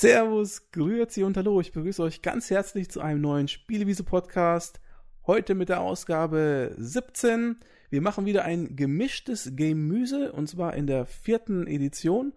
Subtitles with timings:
[0.00, 1.60] Servus, Grüezi und Hallo.
[1.60, 4.80] Ich begrüße euch ganz herzlich zu einem neuen Spielewiese-Podcast.
[5.26, 7.60] Heute mit der Ausgabe 17.
[7.90, 12.32] Wir machen wieder ein gemischtes Gemüse und zwar in der vierten Edition.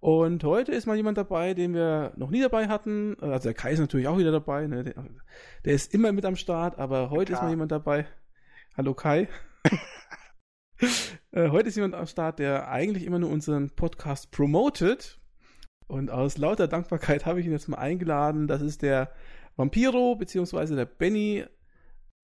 [0.00, 3.16] Und heute ist mal jemand dabei, den wir noch nie dabei hatten.
[3.20, 4.66] Also der Kai ist natürlich auch wieder dabei.
[4.66, 4.82] Ne?
[4.82, 4.94] Der,
[5.64, 7.38] der, ist immer mit am Start, aber heute Klar.
[7.38, 8.08] ist mal jemand dabei.
[8.76, 9.28] Hallo Kai.
[11.30, 15.20] äh, heute ist jemand am Start, der eigentlich immer nur unseren Podcast promotet.
[15.86, 18.46] Und aus lauter Dankbarkeit habe ich ihn jetzt mal eingeladen.
[18.46, 19.12] Das ist der
[19.56, 21.44] Vampiro, beziehungsweise der Benny.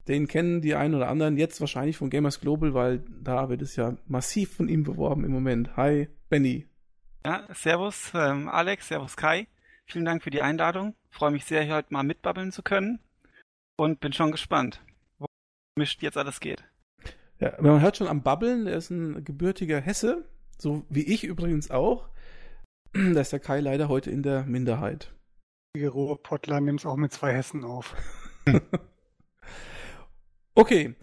[0.09, 3.77] Den kennen die einen oder anderen jetzt wahrscheinlich von Gamers Global, weil da wird es
[3.77, 5.77] ja massiv von ihm beworben im Moment.
[5.77, 6.67] Hi, Benny.
[7.25, 9.47] Ja, servus ähm, Alex, servus Kai.
[9.87, 10.95] Vielen Dank für die Einladung.
[11.11, 12.99] Freue mich sehr, hier heute mal mitbabbeln zu können.
[13.77, 14.81] Und bin schon gespannt,
[15.19, 15.27] wo
[15.77, 16.65] mischt jetzt alles geht.
[17.39, 21.71] Ja, man hört schon am Babbeln, er ist ein gebürtiger Hesse, so wie ich übrigens
[21.71, 22.09] auch.
[23.15, 25.15] Da ist der Kai leider heute in der Minderheit.
[25.77, 27.95] Die Ruhrpottler nimmt es auch mit zwei Hessen auf.
[30.55, 30.95] okay.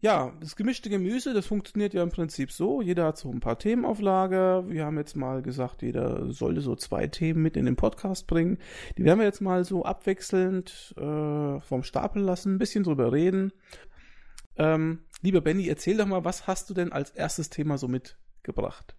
[0.00, 2.82] Ja, das gemischte Gemüse, das funktioniert ja im Prinzip so.
[2.82, 4.68] Jeder hat so ein paar Themen auf Lager.
[4.68, 8.58] Wir haben jetzt mal gesagt, jeder sollte so zwei Themen mit in den Podcast bringen.
[8.98, 13.52] Die werden wir jetzt mal so abwechselnd äh, vom Stapel lassen, ein bisschen drüber reden.
[14.56, 18.96] Ähm, lieber Benny, erzähl doch mal, was hast du denn als erstes Thema so mitgebracht?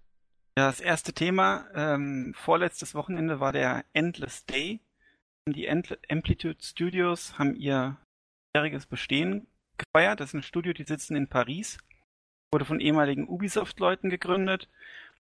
[0.58, 4.80] Ja, das erste Thema, ähm, vorletztes Wochenende war der Endless Day.
[5.48, 7.98] Die Amplitude Studios haben ihr
[8.56, 9.46] jähriges Bestehen
[9.78, 10.20] gefeiert.
[10.20, 11.78] Das ist ein Studio, die sitzen in Paris.
[12.52, 14.68] Wurde von ehemaligen Ubisoft-Leuten gegründet.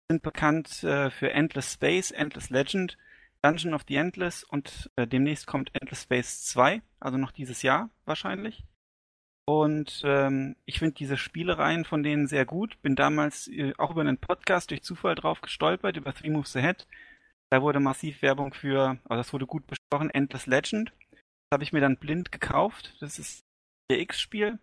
[0.08, 2.96] Sind bekannt äh, für Endless Space, Endless Legend,
[3.42, 7.90] Dungeon of the Endless und äh, demnächst kommt Endless Space 2, also noch dieses Jahr
[8.04, 8.62] wahrscheinlich.
[9.48, 12.76] Und ähm, ich finde diese Spielereien von denen sehr gut.
[12.82, 16.86] Bin damals äh, auch über einen Podcast durch Zufall drauf gestolpert, über Three Moves Ahead.
[17.48, 20.92] Da wurde massiv Werbung für, also das wurde gut besprochen, Endless Legend.
[21.12, 22.94] Das habe ich mir dann blind gekauft.
[23.00, 23.40] Das ist
[23.90, 24.58] ein X-Spiel.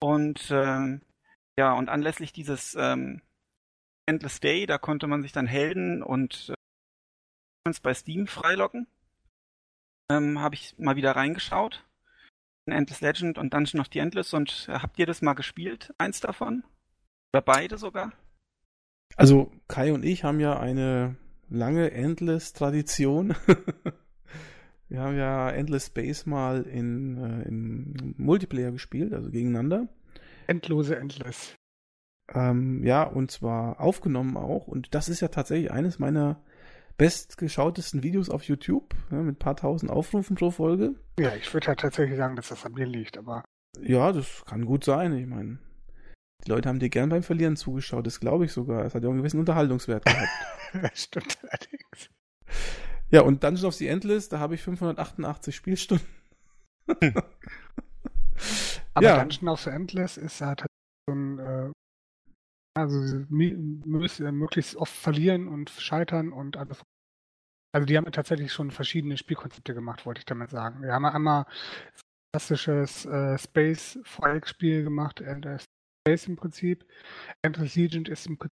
[0.00, 1.02] Und ähm,
[1.56, 3.22] ja, und anlässlich dieses ähm,
[4.06, 6.52] Endless Day, da konnte man sich dann Helden und
[7.68, 8.88] äh, bei Steam freilocken.
[10.10, 11.86] Ähm, habe ich mal wieder reingeschaut
[12.72, 15.92] Endless Legend und Dungeon of the Endless und äh, habt ihr das mal gespielt?
[15.98, 16.64] Eins davon?
[17.32, 18.12] Oder beide sogar?
[19.16, 21.16] Also Kai und ich haben ja eine
[21.48, 23.34] lange Endless-Tradition.
[24.88, 29.88] Wir haben ja Endless Space mal in, äh, in Multiplayer gespielt, also gegeneinander.
[30.46, 31.56] Endlose Endless.
[32.32, 34.68] Ähm, ja, und zwar aufgenommen auch.
[34.68, 36.40] Und das ist ja tatsächlich eines meiner
[36.96, 40.94] bestgeschautesten Videos auf YouTube, ja, mit ein paar tausend Aufrufen pro Folge.
[41.18, 43.44] Ja, ich würde halt tatsächlich sagen, dass das an mir liegt, aber.
[43.80, 45.12] Ja, das kann gut sein.
[45.16, 45.58] Ich meine,
[46.44, 48.84] die Leute haben dir gern beim Verlieren zugeschaut, das glaube ich sogar.
[48.84, 50.30] Es hat ja auch einen gewissen Unterhaltungswert gehabt.
[50.96, 52.10] Stimmt allerdings.
[53.10, 56.06] Ja, und Dungeon of the Endless, da habe ich 588 Spielstunden.
[58.94, 59.18] aber ja.
[59.18, 60.64] Dungeon of the Endless ist halt
[61.08, 61.70] so ein äh,
[62.76, 66.82] also möglichst oft verlieren und scheitern und alles.
[67.74, 70.82] Also die haben tatsächlich schon verschiedene Spielkonzepte gemacht, wollte ich damit sagen.
[70.82, 71.46] Wir haben einmal
[72.32, 75.64] klassisches äh, Space Volk-Spiel gemacht, Endless
[76.06, 76.86] Space im Prinzip.
[77.42, 78.56] Endless Legend ist im Prinzip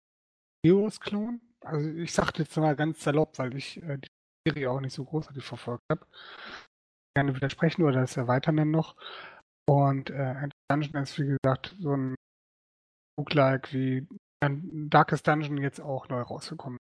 [0.65, 1.41] Heroes-Klon.
[1.65, 4.09] Also ich sagte jetzt mal ganz salopp, weil ich äh, die
[4.49, 6.07] Serie auch nicht so großartig verfolgt habe.
[7.17, 8.97] Gerne widersprechen oder das erweitern dann noch.
[9.69, 12.15] Und äh, Dungeon ist, wie gesagt, so ein
[13.19, 14.07] Roguelike wie
[14.41, 16.79] Darkest Dungeon jetzt auch neu rausgekommen.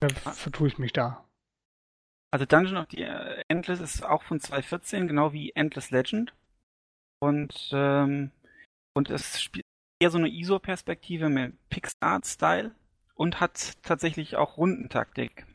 [0.00, 0.30] Da ah.
[0.30, 1.28] vertue ich mich da.
[2.30, 3.02] Also Dungeon of the
[3.48, 6.34] Endless ist auch von 2014, genau wie Endless Legend.
[7.20, 8.30] Und, ähm,
[8.94, 9.64] und es spielt
[10.00, 12.74] eher so eine ISO-Perspektive mit Pixart-Style
[13.14, 15.46] und hat tatsächlich auch Rundentaktik.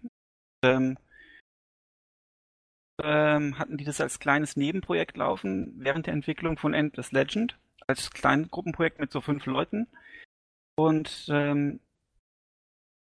[0.66, 0.98] Ähm,
[3.02, 7.58] ähm, hatten die das als kleines Nebenprojekt laufen während der Entwicklung von Endless Legend
[7.88, 9.88] als kleines Gruppenprojekt mit so fünf Leuten.
[10.76, 11.80] Und ähm,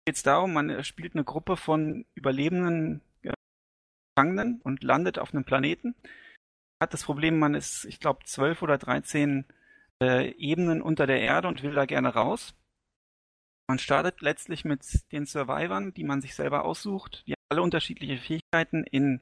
[0.06, 3.34] geht es darum, man spielt eine Gruppe von überlebenden ja,
[4.16, 5.96] Gefangenen und landet auf einem Planeten.
[6.82, 9.46] Hat das Problem, man ist, ich glaube, zwölf oder dreizehn
[10.02, 12.56] äh, Ebenen unter der Erde und will da gerne raus.
[13.70, 17.24] Man startet letztlich mit den Survivern, die man sich selber aussucht.
[17.28, 19.22] Die haben alle unterschiedliche Fähigkeiten in,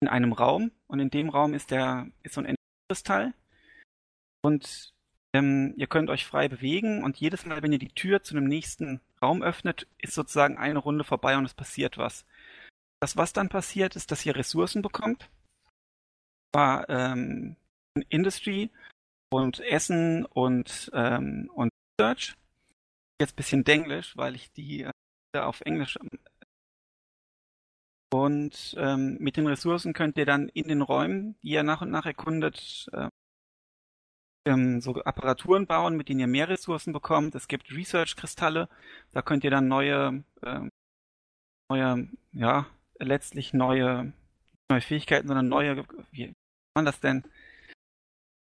[0.00, 0.72] in einem Raum.
[0.88, 3.34] Und in dem Raum ist der ist so ein Energiekristall.
[4.42, 4.92] Und
[5.34, 8.46] ähm, ihr könnt euch frei bewegen und jedes Mal, wenn ihr die Tür zu einem
[8.46, 12.24] nächsten Raum öffnet, ist sozusagen eine Runde vorbei und es passiert was.
[13.00, 15.30] Das, was dann passiert, ist, dass ihr Ressourcen bekommt.
[16.52, 17.56] War ähm,
[18.08, 18.70] Industry
[19.30, 21.70] und Essen und, ähm, und
[22.00, 22.34] Research.
[23.20, 25.98] Jetzt ein bisschen Denglisch, weil ich die äh, auf Englisch
[28.10, 31.90] Und ähm, mit den Ressourcen könnt ihr dann in den Räumen, die ihr nach und
[31.90, 33.08] nach erkundet, äh,
[34.48, 37.34] ähm, so Apparaturen bauen, mit denen ihr mehr Ressourcen bekommt.
[37.34, 38.68] Es gibt Research-Kristalle,
[39.12, 40.68] da könnt ihr dann neue, äh,
[41.70, 42.66] neue, ja,
[42.98, 44.12] letztlich neue,
[44.70, 46.34] neue Fähigkeiten, sondern neue, wie
[46.74, 47.24] man das denn?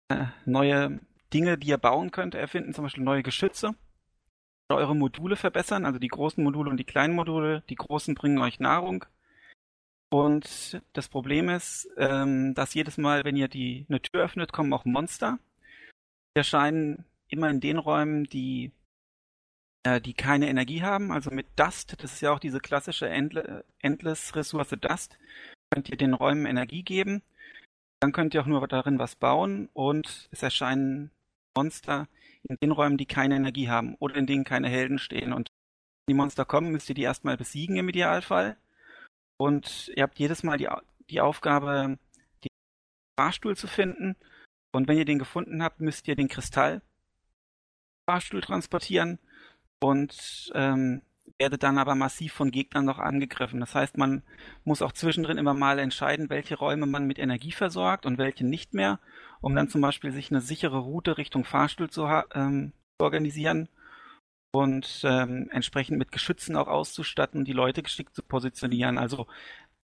[0.08, 1.00] Äh, neue
[1.32, 3.74] Dinge, die ihr bauen könnt, erfinden, zum Beispiel neue Geschütze
[4.68, 7.62] oder eure Module verbessern, also die großen Module und die kleinen Module.
[7.68, 9.04] Die großen bringen euch Nahrung.
[10.10, 14.72] Und das Problem ist, ähm, dass jedes Mal, wenn ihr die eine Tür öffnet, kommen
[14.72, 15.38] auch Monster.
[16.36, 18.72] Erscheinen immer in den Räumen, die
[19.86, 24.74] äh, die keine Energie haben, also mit Dust, das ist ja auch diese klassische Endless-Ressource
[24.80, 25.16] Dust,
[25.70, 27.22] könnt ihr den Räumen Energie geben.
[28.00, 31.10] Dann könnt ihr auch nur darin was bauen und es erscheinen
[31.56, 32.08] Monster
[32.42, 35.32] in den Räumen, die keine Energie haben oder in denen keine Helden stehen.
[35.32, 38.56] Und wenn die Monster kommen, müsst ihr die erstmal besiegen im Idealfall.
[39.38, 40.68] Und ihr habt jedes Mal die,
[41.10, 41.98] die Aufgabe,
[42.44, 42.50] den
[43.18, 44.16] Fahrstuhl zu finden.
[44.76, 46.82] Und wenn ihr den gefunden habt, müsst ihr den Kristall
[48.08, 49.18] Fahrstuhl transportieren
[49.80, 51.02] und ähm,
[51.38, 53.58] werdet dann aber massiv von Gegnern noch angegriffen.
[53.58, 54.22] Das heißt, man
[54.64, 58.74] muss auch zwischendrin immer mal entscheiden, welche Räume man mit Energie versorgt und welche nicht
[58.74, 59.00] mehr,
[59.40, 63.68] um dann zum Beispiel sich eine sichere Route Richtung Fahrstuhl zu, ähm, organisieren
[64.52, 68.98] und ähm, entsprechend mit Geschützen auch auszustatten, die Leute geschickt zu positionieren.
[68.98, 69.26] Also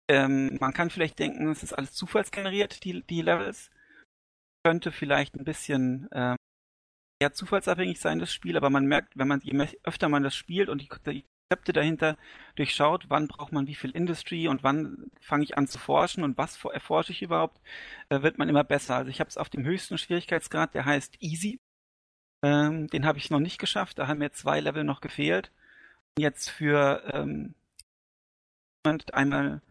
[0.08, 3.70] ähm, man kann vielleicht denken, es ist alles zufallsgeneriert, die, die Levels.
[4.68, 6.36] Könnte vielleicht ein bisschen ähm,
[7.22, 10.68] eher zufallsabhängig sein, das Spiel, aber man merkt, wenn man, je öfter man das spielt
[10.68, 12.18] und die, die Konzepte dahinter
[12.58, 16.38] durchschaut, wann braucht man wie viel Industry und wann fange ich an zu forschen und
[16.38, 17.62] was erforsche ich überhaupt,
[18.10, 18.98] äh, wird man immer besser.
[18.98, 21.62] Also ich habe es auf dem höchsten Schwierigkeitsgrad, der heißt Easy.
[22.44, 25.54] Ähm, den habe ich noch nicht geschafft, da haben mir zwei Level noch gefehlt.
[26.20, 27.56] Jetzt für ähm,
[29.14, 29.62] einmal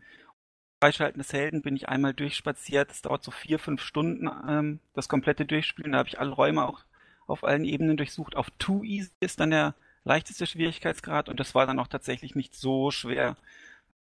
[0.86, 2.90] Freischalten des Helden bin ich einmal durchspaziert.
[2.90, 5.90] Das dauert so vier, fünf Stunden, ähm, das komplette Durchspielen.
[5.90, 6.84] Da habe ich alle Räume auch
[7.26, 8.36] auf allen Ebenen durchsucht.
[8.36, 9.74] Auf Too Easy ist dann der
[10.04, 13.36] leichteste Schwierigkeitsgrad und das war dann auch tatsächlich nicht so schwer,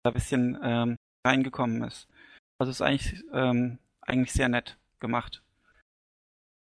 [0.04, 2.10] da ein bisschen ähm, reingekommen ist.
[2.60, 5.44] Also ist eigentlich, ähm, eigentlich sehr nett gemacht.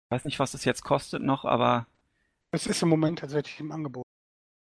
[0.08, 1.86] Ich weiß nicht, was das jetzt kostet noch, aber.
[2.50, 4.04] Es ist im Moment tatsächlich im Angebot.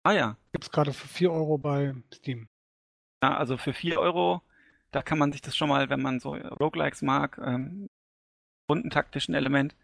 [0.02, 0.36] Ah ja.
[0.50, 2.48] Gibt es gerade für 4 Euro bei Steam.
[3.22, 4.42] Ja, also für 4 Euro,
[4.92, 7.88] da kann man sich das schon mal, wenn man so Roguelikes mag, ähm,
[8.70, 9.74] rundentaktischen Element,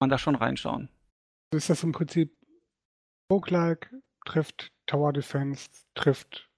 [0.00, 0.88] man da schon reinschauen
[1.54, 2.34] ist das im Prinzip
[3.30, 6.48] Roguelike trifft Tower Defense, trifft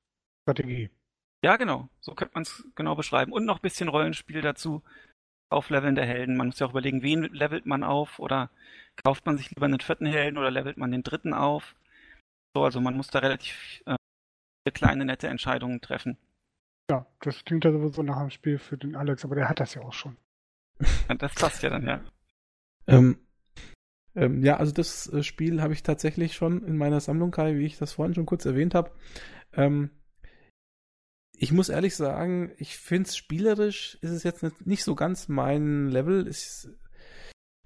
[0.43, 0.91] Strategie.
[1.45, 1.89] Ja, genau.
[2.01, 3.33] So könnte man es genau beschreiben.
[3.33, 4.83] Und noch ein bisschen Rollenspiel dazu.
[5.51, 6.37] Aufleveln der Helden.
[6.37, 8.51] Man muss ja auch überlegen, wen levelt man auf oder
[9.05, 11.75] kauft man sich lieber einen vierten Helden oder levelt man den dritten auf.
[12.57, 13.97] So, also man muss da relativ äh,
[14.73, 16.17] kleine, nette Entscheidungen treffen.
[16.91, 19.75] Ja, das klingt ja sowieso nach einem Spiel für den Alex, aber der hat das
[19.75, 20.17] ja auch schon.
[21.19, 22.05] das passt ja dann, ja.
[22.87, 23.19] Ähm,
[24.15, 27.67] ähm, ja, also das äh, Spiel habe ich tatsächlich schon in meiner Sammlung, Kai, wie
[27.67, 28.93] ich das vorhin schon kurz erwähnt habe.
[29.53, 29.91] Ähm,
[31.37, 35.29] ich muss ehrlich sagen, ich finde es spielerisch, ist es jetzt nicht, nicht, so ganz
[35.29, 36.29] mein Level.
[36.29, 36.69] Ich,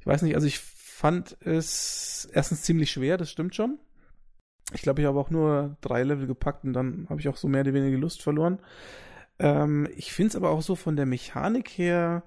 [0.00, 3.78] ich weiß nicht, also ich fand es erstens ziemlich schwer, das stimmt schon.
[4.74, 7.48] Ich glaube, ich habe auch nur drei Level gepackt und dann habe ich auch so
[7.48, 8.58] mehr oder weniger Lust verloren.
[9.38, 12.22] Ähm, ich finde es aber auch so von der Mechanik her,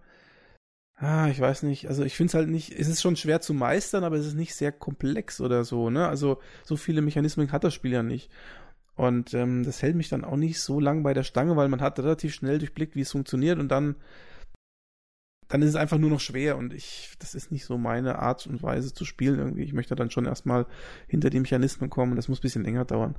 [1.01, 1.87] Ah, ich weiß nicht.
[1.87, 4.35] Also ich finde es halt nicht, es ist schon schwer zu meistern, aber es ist
[4.35, 6.07] nicht sehr komplex oder so, ne?
[6.07, 8.29] Also so viele Mechanismen hat das Spiel ja nicht.
[8.95, 11.81] Und ähm, das hält mich dann auch nicht so lang bei der Stange, weil man
[11.81, 13.95] hat relativ schnell durchblickt, wie es funktioniert und dann,
[15.51, 18.47] dann ist es einfach nur noch schwer und ich, das ist nicht so meine Art
[18.47, 19.63] und Weise zu spielen irgendwie.
[19.63, 20.65] Ich möchte dann schon erstmal
[21.07, 23.15] hinter die Mechanismen kommen und das muss ein bisschen länger dauern.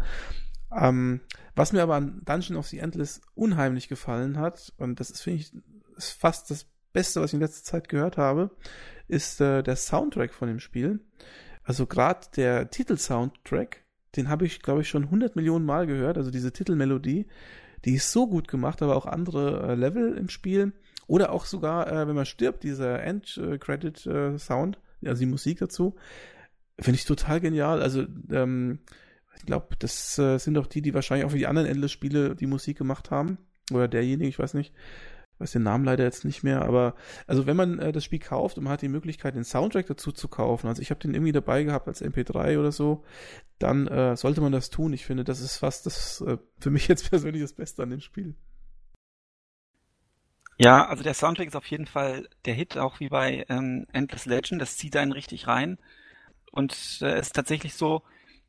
[0.74, 1.20] Ähm,
[1.54, 5.40] was mir aber an Dungeon of the Endless unheimlich gefallen hat, und das ist, finde
[5.40, 5.52] ich,
[5.98, 8.50] ist fast das Beste, was ich in letzter Zeit gehört habe,
[9.08, 11.00] ist äh, der Soundtrack von dem Spiel.
[11.64, 13.84] Also gerade der Titel-Soundtrack,
[14.16, 16.16] den habe ich, glaube ich, schon 100 Millionen Mal gehört.
[16.16, 17.26] Also diese Titelmelodie,
[17.84, 20.72] die ist so gut gemacht, aber auch andere äh, Level im Spiel.
[21.06, 25.96] Oder auch sogar, äh, wenn man stirbt, dieser End-Credit-Sound, also die Musik dazu,
[26.78, 27.82] finde ich total genial.
[27.82, 28.80] Also, ähm,
[29.36, 32.46] ich glaube, das äh, sind doch die, die wahrscheinlich auch für die anderen Endless-Spiele die
[32.46, 33.38] Musik gemacht haben.
[33.72, 34.72] Oder derjenige, ich weiß nicht
[35.42, 36.94] weiß den Namen leider jetzt nicht mehr, aber
[37.26, 40.12] also wenn man äh, das Spiel kauft und man hat die Möglichkeit, den Soundtrack dazu
[40.12, 43.04] zu kaufen, also ich habe den irgendwie dabei gehabt als MP3 oder so,
[43.58, 44.92] dann äh, sollte man das tun.
[44.92, 48.00] Ich finde, das ist fast das äh, für mich jetzt persönlich das Beste an dem
[48.00, 48.34] Spiel.
[50.62, 54.26] Ja, also der Soundtrack ist auf jeden Fall der Hit, auch wie bei ähm, Endless
[54.26, 54.62] Legend.
[54.62, 55.76] Das zieht einen richtig rein.
[56.52, 58.02] Und äh, es ist tatsächlich so,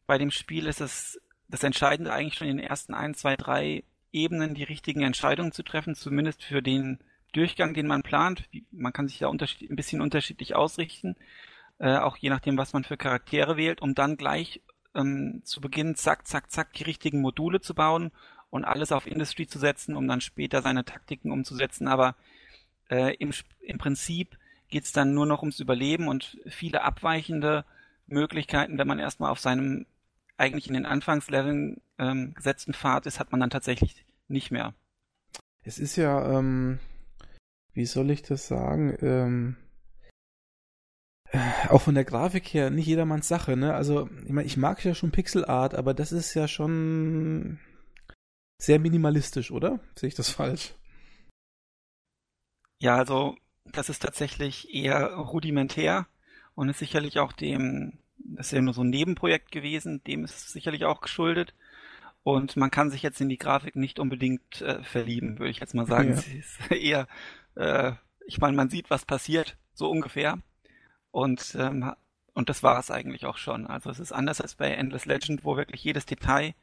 [0.05, 3.83] bei dem Spiel ist es das Entscheidende eigentlich schon in den ersten ein, zwei, drei
[4.11, 6.99] Ebenen die richtigen Entscheidungen zu treffen, zumindest für den
[7.31, 8.47] Durchgang, den man plant.
[8.69, 11.15] Man kann sich da ein bisschen unterschiedlich ausrichten,
[11.79, 14.61] äh, auch je nachdem, was man für Charaktere wählt, um dann gleich
[14.93, 18.11] ähm, zu Beginn zack, zack, zack die richtigen Module zu bauen
[18.53, 21.87] und alles auf Industry zu setzen, um dann später seine Taktiken umzusetzen.
[21.87, 22.15] Aber
[22.87, 23.31] äh, im,
[23.61, 24.37] im Prinzip
[24.69, 27.65] geht es dann nur noch ums Überleben und viele abweichende
[28.05, 29.87] Möglichkeiten, wenn man erstmal auf seinem
[30.37, 34.75] eigentlich in den Anfangsleveln ähm, gesetzten Pfad ist, hat man dann tatsächlich nicht mehr.
[35.63, 36.77] Es ist ja, ähm,
[37.73, 39.55] wie soll ich das sagen, ähm,
[41.69, 43.73] auch von der Grafik her nicht jedermanns Sache, ne?
[43.73, 47.59] Also, ich meine, ich mag ja schon Pixel Art, aber das ist ja schon
[48.63, 49.79] sehr minimalistisch, oder?
[49.95, 50.73] Sehe ich das falsch?
[52.79, 56.07] Ja, also das ist tatsächlich eher rudimentär
[56.55, 60.35] und ist sicherlich auch dem, das ist ja nur so ein Nebenprojekt gewesen, dem ist
[60.35, 61.53] es sicherlich auch geschuldet.
[62.23, 65.75] Und man kann sich jetzt in die Grafik nicht unbedingt äh, verlieben, würde ich jetzt
[65.75, 66.11] mal sagen.
[66.11, 66.15] Ja.
[66.21, 67.07] Sie ist eher,
[67.55, 67.91] äh,
[68.25, 70.39] ich meine, man sieht, was passiert, so ungefähr.
[71.11, 71.93] Und, ähm,
[72.33, 73.67] und das war es eigentlich auch schon.
[73.67, 76.53] Also es ist anders als bei Endless Legend, wo wirklich jedes Detail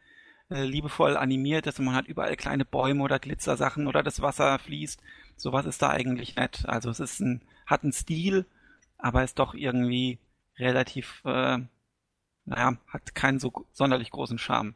[0.50, 4.58] äh, liebevoll animiert ist und man hat überall kleine Bäume oder Glitzersachen oder das Wasser
[4.58, 5.00] fließt.
[5.36, 6.64] Sowas ist da eigentlich nett.
[6.66, 8.44] Also es ist ein, hat einen Stil,
[8.98, 10.18] aber ist doch irgendwie
[10.58, 11.58] relativ, äh,
[12.44, 14.74] naja, hat keinen so sonderlich großen Charme.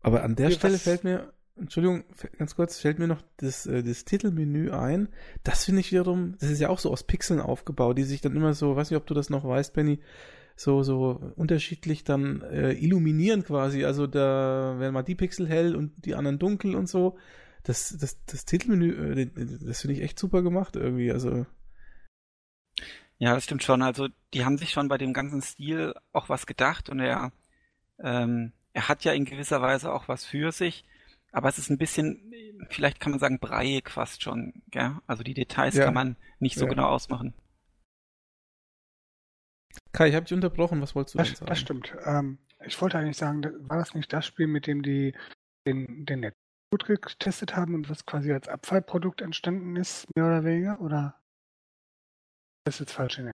[0.00, 2.04] Aber an der Stelle fällt mir Entschuldigung,
[2.38, 5.08] ganz kurz, fällt mir noch das, äh, das Titelmenü ein.
[5.42, 8.36] Das finde ich wiederum, das ist ja auch so aus Pixeln aufgebaut, die sich dann
[8.36, 9.98] immer so, weiß nicht, ob du das noch weißt, Benny,
[10.58, 13.84] so, so unterschiedlich dann äh, illuminieren quasi.
[13.84, 17.16] Also da werden mal die Pixel hell und die anderen dunkel und so.
[17.62, 19.30] Das, das, das Titelmenü, äh,
[19.64, 21.12] das finde ich echt super gemacht irgendwie.
[21.12, 21.46] Also.
[23.18, 23.82] Ja, das stimmt schon.
[23.82, 27.32] Also die haben sich schon bei dem ganzen Stil auch was gedacht und er,
[28.00, 30.84] ähm, er hat ja in gewisser Weise auch was für sich
[31.32, 32.32] aber es ist ein bisschen,
[32.70, 34.62] vielleicht kann man sagen, breiig fast schon.
[34.70, 34.96] Gell?
[35.06, 35.84] Also die Details ja.
[35.84, 36.70] kann man nicht so ja.
[36.70, 37.34] genau ausmachen.
[39.98, 41.46] Kai, ich habe dich unterbrochen, was wolltest du das, sagen?
[41.46, 41.96] Das stimmt.
[42.04, 45.12] Ähm, ich wollte eigentlich sagen, war das nicht das Spiel, mit dem die
[45.66, 46.34] den, den Net
[46.70, 50.80] gut getestet haben und was quasi als Abfallprodukt entstanden ist, mehr oder weniger?
[50.80, 51.20] Oder
[52.64, 53.18] das ist jetzt falsch?
[53.18, 53.32] In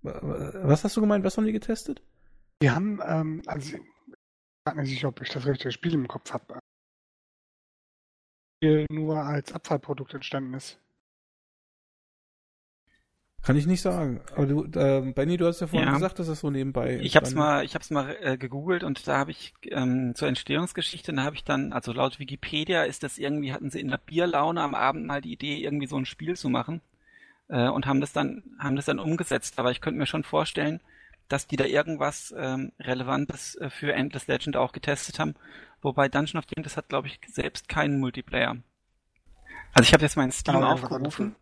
[0.00, 1.22] was hast du gemeint?
[1.22, 2.02] Was haben die getestet?
[2.62, 3.82] Die haben, ähm, also ich
[4.64, 6.60] weiß nicht, ob ich das richtige Spiel im Kopf habe.
[8.56, 10.80] Spiel nur als Abfallprodukt entstanden ist.
[13.44, 14.22] Kann ich nicht sagen.
[14.34, 15.94] Aber du, äh, Benny, du hast ja vorhin ja.
[15.94, 16.98] gesagt, dass das so nebenbei.
[17.02, 21.12] Ich hab's mal, ich hab's mal äh, gegoogelt und da habe ich ähm, zur Entstehungsgeschichte,
[21.12, 24.62] da habe ich dann, also laut Wikipedia ist das irgendwie, hatten sie in der Bierlaune
[24.62, 26.80] am Abend mal die Idee, irgendwie so ein Spiel zu machen
[27.48, 29.58] äh, und haben das dann, haben das dann umgesetzt.
[29.58, 30.80] Aber ich könnte mir schon vorstellen,
[31.28, 35.34] dass die da irgendwas ähm, Relevantes äh, für Endless Legend auch getestet haben.
[35.82, 38.56] Wobei Dungeon of Dragons hat, glaube ich, selbst keinen Multiplayer.
[39.74, 41.36] Also ich habe jetzt meinen Steam aufgerufen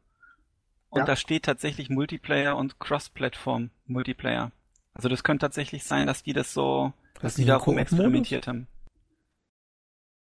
[0.93, 1.05] und ja.
[1.05, 4.53] da steht tatsächlich Multiplayer und Cross-Plattform Multiplayer.
[4.95, 8.69] Also das könnte tatsächlich sein, dass die das so, das dass die da experimentiert haben.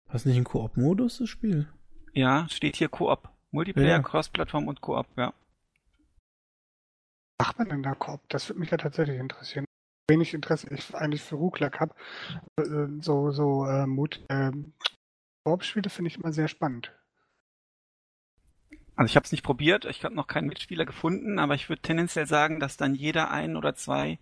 [0.09, 1.69] Hast du nicht einen Koop-Modus, das Spiel?
[2.13, 3.29] Ja, steht hier Koop.
[3.51, 4.03] Multiplayer, ja.
[4.03, 5.33] Cross-Plattform und Koop, ja
[7.39, 8.21] macht man denn da Koop?
[8.29, 9.65] Das würde mich ja tatsächlich interessieren.
[10.09, 11.95] Wenig Interesse ich eigentlich für Rucklack habe.
[12.59, 14.53] Äh, so so äh, Mut, äh,
[15.45, 16.93] Koop-Spiele finde ich immer sehr spannend.
[18.97, 21.83] Also ich habe es nicht probiert, ich habe noch keinen Mitspieler gefunden, aber ich würde
[21.83, 24.19] tendenziell sagen, dass dann jeder ein oder zwei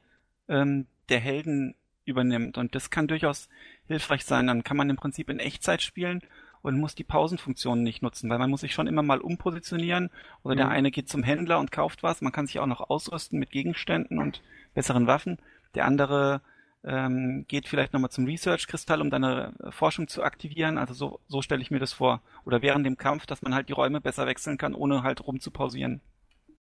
[0.49, 2.59] ähm, der Helden übernimmt.
[2.59, 3.49] Und das kann durchaus
[3.87, 4.49] hilfreich sein.
[4.49, 6.23] Dann kann man im Prinzip in Echtzeit spielen
[6.63, 10.11] und muss die Pausenfunktion nicht nutzen, weil man muss sich schon immer mal umpositionieren
[10.43, 10.59] oder mhm.
[10.59, 13.51] der eine geht zum Händler und kauft was, man kann sich auch noch ausrüsten mit
[13.51, 15.39] Gegenständen und besseren Waffen,
[15.75, 16.41] der andere
[16.85, 21.63] ähm, geht vielleicht nochmal zum Research-Kristall, um deine Forschung zu aktivieren, also so, so stelle
[21.63, 22.23] ich mir das vor.
[22.45, 26.01] Oder während dem Kampf, dass man halt die Räume besser wechseln kann, ohne halt rumzupausieren.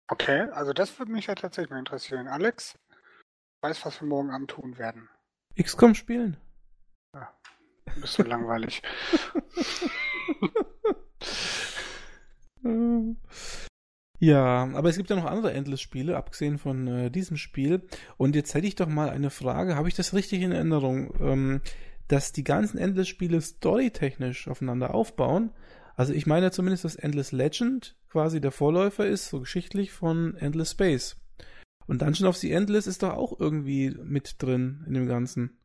[0.09, 2.29] Okay, also das würde mich ja tatsächlich mal interessieren.
[2.29, 2.79] Alex,
[3.63, 5.09] weiß, was wir morgen Abend tun werden.
[5.61, 6.37] XCOM spielen.
[7.15, 7.33] Ja,
[8.01, 8.83] bist so langweilig.
[14.21, 17.83] Ja, aber es gibt ja noch andere Endless-Spiele, abgesehen von äh, diesem Spiel.
[18.19, 21.63] Und jetzt hätte ich doch mal eine Frage, habe ich das richtig in Erinnerung, ähm,
[22.07, 25.51] dass die ganzen Endless-Spiele storytechnisch aufeinander aufbauen?
[25.97, 30.73] Also ich meine zumindest, dass Endless Legend quasi der Vorläufer ist, so geschichtlich von Endless
[30.73, 31.17] Space.
[31.87, 35.59] Und Dungeon of the Endless ist doch auch irgendwie mit drin in dem Ganzen.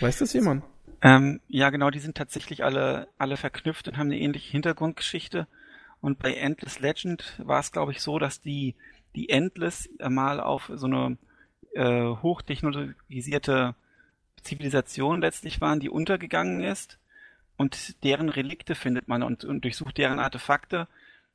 [0.00, 0.64] Weiß das jemand?
[1.00, 5.46] Ähm, ja, genau, die sind tatsächlich alle, alle verknüpft und haben eine ähnliche Hintergrundgeschichte.
[6.00, 8.74] Und bei Endless Legend war es, glaube ich, so, dass die,
[9.14, 11.18] die Endless mal auf so eine
[11.74, 13.74] äh, hochtechnologisierte
[14.42, 16.98] Zivilisation letztlich waren, die untergegangen ist.
[17.56, 20.86] Und deren Relikte findet man und, und durchsucht deren Artefakte.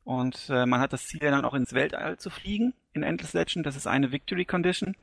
[0.05, 3.65] Und äh, man hat das Ziel dann auch ins Weltall zu fliegen in Endless Legend,
[3.65, 4.95] das ist eine Victory Condition.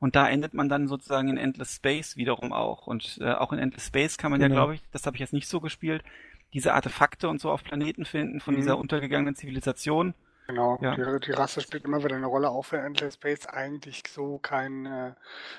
[0.00, 2.86] Und da endet man dann sozusagen in Endless Space wiederum auch.
[2.86, 4.54] Und äh, auch in Endless Space kann man genau.
[4.54, 6.04] ja glaube ich, das habe ich jetzt nicht so gespielt,
[6.52, 8.58] diese Artefakte und so auf Planeten finden von mhm.
[8.58, 10.14] dieser untergegangenen Zivilisation
[10.48, 10.96] Genau, ja.
[10.96, 14.86] die, die, Rasse spielt immer wieder eine Rolle, auch wenn Endless Space eigentlich so kein,
[14.86, 15.12] äh,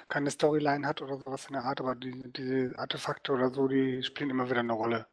[0.08, 4.02] keine Storyline hat oder sowas in der Art, aber die, diese Artefakte oder so, die
[4.02, 5.06] spielen immer wieder eine Rolle.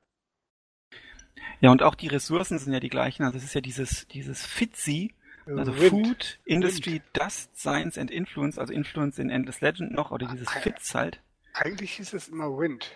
[1.61, 3.23] Ja, und auch die Ressourcen sind ja die gleichen.
[3.25, 5.15] Also es ist ja dieses, dieses FITSI,
[5.45, 5.91] also Wind.
[5.91, 7.05] Food, Industry, Wind.
[7.13, 11.21] Dust, Science and Influence, also Influence in Endless Legend noch, oder dieses FITS halt.
[11.53, 12.91] Eigentlich hieß es immer Wind.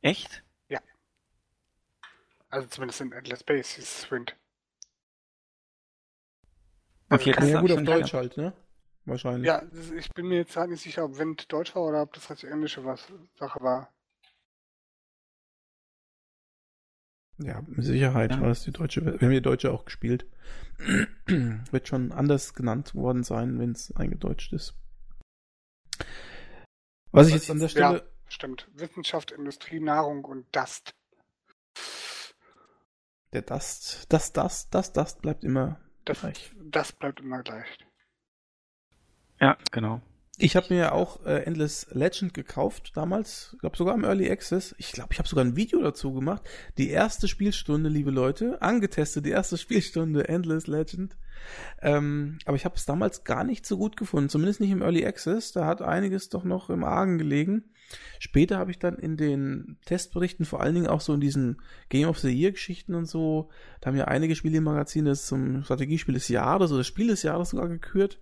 [0.00, 0.42] Echt?
[2.52, 4.36] Also zumindest in Endless Space hieß es Wind.
[7.08, 8.52] Okay, das ja gut auf Deutsch halt, ne?
[9.06, 9.46] Wahrscheinlich.
[9.46, 9.62] Ja,
[9.96, 12.44] ich bin mir jetzt halt nicht sicher, ob Wind Deutsch war oder ob das halt
[12.44, 13.92] englische was Sache war.
[17.38, 18.40] Ja, mit Sicherheit ja.
[18.40, 19.02] war das die deutsche.
[19.04, 20.26] Wir haben die deutsche auch gespielt.
[21.26, 24.74] Wird schon anders genannt worden sein, wenn es eingedeutscht ist.
[27.12, 27.96] Was ich jetzt an der Stelle.
[27.96, 28.68] Ja, stimmt.
[28.74, 30.94] Wissenschaft, Industrie, Nahrung und Dust.
[33.32, 37.78] Der Dust, das, das, das, das bleibt immer das, das bleibt immer gleich.
[39.40, 40.00] Ja, genau.
[40.38, 44.30] Ich habe mir ja auch äh, Endless Legend gekauft damals, ich glaube sogar im Early
[44.30, 44.74] Access.
[44.78, 46.42] Ich glaube, ich habe sogar ein Video dazu gemacht.
[46.78, 51.16] Die erste Spielstunde, liebe Leute, angetestet, die erste Spielstunde Endless Legend.
[51.82, 55.04] Ähm, aber ich habe es damals gar nicht so gut gefunden, zumindest nicht im Early
[55.04, 55.52] Access.
[55.52, 57.64] Da hat einiges doch noch im Argen gelegen.
[58.18, 61.60] Später habe ich dann in den Testberichten, vor allen Dingen auch so in diesen
[61.90, 66.28] Game of the Year Geschichten und so, da haben ja einige Spielemagazine zum Strategiespiel des
[66.28, 68.18] Jahres oder Spiel des Jahres sogar gekürt.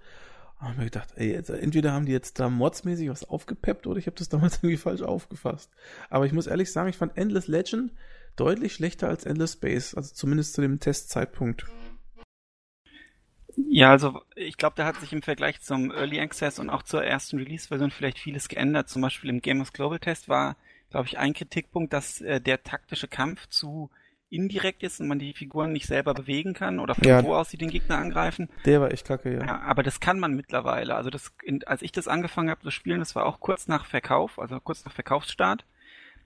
[0.60, 4.06] Habe mir gedacht, ey, jetzt, entweder haben die jetzt da modsmäßig was aufgepeppt oder ich
[4.06, 5.70] habe das damals irgendwie falsch aufgefasst.
[6.10, 7.92] Aber ich muss ehrlich sagen, ich fand Endless Legend
[8.36, 11.66] deutlich schlechter als Endless Space, also zumindest zu dem Testzeitpunkt.
[13.56, 17.04] Ja, also ich glaube, da hat sich im Vergleich zum Early Access und auch zur
[17.04, 18.88] ersten Release-Version vielleicht vieles geändert.
[18.88, 20.56] Zum Beispiel im Gamers Global Test war,
[20.90, 23.90] glaube ich, ein Kritikpunkt, dass äh, der taktische Kampf zu
[24.30, 27.50] indirekt ist und man die Figuren nicht selber bewegen kann oder von ja, wo aus
[27.50, 28.48] sie den Gegner angreifen.
[28.64, 29.44] Der war echt kacke, ja.
[29.44, 30.94] ja aber das kann man mittlerweile.
[30.94, 33.84] Also das, in, als ich das angefangen habe zu spielen, das war auch kurz nach
[33.84, 35.64] Verkauf, also kurz nach Verkaufsstart.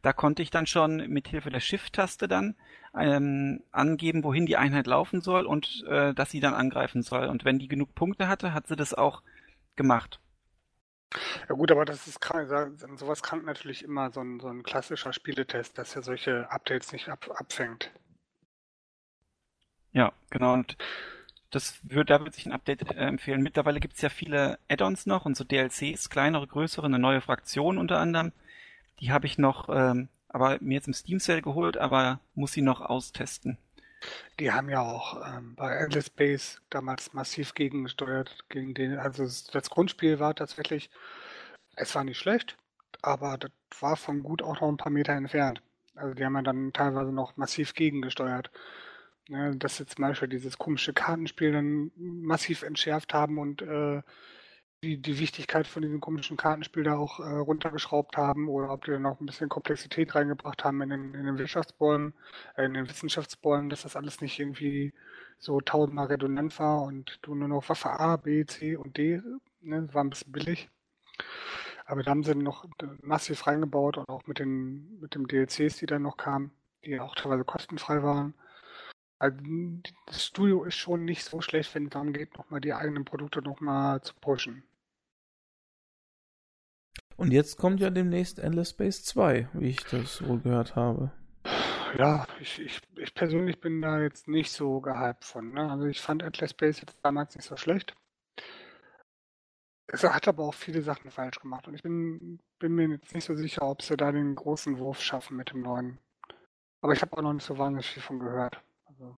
[0.03, 2.57] Da konnte ich dann schon mit Hilfe der Shift-Taste dann
[2.95, 7.27] ähm, angeben, wohin die Einheit laufen soll und äh, dass sie dann angreifen soll.
[7.27, 9.23] Und wenn die genug Punkte hatte, hat sie das auch
[9.77, 10.21] gemacht.
[11.48, 12.48] Ja gut, aber das ist krank,
[12.96, 17.09] sowas krankt natürlich immer so ein, so ein klassischer Spieletest, dass er solche Updates nicht
[17.09, 17.90] ab, abfängt.
[19.92, 20.53] Ja, genau.
[20.53, 20.77] Und
[21.50, 23.42] das würde, da würde sich ein Update äh, empfehlen.
[23.42, 27.79] Mittlerweile gibt es ja viele Add-ons noch und so DLCs, kleinere, größere, eine neue Fraktion
[27.79, 28.33] unter anderem.
[29.00, 32.62] Die habe ich noch, ähm, aber mir jetzt im Steam Sale geholt, aber muss sie
[32.62, 33.57] noch austesten.
[34.40, 39.71] Die haben ja auch ähm, bei Endless Space damals massiv gegengesteuert gegen den, also das
[39.71, 40.90] Grundspiel war tatsächlich,
[41.77, 42.57] es war nicht schlecht,
[43.03, 45.62] aber das war von gut auch noch ein paar Meter entfernt.
[45.95, 48.51] Also die haben ja dann teilweise noch massiv gegengesteuert.
[49.29, 54.03] Ne, dass sie zum Beispiel dieses komische Kartenspiel dann massiv entschärft haben und äh,
[54.85, 58.90] die, die Wichtigkeit von diesem komischen Kartenspiel da auch äh, runtergeschraubt haben oder ob die
[58.90, 62.14] dann noch ein bisschen Komplexität reingebracht haben in den, in den Wirtschaftsbäumen,
[62.57, 64.92] äh, in den Wissenschaftsbäumen, dass das alles nicht irgendwie
[65.38, 69.23] so tausendmal redundant war und du nur noch Waffe A, B, C und D,
[69.62, 70.68] ne, war ein bisschen billig.
[71.87, 72.66] Aber da haben sie noch
[73.03, 76.51] massiv reingebaut und auch mit den, mit den DLCs, die dann noch kamen,
[76.85, 78.35] die auch teilweise kostenfrei waren.
[79.18, 79.38] Also
[80.07, 83.42] das Studio ist schon nicht so schlecht, wenn es darum geht, nochmal die eigenen Produkte
[83.42, 84.62] nochmal zu pushen.
[87.16, 91.12] Und jetzt kommt ja demnächst Endless Space 2, wie ich das wohl gehört habe.
[91.96, 95.53] Ja, ich, ich, ich persönlich bin da jetzt nicht so gehypt von.
[95.53, 95.70] Ne?
[95.70, 97.94] Also ich fand Endless Space jetzt damals nicht so schlecht.
[99.87, 103.24] Es hat aber auch viele Sachen falsch gemacht und ich bin, bin mir jetzt nicht
[103.24, 105.98] so sicher, ob sie da den großen Wurf schaffen mit dem neuen.
[106.81, 108.61] Aber ich habe auch noch nicht so wahnsinnig viel von gehört.
[108.87, 109.16] Also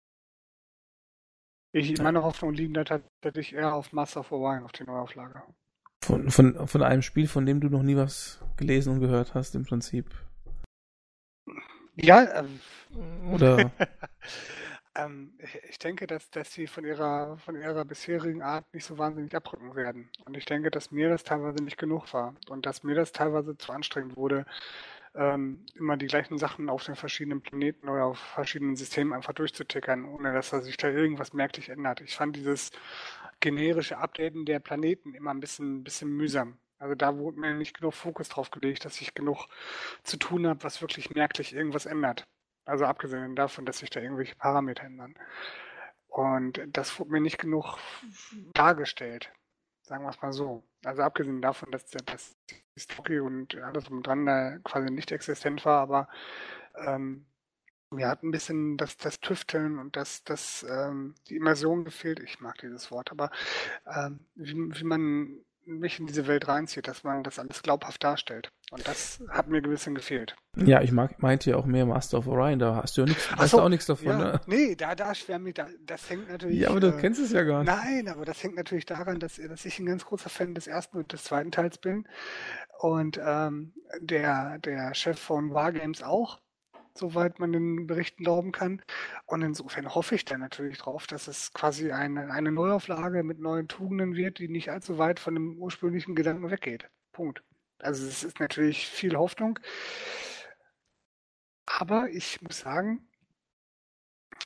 [1.72, 5.44] ich, meine Hoffnung liegen da tatsächlich eher auf Master of Orion, auf die Neuauflage.
[6.06, 9.56] Von, von, von einem Spiel, von dem du noch nie was gelesen und gehört hast,
[9.56, 10.06] im Prinzip.
[11.96, 12.60] Ja, ähm,
[13.34, 13.72] oder?
[14.96, 15.34] ähm,
[15.68, 19.74] ich denke, dass, dass sie von ihrer, von ihrer bisherigen Art nicht so wahnsinnig abrücken
[19.74, 20.12] werden.
[20.26, 23.58] Und ich denke, dass mir das teilweise nicht genug war und dass mir das teilweise
[23.58, 24.46] zu anstrengend wurde,
[25.16, 30.06] ähm, immer die gleichen Sachen auf den verschiedenen Planeten oder auf verschiedenen Systemen einfach durchzutickern,
[30.06, 32.02] ohne dass da sich da irgendwas merklich ändert.
[32.02, 32.70] Ich fand dieses
[33.40, 36.58] generische Updaten der Planeten immer ein bisschen, bisschen mühsam.
[36.78, 39.48] Also da wurde mir nicht genug Fokus drauf gelegt, dass ich genug
[40.04, 42.28] zu tun habe, was wirklich merklich irgendwas ändert.
[42.66, 45.16] Also abgesehen davon, dass sich da irgendwelche Parameter ändern.
[46.08, 47.78] Und das wurde mir nicht genug
[48.54, 49.32] dargestellt.
[49.84, 50.64] Sagen wir es mal so.
[50.84, 55.64] Also abgesehen davon, dass, dass die Story und alles um dran da quasi nicht existent
[55.64, 56.10] war, aber
[56.76, 57.28] ähm,
[57.92, 62.20] mir hat ein bisschen das, das Tüfteln und das, das, ähm, die Immersion gefehlt.
[62.20, 63.30] Ich mag dieses Wort, aber
[63.86, 68.52] ähm, wie, wie man mich in diese Welt reinzieht, dass man das alles glaubhaft darstellt.
[68.72, 70.36] Und das hat mir gewiss gefehlt.
[70.56, 73.32] Ja, ich mag, meinte ja auch mehr Master of Orion, da hast du ja nichts,
[73.32, 74.42] hast so, auch nichts davon, ja, ne?
[74.48, 76.60] Nee, da, da schwärme ich, da, das hängt natürlich.
[76.60, 77.74] Ja, aber du äh, kennst es ja gar nicht.
[77.74, 80.98] Nein, aber das hängt natürlich daran, dass, dass ich ein ganz großer Fan des ersten
[80.98, 82.08] und des zweiten Teils bin.
[82.80, 86.40] Und ähm, der, der Chef von Wargames auch
[86.98, 88.82] soweit man den Berichten glauben kann.
[89.26, 93.68] Und insofern hoffe ich dann natürlich drauf, dass es quasi eine, eine Neuauflage mit neuen
[93.68, 96.90] Tugenden wird, die nicht allzu weit von dem ursprünglichen Gedanken weggeht.
[97.12, 97.44] Punkt.
[97.80, 99.60] Also es ist natürlich viel Hoffnung.
[101.66, 103.08] Aber ich muss sagen,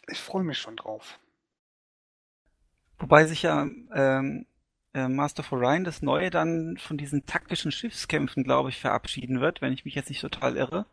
[0.07, 1.19] ich freue mich schon drauf.
[2.97, 4.45] Wobei sich ja ähm,
[4.93, 9.61] äh, Master of Orion, das Neue, dann von diesen taktischen Schiffskämpfen, glaube ich, verabschieden wird,
[9.61, 10.85] wenn ich mich jetzt nicht total irre.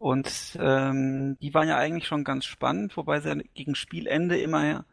[0.00, 4.86] Und ähm, die waren ja eigentlich schon ganz spannend, wobei sie gegen Spielende immer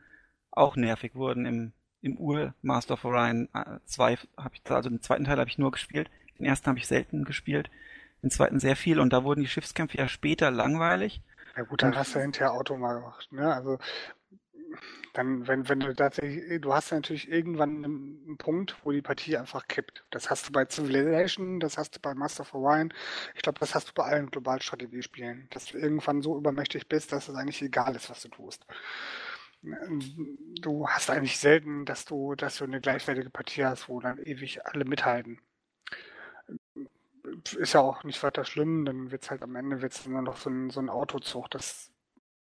[0.52, 1.46] auch nervig wurden.
[1.46, 3.48] Im, im Ur Master of Orion
[3.86, 6.78] 2 äh, habe ich, also den zweiten Teil habe ich nur gespielt, den ersten habe
[6.78, 7.70] ich selten gespielt,
[8.22, 11.22] den zweiten sehr viel und da wurden die Schiffskämpfe ja später langweilig.
[11.56, 13.54] Ja gut, dann hast du hinterher Auto mal gemacht, ne?
[13.54, 13.80] Also
[15.13, 19.36] dann, wenn, wenn du tatsächlich, du hast natürlich irgendwann einen, einen, Punkt, wo die Partie
[19.36, 20.06] einfach kippt.
[20.12, 22.94] Das hast du bei Civilization, das hast du bei Master of Orion.
[23.36, 27.30] Ich glaube, das hast du bei allen Globalstrategiespielen, dass du irgendwann so übermächtig bist, dass
[27.30, 28.66] es eigentlich egal ist, was du tust.
[30.62, 34.66] Du hast eigentlich selten, dass du, dass du eine gleichwertige Partie hast, wo dann ewig
[34.66, 35.40] alle mithalten.
[37.58, 40.38] Ist ja auch nicht weiter schlimm, dann wird es halt am Ende wird's nur noch
[40.38, 41.50] so ein, so ein Autozug.
[41.50, 41.92] Das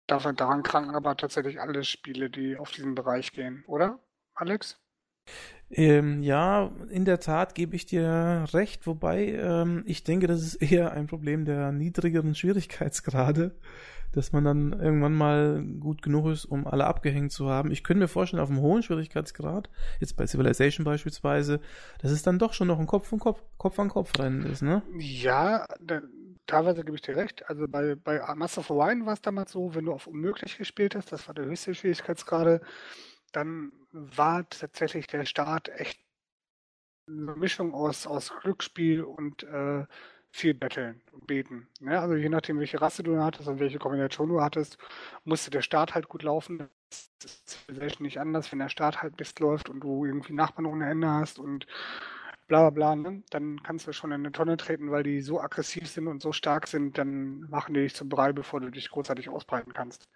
[0.08, 4.00] daran kranken aber tatsächlich alle Spiele, die auf diesen Bereich gehen, oder,
[4.36, 4.80] Alex?
[5.70, 10.56] Ähm, ja, in der Tat gebe ich dir recht, wobei ähm, ich denke, das ist
[10.56, 13.56] eher ein Problem der niedrigeren Schwierigkeitsgrade,
[14.12, 17.72] dass man dann irgendwann mal gut genug ist, um alle abgehängt zu haben.
[17.72, 21.60] Ich könnte mir vorstellen, auf einem hohen Schwierigkeitsgrad, jetzt bei Civilization beispielsweise,
[22.00, 24.62] dass es dann doch schon noch ein Kopf an Kopf, Kopf an Kopf rennen ist,
[24.62, 24.84] ne?
[25.00, 25.66] Ja,
[26.48, 27.50] teilweise gebe ich dir recht.
[27.50, 30.96] Also bei, bei Master of Wine war es damals so, wenn du auf unmöglich gespielt
[30.96, 32.62] hast, das war der höchste Schwierigkeitsgrade,
[33.32, 36.00] dann war tatsächlich der Start echt
[37.08, 39.86] eine Mischung aus, aus Glücksspiel und äh,
[40.32, 41.68] viel Betteln und Beten.
[41.80, 42.00] Ne?
[42.00, 44.78] Also je nachdem, welche Rasse du hattest und welche Kombination du hattest,
[45.26, 46.70] musste der Start halt gut laufen.
[46.90, 47.12] Das
[47.68, 51.08] ist nicht anders, wenn der Start halt Mist läuft und du irgendwie Nachbarn ohne Ende
[51.08, 51.68] hast und
[52.54, 53.24] bla bla bla, ne?
[53.32, 56.32] dann kannst du schon in eine Tonne treten, weil die so aggressiv sind und so
[56.32, 60.08] stark sind, dann machen die dich zum Brei, bevor du dich großartig ausbreiten kannst.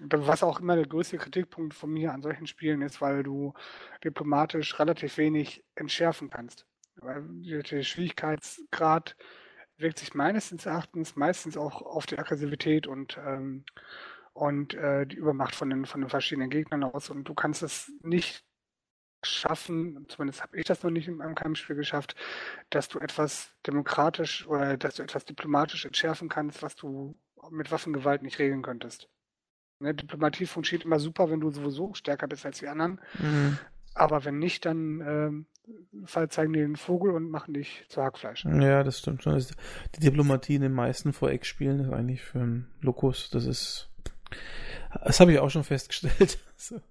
[0.00, 3.54] Was auch immer der größte Kritikpunkt von mir an solchen Spielen ist, weil du
[4.02, 6.66] diplomatisch relativ wenig entschärfen kannst.
[6.96, 9.16] Weil der Schwierigkeitsgrad
[9.76, 13.64] wirkt sich meines Erachtens meistens auch auf die Aggressivität und, ähm,
[14.32, 17.10] und äh, die Übermacht von den, von den verschiedenen Gegnern aus.
[17.10, 18.44] Und du kannst es nicht
[19.22, 22.16] schaffen, zumindest habe ich das noch nicht in meinem Kampfspiel geschafft,
[22.70, 27.16] dass du etwas demokratisch oder dass du etwas diplomatisch entschärfen kannst, was du
[27.50, 29.08] mit Waffengewalt nicht regeln könntest.
[29.78, 33.00] Ne, Diplomatie funktioniert immer super, wenn du sowieso stärker bist als die anderen.
[33.18, 33.58] Mhm.
[33.94, 35.46] Aber wenn nicht, dann ähm,
[36.28, 38.44] zeigen die den Vogel und machen dich zu Hackfleisch.
[38.44, 39.42] Ja, das stimmt schon.
[39.96, 43.30] Die Diplomatie in den meisten Voreck-Spielen ist eigentlich für einen Lokus.
[43.30, 43.88] Das ist.
[45.04, 46.38] Das habe ich auch schon festgestellt.
[46.60, 46.82] Also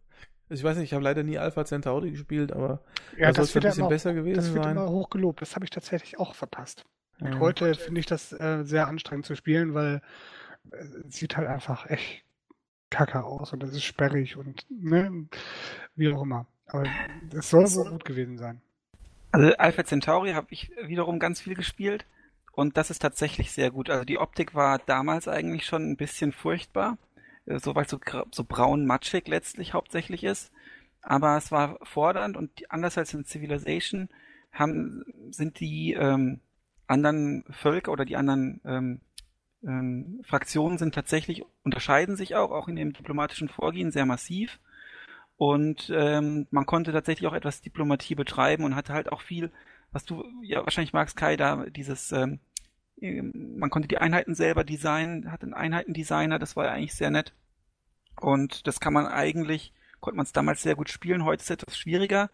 [0.49, 2.81] ich weiß nicht, ich habe leider nie Alpha Centauri gespielt, aber
[3.17, 4.75] ja, da soll es ein bisschen immer, besser gewesen das wird sein.
[4.75, 5.41] immer hochgelobt.
[5.41, 6.85] Das habe ich tatsächlich auch verpasst.
[7.19, 7.39] Und ja.
[7.39, 10.01] heute finde ich das äh, sehr anstrengend zu spielen, weil
[10.71, 12.23] äh, es sieht halt einfach echt
[12.89, 15.27] kacke aus und es ist sperrig und ne,
[15.95, 16.47] wie auch immer.
[16.65, 16.85] Aber
[17.33, 18.61] es soll so gut gewesen sein.
[19.31, 22.05] Also Alpha Centauri habe ich wiederum ganz viel gespielt
[22.53, 23.89] und das ist tatsächlich sehr gut.
[23.89, 27.08] Also die Optik war damals eigentlich schon ein bisschen furchtbar äh,
[27.57, 27.99] so weil so,
[28.31, 30.51] so braun matschig letztlich hauptsächlich ist.
[31.01, 34.09] Aber es war fordernd und anders als in Civilization
[34.51, 36.41] haben, sind die ähm,
[36.87, 39.01] anderen Völker oder die anderen ähm,
[39.63, 44.59] ähm, Fraktionen sind tatsächlich, unterscheiden sich auch, auch in dem diplomatischen Vorgehen sehr massiv.
[45.37, 49.51] Und ähm, man konnte tatsächlich auch etwas Diplomatie betreiben und hatte halt auch viel,
[49.91, 52.39] was du ja wahrscheinlich magst, Kai, da dieses ähm,
[53.01, 57.33] man konnte die Einheiten selber designen, hatte einen Einheitendesigner, das war ja eigentlich sehr nett.
[58.19, 61.61] Und das kann man eigentlich, konnte man es damals sehr gut spielen, heute ist es
[61.61, 62.29] etwas schwieriger.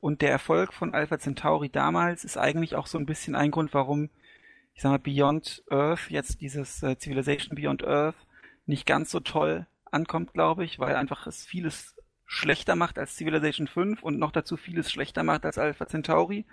[0.00, 3.72] Und der Erfolg von Alpha Centauri damals ist eigentlich auch so ein bisschen ein Grund,
[3.72, 4.10] warum,
[4.74, 8.16] ich sag mal, Beyond Earth, jetzt dieses äh, Civilization Beyond Earth,
[8.66, 13.68] nicht ganz so toll ankommt, glaube ich, weil einfach es vieles schlechter macht als Civilization
[13.68, 16.44] 5 und noch dazu vieles schlechter macht als Alpha Centauri.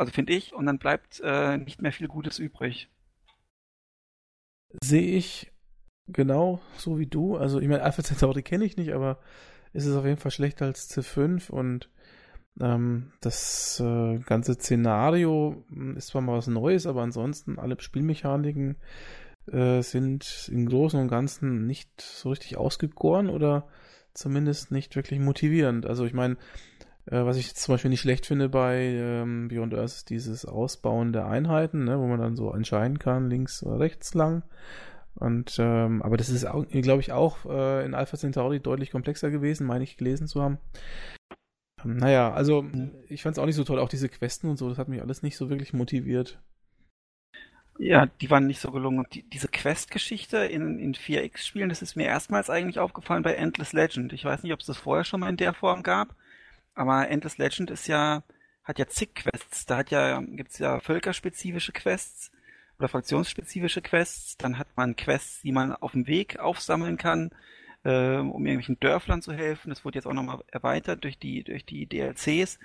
[0.00, 2.88] Also finde ich, und dann bleibt äh, nicht mehr viel Gutes übrig.
[4.82, 5.52] Sehe ich
[6.06, 7.36] genau so wie du.
[7.36, 9.18] Also ich meine, Alpha Centauri kenne ich nicht, aber
[9.74, 11.90] es ist auf jeden Fall schlechter als C5 und
[12.62, 18.78] ähm, das äh, ganze Szenario hm, ist zwar mal was Neues, aber ansonsten alle Spielmechaniken
[19.52, 23.68] äh, sind im Großen und Ganzen nicht so richtig ausgegoren oder
[24.14, 25.84] zumindest nicht wirklich motivierend.
[25.84, 26.38] Also ich meine,
[27.06, 31.12] äh, was ich zum Beispiel nicht schlecht finde bei ähm, Beyond Earth ist dieses Ausbauen
[31.12, 34.42] der Einheiten, ne, wo man dann so entscheiden kann, links oder rechts lang.
[35.14, 39.66] Und ähm, aber das ist, glaube ich, auch äh, in Alpha Centauri deutlich komplexer gewesen,
[39.66, 40.58] meine ich gelesen zu haben.
[41.84, 42.92] Ähm, naja, also mhm.
[43.08, 45.02] ich fand es auch nicht so toll, auch diese Questen und so, das hat mich
[45.02, 46.38] alles nicht so wirklich motiviert.
[47.78, 48.98] Ja, die waren nicht so gelungen.
[48.98, 53.72] Und die, diese Quest-Geschichte in, in 4X-Spielen, das ist mir erstmals eigentlich aufgefallen bei Endless
[53.72, 54.12] Legend.
[54.12, 56.14] Ich weiß nicht, ob es das vorher schon mal in der Form gab,
[56.74, 58.22] aber Endless Legend ist ja,
[58.64, 59.66] hat ja zig Quests.
[59.66, 62.30] Da hat ja, gibt's ja völkerspezifische Quests
[62.78, 64.36] oder fraktionsspezifische Quests.
[64.36, 67.30] Dann hat man Quests, die man auf dem Weg aufsammeln kann,
[67.84, 69.70] äh, um irgendwelchen Dörflern zu helfen.
[69.70, 72.58] Das wurde jetzt auch nochmal erweitert durch die, durch die DLCs.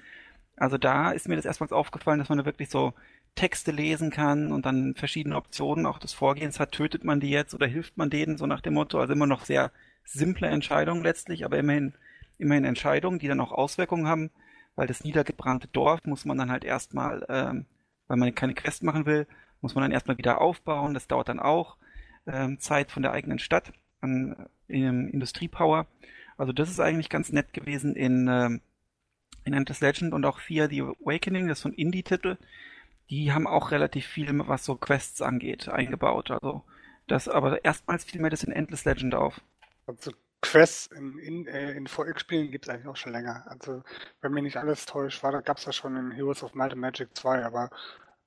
[0.58, 2.94] Also da ist mir das erstmals aufgefallen, dass man da wirklich so
[3.36, 6.72] Texte lesen kann und dann verschiedene Optionen auch des Vorgehens hat.
[6.72, 9.00] Tötet man die jetzt oder hilft man denen, so nach dem Motto.
[9.00, 9.72] Also immer noch sehr
[10.06, 11.94] simple Entscheidungen letztlich, aber immerhin,
[12.38, 14.32] immerhin Entscheidungen, die dann auch Auswirkungen haben,
[14.76, 17.66] weil das niedergebrannte Dorf muss man dann halt erstmal, ähm,
[18.08, 19.28] weil man keine Quest machen will,
[19.62, 20.94] muss man dann erstmal wieder aufbauen.
[20.94, 21.78] Das dauert dann auch
[22.28, 23.72] ähm, Zeit von der eigenen Stadt
[24.02, 25.88] an ähm, Industriepower.
[26.38, 28.62] Also das ist eigentlich ganz nett gewesen in, ähm,
[29.46, 32.38] in Endless Legend und auch Fear the Awakening, das ist so ein Indie-Titel
[33.10, 36.32] die haben auch relativ viel, was so Quests angeht, eingebaut.
[36.32, 36.64] Also
[37.08, 39.42] das, aber erstmals fiel mir das in Endless Legend auf.
[39.86, 40.12] Also
[40.46, 43.44] Quests in, in, äh, in VX-Spielen gibt es eigentlich auch schon länger.
[43.48, 43.84] Also
[44.22, 46.72] wenn mir nicht alles täuscht, war, da gab es ja schon in Heroes of Might
[46.72, 47.70] and Magic 2, aber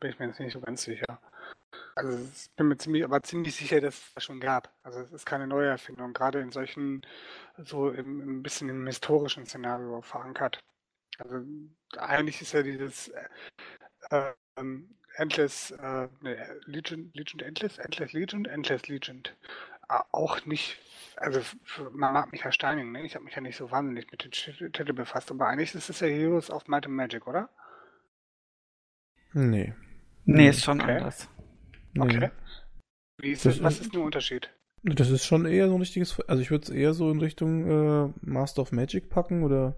[0.01, 1.21] bin ich mir jetzt nicht so ganz sicher.
[1.95, 4.73] Also ich bin mir ziemlich, aber ziemlich sicher, dass es das schon gab.
[4.83, 7.03] Also es ist keine neue Erfindung, gerade in solchen,
[7.57, 10.61] so im, ein bisschen im historischen Szenario verankert.
[11.19, 11.41] Also
[11.99, 13.09] eigentlich ist ja dieses
[14.11, 19.23] äh, ähm, Endless, äh, ne, Legion, Legion Endless, Endless Legion, Endless Legion.
[19.89, 20.79] Auch nicht,
[21.17, 21.41] also
[21.93, 23.05] man mag mich ja steinigen, ne?
[23.05, 24.31] ich habe mich ja nicht so wahnsinnig mit dem
[24.73, 27.49] Titel befasst, aber eigentlich ist es ja Heroes of Might and Magic, oder?
[29.33, 29.75] Nee.
[30.25, 30.99] Nee, ist schon okay.
[30.99, 31.29] anders.
[31.99, 32.31] Okay.
[33.19, 34.51] Wie ist das, was ist der Unterschied?
[34.83, 37.67] Das ist schon eher so ein richtiges, also ich würde es eher so in Richtung
[37.67, 39.77] äh, Master of Magic packen oder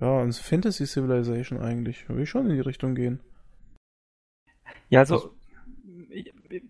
[0.00, 2.08] ja, ins Fantasy Civilization eigentlich.
[2.08, 3.20] Würde ich schon in die Richtung gehen.
[4.88, 5.37] Ja, also, also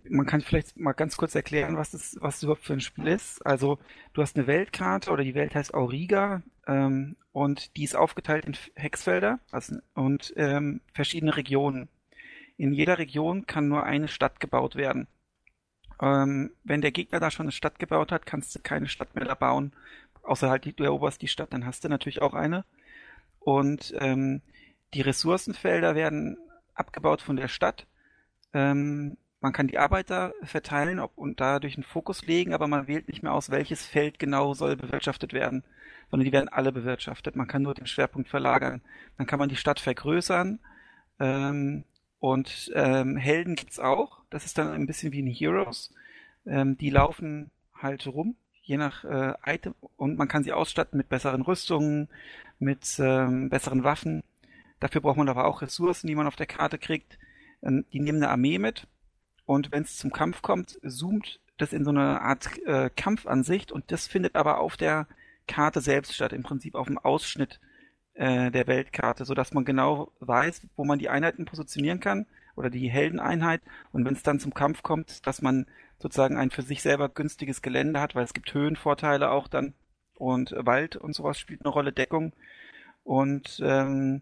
[0.08, 3.06] man kann vielleicht mal ganz kurz erklären, was das, was das überhaupt für ein Spiel
[3.06, 3.44] ist.
[3.46, 3.78] Also
[4.12, 8.56] du hast eine Weltkarte oder die Welt heißt Auriga ähm, und die ist aufgeteilt in
[8.74, 11.88] Hexfelder also, und ähm, verschiedene Regionen.
[12.56, 15.06] In jeder Region kann nur eine Stadt gebaut werden.
[16.00, 19.24] Ähm, wenn der Gegner da schon eine Stadt gebaut hat, kannst du keine Stadt mehr
[19.24, 19.72] da bauen,
[20.22, 22.64] außer halt du eroberst die Stadt, dann hast du natürlich auch eine.
[23.38, 24.42] Und ähm,
[24.94, 26.38] die Ressourcenfelder werden
[26.74, 27.86] abgebaut von der Stadt
[28.52, 33.08] ähm, man kann die Arbeiter verteilen ob, und dadurch einen Fokus legen, aber man wählt
[33.08, 35.62] nicht mehr aus, welches Feld genau soll bewirtschaftet werden,
[36.10, 37.36] sondern die werden alle bewirtschaftet.
[37.36, 38.80] Man kann nur den Schwerpunkt verlagern.
[39.16, 40.58] Dann kann man die Stadt vergrößern.
[41.20, 41.84] Ähm,
[42.18, 44.20] und ähm, Helden gibt's auch.
[44.30, 45.94] Das ist dann ein bisschen wie in Heroes.
[46.44, 49.74] Ähm, die laufen halt rum, je nach äh, Item.
[49.96, 52.08] Und man kann sie ausstatten mit besseren Rüstungen,
[52.58, 54.24] mit ähm, besseren Waffen.
[54.80, 57.18] Dafür braucht man aber auch Ressourcen, die man auf der Karte kriegt.
[57.62, 58.88] Ähm, die nehmen eine Armee mit
[59.48, 63.90] und wenn es zum Kampf kommt, zoomt das in so eine Art äh, Kampfansicht und
[63.90, 65.06] das findet aber auf der
[65.46, 67.58] Karte selbst statt, im Prinzip auf dem Ausschnitt
[68.12, 72.90] äh, der Weltkarte, sodass man genau weiß, wo man die Einheiten positionieren kann oder die
[72.90, 73.62] Heldeneinheit.
[73.90, 75.64] Und wenn es dann zum Kampf kommt, dass man
[75.98, 79.72] sozusagen ein für sich selber günstiges Gelände hat, weil es gibt Höhenvorteile auch dann.
[80.16, 82.34] Und Wald und sowas spielt eine Rolle, Deckung.
[83.02, 84.20] Und ähm,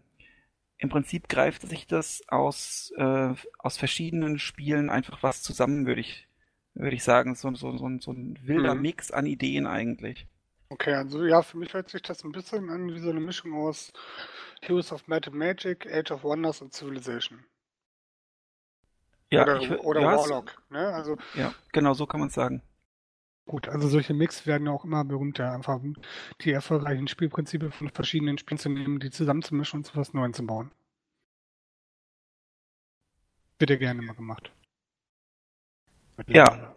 [0.77, 6.27] im Prinzip greift sich das aus, äh, aus verschiedenen Spielen einfach was zusammen, würde ich,
[6.75, 7.35] würde ich sagen.
[7.35, 8.81] So, so, so, so ein wilder mhm.
[8.81, 10.27] Mix an Ideen eigentlich.
[10.69, 13.53] Okay, also ja, für mich hört sich das ein bisschen an wie so eine Mischung
[13.53, 13.91] aus
[14.61, 17.43] Heroes of Might and Magic, Age of Wonders und Civilization.
[19.29, 20.93] Ja, oder ich, oder ja, Warlock, ne?
[20.93, 22.61] Also, ja, genau so kann man es sagen.
[23.47, 25.79] Gut, also solche Mix werden ja auch immer berühmter, einfach
[26.41, 30.45] die erfolgreichen Spielprinzipien von verschiedenen Spielen zu nehmen, die zusammenzumischen und zu was Neuem zu
[30.45, 30.69] bauen.
[33.57, 34.51] Wird ja gerne mal gemacht.
[36.27, 36.75] Ja.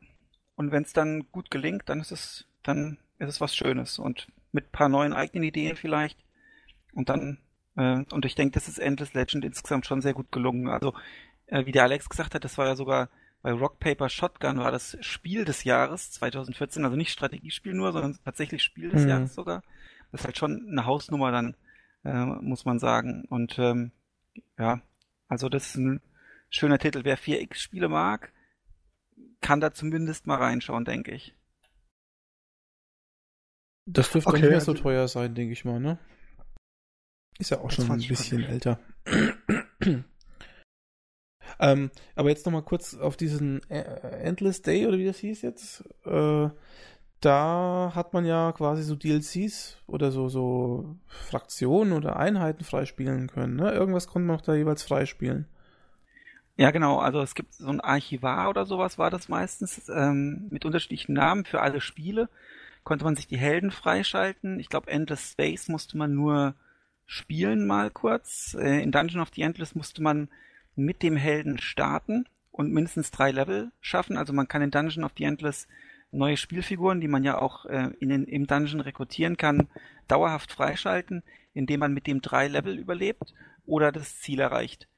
[0.54, 4.28] Und wenn es dann gut gelingt, dann ist es, dann ist es was Schönes und
[4.52, 6.18] mit ein paar neuen eigenen Ideen vielleicht.
[6.92, 7.38] Und dann,
[7.76, 10.68] äh, und ich denke, das ist Endless Legend insgesamt schon sehr gut gelungen.
[10.68, 10.94] Also,
[11.46, 13.08] äh, wie der Alex gesagt hat, das war ja sogar
[13.42, 18.18] bei Rock Paper Shotgun war das Spiel des Jahres 2014, also nicht Strategiespiel nur, sondern
[18.24, 19.08] tatsächlich Spiel des mhm.
[19.08, 19.62] Jahres sogar.
[20.12, 21.56] Das ist halt schon eine Hausnummer dann,
[22.04, 23.24] äh, muss man sagen.
[23.28, 23.92] Und ähm,
[24.58, 24.82] ja,
[25.28, 26.00] also das ist ein
[26.50, 27.04] schöner Titel.
[27.04, 28.32] Wer 4X-Spiele mag,
[29.40, 31.34] kann da zumindest mal reinschauen, denke ich.
[33.86, 35.98] Das dürfte okay, nicht mehr so also teuer sein, denke ich mal, ne?
[37.38, 38.78] Ist ja auch schon ein bisschen älter.
[41.60, 43.82] ähm, aber jetzt nochmal kurz auf diesen äh,
[44.22, 45.84] Endless Day oder wie das hieß jetzt.
[46.06, 46.48] Äh,
[47.20, 53.56] da hat man ja quasi so DLCs oder so, so Fraktionen oder Einheiten freispielen können.
[53.56, 53.72] Ne?
[53.72, 55.46] Irgendwas konnte man auch da jeweils freispielen.
[56.56, 56.98] Ja, genau.
[56.98, 61.44] Also es gibt so ein Archivar oder sowas war das meistens ähm, mit unterschiedlichen Namen
[61.44, 62.30] für alle Spiele.
[62.84, 64.58] Konnte man sich die Helden freischalten.
[64.58, 66.54] Ich glaube, Endless Space musste man nur
[67.04, 68.56] spielen mal kurz.
[68.58, 70.28] Äh, in Dungeon of the Endless musste man
[70.84, 74.16] mit dem Helden starten und mindestens drei Level schaffen.
[74.16, 75.68] Also man kann in Dungeon of the Endless
[76.12, 79.68] neue Spielfiguren, die man ja auch äh, in den, im Dungeon rekrutieren kann,
[80.08, 81.22] dauerhaft freischalten,
[81.54, 84.88] indem man mit dem drei Level überlebt oder das Ziel erreicht.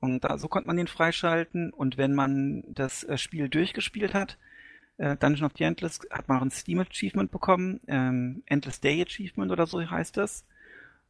[0.00, 4.38] Und da, so konnte man den freischalten und wenn man das äh, Spiel durchgespielt hat,
[4.96, 9.02] äh, Dungeon of the Endless, hat man auch ein Steam Achievement bekommen, ähm, Endless Day
[9.02, 10.44] Achievement oder so heißt das.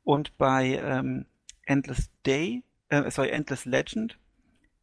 [0.02, 1.26] Und bei ähm,
[1.66, 4.18] Endless Day, äh, sorry, Endless Legend,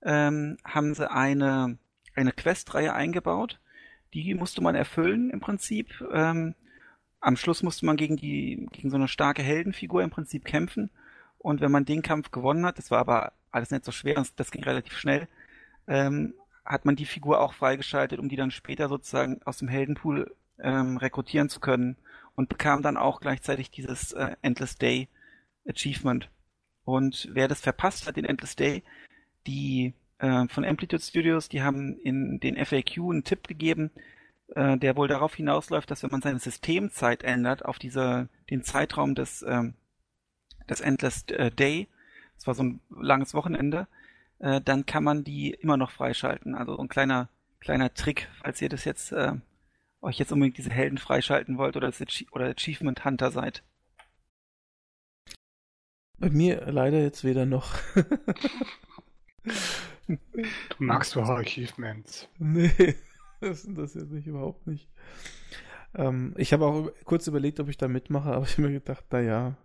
[0.01, 1.77] ähm, haben sie eine,
[2.15, 3.59] eine Questreihe eingebaut.
[4.13, 6.03] Die musste man erfüllen im Prinzip.
[6.11, 6.55] Ähm,
[7.19, 10.89] am Schluss musste man gegen die, gegen so eine starke Heldenfigur im Prinzip kämpfen.
[11.37, 14.51] Und wenn man den Kampf gewonnen hat, das war aber alles nicht so schwer, das,
[14.51, 15.27] ging relativ schnell,
[15.87, 16.33] ähm,
[16.65, 20.97] hat man die Figur auch freigeschaltet, um die dann später sozusagen aus dem Heldenpool ähm,
[20.97, 21.97] rekrutieren zu können
[22.35, 25.07] und bekam dann auch gleichzeitig dieses äh, Endless Day
[25.67, 26.29] Achievement.
[26.88, 28.82] Und wer das verpasst hat, den Endless Day,
[29.45, 33.91] die äh, von Amplitude Studios, die haben in den FAQ einen Tipp gegeben,
[34.56, 39.15] äh, der wohl darauf hinausläuft, dass wenn man seine Systemzeit ändert auf diese, den Zeitraum
[39.15, 39.63] des, äh,
[40.69, 41.89] des Endless äh, Day,
[42.38, 43.89] das war so ein langes Wochenende,
[44.39, 46.56] äh, dann kann man die immer noch freischalten.
[46.56, 47.28] Also ein kleiner,
[47.60, 49.34] kleiner Trick, falls ihr das jetzt, äh,
[50.00, 53.62] euch jetzt unbedingt diese Helden freischalten wollt oder, das Achie oder Achievement Hunter seid.
[56.19, 57.75] Bei mir leider jetzt weder noch.
[60.08, 60.17] du
[60.80, 62.27] magst doch Achievements.
[62.39, 62.95] Nee,
[63.41, 64.89] das interessiert mich überhaupt nicht.
[65.95, 69.06] Ähm, ich habe auch kurz überlegt, ob ich da mitmache, aber ich habe mir gedacht,
[69.12, 69.58] naja,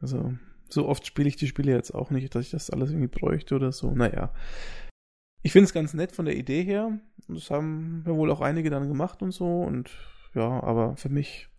[0.00, 0.34] also
[0.68, 3.54] so oft spiele ich die Spiele jetzt auch nicht, dass ich das alles irgendwie bräuchte
[3.54, 3.90] oder so.
[3.90, 4.32] Naja.
[5.42, 6.98] Ich finde es ganz nett von der Idee her.
[7.28, 9.62] Das haben ja wohl auch einige dann gemacht und so.
[9.62, 9.90] Und
[10.34, 11.49] ja, aber für mich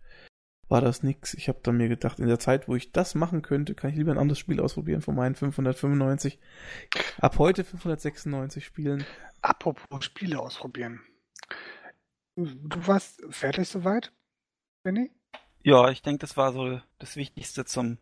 [0.72, 1.34] war das nix.
[1.34, 3.96] Ich habe dann mir gedacht, in der Zeit, wo ich das machen könnte, kann ich
[3.96, 6.38] lieber ein anderes Spiel ausprobieren von meinen 595.
[7.18, 9.04] Ab heute 596 spielen.
[9.42, 11.02] Apropos Spiele ausprobieren.
[12.36, 14.12] Du warst fertig soweit,
[14.82, 15.10] Benny?
[15.62, 17.98] Ja, ich denke, das war so das Wichtigste zum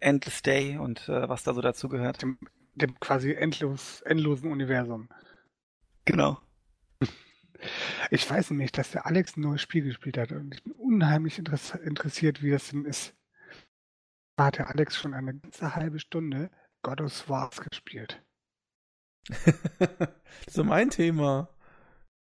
[0.00, 2.22] Endless Day und äh, was da so dazu gehört.
[2.22, 2.38] Dem,
[2.74, 5.10] dem quasi endlos, endlosen Universum.
[6.06, 6.38] Genau.
[8.10, 11.38] Ich weiß nämlich, dass der Alex ein neues Spiel gespielt hat und ich bin unheimlich
[11.38, 13.14] interessiert, wie das denn ist.
[14.36, 16.50] Da hat der Alex schon eine ganze halbe Stunde
[16.82, 18.22] God of War gespielt.
[20.48, 21.48] so mein Thema.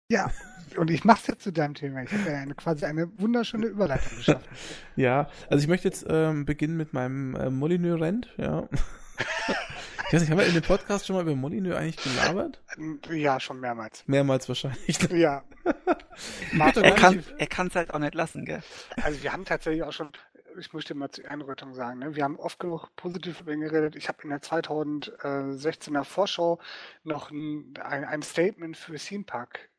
[0.08, 0.30] Ja,
[0.76, 2.02] und ich mache es jetzt zu deinem Thema.
[2.02, 4.46] Ich habe ja eine, quasi eine wunderschöne Überleitung geschaffen.
[4.96, 8.68] ja, also ich möchte jetzt ähm, beginnen mit meinem äh, Molyneux-Rent, ja.
[10.12, 12.60] ich weiß nicht, haben wir in dem Podcast schon mal über Molyneux eigentlich gelabert?
[13.08, 14.06] Ja, schon mehrmals.
[14.06, 14.98] Mehrmals wahrscheinlich.
[15.10, 15.42] Ja.
[16.82, 18.62] er kann es halt auch nicht lassen, gell?
[19.02, 20.10] Also wir haben tatsächlich auch schon,
[20.58, 22.14] ich möchte mal zur Einrötung sagen, ne?
[22.14, 23.96] wir haben oft genug positiv über ihn geredet.
[23.96, 26.60] Ich habe in der 2016er Vorschau
[27.04, 29.70] noch ein, ein, Statement für Theme Park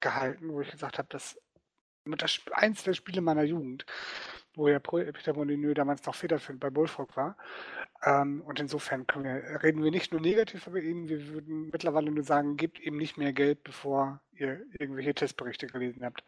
[0.00, 1.38] gehalten, wo ich gesagt habe, das
[2.04, 3.84] mit das eins der Spiele meiner Jugend,
[4.54, 7.36] wo ja Peter Molyneux damals noch federführend bei Bullfrog war.
[8.04, 12.24] Ähm, und insofern wir, reden wir nicht nur negativ über ihn, wir würden mittlerweile nur
[12.24, 16.24] sagen, gebt ihm nicht mehr Geld, bevor ihr irgendwelche Testberichte gelesen habt.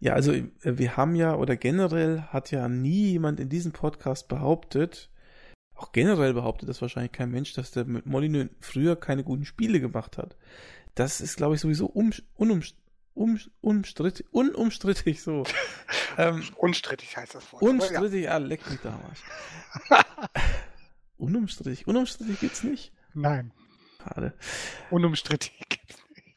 [0.00, 4.28] Ja, also äh, wir haben ja, oder generell hat ja nie jemand in diesem Podcast
[4.28, 5.10] behauptet,
[5.74, 10.18] auch generell behauptet das wahrscheinlich kein Mensch, dass der Molyneux früher keine guten Spiele gemacht
[10.18, 10.36] hat
[10.94, 12.62] das ist, glaube ich, sowieso um, unum,
[13.14, 15.44] um, umstrittig, unumstrittig, so.
[16.18, 17.62] ähm, unstrittig heißt das Wort.
[17.62, 19.20] Unstrittig, ja, ah, leck mich damals.
[21.18, 22.92] unumstrittig, unumstrittig gibt's nicht?
[23.14, 23.52] Nein.
[24.02, 24.34] Schade.
[24.90, 26.36] Unumstrittig gibt's nicht.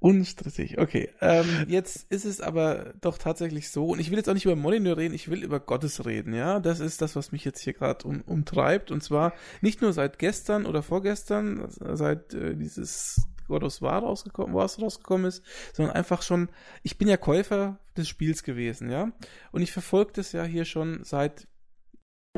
[0.00, 1.10] Unstrittig, okay.
[1.20, 4.56] Ähm, jetzt ist es aber doch tatsächlich so, und ich will jetzt auch nicht über
[4.56, 6.60] Molyneux reden, ich will über Gottes reden, ja.
[6.60, 8.90] Das ist das, was mich jetzt hier gerade um, umtreibt.
[8.90, 14.54] Und zwar nicht nur seit gestern oder vorgestern, seit äh, dieses God of War rausgekommen,
[14.54, 15.42] was rausgekommen ist,
[15.72, 16.48] sondern einfach schon,
[16.82, 19.12] ich bin ja Käufer des Spiels gewesen, ja.
[19.50, 21.48] Und ich verfolge das ja hier schon seit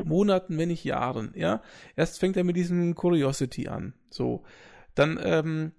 [0.03, 1.61] Monaten, wenn nicht Jahren, ja.
[1.95, 4.43] Erst fängt er mit diesem Curiosity an, so.
[4.95, 5.71] Dann, ähm,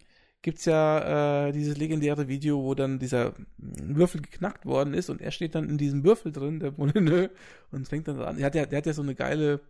[0.43, 5.31] gibt's ja äh, dieses legendäre Video, wo dann dieser Würfel geknackt worden ist und er
[5.31, 7.31] steht dann in diesem Würfel drin, der Molyneux,
[7.71, 8.37] und fängt dann an.
[8.37, 9.61] Der hat ja, der hat ja so eine geile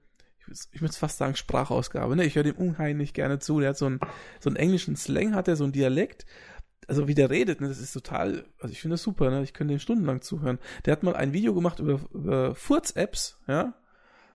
[0.73, 2.25] ich, würde fast sagen Sprachausgabe, ne?
[2.25, 3.61] Ich höre dem unheimlich gerne zu.
[3.61, 4.01] Der hat so einen,
[4.41, 6.27] so einen englischen Slang, hat er so einen Dialekt.
[6.89, 7.69] Also wie der redet, ne?
[7.69, 9.43] Das ist total, also ich finde das super, ne?
[9.43, 10.59] Ich könnte dem stundenlang zuhören.
[10.85, 13.75] Der hat mal ein Video gemacht über, über Furz-Apps, ja?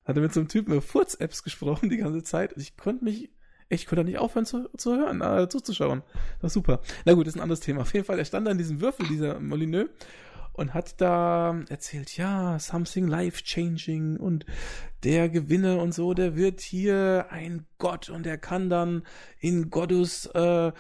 [0.06, 2.54] Hat er mit so einem Typen über Furz-Apps gesprochen die ganze Zeit.
[2.54, 3.30] Und ich konnte mich
[3.70, 6.02] ich konnte nicht aufhören zu, zu hören, äh, zuzuschauen.
[6.36, 6.82] Das war super.
[7.06, 7.82] Na gut, das ist ein anderes Thema.
[7.82, 9.90] Auf jeden Fall, er stand da in diesem Würfel, dieser Molyneux,
[10.58, 14.46] und hat da erzählt, ja, something life-changing und
[15.04, 19.04] der Gewinner und so, der wird hier ein Gott und er kann dann
[19.40, 20.72] in Gottes äh,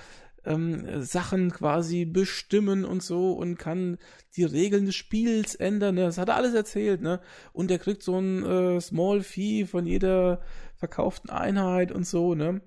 [0.45, 3.97] ähm, Sachen quasi bestimmen und so und kann
[4.35, 5.95] die Regeln des Spiels ändern.
[5.95, 6.01] Ne?
[6.01, 7.19] Das hat er alles erzählt, ne?
[7.53, 10.41] Und er kriegt so ein äh, Small Fee von jeder
[10.75, 12.61] verkauften Einheit und so, ne?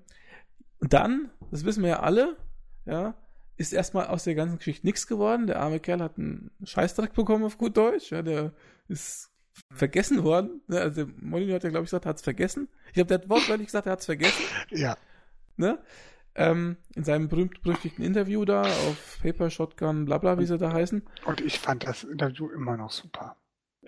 [0.79, 2.37] Und dann, das wissen wir ja alle,
[2.85, 3.15] ja,
[3.61, 5.47] ist erstmal aus der ganzen Geschichte nichts geworden.
[5.47, 8.11] Der arme Kerl hat einen Scheißdreck bekommen auf gut Deutsch.
[8.11, 8.53] Ja, der
[8.87, 9.31] ist
[9.73, 10.61] vergessen worden.
[10.67, 12.67] Ne, also Molyneux hat ja, glaube ich, gesagt, er hat es vergessen.
[12.87, 14.43] Ich glaube, der hat wortwörtlich gesagt, er hat es vergessen.
[14.69, 14.97] Ja.
[15.57, 15.79] Ne?
[16.33, 21.03] Ähm, in seinem berühmt-berüchtigten Interview da auf Paper Shotgun, bla bla, wie sie da heißen.
[21.25, 23.35] Und ich fand das Interview immer noch super.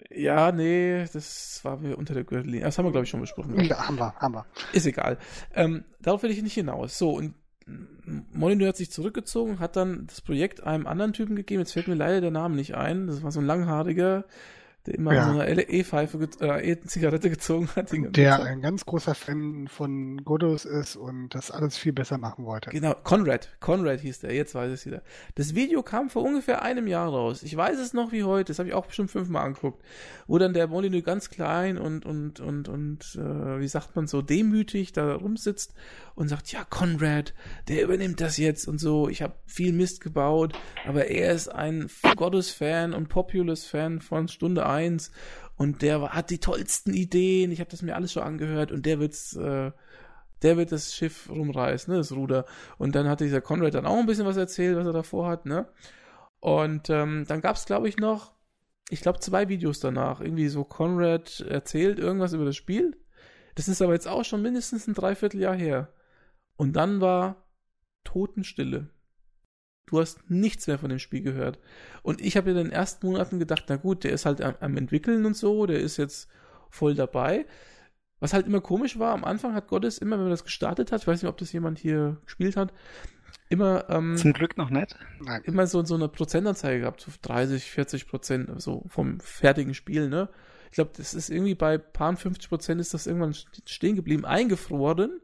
[0.10, 2.66] Ja, nee, das war mir unter der Gürtellinie.
[2.66, 3.60] Das haben wir, glaube ich, schon besprochen.
[3.64, 4.46] Ja, haben wir, haben wir.
[4.74, 5.18] Ist egal.
[5.54, 6.98] Ähm, darauf will ich nicht hinaus.
[6.98, 7.36] So, und
[8.34, 11.62] Molyneux hat sich zurückgezogen, hat dann das Projekt einem anderen Typen gegeben.
[11.62, 13.08] Jetzt fällt mir leider der Name nicht ein.
[13.08, 14.26] Das war so ein langhaariger,
[14.86, 15.32] der immer ja.
[15.32, 17.92] so eine E-Pfeife, äh, E-Zigarette gezogen hat.
[17.92, 22.70] Der ein ganz großer Fan von Godot ist und das alles viel besser machen wollte.
[22.70, 23.50] Genau, Conrad.
[23.62, 25.02] Conrad hieß der, jetzt weiß ich es wieder.
[25.36, 27.44] Das Video kam vor ungefähr einem Jahr raus.
[27.44, 29.82] Ich weiß es noch wie heute, das habe ich auch bestimmt fünfmal angeguckt.
[30.28, 34.22] Wo dann der Molyneux ganz klein und, und, und, und, äh, wie sagt man so,
[34.22, 35.74] demütig da rumsitzt
[36.16, 37.34] und sagt, ja, Conrad,
[37.70, 39.08] der übernimmt das jetzt und so.
[39.08, 40.54] Ich habe viel Mist gebaut,
[40.86, 44.73] aber er ist ein Gottes-Fan und Populous-Fan von Stunde 1
[45.56, 47.52] und der hat die tollsten Ideen.
[47.52, 49.72] Ich habe das mir alles schon angehört und der wird's, äh,
[50.42, 52.46] der wird das Schiff rumreißen, ne, das Ruder.
[52.78, 55.46] Und dann hatte dieser Conrad dann auch ein bisschen was erzählt, was er davor hat,
[55.46, 55.68] ne?
[56.40, 58.34] Und ähm, dann gab's, glaube ich, noch,
[58.90, 60.20] ich glaube, zwei Videos danach.
[60.20, 62.98] Irgendwie so Conrad erzählt irgendwas über das Spiel.
[63.56, 65.94] Das ist aber jetzt auch schon mindestens ein Dreivierteljahr her.
[66.58, 67.48] Und dann war
[68.04, 68.90] Totenstille.
[69.86, 71.60] Du hast nichts mehr von dem Spiel gehört.
[72.02, 74.78] Und ich habe in den ersten Monaten gedacht, na gut, der ist halt am, am,
[74.78, 76.30] entwickeln und so, der ist jetzt
[76.70, 77.46] voll dabei.
[78.20, 81.02] Was halt immer komisch war, am Anfang hat Gottes immer, wenn man das gestartet hat,
[81.02, 82.74] ich weiß nicht, ob das jemand hier gespielt hat,
[83.50, 84.98] immer ähm, zum Glück noch nicht.
[85.20, 85.42] Nein.
[85.44, 90.30] Immer so, so eine Prozentanzeige gehabt, so 30, 40 Prozent so vom fertigen Spiel, ne?
[90.72, 93.36] Ich glaube, das ist irgendwie bei paar 50 Prozent ist das irgendwann
[93.68, 95.20] stehen geblieben, eingefroren.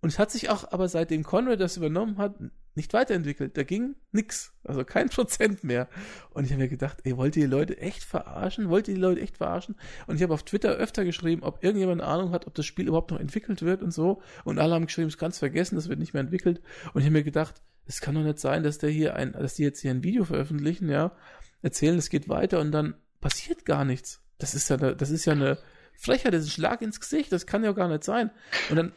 [0.00, 2.36] Und es hat sich auch aber seitdem Conrad das übernommen hat,
[2.76, 3.56] nicht weiterentwickelt.
[3.56, 4.52] Da ging nix.
[4.64, 5.88] Also kein Prozent mehr.
[6.30, 8.68] Und ich habe mir gedacht, ey, wollt ihr die Leute echt verarschen?
[8.68, 9.76] Wollt ihr die Leute echt verarschen?
[10.06, 12.88] Und ich habe auf Twitter öfter geschrieben, ob irgendjemand eine Ahnung hat, ob das Spiel
[12.88, 14.22] überhaupt noch entwickelt wird und so.
[14.44, 16.60] Und alle haben geschrieben, es kannst vergessen, das wird nicht mehr entwickelt.
[16.92, 19.54] Und ich habe mir gedacht, es kann doch nicht sein, dass der hier ein, dass
[19.54, 21.12] die jetzt hier ein Video veröffentlichen, ja,
[21.62, 24.22] erzählen, es geht weiter und dann passiert gar nichts.
[24.38, 25.58] Das ist ja, eine, das ist ja eine
[25.94, 28.30] Frechheit, das ist ein Schlag ins Gesicht, das kann ja gar nicht sein.
[28.70, 28.92] Und dann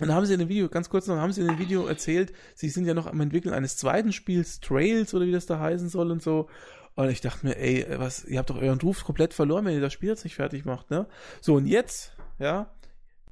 [0.00, 1.86] und dann haben sie in dem Video, ganz kurz noch, haben sie in dem Video
[1.86, 5.60] erzählt, sie sind ja noch am Entwickeln eines zweiten Spiels, Trails oder wie das da
[5.60, 6.48] heißen soll und so.
[6.96, 9.80] Und ich dachte mir, ey, was, ihr habt doch euren Ruf komplett verloren, wenn ihr
[9.80, 11.06] das Spiel jetzt nicht fertig macht, ne?
[11.40, 12.74] So, und jetzt, ja,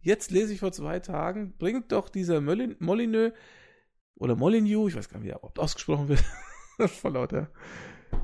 [0.02, 3.32] jetzt lese ich vor zwei Tagen, bringt doch dieser Molin Molyneux
[4.16, 6.24] oder Molyneux, ich weiß gar nicht, wie er überhaupt ausgesprochen wird,
[6.90, 7.50] voll lauter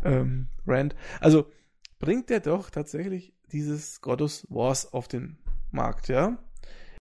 [0.05, 0.95] ähm, Rand.
[1.21, 1.51] Also,
[1.99, 5.39] bringt der doch tatsächlich dieses Goddess Wars auf den
[5.73, 6.39] Markt, ja?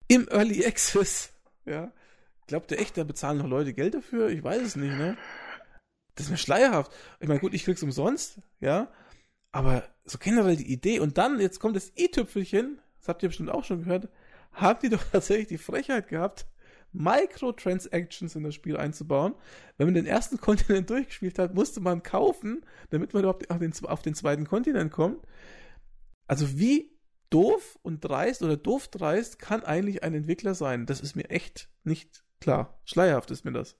[0.09, 1.32] Im Early Access.
[1.64, 1.92] Ja.
[2.46, 4.30] Glaubt ihr echt, da bezahlen noch Leute Geld dafür?
[4.30, 5.16] Ich weiß es nicht, ne?
[6.14, 6.90] Das ist mir schleierhaft.
[7.20, 8.90] Ich meine, gut, ich krieg's umsonst, ja.
[9.52, 10.98] Aber so generell die Idee.
[10.98, 14.09] Und dann, jetzt kommt das i-Tüpfelchen, das habt ihr bestimmt auch schon gehört,
[14.52, 16.46] haben die doch tatsächlich die Frechheit gehabt,
[16.92, 19.34] Microtransactions in das Spiel einzubauen.
[19.76, 23.72] Wenn man den ersten Kontinent durchgespielt hat, musste man kaufen, damit man überhaupt auf den,
[23.84, 25.24] auf den zweiten Kontinent kommt.
[26.26, 26.97] Also wie
[27.31, 30.87] doof und dreist oder doof dreist kann eigentlich ein Entwickler sein?
[30.87, 32.81] Das ist mir echt nicht klar.
[32.85, 33.76] Schleierhaft ist mir das.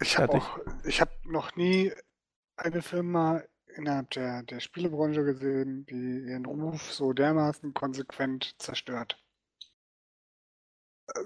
[0.00, 1.92] Ich habe auch, ich habe noch nie
[2.56, 3.42] eine Firma
[3.76, 9.18] innerhalb der, der Spielebranche gesehen, die ihren Ruf so dermaßen konsequent zerstört.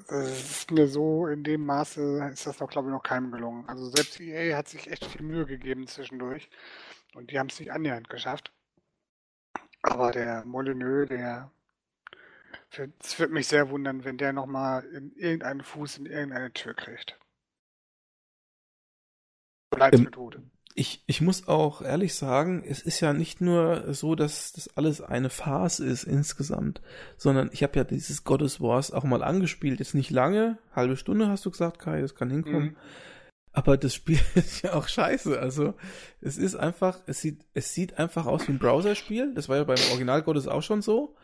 [0.09, 3.69] Das ist mir so in dem Maße ist das doch, glaube ich, noch keinem gelungen.
[3.69, 6.49] Also selbst EA hat sich echt viel Mühe gegeben zwischendurch
[7.15, 8.53] und die haben es nicht annähernd geschafft.
[9.87, 11.51] Aber der Molyneux, der
[13.01, 17.18] es wird mich sehr wundern, wenn der nochmal in irgendeinen Fuß in irgendeine Tür kriegt.
[19.70, 20.11] Bleibt ähm.
[20.74, 25.01] Ich, ich muss auch ehrlich sagen, es ist ja nicht nur so, dass das alles
[25.01, 26.82] eine Farce ist insgesamt,
[27.16, 29.78] sondern ich habe ja dieses Goddess Wars auch mal angespielt.
[29.78, 32.70] Jetzt nicht lange, halbe Stunde hast du gesagt, Kai, das kann hinkommen.
[32.70, 32.76] Mhm.
[33.57, 35.41] Aber das Spiel ist ja auch scheiße.
[35.41, 35.75] Also
[36.21, 39.33] es ist einfach, es sieht, es sieht einfach aus wie ein Browserspiel.
[39.35, 41.17] Das war ja beim Original Gottes auch schon so.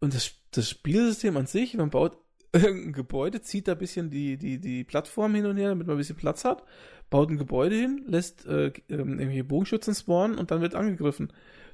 [0.00, 2.16] Und das, das Spielsystem an sich, man baut
[2.54, 5.96] irgendein Gebäude, zieht da ein bisschen die, die, die Plattform hin und her, damit man
[5.96, 6.64] ein bisschen Platz hat,
[7.10, 11.30] baut ein Gebäude hin, lässt äh, ähm, irgendwelche Bogenschützen spawnen und dann wird angegriffen.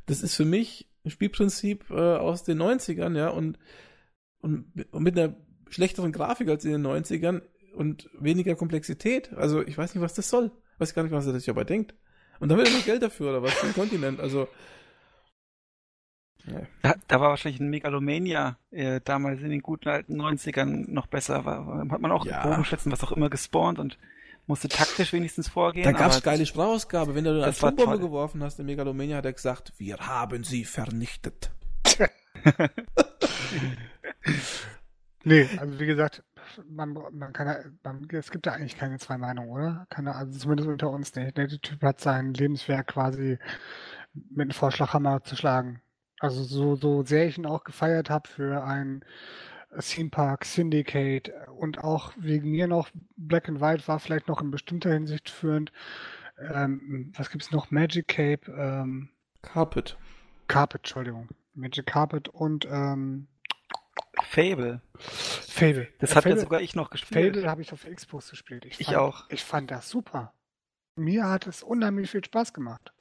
[0.06, 3.60] Das ist für mich ein Spielprinzip äh, aus den 90ern, ja, und,
[4.40, 5.36] und mit einer
[5.68, 7.42] schlechteren Grafik als in den 90ern
[7.74, 9.32] und weniger Komplexität.
[9.34, 10.50] Also ich weiß nicht, was das soll.
[10.78, 11.94] Weiß gar nicht, was er sich dabei denkt.
[12.40, 14.20] Und dann will er nur Geld dafür oder was für ein Kontinent.
[14.20, 14.48] Also
[16.46, 16.60] ja.
[16.82, 21.44] Da, da, war wahrscheinlich ein Megalomania äh, damals in den guten alten 90ern noch besser.
[21.44, 22.42] War, hat man auch ja.
[22.42, 23.98] Bogenschätzen, was auch immer gespawnt und
[24.46, 25.84] musste taktisch wenigstens vorgehen.
[25.84, 27.14] Da gab es geile Sprachausgabe.
[27.14, 31.50] Wenn du eine Atombombe geworfen hast in Megalomania, hat er gesagt, wir haben sie vernichtet.
[35.24, 36.22] nee, also wie gesagt,
[36.68, 39.86] man, man kann man, es gibt ja eigentlich keine zwei Meinungen, oder?
[39.90, 41.36] Keine, also zumindest unter uns nicht.
[41.36, 43.38] Der Typ hat sein Lebenswerk quasi
[44.12, 45.80] mit einem Vorschlaghammer zu schlagen.
[46.20, 49.04] Also so, so sehr ich ihn auch gefeiert habe für ein
[49.80, 54.50] Theme Park Syndicate und auch wegen mir noch Black and White war vielleicht noch in
[54.50, 55.72] bestimmter Hinsicht führend.
[56.38, 57.70] Ähm, was gibt's noch?
[57.70, 59.10] Magic Cape, ähm,
[59.42, 59.96] Carpet.
[60.48, 61.28] Carpet, Entschuldigung.
[61.54, 63.28] Magic Carpet und ähm,
[64.22, 64.80] Fable.
[64.98, 65.88] Fable.
[65.98, 67.34] Das ja, hat ja sogar ich noch gespielt.
[67.34, 68.64] Fable habe ich auf Xbox gespielt.
[68.64, 69.24] Ich, ich fand, auch.
[69.30, 70.32] Ich fand das super.
[70.96, 72.92] Mir hat es unheimlich viel Spaß gemacht.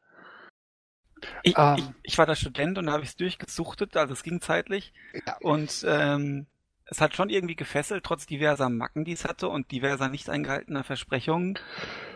[1.43, 4.23] Ich, ähm, ich, ich, war da Student und da habe ich es durchgesuchtet, also es
[4.23, 4.93] ging zeitlich.
[5.25, 5.37] Ja.
[5.41, 6.47] Und ähm,
[6.85, 10.83] es hat schon irgendwie gefesselt, trotz diverser Macken, die es hatte und diverser nicht eingehaltener
[10.83, 11.57] Versprechungen.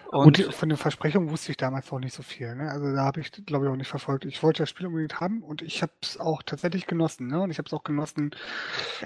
[0.10, 2.56] Und, und von den Versprechungen wusste ich damals auch nicht so viel.
[2.56, 2.70] Ne?
[2.72, 4.26] Also da habe ich, glaube ich, auch nicht verfolgt.
[4.26, 7.28] Ich wollte das Spiel unbedingt haben und ich habe es auch tatsächlich genossen.
[7.28, 7.42] Ne?
[7.42, 8.32] Und ich habe es auch genossen.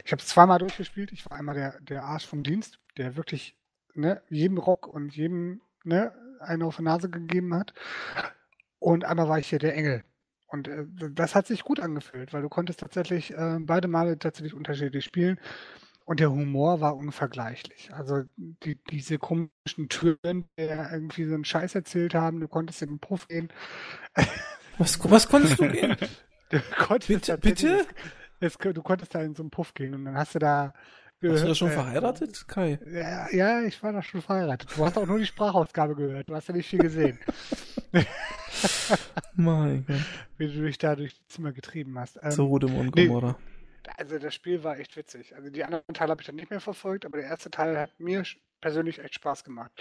[0.05, 1.11] Ich habe es zweimal durchgespielt.
[1.11, 3.57] Ich war einmal der, der Arsch vom Dienst, der wirklich
[3.95, 7.73] ne, jedem Rock und jedem ne, eine auf die Nase gegeben hat.
[8.79, 10.03] Und einmal war ich hier der Engel.
[10.47, 14.53] Und äh, das hat sich gut angefühlt, weil du konntest tatsächlich äh, beide Male tatsächlich
[14.53, 15.39] unterschiedlich spielen.
[16.05, 17.93] Und der Humor war unvergleichlich.
[17.93, 22.89] Also die, diese komischen Türen, die irgendwie so einen Scheiß erzählt haben, du konntest in
[22.89, 23.49] den Puff gehen.
[24.77, 25.95] Was, was konntest du gehen?
[26.49, 27.37] Du konntest bitte?
[27.37, 27.85] bitte?
[28.39, 30.73] Das, das, du konntest da in so einen Puff gehen und dann hast du da
[31.21, 32.79] Gehört, du da schon äh, verheiratet, Kai?
[32.91, 34.71] Ja, ja, ich war da schon verheiratet.
[34.75, 36.27] Du hast auch nur die Sprachausgabe gehört.
[36.27, 37.19] Du hast ja nicht viel gesehen.
[39.35, 39.97] mein Gott.
[40.39, 42.17] Wie du dich da durch die Zimmer getrieben hast.
[42.23, 43.37] Ähm, so Rudem und Gomorra.
[43.37, 43.50] Nee,
[43.97, 45.35] also das Spiel war echt witzig.
[45.35, 47.99] Also die anderen Teile habe ich dann nicht mehr verfolgt, aber der erste Teil hat
[47.99, 48.23] mir
[48.59, 49.71] persönlich echt Spaß gemacht.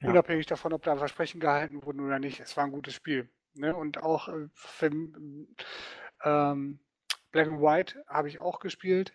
[0.00, 0.10] Ja.
[0.10, 2.40] Unabhängig davon, ob da Versprechen gehalten wurden oder nicht.
[2.40, 3.28] Es war ein gutes Spiel.
[3.54, 3.74] Ne?
[3.74, 5.48] Und auch äh, Film,
[6.24, 6.80] ähm,
[7.30, 9.12] Black and White habe ich auch gespielt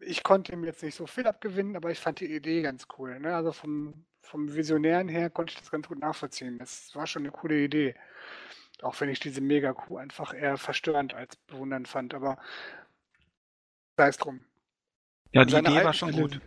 [0.00, 3.18] ich konnte ihm jetzt nicht so viel abgewinnen, aber ich fand die Idee ganz cool.
[3.20, 3.34] Ne?
[3.34, 6.58] Also vom, vom Visionären her konnte ich das ganz gut nachvollziehen.
[6.58, 7.94] Das war schon eine coole Idee.
[8.82, 12.38] Auch wenn ich diese Mega-Kuh einfach eher verstörend als bewundernd fand, aber
[14.00, 14.40] sei es drum.
[15.32, 16.40] Ja, die Idee war schon gut.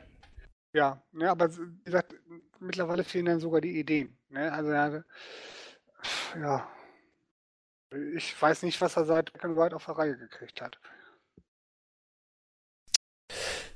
[0.74, 2.16] Ja, ne, aber wie gesagt,
[2.60, 4.18] mittlerweile fehlen dann sogar die Ideen.
[4.30, 4.51] Ne?
[4.51, 4.72] Also
[6.41, 6.68] ja,
[8.16, 10.80] ich weiß nicht, was er seit Black and White auf der Reihe gekriegt hat.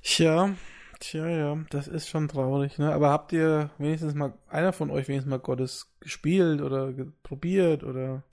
[0.02, 0.56] Tja,
[1.00, 2.92] tja, ja, das ist schon traurig, ne?
[2.92, 8.24] Aber habt ihr wenigstens mal, einer von euch wenigstens mal Gottes gespielt oder probiert oder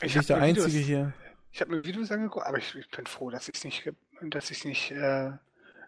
[0.00, 1.12] ich bin der Einzige Videos, hier?
[1.50, 3.92] Ich habe mir Videos angeguckt, aber ich, ich, bin froh, dass ich es nicht,
[4.30, 5.32] dass ich nicht äh,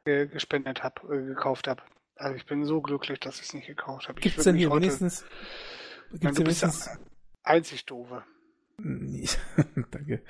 [0.05, 1.82] gespendet habe, äh, gekauft habe.
[2.16, 4.20] Also ich bin so glücklich, dass ich es nicht gekauft habe.
[4.20, 5.24] Gibt es denn hier wenigstens?
[6.12, 6.91] Gibt's hier wenigstens?
[7.43, 8.22] Einzig doofe.
[9.91, 10.22] Danke.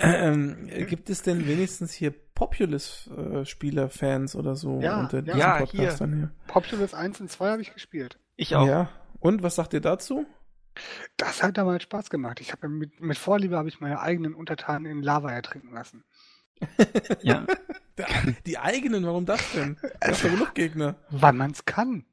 [0.00, 5.22] ähm, gibt es denn wenigstens hier Populous-Spieler-Fans oder so Ja, unter ja.
[5.22, 6.30] diesen Ja, Podcastern hier.
[6.48, 8.18] Populous 1 und 2 habe ich gespielt.
[8.36, 8.66] Ich auch.
[8.66, 8.88] Ja.
[9.20, 10.26] Und was sagt ihr dazu?
[11.16, 12.40] Das hat damals Spaß gemacht.
[12.40, 16.02] Ich habe mit, mit Vorliebe habe ich meine eigenen Untertanen in Lava ertrinken lassen.
[17.22, 17.46] Ja.
[17.98, 18.06] Der,
[18.46, 19.76] die eigenen, warum das denn?
[20.00, 20.94] Da ist genug Gegner.
[21.10, 22.06] Weil man es kann.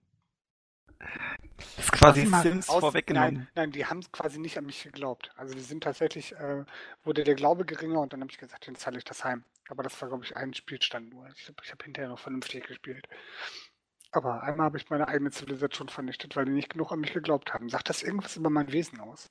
[1.56, 3.36] Das ist quasi Sims aus- vorweggenommen.
[3.36, 5.32] Nein, nein, die haben es quasi nicht an mich geglaubt.
[5.38, 6.66] Also die sind tatsächlich, äh,
[7.04, 9.46] wurde der Glaube geringer und dann habe ich gesagt, dann zahle ich das heim.
[9.70, 11.28] Aber das war, glaube ich, ein Spielstand nur.
[11.30, 13.08] Ich glaube, ich habe hinterher noch vernünftig gespielt.
[14.12, 17.54] Aber einmal habe ich meine eigene Zivilisation vernichtet, weil die nicht genug an mich geglaubt
[17.54, 17.70] haben.
[17.70, 19.30] Sagt das irgendwas über mein Wesen aus?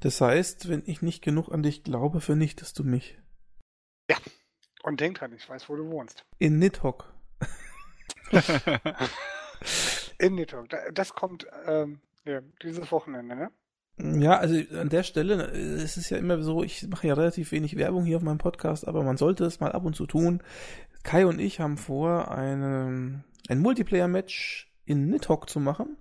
[0.00, 3.18] Das heißt, wenn ich nicht genug an dich glaube, vernichtest du mich.
[4.82, 6.24] Und denk dran, ich weiß, wo du wohnst.
[6.38, 7.04] In Nidhogg.
[10.18, 10.68] In Nidhogg.
[10.68, 13.50] Da- Das kommt ähm, ja, dieses Wochenende, ne?
[14.20, 17.50] Ja, also an der Stelle, äh, es ist ja immer so, ich mache ja relativ
[17.50, 20.40] wenig Werbung hier auf meinem Podcast, aber man sollte es mal ab und zu tun.
[21.02, 25.96] Kai und ich haben vor, eine, ein Multiplayer-Match in Nidhogg zu machen.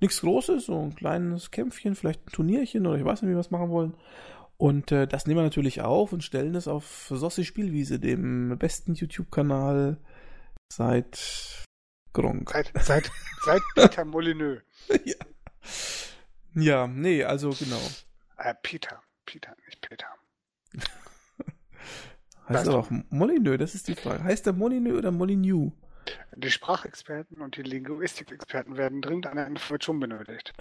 [0.00, 3.40] Nichts Großes, so ein kleines Kämpfchen, vielleicht ein Turnierchen oder ich weiß nicht, wie wir
[3.40, 3.94] es machen wollen.
[4.58, 8.94] Und äh, das nehmen wir natürlich auf und stellen es auf Sossi Spielwiese, dem besten
[8.94, 9.98] YouTube-Kanal
[10.72, 11.64] seit
[12.12, 12.50] Gronk.
[12.50, 13.10] Seit, seit,
[13.44, 14.62] seit Peter Molyneux.
[15.04, 15.16] ja.
[16.54, 17.80] ja, nee, also genau.
[18.38, 19.02] Äh, Peter.
[19.26, 20.06] Peter, nicht Peter.
[22.48, 24.22] Heißt aber auch Molyneux, das ist die Frage.
[24.22, 25.72] Heißt der Molyneux oder Molyneux?
[26.36, 30.52] Die Sprachexperten und die Linguistikexperten werden dringend eine Information benötigt.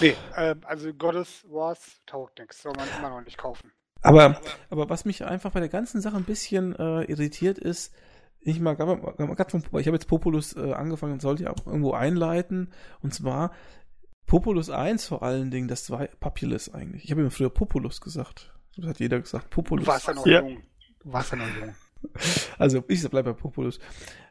[0.00, 3.72] Nee, ähm, also Goddess Wars taugt nichts, soll man immer noch nicht kaufen.
[4.02, 4.38] Aber,
[4.70, 7.94] aber was mich einfach bei der ganzen Sache ein bisschen äh, irritiert ist,
[8.40, 12.72] ich mal, ich habe jetzt Populus äh, angefangen und sollte ja auch irgendwo einleiten.
[13.00, 13.52] Und zwar
[14.26, 17.04] Populus 1 vor allen Dingen, das war Populus eigentlich.
[17.04, 18.52] Ich habe immer früher Populus gesagt.
[18.76, 19.46] Das hat jeder gesagt.
[19.46, 19.86] Du Populus.
[19.86, 20.40] warst ja noch Ja.
[20.40, 20.62] jung.
[21.00, 21.74] Du warst ja noch jung.
[22.58, 23.78] Also ich bleibe bei Populus.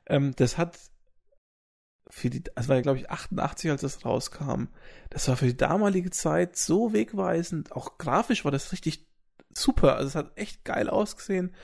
[0.05, 0.77] Ähm, das hat
[2.15, 4.65] für die, das war ja glaube ich 88, als das rauskam.
[5.09, 7.71] Das war für die damalige Zeit so wegweisend.
[7.71, 9.07] Auch grafisch war das richtig
[9.51, 9.95] super.
[9.95, 11.55] Also es hat echt geil ausgesehen.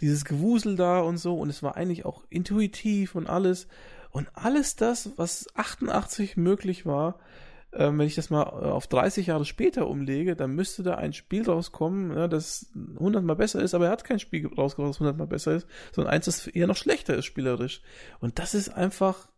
[0.00, 1.38] Dieses Gewusel da und so.
[1.38, 3.68] Und es war eigentlich auch intuitiv und alles.
[4.10, 7.18] Und alles das, was 88 möglich war,
[7.74, 11.12] ähm, wenn ich das mal äh, auf 30 Jahre später umlege, dann müsste da ein
[11.12, 15.00] Spiel rauskommen, ja, das 100 mal besser ist, aber er hat kein Spiel rausgebracht, das
[15.00, 17.82] 100 mal besser ist, sondern eins, das eher noch schlechter ist spielerisch.
[18.20, 19.28] Und das ist einfach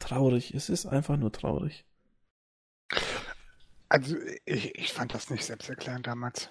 [0.00, 0.54] traurig.
[0.54, 1.84] Es ist einfach nur traurig.
[3.88, 6.50] Also ich, ich fand das nicht selbsterklärend damals.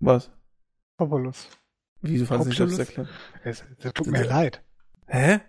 [0.00, 0.30] Was?
[0.96, 1.48] Populus.
[2.00, 2.76] Wie, du fandest nicht Populus?
[2.76, 3.08] selbst erklären?
[3.44, 4.62] Es, es tut mir leid.
[5.06, 5.40] Hä?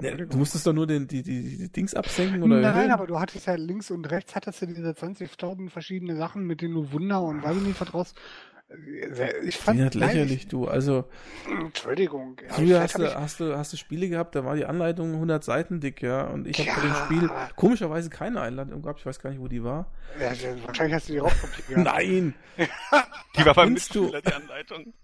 [0.00, 3.20] Ja, du musstest doch nur den, die, die, die Dings absenken oder Nein, aber du
[3.20, 7.22] hattest ja links und rechts hattest du diese 20.000 verschiedene Sachen, mit denen du Wunder
[7.22, 8.14] und weiß ich nicht was draus.
[9.44, 10.66] Ich fand Wie nicht nein, lächerlich, du.
[10.66, 11.04] Also,
[11.48, 12.36] Entschuldigung.
[12.42, 15.44] Ja, früher hast du, hast, du, hast du Spiele gehabt, da war die Anleitung 100
[15.44, 16.24] Seiten dick, ja.
[16.24, 19.00] Und ich habe Ja, bei dem Spiel komischerweise keine Einleitung gehabt.
[19.00, 19.92] Ich weiß gar nicht, wo die war.
[20.18, 21.84] Ja, ja, wahrscheinlich hast du die Raubkopie gehabt.
[21.84, 22.34] Nein!
[23.36, 23.72] Die war beim?
[23.72, 24.94] Mitspieler, die Anleitung.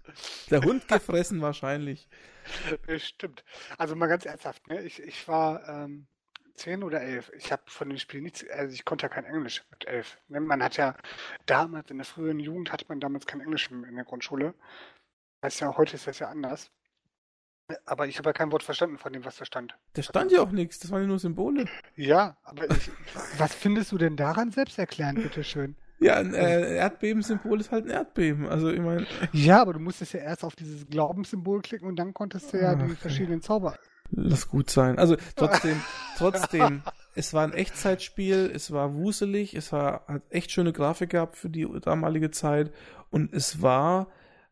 [0.49, 2.07] Der Hund gefressen wahrscheinlich.
[2.97, 3.43] Stimmt.
[3.77, 4.81] Also mal ganz ernsthaft, ne?
[4.83, 6.07] Ich, ich war ähm,
[6.55, 7.31] zehn oder elf.
[7.35, 10.19] Ich habe von dem Spiel nichts, also ich konnte ja kein Englisch mit elf.
[10.27, 10.39] Ne?
[10.39, 10.95] Man hat ja
[11.45, 14.53] damals, in der frühen Jugend hatte man damals kein Englisch in der Grundschule.
[15.41, 16.71] Das heißt ja, heute ist das ja anders.
[17.85, 19.77] Aber ich habe ja kein Wort verstanden von dem, was da stand.
[19.93, 21.65] Da stand ja auch nichts, das waren ja nur Symbole.
[21.95, 22.91] Ja, aber ich,
[23.37, 25.75] was findest du denn daran selbsterklärend, bitteschön?
[25.99, 28.47] Ja, ein äh, Erdbebensymbol ist halt ein Erdbeben.
[28.47, 32.13] Also, ich meine, Ja, aber du musstest ja erst auf dieses Glaubenssymbol klicken und dann
[32.13, 32.95] konntest du ja die Okay.
[32.95, 33.77] verschiedenen Zauber.
[34.11, 34.99] Lass gut sein.
[34.99, 35.81] Also, trotzdem,
[36.17, 36.83] trotzdem,
[37.15, 41.49] es war ein Echtzeitspiel, es war wuselig, es war, hat echt schöne Grafik gehabt für
[41.49, 42.71] die damalige Zeit
[43.09, 44.07] und es war,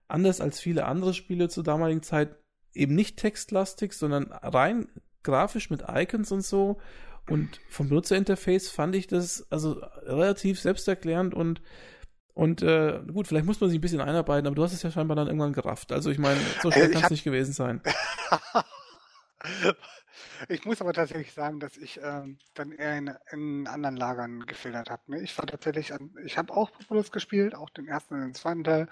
[0.07, 2.35] anders als viele andere Spiele zur damaligen Zeit,
[2.73, 4.87] eben nicht textlastig, sondern rein
[5.23, 6.77] grafisch mit Icons und so.
[7.29, 11.61] Und vom Benutzerinterface fand ich das also relativ selbsterklärend und
[12.33, 14.91] und äh, gut, vielleicht muss man sich ein bisschen einarbeiten, aber du hast es ja
[14.91, 15.91] scheinbar dann irgendwann gerafft.
[15.91, 17.81] Also ich meine, so Äh, schwer ich kann es nicht gewesen sein.
[20.49, 24.89] Ich muss aber tatsächlich sagen, dass ich ähm, dann eher in, in anderen Lagern gefiltert
[24.89, 25.01] habe.
[25.07, 25.21] Ne?
[25.21, 28.63] Ich war tatsächlich an, ich habe auch Populous gespielt, auch den ersten und den zweiten
[28.63, 28.89] Teil.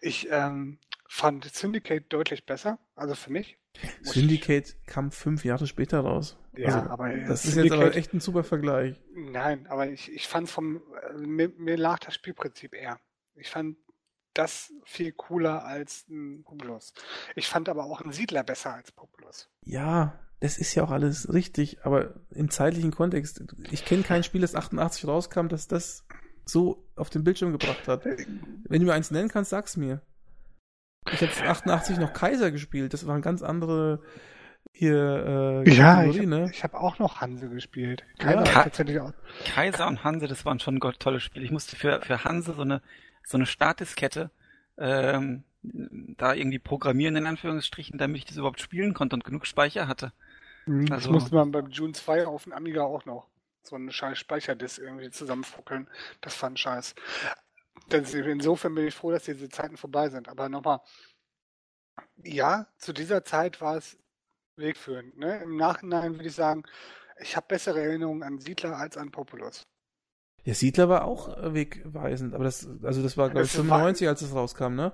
[0.00, 0.78] Ich ähm,
[1.08, 3.58] fand Syndicate deutlich besser, also für mich.
[4.02, 6.36] Syndicate kam fünf Jahre später raus.
[6.52, 9.00] Ich, ja, also, aber das ist jetzt aber echt ein super Vergleich.
[9.14, 12.98] Nein, aber ich, ich fand vom, äh, mir, mir lag das Spielprinzip eher.
[13.34, 13.76] Ich fand
[14.34, 16.92] das viel cooler als ein Populous.
[17.34, 19.48] Ich fand aber auch einen Siedler besser als Populous.
[19.64, 24.40] Ja, das ist ja auch alles richtig, aber im zeitlichen Kontext, ich kenne kein Spiel,
[24.40, 26.06] das 88 rauskam, das das
[26.46, 28.04] so auf den Bildschirm gebracht hat.
[28.04, 30.02] Wenn du mir eins nennen kannst, sag's mir.
[31.12, 32.92] Ich habe 88 noch Kaiser gespielt.
[32.92, 34.00] Das waren ganz andere
[34.72, 36.52] hier äh, Ja, ich habe ne?
[36.62, 38.04] hab auch noch Hanse gespielt.
[38.18, 38.62] Kaiser, ja.
[38.62, 39.12] tatsächlich auch.
[39.54, 41.44] Kaiser und Hanse, das waren schon tolle Spiele.
[41.44, 42.82] Ich musste für, für Hanse so eine,
[43.24, 44.30] so eine Startdiskette
[44.78, 49.88] ähm, da irgendwie programmieren, in Anführungsstrichen, damit ich das überhaupt spielen konnte und genug Speicher
[49.88, 50.12] hatte.
[50.66, 53.28] Mhm, also, das musste man beim June 2 auf dem Amiga auch noch.
[53.62, 55.88] So eine scheiß Speicherdisk irgendwie zusammenfuckeln.
[56.22, 56.94] Das fand scheiß.
[57.90, 60.28] Insofern bin ich froh, dass diese Zeiten vorbei sind.
[60.28, 60.80] Aber nochmal,
[62.16, 63.98] ja, zu dieser Zeit war es
[64.56, 65.18] wegführend.
[65.18, 65.42] Ne?
[65.42, 66.62] Im Nachhinein würde ich sagen,
[67.18, 69.66] ich habe bessere Erinnerungen an Siedler als an Populus.
[70.44, 74.22] Ja, Siedler war auch wegweisend, aber das, also das war, glaube ich, 95, war, als
[74.22, 74.92] es rauskam, ne?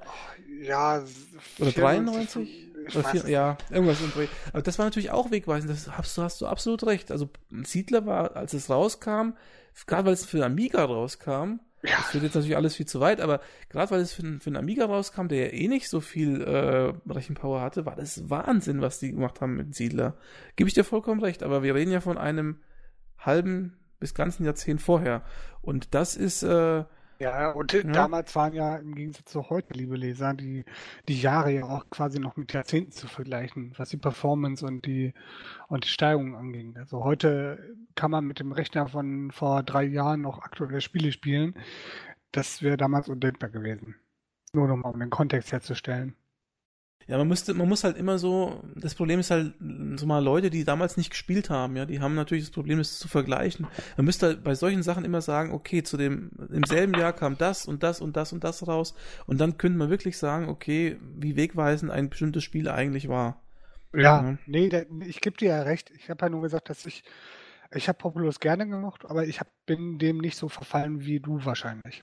[0.60, 1.02] Ja.
[1.60, 2.66] Oder 93?
[2.94, 4.26] Oder vier, ja, irgendwas im Dreh.
[4.52, 7.10] Aber das war natürlich auch wegweisend, das hast du, hast du absolut recht.
[7.10, 7.30] Also
[7.64, 9.34] Siedler war, als es rauskam,
[9.86, 11.96] gerade weil es für Amiga rauskam, ja.
[11.98, 14.56] Das führt jetzt natürlich alles viel zu weit, aber gerade weil es für, für einen
[14.56, 18.98] Amiga rauskam, der ja eh nicht so viel äh, Rechenpower hatte, war das Wahnsinn, was
[18.98, 20.16] die gemacht haben mit Siedler.
[20.56, 22.60] Gebe ich dir vollkommen recht, aber wir reden ja von einem
[23.18, 25.22] halben bis ganzen Jahrzehnt vorher.
[25.62, 26.42] Und das ist.
[26.42, 26.84] Äh,
[27.18, 27.82] ja, und ja.
[27.82, 30.66] damals waren ja im Gegensatz zu heute, liebe Leser, die,
[31.08, 35.14] die Jahre ja auch quasi noch mit Jahrzehnten zu vergleichen, was die Performance und die,
[35.68, 36.76] und die Steigerung anging.
[36.76, 41.54] Also heute kann man mit dem Rechner von vor drei Jahren noch aktuelle Spiele spielen.
[42.32, 43.94] Das wäre damals undenkbar gewesen.
[44.52, 46.14] Nur nochmal, um den Kontext herzustellen.
[47.08, 49.54] Ja, man müsste, man muss halt immer so, das Problem ist halt,
[49.96, 52.98] so mal Leute, die damals nicht gespielt haben, ja, die haben natürlich das Problem, es
[52.98, 53.68] zu vergleichen.
[53.96, 57.38] Man müsste halt bei solchen Sachen immer sagen, okay, zu dem, im selben Jahr kam
[57.38, 58.94] das und das und das und das raus
[59.26, 63.40] und dann könnte man wirklich sagen, okay, wie wegweisend ein bestimmtes Spiel eigentlich war.
[63.94, 64.38] Ja, ja.
[64.46, 65.92] nee, der, ich gebe dir ja recht.
[65.96, 67.04] Ich habe ja nur gesagt, dass ich,
[67.72, 71.44] ich habe Populous gerne gemacht, aber ich hab, bin dem nicht so verfallen wie du
[71.44, 72.02] wahrscheinlich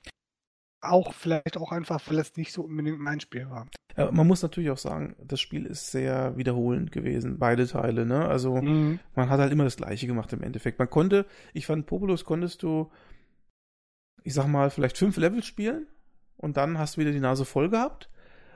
[0.84, 3.68] auch vielleicht auch einfach, weil es nicht so unbedingt mein Spiel war.
[3.96, 8.26] Ja, man muss natürlich auch sagen, das Spiel ist sehr wiederholend gewesen, beide Teile, ne?
[8.28, 9.00] Also mhm.
[9.16, 10.80] man hat halt immer das gleiche gemacht im Endeffekt.
[10.80, 12.92] Man konnte, ich fand Populous konntest du,
[14.24, 15.88] ich sag mal, vielleicht fünf Level spielen
[16.38, 18.10] und dann hast du wieder die Nase voll gehabt.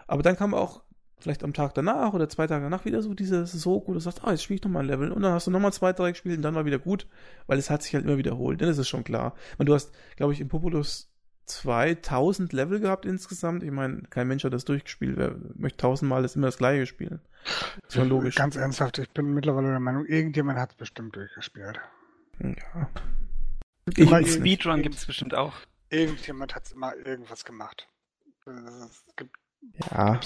[0.07, 0.81] Aber dann kam auch
[1.19, 4.23] vielleicht am Tag danach oder zwei Tage danach wieder so dieses so gut, du sagst,
[4.23, 6.37] ah, jetzt spiele ich nochmal ein Level und dann hast du nochmal zwei, drei gespielt
[6.37, 7.07] und dann war wieder gut,
[7.47, 9.33] weil es hat sich halt immer wiederholt, dann ist es schon klar.
[9.57, 11.11] Und du hast, glaube ich, in Populous
[11.47, 13.63] 2000 Level gehabt insgesamt.
[13.63, 15.17] Ich meine, kein Mensch hat das durchgespielt.
[15.17, 17.21] Wer möchte tausendmal das immer das gleiche spielen?
[17.83, 18.35] Das ist logisch.
[18.35, 21.79] Ganz ernsthaft, ich bin mittlerweile der Meinung, irgendjemand hat es bestimmt durchgespielt.
[22.39, 22.89] Ja.
[23.95, 25.53] Ich Speedrun gibt es bestimmt auch.
[25.89, 27.87] Irgendjemand hat immer irgendwas gemacht.
[28.45, 29.35] Es gibt,
[29.91, 30.19] ja.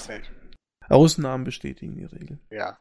[0.90, 2.40] Ausnahmen bestätigen die Regel.
[2.50, 2.80] Ja.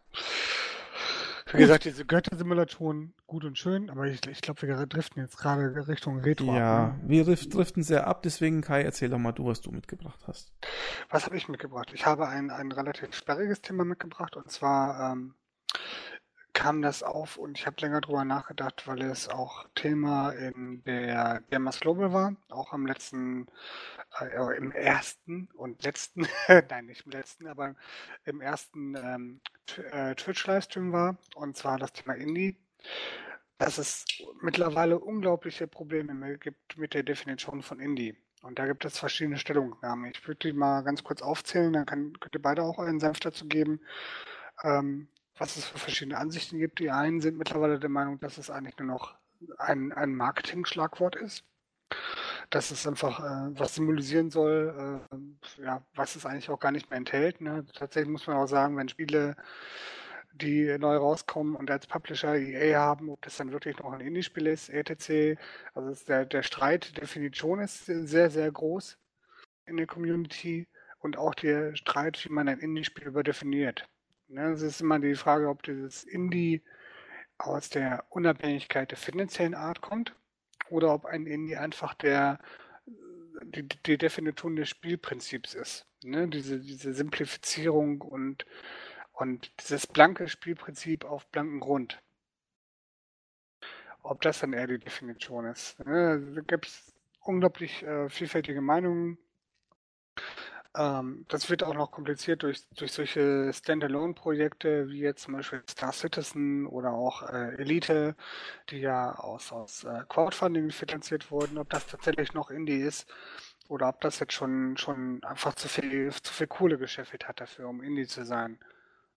[1.52, 5.88] Wie gesagt, diese Götter-Simulatoren gut und schön, aber ich, ich glaube, wir driften jetzt gerade
[5.88, 6.54] Richtung Retro.
[6.54, 7.08] Ja, ab, ne?
[7.08, 10.52] wir driften sehr ab, deswegen Kai, erzähl doch mal du, was du mitgebracht hast.
[11.08, 11.90] Was habe ich mitgebracht?
[11.94, 15.34] Ich habe ein, ein relativ sperriges Thema mitgebracht und zwar ähm,
[16.52, 21.42] kam das auf und ich habe länger drüber nachgedacht, weil es auch Thema in der
[21.50, 23.46] Gamers Global war, auch am letzten,
[24.20, 26.26] äh, im ersten und letzten,
[26.70, 27.74] nein, nicht im letzten, aber
[28.24, 29.40] im ersten ähm,
[29.92, 32.56] äh, Twitch-Livestream war, und zwar das Thema Indie,
[33.58, 34.04] dass es
[34.40, 38.16] mittlerweile unglaubliche Probleme gibt mit der Definition von Indie.
[38.42, 40.10] Und da gibt es verschiedene Stellungnahmen.
[40.10, 43.20] Ich würde die mal ganz kurz aufzählen, dann kann, könnt ihr beide auch einen Senf
[43.20, 43.80] dazu geben.
[44.62, 45.08] Ähm,
[45.40, 46.78] was es für verschiedene Ansichten gibt.
[46.80, 49.16] Die einen sind mittlerweile der Meinung, dass es eigentlich nur noch
[49.56, 51.44] ein, ein Marketing-Schlagwort ist.
[52.50, 56.90] Dass es einfach äh, was symbolisieren soll, äh, ja, was es eigentlich auch gar nicht
[56.90, 57.40] mehr enthält.
[57.40, 57.64] Ne?
[57.74, 59.34] Tatsächlich muss man auch sagen, wenn Spiele,
[60.32, 64.46] die neu rauskommen und als Publisher EA haben, ob das dann wirklich noch ein Indie-Spiel
[64.46, 65.40] ist, etc.
[65.74, 68.98] Also der, der Streit, Definition ist sehr, sehr groß
[69.64, 70.68] in der Community
[70.98, 73.88] und auch der Streit, wie man ein Indie-Spiel überdefiniert.
[74.30, 76.62] Ne, es ist immer die Frage, ob dieses Indie
[77.38, 80.14] aus der Unabhängigkeit der finanziellen Art kommt
[80.68, 82.38] oder ob ein Indie einfach der
[83.42, 85.86] die, die Definition des Spielprinzips ist.
[86.02, 86.28] Ne?
[86.28, 88.46] Diese, diese Simplifizierung und,
[89.12, 92.02] und dieses blanke Spielprinzip auf blanken Grund.
[94.02, 95.78] Ob das dann eher die Definition ist.
[95.84, 96.20] Ne?
[96.34, 99.18] Da gibt es unglaublich äh, vielfältige Meinungen.
[100.76, 105.92] Ähm, das wird auch noch kompliziert durch, durch solche Standalone-Projekte wie jetzt zum Beispiel Star
[105.92, 108.14] Citizen oder auch äh, Elite,
[108.70, 113.08] die ja aus, aus äh, Crowdfunding finanziert wurden, ob das tatsächlich noch Indie ist
[113.68, 117.68] oder ob das jetzt schon, schon einfach zu viel, zu viel Kohle gescheffelt hat dafür,
[117.68, 118.58] um Indie zu sein.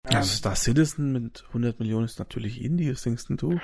[0.09, 0.19] Ja.
[0.19, 3.59] Also Star Citizen mit 100 Millionen ist natürlich Indie, was denkst du?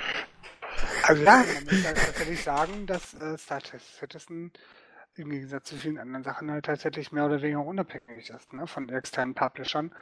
[1.05, 4.53] Also ja, man muss tatsächlich sagen, dass äh, Star Citizen
[5.19, 8.89] im Gegensatz zu vielen anderen Sachen halt tatsächlich mehr oder weniger unabhängig ist ne, von
[8.89, 9.95] externen Publishern.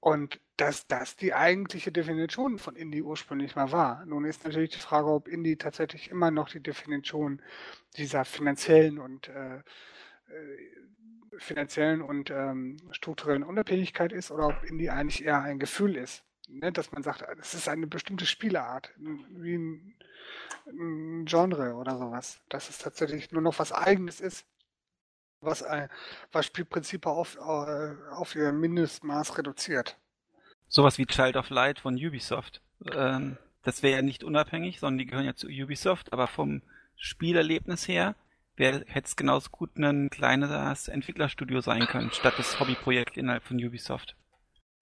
[0.00, 4.06] Und dass das die eigentliche Definition von Indie ursprünglich mal war.
[4.06, 7.42] Nun ist natürlich die Frage, ob Indie tatsächlich immer noch die Definition
[7.96, 9.62] dieser finanziellen und äh, äh,
[11.38, 16.24] finanziellen und ähm, strukturellen Unabhängigkeit ist oder ob Indie eigentlich eher ein Gefühl ist.
[16.48, 16.72] Ne?
[16.72, 19.94] Dass man sagt, es ist eine bestimmte Spieleart, wie ein,
[20.70, 22.40] ein Genre oder sowas.
[22.48, 24.46] Dass es tatsächlich nur noch was Eigenes ist,
[25.40, 25.88] was, äh,
[26.32, 29.96] was Spielprinzipe auf, äh, auf ihr Mindestmaß reduziert.
[30.66, 32.60] Sowas wie Child of Light von Ubisoft.
[32.92, 36.62] Ähm, das wäre ja nicht unabhängig, sondern die gehören ja zu Ubisoft, aber vom
[36.96, 38.14] Spielerlebnis her
[38.56, 44.16] hätte es genauso gut ein kleines Entwicklerstudio sein können, statt das Hobbyprojekt innerhalb von Ubisoft.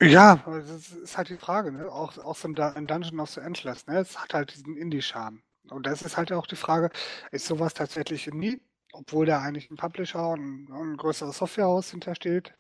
[0.01, 1.91] Ja, das ist halt die Frage, ne?
[1.91, 3.99] Auch, auch so ein Dungeon of the Endless, ne?
[3.99, 5.43] Es hat halt diesen Indie-Charme.
[5.71, 6.91] Und das ist halt auch die Frage,
[7.31, 8.61] ist sowas tatsächlich Indie?
[8.97, 12.55] obwohl da eigentlich ein Publisher und ein größeres Softwarehaus hintersteht?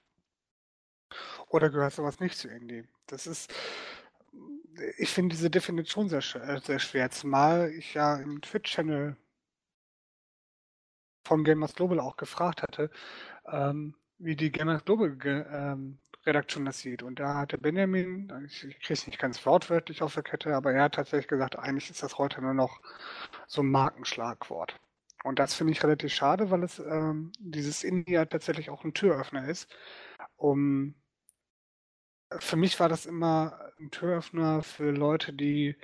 [1.49, 2.85] Oder gehört sowas nicht zu Indie?
[3.07, 3.53] Das ist,
[4.99, 9.17] ich finde diese Definition sehr, äh, sehr schwer, zumal ich ja im Twitch-Channel
[11.27, 12.91] von Gamers Global auch gefragt hatte,
[13.47, 17.03] ähm, wie die Gamers Global ähm, Redaktion das sieht.
[17.03, 20.85] Und da hatte Benjamin, ich, kriege es nicht ganz wortwörtlich auf der Kette, aber er
[20.85, 22.81] hat tatsächlich gesagt, eigentlich ist das heute nur noch
[23.47, 24.79] so ein Markenschlagwort.
[25.25, 28.95] Und das finde ich relativ schade, weil es ähm, dieses Indie ja tatsächlich auch ein
[28.95, 29.69] Türöffner ist.
[30.37, 30.95] Um,
[32.39, 35.77] für mich war das immer ein Türöffner für Leute, die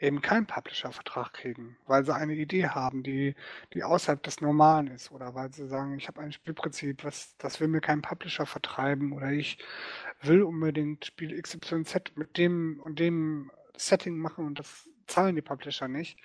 [0.00, 3.34] eben keinen Publisher-Vertrag kriegen, weil sie eine Idee haben, die,
[3.74, 7.60] die außerhalb des Normalen ist oder weil sie sagen, ich habe ein Spielprinzip, was, das
[7.60, 9.58] will mir kein Publisher vertreiben oder ich
[10.22, 15.88] will unbedingt Spiel XYZ mit dem und dem Setting machen und das zahlen die Publisher
[15.88, 16.18] nicht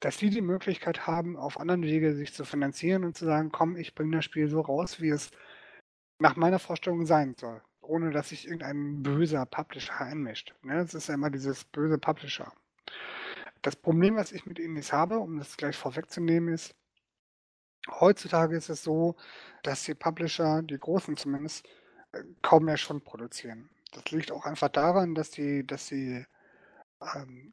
[0.00, 3.76] dass die die Möglichkeit haben, auf anderen Wege sich zu finanzieren und zu sagen, komm,
[3.76, 5.30] ich bringe das Spiel so raus, wie es
[6.18, 10.54] nach meiner Vorstellung sein soll, ohne dass sich irgendein böser Publisher einmischt.
[10.62, 10.76] Ne?
[10.76, 12.52] Das ist ja immer dieses böse Publisher.
[13.62, 16.74] Das Problem, was ich mit Indies habe, um das gleich vorwegzunehmen, ist,
[17.88, 19.16] heutzutage ist es so,
[19.62, 21.66] dass die Publisher, die großen zumindest,
[22.12, 23.70] äh, kaum mehr schon produzieren.
[23.92, 26.24] Das liegt auch einfach daran, dass die, dass die
[27.00, 27.52] ähm,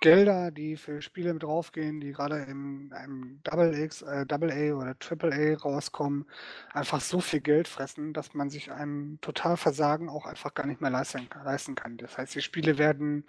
[0.00, 5.32] Gelder, die für Spiele draufgehen, die gerade in einem Double X, äh, A oder Triple
[5.32, 6.26] A rauskommen,
[6.72, 10.90] einfach so viel Geld fressen, dass man sich ein Totalversagen auch einfach gar nicht mehr
[10.90, 11.96] leisten, leisten kann.
[11.98, 13.24] Das heißt, die Spiele werden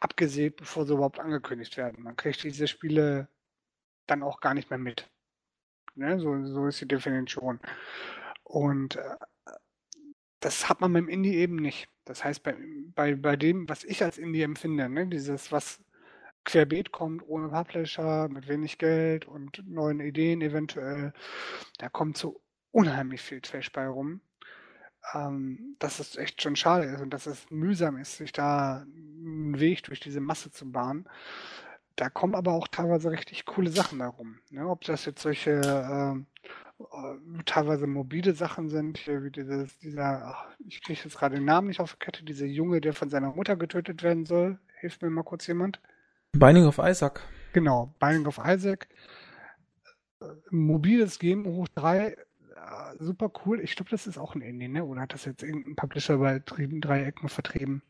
[0.00, 2.02] abgesät, bevor sie überhaupt angekündigt werden.
[2.02, 3.28] Man kriegt diese Spiele
[4.06, 5.10] dann auch gar nicht mehr mit.
[5.94, 6.20] Ne?
[6.20, 7.60] So, so ist die Definition.
[8.44, 9.16] Und äh,
[10.40, 11.88] das hat man beim Indie eben nicht.
[12.04, 12.56] Das heißt, bei,
[12.94, 15.80] bei, bei dem, was ich als Indie empfinde, ne, dieses, was
[16.44, 21.12] querbeet kommt, ohne Publisher, mit wenig Geld und neuen Ideen eventuell,
[21.78, 22.40] da kommt so
[22.70, 24.20] unheimlich viel Trash bei rum.
[25.12, 29.60] Ähm, dass es echt schon schade ist und dass es mühsam ist, sich da einen
[29.60, 31.06] Weg durch diese Masse zu bahnen.
[31.96, 34.38] Da kommen aber auch teilweise richtig coole Sachen darum.
[34.50, 34.66] Ne?
[34.66, 36.48] Ob das jetzt solche äh,
[37.46, 41.68] teilweise mobile Sachen sind, hier wie dieses, dieser, ach, ich kriege jetzt gerade den Namen
[41.68, 44.58] nicht auf die Kette, dieser Junge, der von seiner Mutter getötet werden soll.
[44.80, 45.80] Hilft mir mal kurz jemand?
[46.32, 47.22] Binding of Isaac.
[47.52, 48.88] Genau, Binding of Isaac.
[50.20, 52.16] Äh, mobiles Game hoch 3, äh,
[52.98, 53.60] super cool.
[53.60, 54.84] Ich glaube, das ist auch ein Indie, ne?
[54.84, 57.82] Oder hat das jetzt irgendein Publisher bei drei Ecken vertrieben?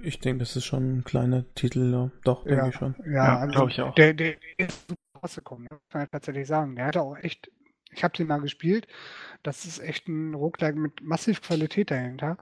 [0.00, 2.10] Ich denke, das ist schon ein kleiner Titel, ja.
[2.22, 2.94] doch, denke ja, ich schon.
[3.06, 3.94] Ja, ja also glaube ich auch.
[3.94, 5.78] Der, der ist super rausgekommen, ne?
[5.88, 6.76] kann ich tatsächlich sagen.
[6.76, 7.50] Der hatte auch echt
[7.92, 8.86] ich habe den mal gespielt.
[9.42, 12.38] Das ist echt ein Roguelike mit massiv Qualität dahinter.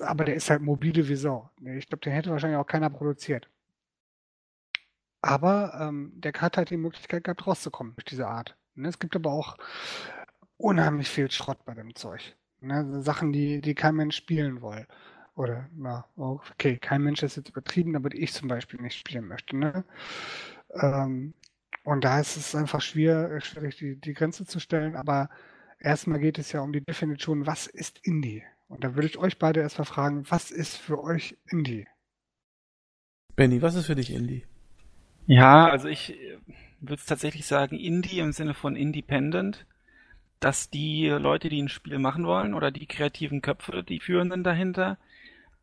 [0.00, 1.50] Aber der ist halt mobile wie Sau.
[1.76, 3.48] Ich glaube, den hätte wahrscheinlich auch keiner produziert.
[5.20, 8.56] Aber ähm, der hat halt die Möglichkeit gehabt, rauszukommen durch diese Art.
[8.74, 8.88] Ne?
[8.88, 9.56] Es gibt aber auch
[10.56, 12.36] unheimlich viel Schrott bei dem Zeug.
[12.60, 13.02] Ne?
[13.02, 14.86] Sachen, die, die kein Mensch spielen will.
[15.34, 19.26] Oder, na, okay, kein Mensch ist jetzt übertrieben, aber die ich zum Beispiel nicht spielen
[19.26, 19.56] möchte.
[19.56, 19.84] Ne?
[20.74, 21.34] Ähm,
[21.84, 24.94] und da ist es einfach schwer, schwierig, die, die Grenze zu stellen.
[24.96, 25.28] Aber
[25.78, 28.44] erstmal geht es ja um die Definition, was ist Indie?
[28.68, 31.86] Und da würde ich euch beide erstmal fragen, was ist für euch Indie?
[33.34, 34.46] Benny, was ist für dich Indie?
[35.26, 36.38] Ja, also ich äh,
[36.80, 39.66] würde es tatsächlich sagen, Indie im Sinne von Independent,
[40.40, 44.98] dass die Leute, die ein Spiel machen wollen oder die kreativen Köpfe, die Führenden dahinter,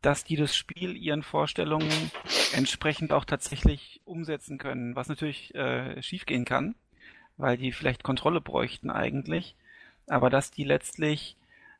[0.02, 2.10] dass die das Spiel ihren Vorstellungen
[2.52, 6.74] entsprechend auch tatsächlich umsetzen können, was natürlich äh, schiefgehen kann,
[7.36, 9.56] weil die vielleicht Kontrolle bräuchten eigentlich,
[10.06, 11.36] aber dass die letztlich,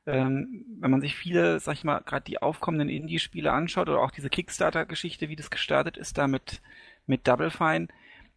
[0.07, 4.11] ähm, wenn man sich viele, sag ich mal, gerade die aufkommenden Indie-Spiele anschaut oder auch
[4.11, 6.61] diese Kickstarter-Geschichte, wie das gestartet ist, da mit,
[7.07, 7.89] mit Double Fine,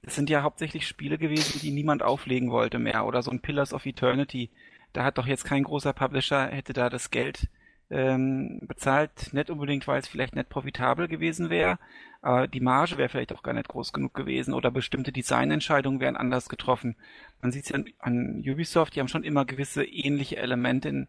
[0.01, 3.05] das sind ja hauptsächlich Spiele gewesen, die niemand auflegen wollte mehr.
[3.05, 4.49] Oder so ein Pillars of Eternity.
[4.91, 7.47] Da hat doch jetzt kein großer Publisher, hätte da das Geld
[7.89, 11.77] ähm, bezahlt, nicht unbedingt, weil es vielleicht nicht profitabel gewesen wäre,
[12.21, 16.15] aber die Marge wäre vielleicht auch gar nicht groß genug gewesen oder bestimmte Designentscheidungen wären
[16.15, 16.95] anders getroffen.
[17.41, 21.07] Man sieht es ja an, an Ubisoft, die haben schon immer gewisse ähnliche Elemente in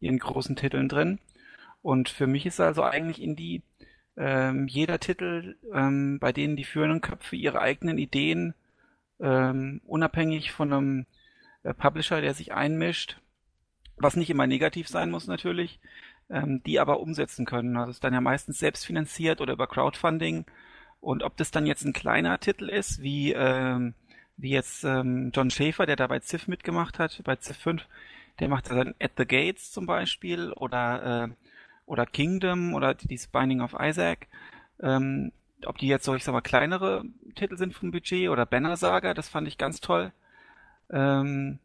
[0.00, 1.20] ihren großen Titeln drin.
[1.80, 3.62] Und für mich ist also eigentlich Indie
[4.16, 8.54] ähm, jeder Titel, ähm, bei denen die führenden Köpfe ihre eigenen Ideen
[9.20, 11.06] ähm, unabhängig von einem
[11.62, 13.20] äh, Publisher, der sich einmischt,
[14.00, 15.78] was nicht immer negativ sein muss natürlich,
[16.30, 17.76] ähm, die aber umsetzen können.
[17.76, 20.44] Also ist dann ja meistens selbst finanziert oder über Crowdfunding.
[21.00, 23.94] Und ob das dann jetzt ein kleiner Titel ist, wie, ähm,
[24.36, 27.86] wie jetzt ähm, John Schaefer, der da bei Civ mitgemacht hat, bei Civ 5,
[28.40, 31.28] der macht dann At the Gates zum Beispiel oder, äh,
[31.86, 34.26] oder Kingdom oder die Binding of Isaac.
[34.80, 35.32] Ähm,
[35.66, 39.14] ob die jetzt so, ich sag mal, kleinere Titel sind vom Budget oder Banner Saga,
[39.14, 40.12] das fand ich ganz toll.
[40.90, 41.58] Ähm,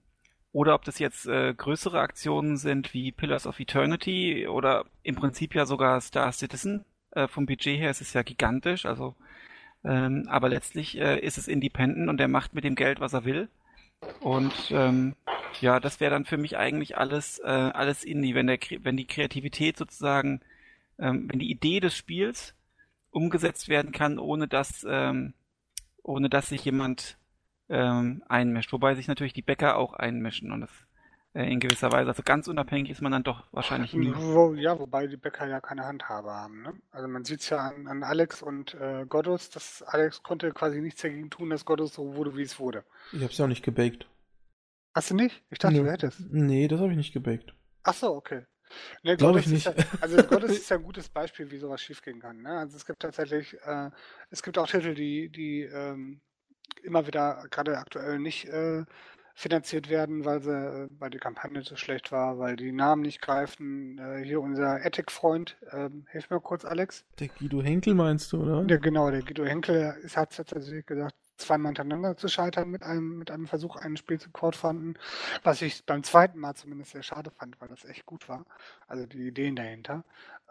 [0.54, 5.56] oder ob das jetzt äh, größere Aktionen sind wie Pillars of Eternity oder im Prinzip
[5.56, 6.86] ja sogar Star Citizen.
[7.12, 9.16] Äh, vom Budget her ist es ja gigantisch, also
[9.84, 13.26] ähm, aber letztlich äh, ist es independent und er macht mit dem Geld, was er
[13.26, 13.50] will.
[14.22, 15.16] Und ähm,
[15.60, 19.08] ja, das wäre dann für mich eigentlich alles äh, alles Indie, wenn der wenn die
[19.08, 20.42] Kreativität sozusagen,
[21.00, 22.54] ähm, wenn die Idee des Spiels
[23.12, 25.34] umgesetzt werden kann, ohne dass ähm,
[26.04, 27.18] ohne dass sich jemand
[27.74, 28.72] ähm, einmischt.
[28.72, 30.72] Wobei sich natürlich die Bäcker auch einmischen und das
[31.34, 32.10] äh, in gewisser Weise.
[32.10, 34.14] Also ganz unabhängig ist man dann doch wahrscheinlich nie.
[34.16, 36.62] Wo, ja, wobei die Bäcker ja keine Handhabe haben.
[36.62, 36.74] Ne?
[36.92, 40.80] Also man sieht es ja an, an, Alex und äh, Goddos, dass Alex konnte quasi
[40.80, 42.86] nichts dagegen tun, dass Goddos so wurde, wie es wurde.
[43.12, 44.08] Ich hab's ja auch nicht gebaked.
[44.94, 45.44] Hast du nicht?
[45.50, 45.84] Ich dachte, Nö.
[45.84, 46.22] du hättest.
[46.32, 47.56] Nee, das habe ich nicht gebaked.
[47.82, 48.46] Ach so, okay.
[49.02, 49.92] Ne, Glaube Gottes ich ist nicht.
[49.94, 52.44] Ja, also Gottes ist ja ein gutes Beispiel, wie sowas schiefgehen kann.
[52.44, 52.60] Ne?
[52.60, 53.90] Also es gibt tatsächlich, äh,
[54.30, 56.22] es gibt auch Titel, die, die ähm,
[56.84, 58.86] immer wieder gerade aktuell nicht äh,
[59.36, 63.22] finanziert werden, weil sie, äh, weil die Kampagne so schlecht war, weil die Namen nicht
[63.22, 63.98] greifen.
[63.98, 67.04] Äh, hier unser Ethic-Freund, ähm, hilf mir kurz, Alex.
[67.20, 68.64] Der Guido Henkel meinst du, oder?
[68.64, 73.18] Der, genau, der Guido Henkel ist, hat tatsächlich gesagt, zweimal hintereinander zu scheitern mit einem,
[73.18, 74.98] mit einem Versuch, ein Spiel zu crowdfunden,
[75.44, 78.46] was ich beim zweiten Mal zumindest sehr schade fand, weil das echt gut war.
[78.88, 80.04] Also die Ideen dahinter.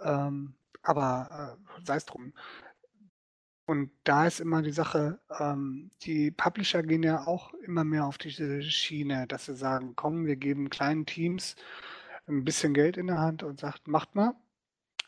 [0.03, 2.33] Ähm, aber äh, sei es drum.
[3.65, 8.19] Und da ist immer die Sache, ähm, die Publisher gehen ja auch immer mehr auf
[8.19, 11.57] diese Schiene, dass sie sagen, komm, wir geben kleinen Teams
[12.27, 14.35] ein bisschen Geld in der Hand und sagt, macht mal.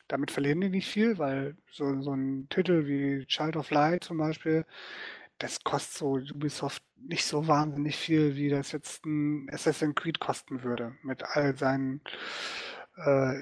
[0.09, 4.19] Damit verlieren die nicht viel, weil so, so ein Titel wie Child of Light zum
[4.19, 4.67] Beispiel,
[5.39, 10.63] das kostet so Ubisoft nicht so wahnsinnig viel, wie das jetzt ein Assassin's Creed kosten
[10.63, 12.03] würde, mit all seinen
[12.97, 13.35] äh,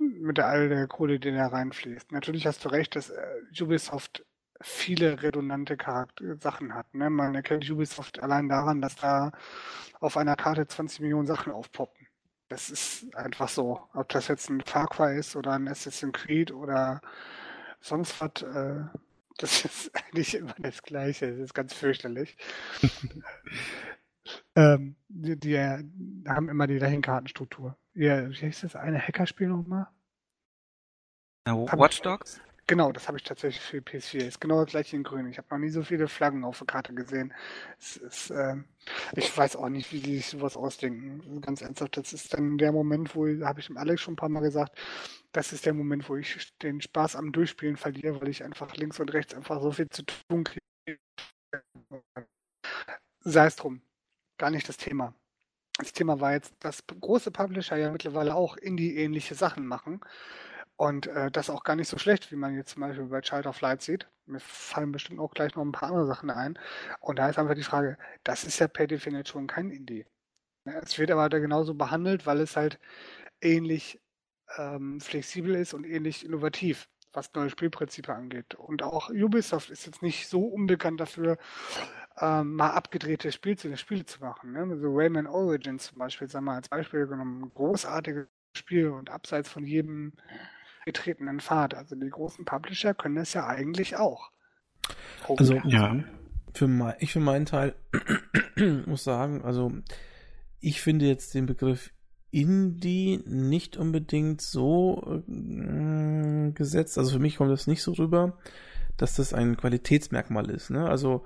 [0.00, 2.12] mit all der Kohle, die da reinfließt.
[2.12, 4.24] Natürlich hast du recht, dass äh, Ubisoft
[4.60, 6.94] viele redundante Charakter Sachen hat.
[6.94, 7.10] Ne?
[7.10, 9.32] Man erkennt Ubisoft allein daran, dass da
[10.00, 12.06] auf einer Karte 20 Millionen Sachen aufpoppen.
[12.48, 13.80] Das ist einfach so.
[13.94, 17.00] Ob das jetzt ein Far Cry ist oder ein Assassin's Creed oder
[17.80, 18.84] sonst was, äh,
[19.38, 21.30] das ist eigentlich immer das Gleiche.
[21.30, 22.36] Das ist ganz fürchterlich.
[24.56, 27.76] ähm, die, die, haben immer die Dahinkartenstruktur.
[27.94, 29.86] Ja, wie heißt das eine Hackerspiel nochmal?
[31.46, 32.40] Watch Dogs?
[32.66, 34.26] Genau, das habe ich tatsächlich für PS4.
[34.26, 35.26] Ist genau das gleiche in Grün.
[35.28, 37.34] Ich habe noch nie so viele Flaggen auf der Karte gesehen.
[37.78, 38.56] Es ist, äh,
[39.16, 41.42] ich weiß auch nicht, wie die sich sowas ausdenken.
[41.42, 44.30] Ganz ernsthaft, das ist dann der Moment, wo, habe ich dem Alex schon ein paar
[44.30, 44.78] Mal gesagt,
[45.32, 48.98] das ist der Moment, wo ich den Spaß am Durchspielen verliere, weil ich einfach links
[48.98, 50.98] und rechts einfach so viel zu tun kriege.
[53.20, 53.82] Sei es drum.
[54.44, 55.14] Gar nicht das Thema.
[55.78, 60.02] Das Thema war jetzt, dass große Publisher ja mittlerweile auch Indie-ähnliche Sachen machen.
[60.76, 63.46] Und äh, das auch gar nicht so schlecht, wie man jetzt zum Beispiel bei Child
[63.46, 64.06] of Light sieht.
[64.26, 66.58] Mir fallen bestimmt auch gleich noch ein paar andere Sachen ein.
[67.00, 70.04] Und da ist einfach die Frage, das ist ja per Definition kein Indie.
[70.66, 72.78] Es wird aber da genauso behandelt, weil es halt
[73.40, 73.98] ähnlich
[74.58, 78.56] ähm, flexibel ist und ähnlich innovativ, was neue Spielprinzipien angeht.
[78.56, 81.38] Und auch Ubisoft ist jetzt nicht so unbekannt dafür,
[82.20, 84.52] ähm, mal abgedrehte Spiel zu, Spiele zu machen.
[84.52, 84.78] Ne?
[84.78, 89.48] So Rayman Origins zum Beispiel, sagen wir mal als Beispiel genommen, großartiges Spiel und abseits
[89.48, 90.12] von jedem
[90.84, 91.74] getretenen Pfad.
[91.74, 94.30] Also die großen Publisher können das ja eigentlich auch.
[95.26, 95.96] Oh, also ja.
[96.54, 97.74] Für mein, ich für meinen Teil
[98.86, 99.72] muss sagen, also
[100.60, 101.90] ich finde jetzt den Begriff
[102.30, 106.98] Indie nicht unbedingt so äh, gesetzt.
[106.98, 108.36] Also für mich kommt das nicht so rüber,
[108.96, 110.70] dass das ein Qualitätsmerkmal ist.
[110.70, 110.88] Ne?
[110.88, 111.24] Also,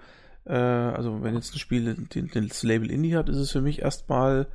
[0.49, 3.83] äh, also wenn jetzt ein Spiel den, das Label Indie hat, ist es für mich
[3.83, 4.49] erstmal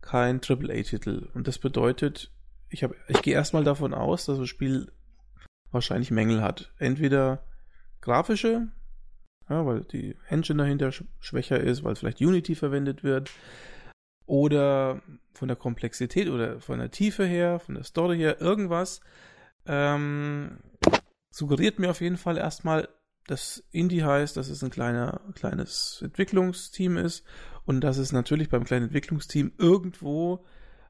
[0.00, 1.28] kein AAA-Titel.
[1.34, 2.30] Und das bedeutet,
[2.68, 4.92] ich, ich gehe erstmal davon aus, dass das Spiel
[5.72, 6.72] wahrscheinlich Mängel hat.
[6.78, 7.44] Entweder
[8.00, 8.68] grafische,
[9.48, 13.30] ja, weil die Engine dahinter schwächer ist, weil vielleicht Unity verwendet wird
[14.26, 15.02] oder
[15.34, 19.00] von der Komplexität oder von der Tiefe her, von der Story her, irgendwas
[19.66, 20.58] ähm,
[21.30, 22.88] suggeriert mir auf jeden Fall erstmal,
[23.26, 27.24] dass Indie heißt, dass es ein kleiner, kleines Entwicklungsteam ist
[27.64, 30.44] und dass es natürlich beim kleinen Entwicklungsteam irgendwo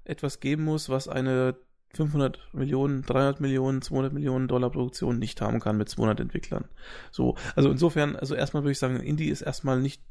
[0.05, 1.57] etwas geben muss, was eine
[1.95, 6.67] 500 Millionen, 300 Millionen, 200 Millionen Dollar Produktion nicht haben kann mit 200 Entwicklern.
[7.11, 10.03] So, also insofern, also erstmal würde ich sagen, Indie ist erstmal nicht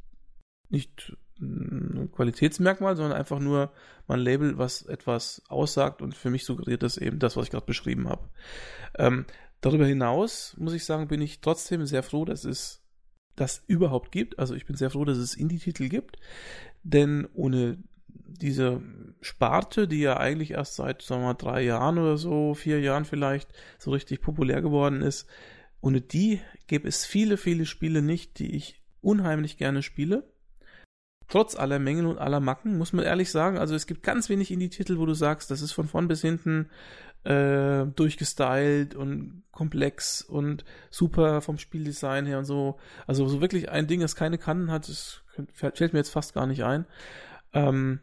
[0.70, 3.72] nicht ein Qualitätsmerkmal, sondern einfach nur
[4.08, 7.66] mein Label, was etwas aussagt und für mich suggeriert das eben das, was ich gerade
[7.66, 8.30] beschrieben habe.
[8.98, 9.26] Ähm,
[9.62, 12.84] darüber hinaus muss ich sagen, bin ich trotzdem sehr froh, dass es
[13.36, 14.40] das überhaupt gibt.
[14.40, 16.18] Also ich bin sehr froh, dass es Indie-Titel gibt,
[16.84, 18.82] denn ohne diese
[19.22, 23.06] Sparte, die ja eigentlich erst seit, sagen wir mal, drei Jahren oder so, vier Jahren
[23.06, 25.28] vielleicht, so richtig populär geworden ist,
[25.82, 30.32] ohne die gäbe es viele, viele Spiele nicht, die ich unheimlich gerne spiele.
[31.28, 34.52] Trotz aller Mängel und aller Macken, muss man ehrlich sagen, also es gibt ganz wenig
[34.52, 36.70] Indie-Titel, wo du sagst, das ist von vorn bis hinten
[37.24, 42.78] äh, durchgestylt und komplex und super vom Spieldesign her und so.
[43.08, 45.22] Also so wirklich ein Ding, das keine Kanten hat, das
[45.54, 46.86] fällt mir jetzt fast gar nicht ein.
[47.54, 48.00] Ähm,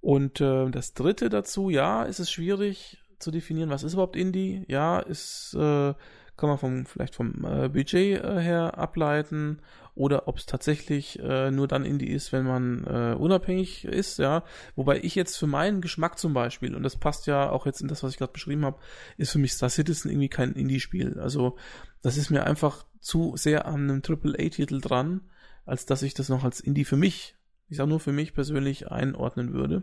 [0.00, 4.64] und äh, das dritte dazu, ja, ist es schwierig zu definieren, was ist überhaupt Indie.
[4.66, 5.94] Ja, ist, äh,
[6.36, 9.60] kann man vom, vielleicht vom äh, Budget äh, her ableiten
[9.94, 14.44] oder ob es tatsächlich äh, nur dann Indie ist, wenn man äh, unabhängig ist, ja.
[14.74, 17.88] Wobei ich jetzt für meinen Geschmack zum Beispiel, und das passt ja auch jetzt in
[17.88, 18.78] das, was ich gerade beschrieben habe,
[19.18, 21.20] ist für mich Star Citizen irgendwie kein Indie-Spiel.
[21.20, 21.56] Also
[22.02, 25.20] das ist mir einfach zu sehr an einem AAA-Titel dran,
[25.66, 27.36] als dass ich das noch als Indie für mich
[27.72, 29.82] ich sage nur für mich persönlich einordnen würde.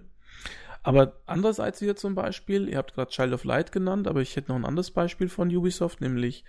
[0.84, 4.49] Aber andererseits hier zum Beispiel, ihr habt gerade Child of Light genannt, aber ich hätte
[4.49, 6.45] noch ein anderes Beispiel von Ubisoft, nämlich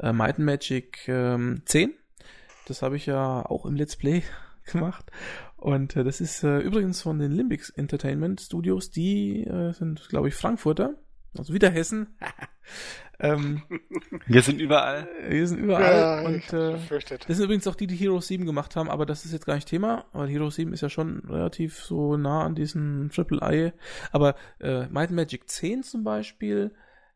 [0.00, 1.94] äh, Might and Magic ähm, 10.
[2.66, 4.22] Das habe ich ja auch im Let's Play
[4.72, 5.10] gemacht.
[5.56, 8.90] Und äh, das ist äh, übrigens von den Limbix Entertainment Studios.
[8.90, 10.94] Die äh, sind, glaube ich, Frankfurter.
[11.38, 12.18] Also wieder Hessen.
[13.20, 13.62] ähm,
[14.26, 15.08] wir sind überall.
[15.28, 15.82] Wir sind überall.
[15.82, 16.78] Ja, und äh,
[17.26, 19.54] das sind übrigens auch die, die Hero 7 gemacht haben, aber das ist jetzt gar
[19.54, 23.72] nicht Thema, weil Hero 7 ist ja schon relativ so nah an diesen Triple I.
[24.10, 26.72] Aber äh, Might Magic 10 zum Beispiel,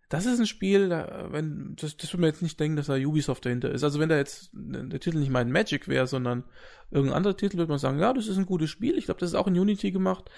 [0.08, 2.94] das ist ein Spiel, da, wenn, das, das würde man jetzt nicht denken, dass da
[2.94, 3.82] Ubisoft dahinter ist.
[3.82, 6.44] Also wenn da jetzt der Titel nicht Might Magic wäre, sondern
[6.90, 8.96] irgendein anderer Titel, würde man sagen, ja, das ist ein gutes Spiel.
[8.96, 10.30] Ich glaube, das ist auch in Unity gemacht.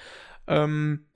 [0.47, 1.07] Ähm,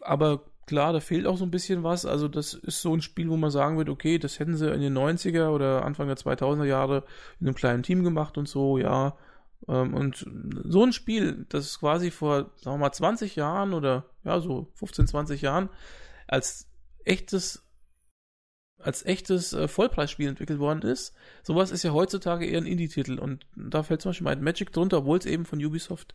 [0.00, 2.06] aber klar, da fehlt auch so ein bisschen was.
[2.06, 4.80] Also das ist so ein Spiel, wo man sagen würde, okay, das hätten sie in
[4.80, 7.04] den 90er oder Anfang der 2000er Jahre
[7.40, 9.16] in einem kleinen Team gemacht und so, ja.
[9.68, 10.26] Ähm, und
[10.64, 15.06] so ein Spiel, das quasi vor, sagen wir mal, 20 Jahren oder ja, so 15,
[15.08, 15.68] 20 Jahren
[16.26, 16.68] als
[17.04, 17.65] echtes
[18.86, 21.14] als echtes äh, Vollpreisspiel entwickelt worden ist.
[21.42, 25.18] Sowas ist ja heutzutage eher ein Indie-Titel und da fällt zum Beispiel Magic drunter, obwohl
[25.18, 26.14] es eben von Ubisoft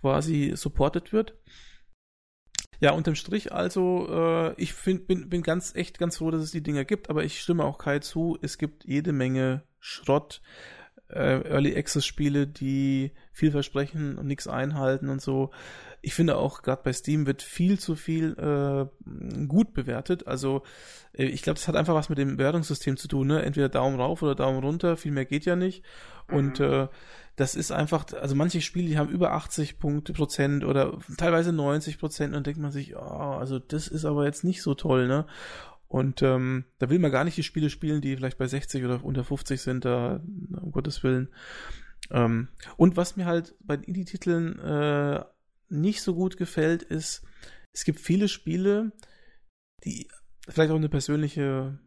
[0.00, 1.34] quasi supported wird.
[2.80, 6.50] Ja, unterm Strich also, äh, ich find, bin, bin ganz, echt ganz froh, dass es
[6.50, 10.40] die Dinger gibt, aber ich stimme auch Kai zu, es gibt jede Menge Schrott,
[11.12, 15.50] äh, Early Access Spiele, die viel versprechen und nichts einhalten und so.
[16.02, 20.26] Ich finde auch, gerade bei Steam wird viel zu viel äh, gut bewertet.
[20.26, 20.62] Also
[21.12, 23.26] äh, ich glaube, das hat einfach was mit dem Bewertungssystem zu tun.
[23.26, 23.42] Ne?
[23.42, 25.84] Entweder Daumen rauf oder Daumen runter, viel mehr geht ja nicht.
[26.28, 26.36] Mhm.
[26.36, 26.88] Und äh,
[27.36, 31.98] das ist einfach, also manche Spiele, die haben über 80 Punkte Prozent oder teilweise 90
[31.98, 35.26] Prozent und denkt man sich, oh, also das ist aber jetzt nicht so toll, ne?
[35.90, 39.04] Und ähm, da will man gar nicht die Spiele spielen, die vielleicht bei 60 oder
[39.04, 40.22] unter 50 sind, da,
[40.62, 41.30] um Gottes Willen.
[42.12, 42.46] Ähm,
[42.76, 45.24] und was mir halt bei Indie-Titeln äh,
[45.68, 47.24] nicht so gut gefällt, ist,
[47.72, 48.92] es gibt viele Spiele,
[49.82, 50.06] die
[50.48, 51.80] vielleicht auch eine persönliche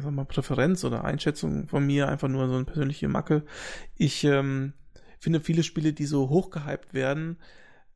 [0.00, 3.44] sag mal, Präferenz oder Einschätzung von mir, einfach nur so eine persönliche Macke.
[3.96, 4.72] Ich ähm,
[5.18, 7.38] finde viele Spiele, die so hochgehypt werden,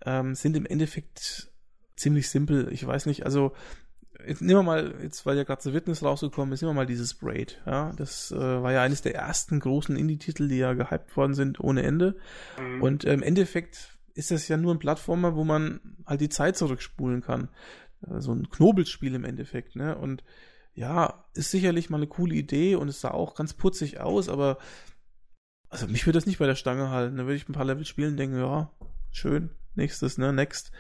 [0.04, 1.50] ähm, sind im Endeffekt
[1.96, 2.70] ziemlich simpel.
[2.72, 3.54] Ich weiß nicht, also
[4.26, 6.86] jetzt nehmen wir mal, jetzt weil ja gerade The Witness rausgekommen ist, nehmen wir mal
[6.86, 7.60] dieses Braid.
[7.66, 11.60] Ja, das äh, war ja eines der ersten großen Indie-Titel, die ja gehypt worden sind
[11.60, 12.16] ohne Ende.
[12.60, 12.82] Mhm.
[12.82, 16.56] Und äh, im Endeffekt ist das ja nur ein Plattformer, wo man halt die Zeit
[16.56, 17.48] zurückspulen kann.
[18.06, 19.96] Äh, so ein Knobelspiel im Endeffekt, ne?
[19.96, 20.24] Und
[20.74, 24.58] ja, ist sicherlich mal eine coole Idee und es sah auch ganz putzig aus, aber
[25.70, 27.16] also mich würde das nicht bei der Stange halten.
[27.16, 28.70] Da würde ich ein paar Level spielen und denken, ja,
[29.10, 30.72] schön, nächstes, ne, next.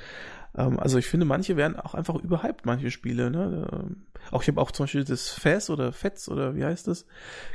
[0.56, 3.68] Ähm, also ich finde, manche werden auch einfach überhyped, manche Spiele, ne.
[3.72, 7.06] Ähm, auch ich habe auch zum Beispiel das Fess oder Fetz oder wie heißt das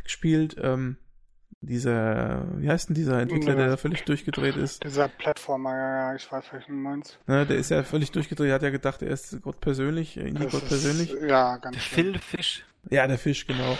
[0.04, 0.56] gespielt.
[0.62, 0.98] Ähm,
[1.64, 4.84] dieser, wie heißt denn dieser Entwickler, der da völlig durchgedreht ist?
[4.84, 7.20] Dieser Plattformer, ja, ich weiß, welchen du meinst.
[7.28, 10.68] Ja, der ist ja völlig durchgedreht, hat ja gedacht, er ist Gott persönlich, Indie Gott
[10.68, 11.14] persönlich.
[11.22, 12.66] Ja, ganz der Phil Fish.
[12.96, 13.78] Ja, der Fisch, genau.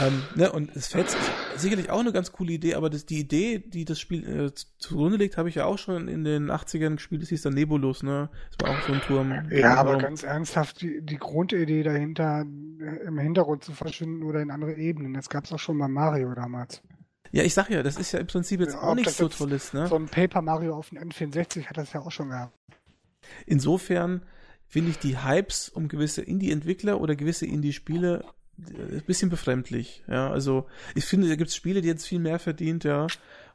[0.00, 1.16] ähm, ne, und es fällt
[1.54, 5.16] sicherlich auch eine ganz coole Idee, aber das, die Idee, die das Spiel äh, zugrunde
[5.16, 7.22] liegt, habe ich ja auch schon in den 80ern gespielt.
[7.22, 8.30] Das hieß dann Nebulus, ne?
[8.58, 9.32] Das war auch so ein Turm.
[9.52, 12.44] Ja, aber ganz ernsthaft, die, die Grundidee dahinter,
[12.80, 15.86] äh, im Hintergrund zu verschwinden oder in andere Ebenen, das gab es auch schon bei
[15.86, 16.82] Mario damals.
[17.30, 19.72] Ja, ich sag ja, das ist ja im Prinzip jetzt ja, auch nicht so tolles,
[19.72, 19.86] ne?
[19.86, 22.58] So ein Paper Mario auf dem N64 hat das ja auch schon gehabt.
[23.46, 24.22] Insofern
[24.72, 28.24] finde ich die Hypes um gewisse Indie-Entwickler oder gewisse Indie-Spiele
[28.56, 30.02] ein bisschen befremdlich.
[30.08, 33.06] Ja, also ich finde, da gibt es Spiele, die jetzt viel mehr verdient, ja,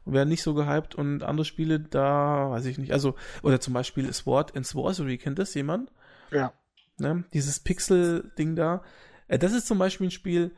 [0.04, 2.92] und werden nicht so gehypt und andere Spiele, da weiß ich nicht.
[2.92, 5.90] Also, oder zum Beispiel Sword and Sorcery, kennt das jemand?
[6.30, 6.52] Ja.
[6.98, 7.24] Ne?
[7.32, 8.84] Dieses Pixel-Ding da.
[9.26, 10.52] Äh, das ist zum Beispiel ein Spiel,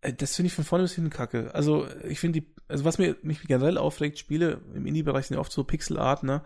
[0.00, 1.54] äh, das finde ich von vorne bis hinten kacke.
[1.54, 5.40] Also ich finde die, also was mir mich generell aufregt, Spiele im Indie-Bereich sind ja
[5.40, 6.42] oft so Pixel-Art, ne?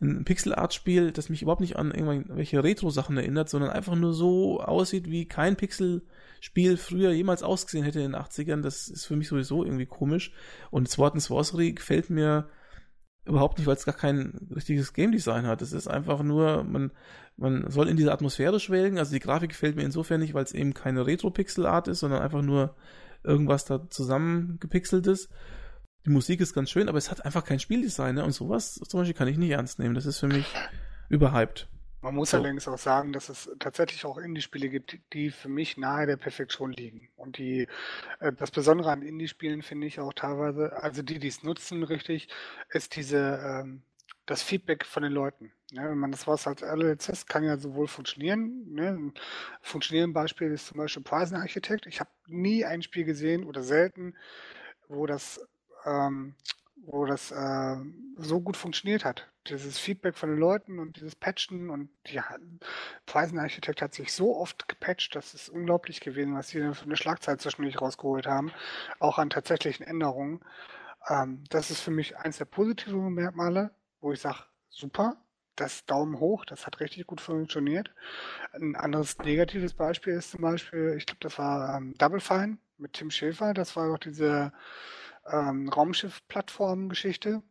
[0.00, 5.08] Ein Pixel-Art-Spiel, das mich überhaupt nicht an irgendwelche Retro-Sachen erinnert, sondern einfach nur so aussieht,
[5.10, 8.60] wie kein Pixel-Spiel früher jemals ausgesehen hätte in den 80ern.
[8.60, 10.32] Das ist für mich sowieso irgendwie komisch.
[10.70, 12.48] Und Sword and Sorcery gefällt mir
[13.24, 15.62] überhaupt nicht, weil es gar kein richtiges Game Design hat.
[15.62, 16.90] Es ist einfach nur, man,
[17.36, 18.98] man soll in diese Atmosphäre schwelgen.
[18.98, 22.42] Also die Grafik gefällt mir insofern nicht, weil es eben keine Retro-Pixel-Art ist, sondern einfach
[22.42, 22.74] nur
[23.24, 25.30] irgendwas da zusammengepixelt ist.
[26.04, 28.16] Die Musik ist ganz schön, aber es hat einfach kein Spieldesign.
[28.16, 28.24] Ne?
[28.24, 29.94] Und sowas zum Beispiel kann ich nicht ernst nehmen.
[29.94, 30.46] Das ist für mich
[31.08, 31.68] überhyped.
[32.02, 32.38] Man muss so.
[32.38, 36.72] allerdings auch sagen, dass es tatsächlich auch Indie-Spiele gibt, die für mich nahe der Perfektion
[36.72, 37.08] liegen.
[37.14, 37.68] Und die,
[38.18, 42.26] äh, das Besondere an Indie-Spielen finde ich auch teilweise, also die, die es nutzen richtig,
[42.70, 43.82] ist diese, ähm,
[44.26, 45.52] das Feedback von den Leuten.
[45.70, 48.64] Ja, wenn man das was als LLCS kann ja sowohl funktionieren.
[48.72, 48.88] Ne?
[48.88, 49.14] Ein
[49.60, 51.86] funktionierendes Beispiel ist zum Beispiel Pricing Architect.
[51.86, 54.16] Ich habe nie ein Spiel gesehen oder selten,
[54.88, 55.40] wo das
[55.84, 56.34] ähm,
[56.84, 57.76] wo das äh,
[58.16, 59.28] so gut funktioniert hat.
[59.48, 62.24] Dieses Feedback von den Leuten und dieses Patchen und ja,
[63.06, 67.40] Preisenarchitekt hat sich so oft gepatcht, das ist unglaublich gewesen, was sie für eine Schlagzeit
[67.40, 68.52] zwischendurch rausgeholt haben,
[68.98, 70.40] auch an tatsächlichen Änderungen.
[71.08, 75.16] Ähm, das ist für mich eins der positiven Merkmale, wo ich sage, super,
[75.56, 77.92] das Daumen hoch, das hat richtig gut funktioniert.
[78.52, 82.94] Ein anderes negatives Beispiel ist zum Beispiel, ich glaube, das war ähm, Double Fine mit
[82.94, 84.52] Tim Schäfer, das war doch diese
[85.30, 87.42] ähm, Raumschiff-Plattform-Geschichte.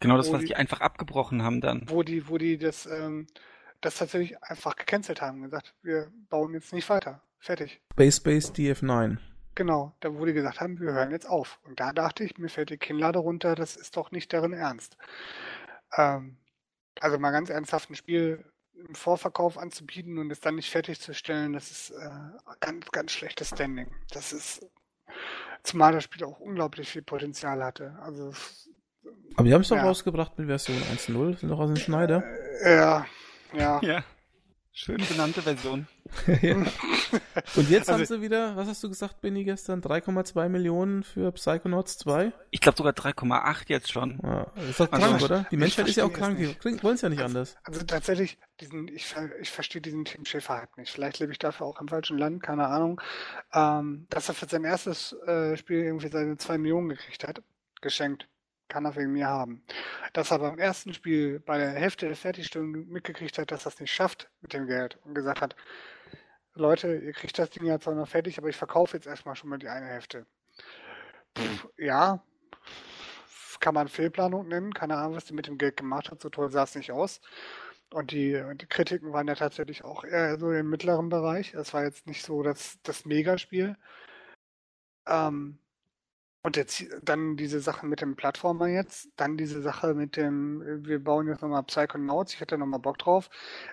[0.00, 1.84] Genau, das, was die, die, einfach abgebrochen haben dann.
[1.86, 3.26] Wo die, wo die das, ähm,
[3.80, 7.22] das tatsächlich einfach gecancelt haben und gesagt, wir bauen jetzt nicht weiter.
[7.38, 7.80] Fertig.
[7.92, 9.18] Space Base DF9.
[9.54, 11.58] Genau, da wo die gesagt haben, wir hören jetzt auf.
[11.64, 14.96] Und da dachte ich, mir fällt die Kinnlade runter, das ist doch nicht deren Ernst.
[15.96, 16.38] Ähm,
[17.00, 18.44] also mal ganz ernsthaft ein Spiel
[18.74, 22.10] im Vorverkauf anzubieten und es dann nicht fertigzustellen, das ist äh,
[22.60, 23.94] ganz, ganz schlechtes Standing.
[24.10, 24.66] Das ist
[25.62, 27.96] Zumal das Spiel auch unglaublich viel Potenzial hatte.
[28.02, 28.32] Also,
[29.36, 29.84] Aber die haben es doch ja.
[29.84, 32.22] rausgebracht mit Version 1.0, sind doch aus dem Schneider.
[32.62, 33.06] Äh, ja,
[33.52, 33.80] ja.
[33.82, 34.04] Ja.
[34.82, 35.86] Schön benannte Version.
[36.40, 36.54] ja.
[37.56, 39.82] Und jetzt also, haben sie wieder, was hast du gesagt, Benny, gestern?
[39.82, 42.32] 3,2 Millionen für Psychonauts 2?
[42.50, 44.18] Ich glaube sogar 3,8 jetzt schon.
[44.22, 45.46] Ja, das ist doch also, krank, oder?
[45.50, 47.58] Die Menschheit ist ja auch krank, die wollen es ja nicht also, anders.
[47.62, 50.90] Also tatsächlich, diesen, ich, ich verstehe diesen Tim Schäfer halt nicht.
[50.90, 53.02] Vielleicht lebe ich dafür auch im falschen Land, keine Ahnung.
[53.52, 57.42] Ähm, dass er für sein erstes äh, Spiel irgendwie seine 2 Millionen gekriegt hat,
[57.82, 58.28] geschenkt
[58.70, 59.62] kann er wegen mir haben.
[60.14, 63.80] Dass er beim ersten Spiel bei der Hälfte der Fertigstellung mitgekriegt hat, dass er es
[63.80, 65.56] nicht schafft mit dem Geld und gesagt hat,
[66.54, 69.50] Leute, ihr kriegt das Ding ja zwar noch fertig, aber ich verkaufe jetzt erstmal schon
[69.50, 70.26] mal die eine Hälfte.
[71.36, 72.22] Pff, ja,
[73.60, 76.50] kann man Fehlplanung nennen, keine Ahnung, was die mit dem Geld gemacht hat, so toll
[76.50, 77.20] sah es nicht aus.
[77.92, 81.54] Und die, die Kritiken waren ja tatsächlich auch eher so im mittleren Bereich.
[81.54, 83.76] Es war jetzt nicht so das, das Megaspiel.
[85.06, 85.58] Ähm,
[86.42, 91.02] und jetzt dann diese Sache mit dem Plattformer jetzt, dann diese Sache mit dem, wir
[91.02, 93.28] bauen jetzt nochmal Psychonauts, ich hätte nochmal Bock drauf,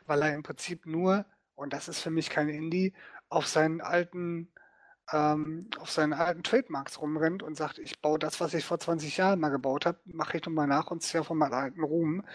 [0.06, 1.26] weil er im Prinzip nur,
[1.56, 2.94] und das ist für mich kein Indie,
[3.30, 4.52] auf seinen alten,
[5.11, 9.18] ähm, auf seinen alten Trademarks rumrennt und sagt, ich baue das, was ich vor 20
[9.18, 12.26] Jahren mal gebaut habe, mache ich nochmal nach und ziehe von meinem alten Ruhm.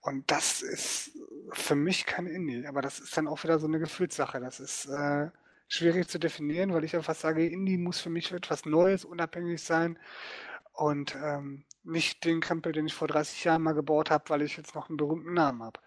[0.00, 1.12] Und das ist
[1.52, 4.40] für mich kein Indie, aber das ist dann auch wieder so eine Gefühlssache.
[4.40, 5.30] Das ist, äh,
[5.74, 9.98] schwierig zu definieren, weil ich einfach sage, Indie muss für mich etwas Neues, unabhängig sein
[10.72, 14.56] und ähm, nicht den Krempel, den ich vor 30 Jahren mal gebaut habe, weil ich
[14.56, 15.80] jetzt noch einen berühmten Namen habe.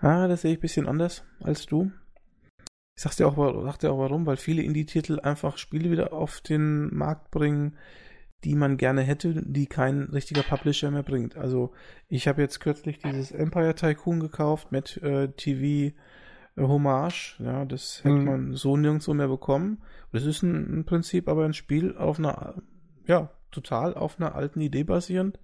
[0.00, 1.90] Ah, das sehe ich ein bisschen anders als du.
[2.96, 6.40] Ich sag's dir auch, sag dir auch warum, weil viele Indie-Titel einfach Spiele wieder auf
[6.40, 7.76] den Markt bringen,
[8.44, 11.36] die man gerne hätte, die kein richtiger Publisher mehr bringt.
[11.36, 11.72] Also
[12.08, 15.96] ich habe jetzt kürzlich dieses Empire Tycoon gekauft mit äh, TV
[16.56, 17.36] Hommage.
[17.38, 18.24] Ja, das hätte mhm.
[18.24, 19.82] man so nirgendwo mehr bekommen.
[20.12, 22.54] Das ist ein, ein Prinzip aber ein Spiel auf einer,
[23.06, 25.38] ja, total auf einer alten Idee basierend.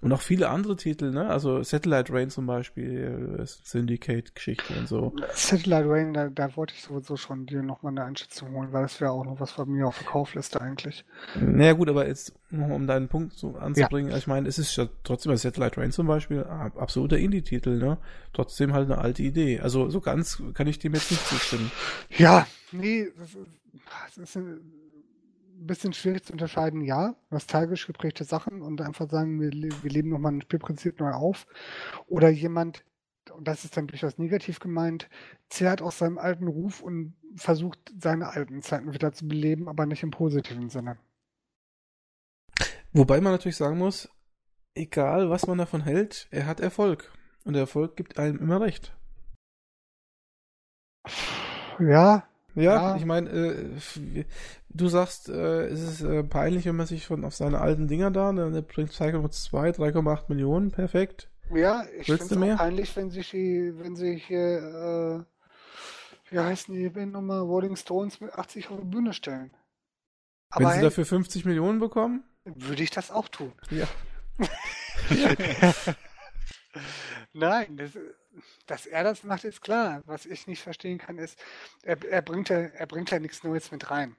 [0.00, 1.28] Und auch viele andere Titel, ne?
[1.28, 5.14] Also Satellite Rain zum Beispiel, äh, Syndicate-Geschichte und so.
[5.34, 9.00] Satellite Rain, da, da wollte ich sowieso schon dir nochmal eine Einschätzung holen, weil das
[9.00, 11.04] wäre auch noch was von mir auf der Kaufliste eigentlich.
[11.38, 14.16] Naja gut, aber jetzt, um deinen Punkt so anzubringen, ja.
[14.16, 17.98] ich meine, es ist ja trotzdem bei Satellite Rain zum Beispiel absoluter Indie-Titel, ne?
[18.32, 19.60] Trotzdem halt eine alte Idee.
[19.60, 21.70] Also so ganz kann ich dem jetzt nicht zustimmen.
[22.16, 23.36] Ja, nee, es
[24.16, 24.38] ist
[25.60, 30.08] ein bisschen schwierig zu unterscheiden, ja, nostalgisch geprägte Sachen und einfach sagen, wir, wir leben
[30.08, 31.46] nochmal ein Spielprinzip neu auf.
[32.06, 32.84] Oder jemand,
[33.32, 35.08] und das ist dann durchaus negativ gemeint,
[35.50, 40.02] zehrt aus seinem alten Ruf und versucht, seine alten Zeiten wieder zu beleben, aber nicht
[40.02, 40.98] im positiven Sinne.
[42.92, 44.08] Wobei man natürlich sagen muss,
[44.74, 47.12] egal was man davon hält, er hat Erfolg.
[47.44, 48.96] Und der Erfolg gibt einem immer recht.
[51.78, 52.96] Ja, ja, ja.
[52.96, 54.24] ich meine, äh,
[54.68, 58.10] du sagst, äh, es ist äh, peinlich, wenn man sich von auf seine alten Dinger
[58.10, 61.30] da, ne, der bringt Psychonauts 2, 3,8 Millionen, perfekt.
[61.52, 65.26] Ja, ich finde es peinlich, wenn sich die, wenn sich hier,
[66.28, 69.50] äh, wie heißen die Band nochmal, Rolling Stones mit 80 auf die Bühne stellen.
[70.50, 72.24] Aber wenn sie hey, dafür 50 Millionen bekommen?
[72.44, 73.52] Würde ich das auch tun.
[73.70, 73.86] Ja.
[77.32, 77.90] Nein, das,
[78.66, 80.02] dass er das macht, ist klar.
[80.06, 81.38] Was ich nicht verstehen kann, ist,
[81.82, 84.16] er, er, bringt, ja, er bringt ja nichts Neues mit rein.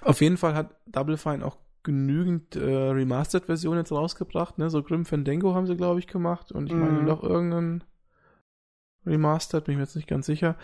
[0.00, 4.58] Auf jeden Fall hat Double Fine auch genügend äh, Remastered-Versionen jetzt rausgebracht.
[4.58, 4.70] Ne?
[4.70, 6.52] So Grim Fandango haben sie, glaube ich, gemacht.
[6.52, 6.80] Und ich mm.
[6.80, 7.84] meine noch irgendeinen
[9.06, 10.56] Remastered, bin ich mir jetzt nicht ganz sicher.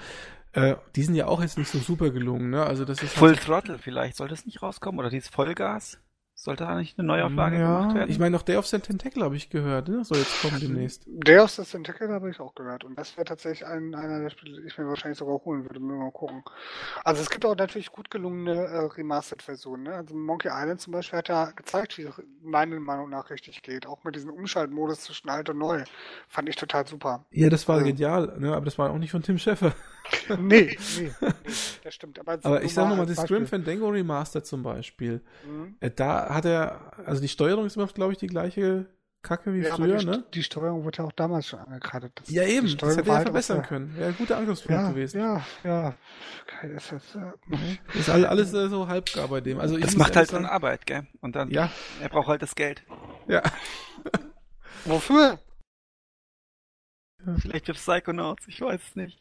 [0.52, 2.50] Äh, die sind ja auch jetzt nicht so super gelungen.
[2.50, 2.64] Ne?
[2.64, 4.98] Also das ist Full halt Throttle vielleicht, soll das nicht rauskommen?
[4.98, 5.98] Oder dieses Vollgas?
[6.38, 8.10] Sollte da nicht eine Neuauflage ja, gemacht werden?
[8.10, 10.04] Ich meine, noch Day of the Tentacle habe ich gehört, ne?
[10.04, 11.02] Soll jetzt kommen demnächst.
[11.06, 12.84] Day of the Tentacle habe ich auch gehört.
[12.84, 15.80] Und das wäre tatsächlich ein, einer der Spiele, die ich mir wahrscheinlich sogar holen würde.
[15.80, 16.42] Mal gucken.
[17.04, 19.84] Also es gibt auch natürlich gut gelungene äh, Remastered-Versionen.
[19.84, 19.94] Ne?
[19.94, 23.86] Also Monkey Island zum Beispiel hat ja gezeigt, wie es meiner Meinung nach richtig geht.
[23.86, 25.84] Auch mit diesem Umschaltmodus zwischen alt und neu.
[26.28, 27.24] Fand ich total super.
[27.30, 28.54] Ja, das war also, genial, ne?
[28.54, 29.72] aber das war auch nicht von Tim Schäffer.
[30.38, 31.30] nee, nee, nee,
[31.84, 32.18] das stimmt.
[32.18, 35.20] Aber, aber ich sag nochmal, das Grim Fandango Remastered zum Beispiel.
[35.46, 35.76] Mhm.
[35.80, 38.86] Äh, da hat er, also die Steuerung ist immer, glaube ich, die gleiche
[39.26, 40.24] Kacke wie ja, früher, die, ne?
[40.34, 42.12] Die Steuerung wurde ja auch damals schon angekreidet.
[42.26, 43.96] Ja, eben, das hätte er halt verbessern können.
[43.96, 45.18] Wäre ein guter Angriffspunkt ja, gewesen.
[45.18, 45.94] Ja, ja.
[46.44, 47.78] Okay, das ist, äh, mhm.
[47.94, 49.58] ist alles, alles äh, so halbgar bei dem.
[49.58, 51.06] Also das macht halt dann Arbeit, gell?
[51.20, 51.70] Und dann, ja.
[52.00, 52.84] er braucht halt das Geld.
[53.26, 53.42] Ja.
[54.84, 55.40] Wofür?
[57.38, 59.20] Vielleicht für Psychonauts, ich weiß es nicht.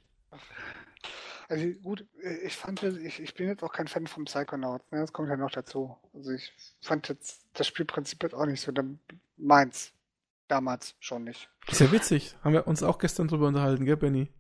[1.48, 2.06] Also gut,
[2.44, 5.00] ich fand, ich, ich bin jetzt auch kein Fan vom Psychonauts, ne?
[5.00, 5.96] das kommt ja noch dazu.
[6.14, 6.52] Also ich
[6.82, 8.72] fand jetzt das Spielprinzip jetzt auch nicht so
[9.38, 9.92] meins.
[10.48, 11.50] Damals schon nicht.
[11.68, 12.36] Ist ja witzig.
[12.44, 14.32] Haben wir uns auch gestern drüber unterhalten, gell, Benny?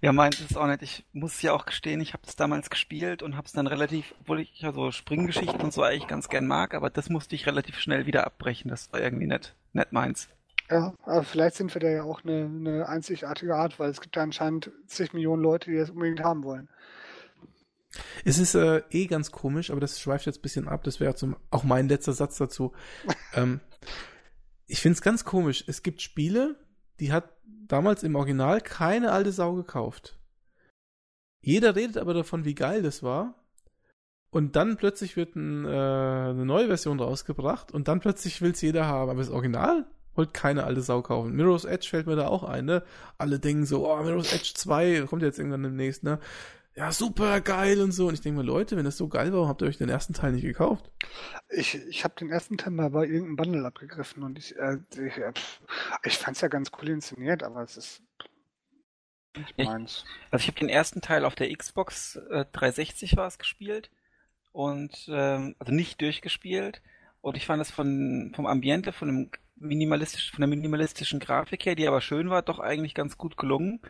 [0.00, 0.82] Ja, meins ist auch nicht.
[0.82, 4.12] Ich muss ja auch gestehen, ich habe das damals gespielt und habe es dann relativ,
[4.20, 7.46] obwohl ich ja so Springgeschichten und so eigentlich ganz gern mag, aber das musste ich
[7.46, 8.68] relativ schnell wieder abbrechen.
[8.68, 10.28] Das war irgendwie nicht, nicht meins.
[10.72, 14.16] Ja, aber vielleicht sind wir da ja auch eine, eine einzigartige Art, weil es gibt
[14.16, 16.70] ja anscheinend zig Millionen Leute, die das unbedingt haben wollen.
[18.24, 20.82] Es ist äh, eh ganz komisch, aber das schweift jetzt ein bisschen ab.
[20.84, 21.14] Das wäre
[21.50, 22.72] auch mein letzter Satz dazu.
[23.34, 23.60] ähm,
[24.66, 25.62] ich finde es ganz komisch.
[25.66, 26.56] Es gibt Spiele,
[27.00, 27.28] die hat
[27.68, 30.18] damals im Original keine alte Sau gekauft.
[31.42, 33.34] Jeder redet aber davon, wie geil das war.
[34.30, 38.62] Und dann plötzlich wird ein, äh, eine neue Version rausgebracht und dann plötzlich will es
[38.62, 39.10] jeder haben.
[39.10, 41.34] Aber das Original wollte keine alte Sau kaufen.
[41.34, 42.84] Mirror's Edge fällt mir da auch ein, ne?
[43.18, 46.18] Alle denken so, oh, Mirror's Edge 2 kommt jetzt irgendwann demnächst, ne?
[46.74, 48.08] Ja, super geil und so.
[48.08, 50.14] Und ich denke mir, Leute, wenn das so geil war, habt ihr euch den ersten
[50.14, 50.90] Teil nicht gekauft?
[51.50, 55.18] Ich, ich habe den ersten Teil mal bei irgendeinem Bundle abgegriffen und ich, äh, ich,
[55.18, 55.32] äh,
[56.02, 58.02] ich fand's ja ganz cool inszeniert, aber es ist
[59.36, 60.04] nicht meins.
[60.06, 63.90] Ich, also ich habe den ersten Teil auf der Xbox äh, 360 war es gespielt
[64.52, 66.82] und ähm, also nicht durchgespielt
[67.20, 69.30] und ich fand es von vom Ambiente, von dem
[69.62, 73.80] minimalistisch, von der minimalistischen Grafik her, die aber schön war, doch eigentlich ganz gut gelungen.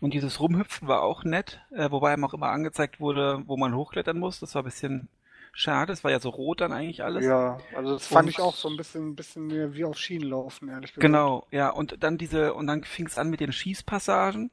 [0.00, 3.74] Und dieses Rumhüpfen war auch nett, äh, wobei ihm auch immer angezeigt wurde, wo man
[3.74, 4.40] hochklettern muss.
[4.40, 5.08] Das war ein bisschen
[5.52, 5.92] schade.
[5.92, 7.24] Es war ja so rot dann eigentlich alles.
[7.24, 10.28] Ja, also das fand und, ich auch so ein bisschen, ein bisschen wie auf Schienen
[10.28, 11.00] laufen, ehrlich gesagt.
[11.00, 11.70] Genau, ja.
[11.70, 14.50] Und dann diese, und dann fing es an mit den Schießpassagen.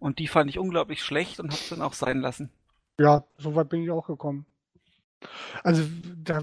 [0.00, 2.50] Und die fand ich unglaublich schlecht und hab's dann auch sein lassen.
[3.00, 4.46] Ja, so weit bin ich auch gekommen.
[5.62, 5.84] Also
[6.22, 6.42] da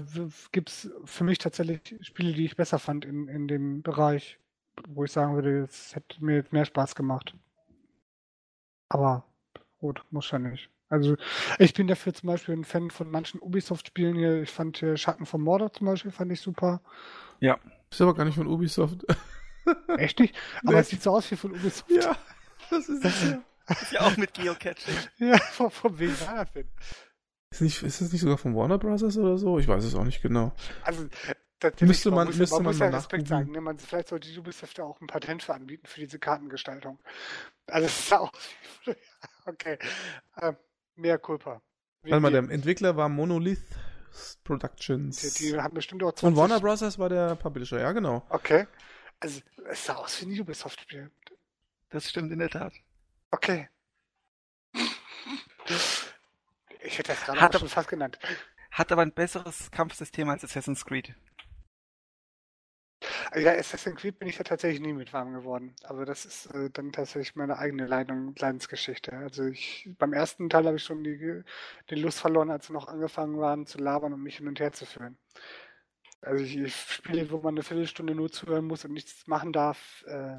[0.52, 4.38] gibt es für mich tatsächlich Spiele, die ich besser fand in, in dem Bereich,
[4.88, 7.34] wo ich sagen würde, es hätte mir jetzt mehr Spaß gemacht.
[8.88, 9.24] Aber
[9.78, 10.70] gut, muss ja nicht.
[10.88, 11.16] Also
[11.58, 14.42] ich bin dafür zum Beispiel ein Fan von manchen Ubisoft-Spielen hier.
[14.42, 16.80] Ich fand hier Schatten vom Mordor zum Beispiel, fand ich super.
[17.40, 17.58] Ja.
[17.90, 19.04] Ist aber gar nicht von Ubisoft.
[19.96, 20.34] Echt nicht?
[20.62, 20.78] Aber nee.
[20.80, 21.90] es sieht so aus wie von Ubisoft.
[21.90, 22.16] Ja,
[22.70, 23.42] das ist ja.
[23.68, 24.94] ist ja auch mit Geocaching.
[25.18, 26.68] ja, von, von war das denn?
[27.56, 29.02] Ist, nicht, ist das nicht sogar von Warner Bros.
[29.02, 29.58] oder so?
[29.58, 30.52] Ich weiß es auch nicht genau.
[30.82, 31.06] Also,
[31.80, 33.50] müsste man, man, müsste man, muss ja Respekt sagen.
[33.50, 33.62] Ne?
[33.62, 36.98] Man, vielleicht sollte die Ubisoft ja auch ein Patent für anbieten für diese Kartengestaltung.
[37.66, 38.30] Also es ist auch.
[39.46, 39.78] okay.
[40.36, 40.52] Äh,
[40.96, 41.62] mehr Culpa.
[42.02, 43.64] Warte mal, der Entwickler war Monolith
[44.44, 45.22] Productions.
[45.22, 46.24] Die, die haben bestimmt auch 20...
[46.24, 46.98] Und Warner Bros.
[46.98, 48.22] war der Publisher, ja genau.
[48.28, 48.66] Okay.
[49.18, 51.10] Also es sah aus wie ein Ubisoft-Spiel.
[51.88, 52.74] Das stimmt in der Tat.
[53.30, 53.70] Okay.
[56.86, 58.18] Ich hätte das gerade hat schon fast genannt.
[58.70, 61.14] Hat aber ein besseres Kampfsystem als Assassin's Creed.
[63.34, 65.74] Ja, Assassin's Creed bin ich ja tatsächlich nie mit warm geworden.
[65.82, 69.12] Aber das ist äh, dann tatsächlich meine eigene Leidung, Leidensgeschichte.
[69.12, 71.42] Also ich, beim ersten Teil habe ich schon die,
[71.90, 74.72] die Lust verloren, als sie noch angefangen waren zu labern und mich hin und her
[74.72, 75.18] zu führen.
[76.20, 80.04] Also ich, ich spiele, wo man eine Viertelstunde nur zuhören muss und nichts machen darf,
[80.06, 80.38] äh,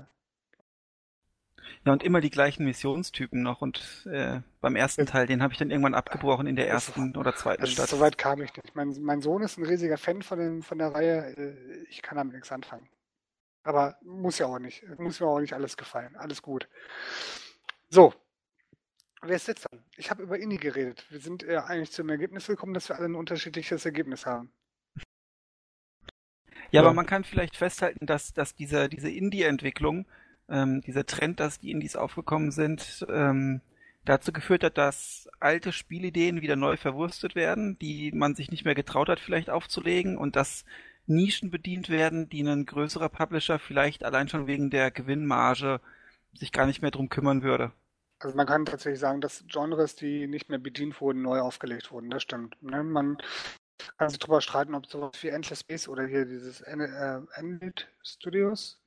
[1.85, 3.61] ja, und immer die gleichen Missionstypen noch.
[3.61, 7.35] Und äh, beim ersten Teil, den habe ich dann irgendwann abgebrochen in der ersten oder
[7.35, 7.89] zweiten also Stadt.
[7.89, 8.76] Soweit kam ich nicht.
[8.76, 11.35] Mein, mein Sohn ist ein riesiger Fan von, dem, von der Reihe.
[11.38, 12.89] Äh, ich kann damit nichts anfangen.
[13.64, 14.84] Aber muss ja auch nicht.
[14.98, 16.15] Muss mir auch nicht alles gefallen.
[16.15, 16.68] Alles gut.
[17.89, 18.14] So.
[19.22, 19.84] Wer ist jetzt dran?
[19.98, 21.06] Ich habe über Indie geredet.
[21.10, 24.52] Wir sind äh, eigentlich zum Ergebnis gekommen, dass wir alle ein unterschiedliches Ergebnis haben.
[26.72, 30.06] Ja, ja, aber man kann vielleicht festhalten, dass, dass diese, diese Indie-Entwicklung
[30.49, 33.61] ähm, dieser Trend, dass die Indies aufgekommen sind, ähm,
[34.06, 38.76] dazu geführt hat, dass alte Spielideen wieder neu verwurstet werden, die man sich nicht mehr
[38.76, 40.65] getraut hat, vielleicht aufzulegen und dass
[41.06, 45.80] Nischen bedient werden, die ein größerer Publisher vielleicht allein schon wegen der Gewinnmarge
[46.34, 47.72] sich gar nicht mehr drum kümmern würde.
[48.19, 52.10] Also man kann tatsächlich sagen, dass Genres, die nicht mehr bedient wurden, neu aufgelegt wurden.
[52.10, 52.61] Das stimmt.
[52.61, 52.84] Ne?
[52.84, 53.18] Man
[53.98, 58.82] kann sich darüber streiten, ob sowas wie Endless Space oder hier dieses äh, Amplitude Studios.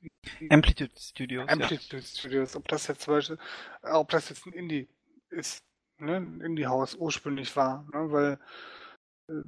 [0.49, 1.49] Amplitude Studios.
[1.49, 2.07] Amplitude ja.
[2.07, 3.37] Studios, ob das jetzt zum Beispiel,
[3.83, 4.89] ob das jetzt ein Indie
[5.29, 5.63] ist,
[5.97, 6.17] ne?
[6.17, 8.11] ein Indie-Haus ursprünglich war, ne?
[8.11, 8.39] weil
[9.29, 9.41] äh,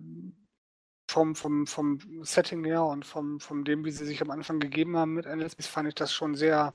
[1.09, 4.97] vom, vom, vom Setting her und vom, vom dem, wie sie sich am Anfang gegeben
[4.97, 6.73] haben mit Endless Space, fand ich das schon sehr,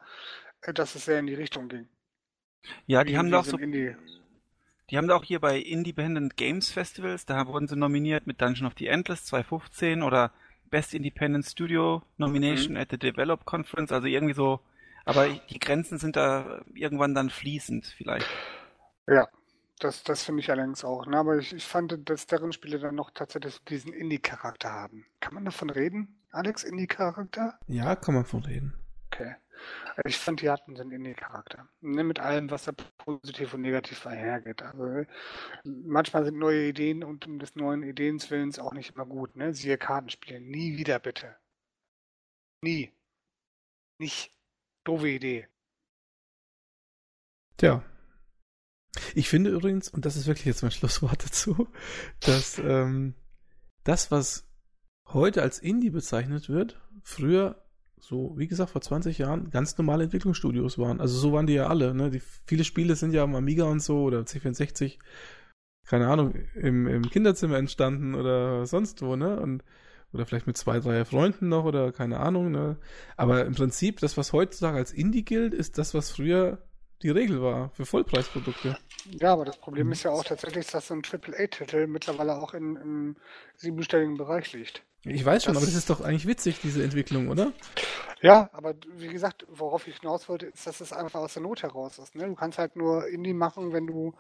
[0.63, 1.89] äh, dass es sehr in die Richtung ging.
[2.87, 3.97] Ja, die, die haben doch so, Indie
[4.91, 8.67] die haben da auch hier bei Independent Games Festivals, da wurden sie nominiert mit Dungeon
[8.67, 10.33] of the Endless 2015 oder
[10.71, 12.81] Best Independent Studio Nomination mhm.
[12.81, 14.61] at the Develop Conference, also irgendwie so,
[15.05, 18.27] aber die Grenzen sind da irgendwann dann fließend vielleicht.
[19.07, 19.27] Ja,
[19.79, 21.07] das, das finde ich allerdings auch.
[21.07, 21.17] Ne?
[21.17, 25.07] Aber ich, ich fand, dass deren Spiele dann noch tatsächlich diesen Indie-Charakter haben.
[25.21, 27.59] Kann man davon reden, Alex, Indie-Charakter?
[27.69, 28.75] Ja, kann man davon reden.
[29.07, 29.35] Okay.
[30.05, 31.69] Ich fand, die hatten einen Indie-Charakter.
[31.81, 34.63] Ne, mit allem, was da positiv und negativ einhergeht.
[34.63, 35.05] Also,
[35.65, 39.37] manchmal sind neue Ideen und um des neuen Ideenswillens auch nicht immer gut.
[39.37, 39.55] Ne?
[39.55, 40.49] Siehe Kartenspielen.
[40.49, 41.37] Nie wieder bitte.
[42.63, 42.93] Nie.
[43.99, 44.33] Nicht.
[44.85, 45.49] Doofe Idee.
[47.57, 47.85] Tja.
[49.15, 51.69] Ich finde übrigens, und das ist wirklich jetzt mein Schlusswort dazu,
[52.21, 53.15] dass ähm,
[53.85, 54.49] das, was
[55.09, 57.68] heute als Indie bezeichnet wird, früher
[58.01, 61.01] so, wie gesagt, vor 20 Jahren ganz normale Entwicklungsstudios waren.
[61.01, 61.95] Also so waren die ja alle.
[61.95, 62.11] Ne?
[62.11, 64.99] Die, viele Spiele sind ja am Amiga und so oder C64,
[65.87, 69.41] keine Ahnung, im, im Kinderzimmer entstanden oder sonst wo, ne?
[69.41, 69.65] Und,
[70.13, 72.77] oder vielleicht mit zwei, drei Freunden noch oder keine Ahnung, ne?
[73.17, 76.59] Aber im Prinzip, das, was heutzutage als Indie gilt, ist das, was früher
[77.03, 78.77] die Regel war für Vollpreisprodukte.
[79.11, 82.77] Ja, aber das Problem ist ja auch tatsächlich, dass so ein AAA-Titel mittlerweile auch in,
[82.77, 83.17] im
[83.57, 84.83] siebenstelligen Bereich liegt.
[85.11, 87.53] Ich weiß schon, das aber das ist doch eigentlich witzig, diese Entwicklung, oder?
[88.21, 91.63] Ja, aber wie gesagt, worauf ich hinaus wollte, ist, dass es einfach aus der Not
[91.63, 92.15] heraus ist.
[92.15, 92.27] Ne?
[92.27, 94.15] Du kannst halt nur Indie machen, wenn du,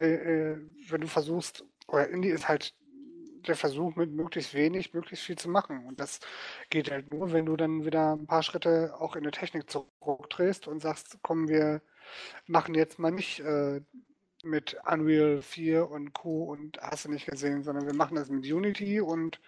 [0.00, 0.58] äh, äh,
[0.88, 2.74] wenn du versuchst, oder Indie ist halt
[3.46, 5.86] der Versuch, mit möglichst wenig, möglichst viel zu machen.
[5.86, 6.20] Und das
[6.68, 10.68] geht halt nur, wenn du dann wieder ein paar Schritte auch in der Technik zurückdrehst
[10.68, 11.80] und sagst, komm, wir
[12.46, 13.80] machen jetzt mal nicht äh,
[14.44, 16.44] mit Unreal 4 und Co.
[16.44, 19.40] und hast du nicht gesehen, sondern wir machen das mit Unity und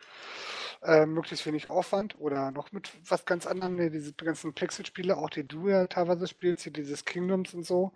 [0.82, 5.30] äh, möglichst wenig Aufwand oder noch mit was ganz anderem, ne, diese ganzen Pixel-Spiele, auch
[5.30, 7.92] die du ja teilweise spielst, hier dieses Kingdoms und so.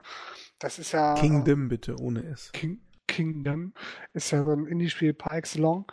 [0.59, 1.15] Das ist ja.
[1.15, 2.53] Kingdom bitte, ohne S.
[2.53, 3.73] King, Kingdom
[4.13, 5.87] ist ja so ein Indie-Spiel par excellence.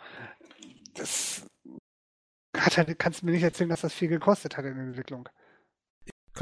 [0.94, 1.46] Das
[2.56, 5.28] hat halt, kannst du mir nicht erzählen, dass das viel gekostet hat in der Entwicklung.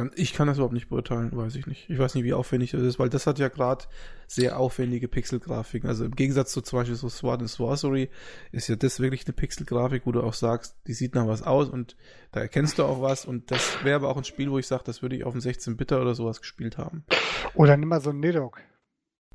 [0.01, 1.91] Kann, ich kann das überhaupt nicht beurteilen, weiß ich nicht.
[1.91, 3.85] Ich weiß nicht, wie aufwendig das ist, weil das hat ja gerade
[4.27, 5.87] sehr aufwendige Pixelgrafiken.
[5.87, 8.09] Also im Gegensatz zu zum Beispiel so Sword and Sorcery
[8.51, 11.69] ist ja das wirklich eine Pixelgrafik, wo du auch sagst, die sieht nach was aus
[11.69, 11.97] und
[12.33, 14.85] da erkennst du auch was und das wäre aber auch ein Spiel, wo ich sage,
[14.87, 17.05] das würde ich auf dem 16-Bitter oder sowas gespielt haben.
[17.53, 18.59] Oder nimm mal so ein Nidhogg.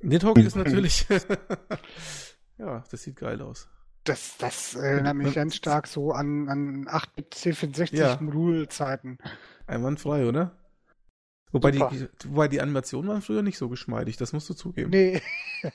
[0.02, 1.06] Nidhogg ist natürlich
[2.58, 3.70] ja, das sieht geil aus.
[4.04, 9.18] Das, das erinnert mich ganz stark so an, an 8-bit C64 Modulzeiten.
[9.68, 10.58] Einwandfrei, oder?
[11.52, 11.80] Wobei die,
[12.26, 14.90] wobei die Animationen waren früher nicht so geschmeidig, das musst du zugeben.
[14.90, 15.22] Nee,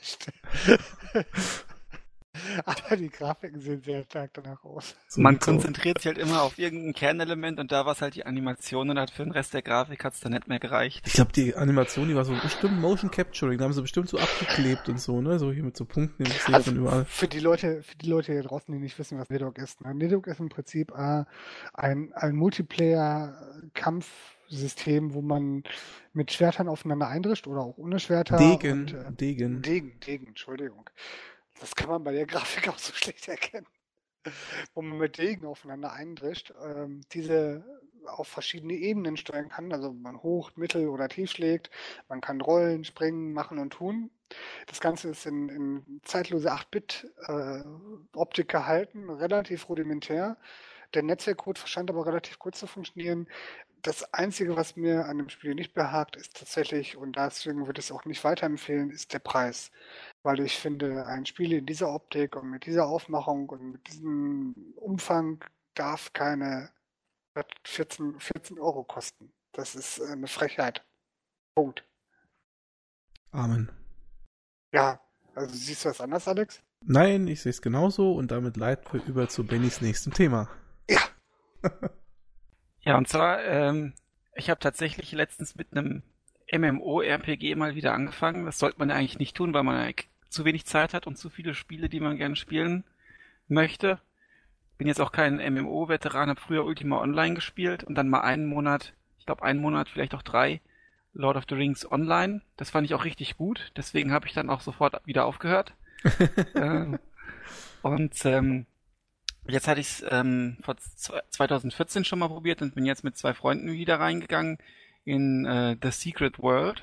[2.65, 4.95] Aber die Grafiken sehen sehr stark danach aus.
[5.17, 8.91] Man konzentriert sich halt immer auf irgendein Kernelement und da war es halt die Animation
[8.91, 11.03] und hat für den Rest der Grafik hat es dann nicht mehr gereicht.
[11.07, 14.19] Ich glaube, die Animation, die war so bestimmt Motion Capturing, da haben sie bestimmt so
[14.19, 15.39] abgeklebt und so, ne?
[15.39, 17.05] So hier mit so Punkten im Gesicht also und überall.
[17.05, 19.81] Für die Leute, für die Leute hier draußen, die nicht wissen, was Nidok ist.
[19.81, 19.95] Ne?
[19.95, 21.25] Nidok ist im Prinzip äh,
[21.75, 24.07] ein, ein Multiplayer-Kampf
[24.51, 25.63] System, wo man
[26.13, 28.37] mit Schwertern aufeinander eindrischt oder auch ohne Schwerter.
[28.37, 29.63] Degen, und, äh, Degen.
[29.63, 30.91] Degen, Degen, Entschuldigung.
[31.61, 33.67] Das kann man bei der Grafik auch so schlecht erkennen.
[34.75, 37.65] wo man mit Degen aufeinander eindrischt, ähm, diese
[38.07, 39.73] auf verschiedene Ebenen steuern kann.
[39.73, 41.71] Also man hoch, mittel oder tief schlägt.
[42.09, 44.11] Man kann rollen, springen, machen und tun.
[44.67, 50.37] Das Ganze ist in, in zeitlose 8-Bit-Optik äh, gehalten, relativ rudimentär.
[50.95, 53.27] Der Netzwerkcode scheint aber relativ kurz zu funktionieren
[53.83, 57.87] das Einzige, was mir an dem Spiel nicht behagt, ist tatsächlich, und deswegen würde ich
[57.87, 59.71] es auch nicht weiterempfehlen, ist der Preis.
[60.23, 64.55] Weil ich finde, ein Spiel in dieser Optik und mit dieser Aufmachung und mit diesem
[64.77, 65.43] Umfang
[65.75, 66.71] darf keine
[67.65, 69.33] 14, 14 Euro kosten.
[69.53, 70.85] Das ist eine Frechheit.
[71.55, 71.85] Punkt.
[73.33, 73.71] Amen.
[74.73, 75.01] Ja,
[75.35, 76.63] also siehst du das anders, Alex?
[76.83, 80.49] Nein, ich sehe es genauso und damit leiten wir über zu Bennys nächstem Thema.
[80.89, 81.01] Ja.
[82.83, 83.93] Ja, und zwar, ähm,
[84.35, 86.03] ich habe tatsächlich letztens mit einem
[86.51, 88.47] MMO-RPG mal wieder angefangen.
[88.47, 89.77] Das sollte man ja eigentlich nicht tun, weil man
[90.31, 92.85] zu wenig Zeit hat und zu viele Spiele, die man gerne spielen
[93.49, 94.01] möchte.
[94.79, 98.95] Bin jetzt auch kein MMO-Veteran, habe früher Ultima Online gespielt und dann mal einen Monat,
[99.19, 100.61] ich glaube einen Monat, vielleicht auch drei,
[101.13, 102.43] Lord of the Rings Online.
[102.57, 105.75] Das fand ich auch richtig gut, deswegen habe ich dann auch sofort wieder aufgehört.
[106.55, 106.99] äh,
[107.83, 108.67] und ähm,
[109.51, 113.35] Jetzt hatte ich es ähm, vor 2014 schon mal probiert und bin jetzt mit zwei
[113.35, 114.59] Freunden wieder reingegangen
[115.05, 116.83] in äh, The Secret World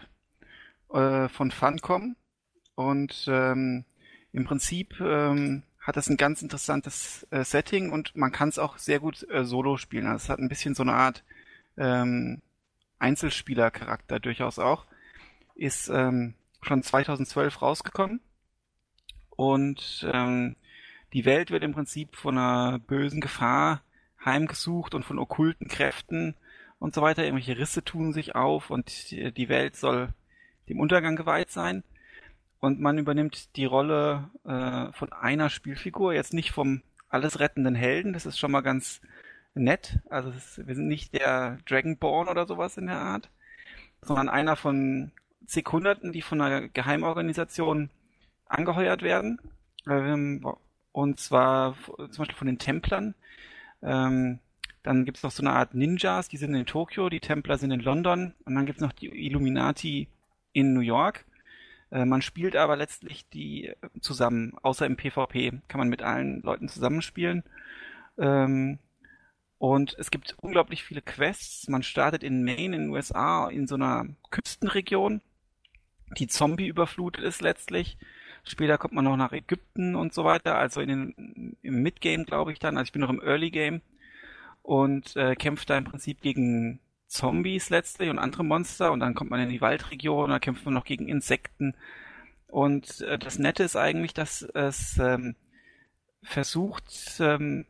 [0.92, 2.16] äh, von Funcom.
[2.78, 3.86] Und ähm,
[4.34, 8.78] im Prinzip ähm, hat das ein ganz interessantes äh, Setting und man kann es auch
[8.78, 10.06] sehr gut äh, solo spielen.
[10.06, 11.24] Also es hat ein bisschen so eine Art
[11.76, 12.40] ähm,
[13.00, 14.86] Einzelspielercharakter durchaus auch.
[15.56, 18.20] Ist ähm, schon 2012 rausgekommen
[19.32, 20.56] und ähm,
[21.14, 23.82] die Welt wird im Prinzip von einer bösen Gefahr
[24.24, 26.36] heimgesucht und von okkulten Kräften
[26.78, 27.24] und so weiter.
[27.24, 30.10] Irgendwelche Risse tun sich auf und die Welt soll
[30.70, 31.84] dem Untergang geweiht sein.
[32.60, 38.14] Und man übernimmt die Rolle äh, von einer Spielfigur, jetzt nicht vom alles rettenden Helden,
[38.14, 39.02] das ist schon mal ganz
[39.54, 40.00] nett.
[40.10, 43.30] Also ist, wir sind nicht der Dragonborn oder sowas in der Art,
[44.02, 45.12] sondern einer von
[45.46, 47.90] zig Hunderten, die von einer Geheimorganisation
[48.46, 49.40] angeheuert werden.
[49.88, 50.46] Ähm,
[50.92, 53.14] und zwar zum Beispiel von den Templern.
[53.82, 54.40] Ähm,
[54.84, 57.72] dann gibt es noch so eine Art Ninjas, die sind in Tokio, die Templer sind
[57.72, 60.08] in London und dann gibt es noch die Illuminati
[60.54, 61.26] in New York.
[61.92, 66.68] Äh, man spielt aber letztlich die zusammen, außer im PvP kann man mit allen Leuten
[66.68, 67.44] zusammenspielen.
[68.18, 68.80] Ähm,
[69.58, 71.68] und es gibt unglaublich viele Quests.
[71.68, 75.22] Man startet in Maine in den USA in so einer Küstenregion,
[76.18, 77.98] die Zombie überflutet ist letztlich.
[78.44, 82.54] Später kommt man noch nach Ägypten und so weiter, also in den, im Midgame, glaube
[82.54, 82.78] ich dann.
[82.78, 83.82] Also ich bin noch im Early Game
[84.62, 89.32] und äh, kämpft da im Prinzip gegen Zombies letztlich und andere Monster und dann kommt
[89.32, 91.76] man in die Waldregion, da kämpft man noch gegen Insekten.
[92.48, 95.36] Und äh, das Nette ist eigentlich, dass es ähm,
[96.22, 97.66] versucht, ähm,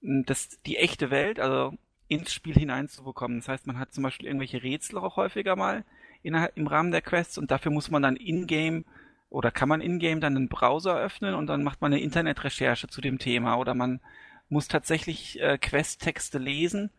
[0.00, 1.76] das, die echte Welt, also
[2.08, 3.38] ins Spiel hineinzubekommen.
[3.38, 5.84] Das heißt, man hat zum Beispiel irgendwelche Rätsel auch häufiger mal
[6.22, 8.84] innerhalb, im Rahmen der Quests und dafür muss man dann in-game
[9.28, 13.00] oder kann man in-game dann einen Browser öffnen und dann macht man eine Internetrecherche zu
[13.00, 14.00] dem Thema oder man
[14.48, 16.90] muss tatsächlich äh, Quest-Texte lesen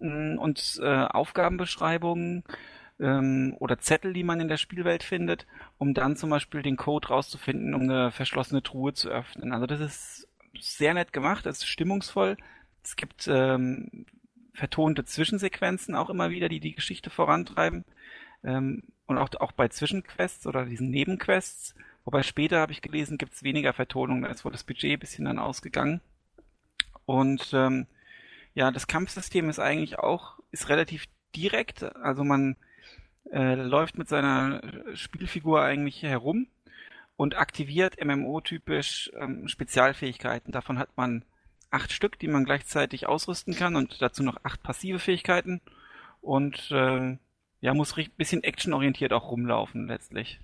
[0.00, 2.44] und äh, Aufgabenbeschreibungen
[3.00, 5.46] ähm, oder Zettel, die man in der Spielwelt findet,
[5.78, 9.52] um dann zum Beispiel den Code rauszufinden, um eine verschlossene Truhe zu öffnen.
[9.52, 10.28] Also das ist
[10.60, 12.36] sehr nett gemacht, das ist stimmungsvoll.
[12.82, 14.06] Es gibt ähm,
[14.52, 17.84] vertonte Zwischensequenzen auch immer wieder, die die Geschichte vorantreiben.
[18.44, 23.34] Ähm, und auch, auch bei Zwischenquests oder diesen Nebenquests, wobei später habe ich gelesen, gibt
[23.34, 26.00] es weniger Vertonungen, da ist wohl das Budget ein bisschen dann ausgegangen.
[27.04, 27.86] Und ähm,
[28.54, 32.56] ja, das Kampfsystem ist eigentlich auch, ist relativ direkt, also man
[33.30, 34.62] äh, läuft mit seiner
[34.94, 36.46] Spielfigur eigentlich herum
[37.16, 40.52] und aktiviert MMO-typisch ähm, Spezialfähigkeiten.
[40.52, 41.24] Davon hat man
[41.70, 45.60] acht Stück, die man gleichzeitig ausrüsten kann und dazu noch acht passive Fähigkeiten.
[46.20, 47.16] Und äh,
[47.60, 50.40] ja, muss ein bisschen actionorientiert auch rumlaufen letztlich.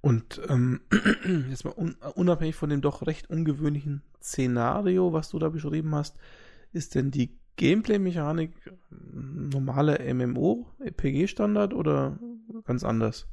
[0.00, 0.80] Und ähm,
[1.50, 6.16] jetzt mal un unabhängig von dem doch recht ungewöhnlichen Szenario, was du da beschrieben hast,
[6.72, 8.52] ist denn die Gameplay-Mechanik
[8.90, 12.18] normale MMO-RPG-Standard oder
[12.64, 13.28] ganz anders?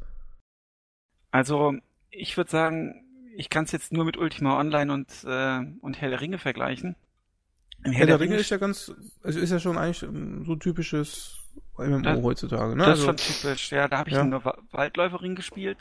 [1.31, 1.75] Also,
[2.09, 3.05] ich würde sagen,
[3.35, 6.95] ich kann es jetzt nur mit Ultima Online und, äh, und Herr der Ringe vergleichen.
[7.83, 8.91] Herr, Herr der, Ringe, Ringe ist ja ganz,
[9.23, 9.99] also ist ja schon eigentlich
[10.45, 11.37] so typisches
[11.77, 12.79] MMO das, heutzutage, ne?
[12.79, 13.87] Das also, ist schon typisch, ja.
[13.87, 14.21] Da habe ich ja.
[14.21, 15.77] eine Waldläuferin gespielt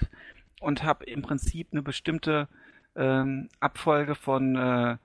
[0.61, 2.49] und habe im Prinzip eine bestimmte
[2.95, 4.97] ähm, Abfolge von, äh,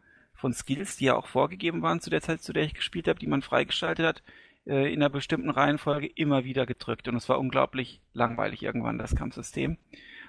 [0.44, 3.18] von Skills, die ja auch vorgegeben waren zu der Zeit, zu der ich gespielt habe,
[3.18, 4.24] die man freigeschaltet hat,
[4.65, 7.07] äh, in einer bestimmten Reihenfolge immer wieder gedrückt.
[7.07, 9.78] Und es war unglaublich langweilig irgendwann, das Kampfsystem.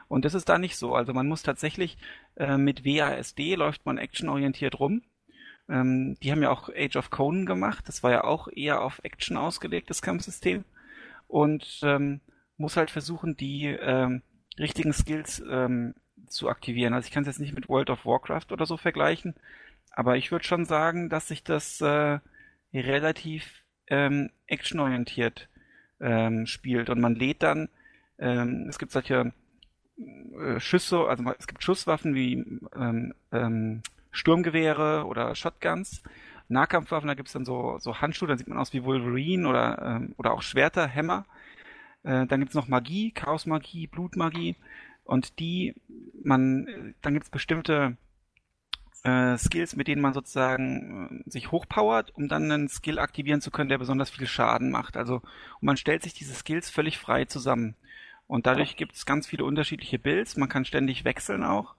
[0.06, 0.94] Und das ist da nicht so.
[0.94, 1.98] Also man muss tatsächlich
[2.36, 5.02] äh, mit WASD läuft man actionorientiert rum.
[5.68, 7.88] Ähm, die haben ja auch Age of Conan gemacht.
[7.88, 10.64] Das war ja auch eher auf Action ausgelegtes Kampfsystem.
[11.26, 12.20] Und ähm,
[12.56, 14.22] muss halt versuchen, die ähm,
[14.60, 15.96] richtigen Skills ähm,
[16.28, 16.94] zu aktivieren.
[16.94, 19.34] Also ich kann es jetzt nicht mit World of Warcraft oder so vergleichen,
[19.96, 22.18] aber ich würde schon sagen, dass sich das äh,
[22.72, 25.48] relativ ähm, actionorientiert
[26.00, 27.68] ähm, spielt und man lädt dann,
[28.18, 29.32] ähm, es gibt solche
[29.98, 32.44] äh, Schüsse, also es gibt Schusswaffen wie
[32.76, 36.02] ähm, ähm, Sturmgewehre oder Shotguns.
[36.48, 39.78] Nahkampfwaffen, da gibt es dann so, so Handschuhe, dann sieht man aus wie Wolverine oder,
[39.82, 41.24] ähm, oder auch Schwerter, Hämmer.
[42.02, 44.56] Äh, dann gibt's noch Magie, Chaosmagie, Blutmagie.
[45.04, 45.74] Und die,
[46.22, 47.96] man, dann gibt's bestimmte
[49.04, 53.50] äh, Skills, mit denen man sozusagen äh, sich hochpowert, um dann einen Skill aktivieren zu
[53.50, 54.96] können, der besonders viel Schaden macht.
[54.96, 55.22] Also
[55.60, 57.76] man stellt sich diese Skills völlig frei zusammen.
[58.26, 60.36] Und dadurch gibt's ganz viele unterschiedliche Builds.
[60.36, 61.74] Man kann ständig wechseln auch.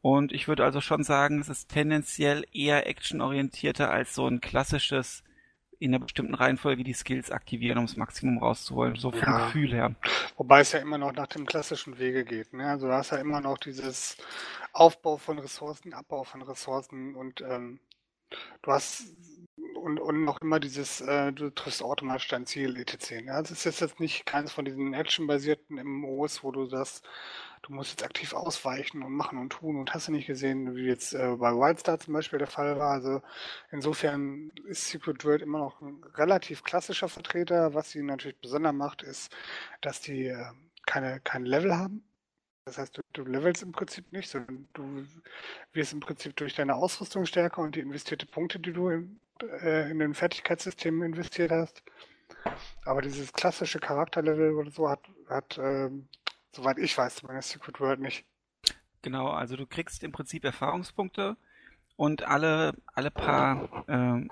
[0.00, 5.22] Und ich würde also schon sagen, es ist tendenziell eher actionorientierter als so ein klassisches
[5.78, 9.46] in einer bestimmten Reihenfolge die Skills aktivieren, um das Maximum rauszuholen, so vom ja.
[9.46, 9.94] Gefühl her.
[10.36, 12.52] Wobei es ja immer noch nach dem klassischen Wege geht.
[12.52, 12.68] Ne?
[12.68, 14.16] Also du hast ja immer noch dieses
[14.72, 17.80] Aufbau von Ressourcen, Abbau von Ressourcen und ähm,
[18.62, 19.04] du hast
[19.74, 23.22] und, und noch immer dieses, äh, du triffst automatisch dein Ziel, etc.
[23.22, 23.32] Ne?
[23.32, 27.02] Also es ist jetzt nicht keines von diesen actionbasierten MMOs, wo du das
[27.62, 30.86] du musst jetzt aktiv ausweichen und machen und tun und hast du nicht gesehen, wie
[30.86, 32.92] jetzt äh, bei Wildstar zum Beispiel der Fall war.
[32.92, 33.22] Also
[33.70, 37.74] insofern ist Secret World immer noch ein relativ klassischer Vertreter.
[37.74, 39.34] Was sie natürlich besonders macht, ist,
[39.80, 40.52] dass die äh,
[40.86, 42.04] keine, kein Level haben.
[42.64, 45.04] Das heißt, du, du levelst im Prinzip nicht, sondern du
[45.72, 49.20] wirst im Prinzip durch deine Ausrüstung stärker und die investierte Punkte, die du in,
[49.62, 51.82] äh, in den Fertigkeitssystemen investiert hast.
[52.84, 56.08] Aber dieses klassische Charakterlevel oder so hat, hat ähm,
[56.56, 58.24] Soweit ich weiß, meine Secret World nicht.
[59.02, 61.36] Genau, also du kriegst im Prinzip Erfahrungspunkte
[61.96, 64.26] und alle, alle paar, äh,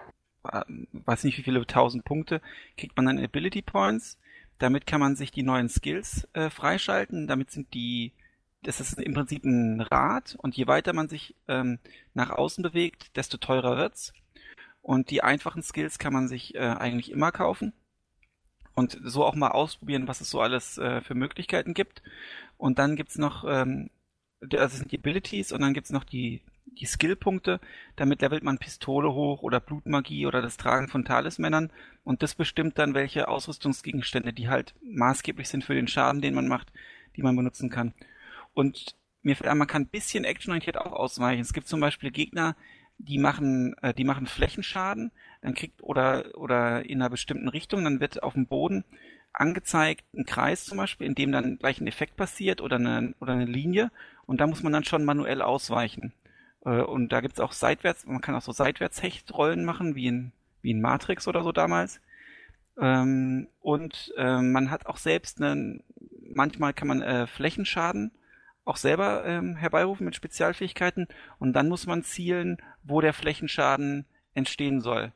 [0.92, 2.40] weiß nicht wie viele tausend Punkte,
[2.78, 4.18] kriegt man dann Ability Points.
[4.58, 7.26] Damit kann man sich die neuen Skills äh, freischalten.
[7.26, 8.12] Damit sind die,
[8.62, 11.78] das ist im Prinzip ein Rad und je weiter man sich ähm,
[12.14, 14.14] nach außen bewegt, desto teurer wird's.
[14.80, 17.74] Und die einfachen Skills kann man sich äh, eigentlich immer kaufen
[18.74, 22.02] und so auch mal ausprobieren, was es so alles äh, für Möglichkeiten gibt.
[22.56, 23.90] Und dann gibt's noch, ähm,
[24.40, 27.60] das sind die Abilities und dann gibt's noch die, die Skillpunkte.
[27.96, 31.70] Damit levelt man Pistole hoch oder Blutmagie oder das Tragen von Talismännern.
[32.02, 36.48] Und das bestimmt dann, welche Ausrüstungsgegenstände, die halt maßgeblich sind für den Schaden, den man
[36.48, 36.72] macht,
[37.16, 37.94] die man benutzen kann.
[38.54, 41.40] Und mir fällt man kann ein bisschen actionorientiert auch ausweichen.
[41.40, 42.56] Es gibt zum Beispiel Gegner,
[42.98, 45.10] die machen, äh, die machen Flächenschaden,
[45.44, 48.84] dann kriegt oder oder in einer bestimmten Richtung, dann wird auf dem Boden
[49.32, 53.34] angezeigt ein Kreis zum Beispiel, in dem dann gleich ein Effekt passiert oder eine oder
[53.34, 53.90] eine Linie
[54.26, 56.12] und da muss man dann schon manuell ausweichen.
[56.64, 60.70] Äh, und da gibt's auch seitwärts, man kann auch so Seitwärtshechtrollen machen, wie in wie
[60.70, 62.00] in Matrix oder so damals.
[62.80, 65.82] Ähm, und äh, man hat auch selbst einen,
[66.34, 68.12] manchmal kann man äh, Flächenschaden
[68.64, 71.06] auch selber ähm, herbeirufen mit Spezialfähigkeiten
[71.38, 75.12] und dann muss man zielen, wo der Flächenschaden entstehen soll.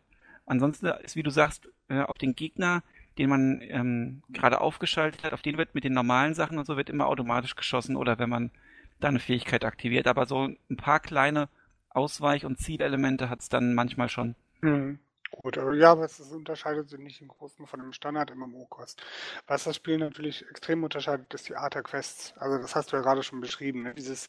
[0.49, 2.83] Ansonsten ist, wie du sagst, äh, auf den Gegner,
[3.19, 6.77] den man ähm, gerade aufgeschaltet hat, auf den wird mit den normalen Sachen und so
[6.77, 8.51] wird immer automatisch geschossen oder wenn man
[9.01, 10.07] da eine Fähigkeit aktiviert.
[10.07, 11.49] Aber so ein paar kleine
[11.91, 14.35] Ausweich- und Zielelemente hat es dann manchmal schon.
[14.61, 14.99] Mhm.
[15.31, 19.03] Gut, ja, aber es unterscheidet sich nicht im Großen von einem Standard-MMO-Kost.
[19.47, 22.33] Was das Spiel natürlich extrem unterscheidet, ist die Art der Quests.
[22.39, 23.83] Also das hast du ja gerade schon beschrieben.
[23.83, 23.95] Ne?
[23.95, 24.27] Dieses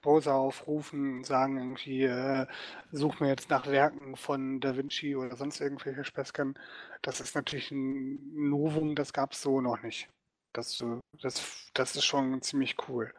[0.00, 2.46] Browser aufrufen, sagen irgendwie, äh,
[2.92, 6.58] such mir jetzt nach Werken von Da Vinci oder sonst irgendwelche Späßchen.
[7.02, 10.08] Das ist natürlich ein Novum, das gab es so noch nicht.
[10.54, 10.82] Das,
[11.20, 13.12] das, das ist schon ziemlich cool.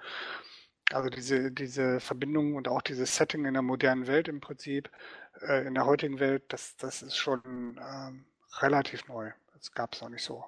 [0.91, 4.89] Also diese, diese Verbindung und auch dieses Setting in der modernen Welt im Prinzip,
[5.41, 8.25] äh, in der heutigen Welt, das, das ist schon ähm,
[8.59, 9.31] relativ neu.
[9.53, 10.43] Das gab es noch nicht so.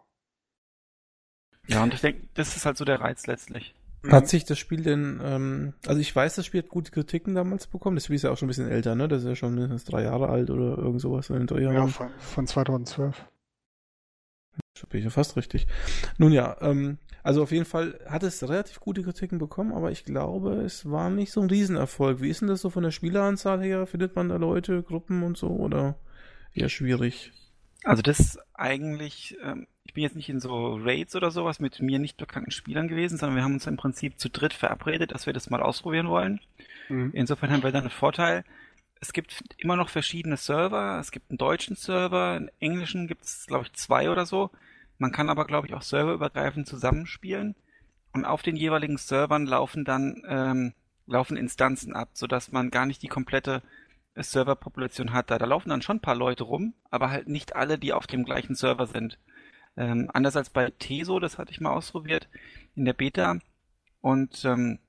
[1.68, 3.76] Ja, und ich denke, das ist halt so der Reiz letztlich.
[4.10, 7.68] Hat sich das Spiel denn, ähm, also ich weiß, das Spiel hat gute Kritiken damals
[7.68, 7.98] bekommen.
[7.98, 9.08] Das Spiel ist ja auch schon ein bisschen älter, ne?
[9.08, 12.48] Das ist ja schon mindestens drei Jahre alt oder irgend sowas in Ja, von, von
[12.48, 13.24] 2012.
[14.90, 15.68] bin ich ja fast richtig.
[16.18, 20.06] Nun ja, ähm, also auf jeden Fall hat es relativ gute Kritiken bekommen, aber ich
[20.06, 22.22] glaube, es war nicht so ein Riesenerfolg.
[22.22, 23.86] Wie ist denn das so von der Spieleranzahl her?
[23.86, 25.96] Findet man da Leute, Gruppen und so oder
[26.54, 27.32] eher schwierig?
[27.84, 32.00] Also das eigentlich, ähm, ich bin jetzt nicht in so Raids oder sowas mit mir
[32.00, 35.34] nicht bekannten Spielern gewesen, sondern wir haben uns im Prinzip zu dritt verabredet, dass wir
[35.34, 36.40] das mal ausprobieren wollen.
[36.90, 37.12] Mhm.
[37.14, 38.44] Insofern haben wir dann einen Vorteil.
[39.02, 41.00] Es gibt immer noch verschiedene Server.
[41.00, 44.52] Es gibt einen deutschen Server, einen englischen gibt es, glaube ich, zwei oder so.
[44.98, 47.56] Man kann aber, glaube ich, auch serverübergreifend zusammenspielen.
[48.14, 50.74] Und auf den jeweiligen Servern laufen dann ähm,
[51.08, 53.62] laufen Instanzen ab, sodass man gar nicht die komplette
[54.16, 55.32] Serverpopulation hat.
[55.32, 58.08] Da, da laufen dann schon ein paar Leute rum, aber halt nicht alle, die auf
[58.08, 59.20] dem gleichen Server sind.
[59.78, 62.30] Ähm, anders als bei Teso, das hatte ich mal ausprobiert
[62.76, 63.40] in der Beta.
[64.02, 64.80] Und ähm,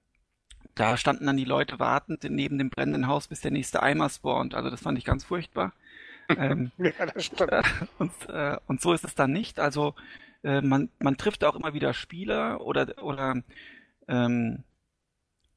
[0.75, 4.55] da standen dann die Leute wartend neben dem brennenden Haus, bis der nächste Eimer spawnt.
[4.55, 5.73] Also das fand ich ganz furchtbar.
[6.37, 7.53] ähm, ja, das stimmt.
[7.53, 7.63] Äh,
[7.99, 9.59] und, äh, und so ist es dann nicht.
[9.59, 9.95] Also
[10.43, 13.43] äh, man, man trifft auch immer wieder Spieler oder oder
[14.09, 14.65] ähm,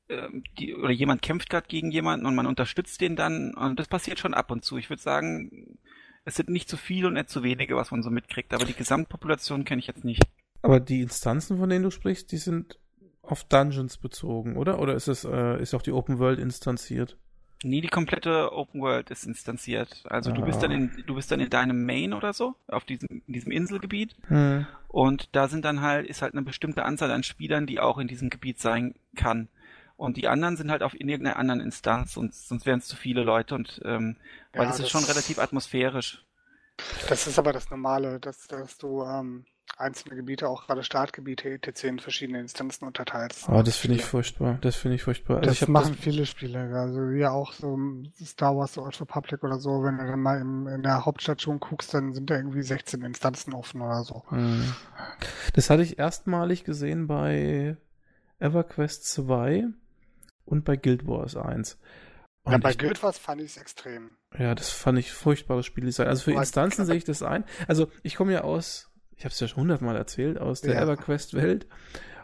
[0.10, 3.88] ähm die, oder jemand kämpft gerade gegen jemanden und man unterstützt den dann und das
[3.88, 4.78] passiert schon ab und zu.
[4.78, 5.78] Ich würde sagen,
[6.26, 8.74] es sind nicht zu viele und nicht zu wenige, was man so mitkriegt, aber die
[8.74, 10.24] Gesamtpopulation kenne ich jetzt nicht.
[10.62, 12.80] Aber die Instanzen, von denen du sprichst, die sind
[13.28, 14.80] auf Dungeons bezogen, oder?
[14.80, 17.18] Oder ist es äh, ist auch die Open World instanziert?
[17.64, 20.04] Nee, die komplette Open World ist instanziert.
[20.10, 20.34] Also ah.
[20.34, 20.76] du bist dann ah.
[20.76, 24.68] in du bist dann in deinem Main oder so auf diesem in diesem Inselgebiet hm.
[24.88, 28.08] und da sind dann halt ist halt eine bestimmte Anzahl an Spielern, die auch in
[28.08, 29.50] diesem Gebiet sein kann.
[29.98, 32.98] Und die anderen sind halt auf in irgendeiner anderen Instanz und sonst wären es zu
[32.98, 34.18] viele Leute und ähm,
[34.54, 36.26] weil ja, das ist schon relativ atmosphärisch.
[37.08, 39.46] Das ist aber das Normale, dass, dass du ähm,
[39.78, 41.84] einzelne Gebiete, auch gerade Startgebiete etc.
[41.86, 43.50] in verschiedene Instanzen unterteilst.
[43.50, 44.58] Oh, das finde ich furchtbar.
[44.62, 45.38] Das finde ich furchtbar.
[45.38, 46.04] Also das ich machen das...
[46.04, 46.60] viele Spiele.
[46.78, 47.78] Also ja auch so
[48.24, 51.60] Star Wars The Old Republic oder so, wenn du dann mal im, in der Hauptstation
[51.60, 54.24] guckst, dann sind da irgendwie 16 Instanzen offen oder so.
[54.30, 54.74] Hm.
[55.54, 57.78] Das hatte ich erstmalig gesehen bei
[58.40, 59.66] EverQuest 2
[60.46, 61.78] und bei Guild Wars 1.
[62.44, 64.12] Und ja, bei ich, Guild Wars fand ich es extrem.
[64.38, 66.08] Ja, das fand ich furchtbares Spieldesign.
[66.08, 67.44] Also für Instanzen sehe ich das ein.
[67.68, 70.84] Also ich komme ja aus ich habe es ja schon hundertmal erzählt, aus der ja.
[70.84, 71.68] EverQuest-Welt.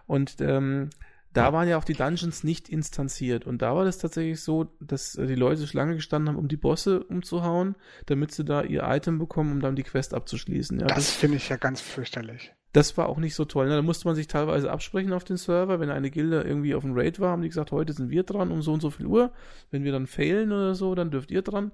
[0.07, 0.89] Und ähm,
[1.33, 3.45] da waren ja auch die Dungeons nicht instanziert.
[3.45, 7.03] Und da war das tatsächlich so, dass die Leute Schlange gestanden haben, um die Bosse
[7.03, 7.75] umzuhauen,
[8.07, 10.79] damit sie da ihr Item bekommen, um dann die Quest abzuschließen.
[10.79, 12.53] Ja, das, das finde ich ja ganz fürchterlich.
[12.73, 13.67] Das war auch nicht so toll.
[13.67, 13.75] Ne?
[13.75, 15.79] Da musste man sich teilweise absprechen auf den Server.
[15.79, 18.51] Wenn eine Gilde irgendwie auf dem Raid war, haben die gesagt, heute sind wir dran
[18.51, 19.31] um so und so viel Uhr.
[19.71, 21.71] Wenn wir dann failen oder so, dann dürft ihr dran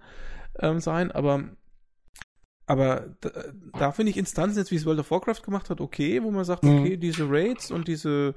[0.60, 1.11] ähm, sein.
[1.11, 1.44] Aber
[2.68, 3.30] aber da,
[3.80, 6.44] da finde ich Instanzen jetzt, wie es World of Warcraft gemacht hat, okay, wo man
[6.44, 6.80] sagt, mhm.
[6.80, 8.35] okay, diese Raids und diese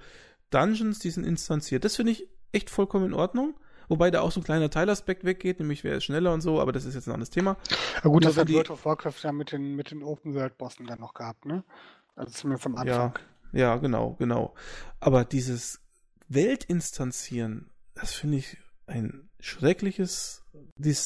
[0.51, 1.85] Dungeons, die sind instanziert.
[1.85, 3.55] Das finde ich echt vollkommen in Ordnung.
[3.89, 6.71] Wobei da auch so ein kleiner Teilaspekt weggeht, nämlich wer ist schneller und so, aber
[6.71, 7.57] das ist jetzt ein anderes Thema.
[7.97, 8.55] Ja gut, Nur das hat die...
[8.55, 11.65] World of Warcraft ja mit den, mit den Open World Bossen dann noch gehabt, ne?
[12.15, 13.19] Also zumindest am Anfang.
[13.53, 14.55] Ja, ja genau, genau.
[15.01, 15.81] Aber dieses
[16.29, 20.45] Weltinstanzieren, das finde ich ein schreckliches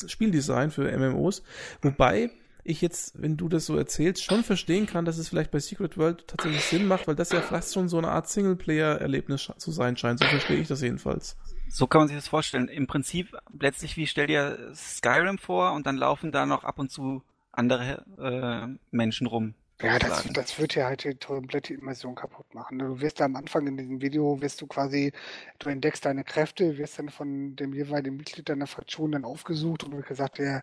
[0.07, 1.43] Spieldesign für MMOs.
[1.81, 2.31] Wobei,
[2.65, 5.99] ich jetzt, wenn du das so erzählst, schon verstehen kann, dass es vielleicht bei Secret
[5.99, 9.97] World tatsächlich Sinn macht, weil das ja fast schon so eine Art Singleplayer-Erlebnis zu sein
[9.97, 10.21] scheint.
[10.21, 11.37] So verstehe ich das jedenfalls.
[11.69, 12.69] So kann man sich das vorstellen.
[12.69, 16.91] Im Prinzip letztlich wie stell dir Skyrim vor und dann laufen da noch ab und
[16.91, 17.23] zu
[17.53, 19.55] andere äh, Menschen rum.
[19.83, 22.79] Ja, das, das wird ja halt die komplette Immersion kaputt machen.
[22.79, 25.13] Du wirst da am Anfang in diesem Video, wirst du quasi,
[25.59, 29.97] du entdeckst deine Kräfte, wirst dann von dem jeweiligen Mitglied deiner Fraktion dann aufgesucht und
[29.97, 30.63] wird gesagt, ja,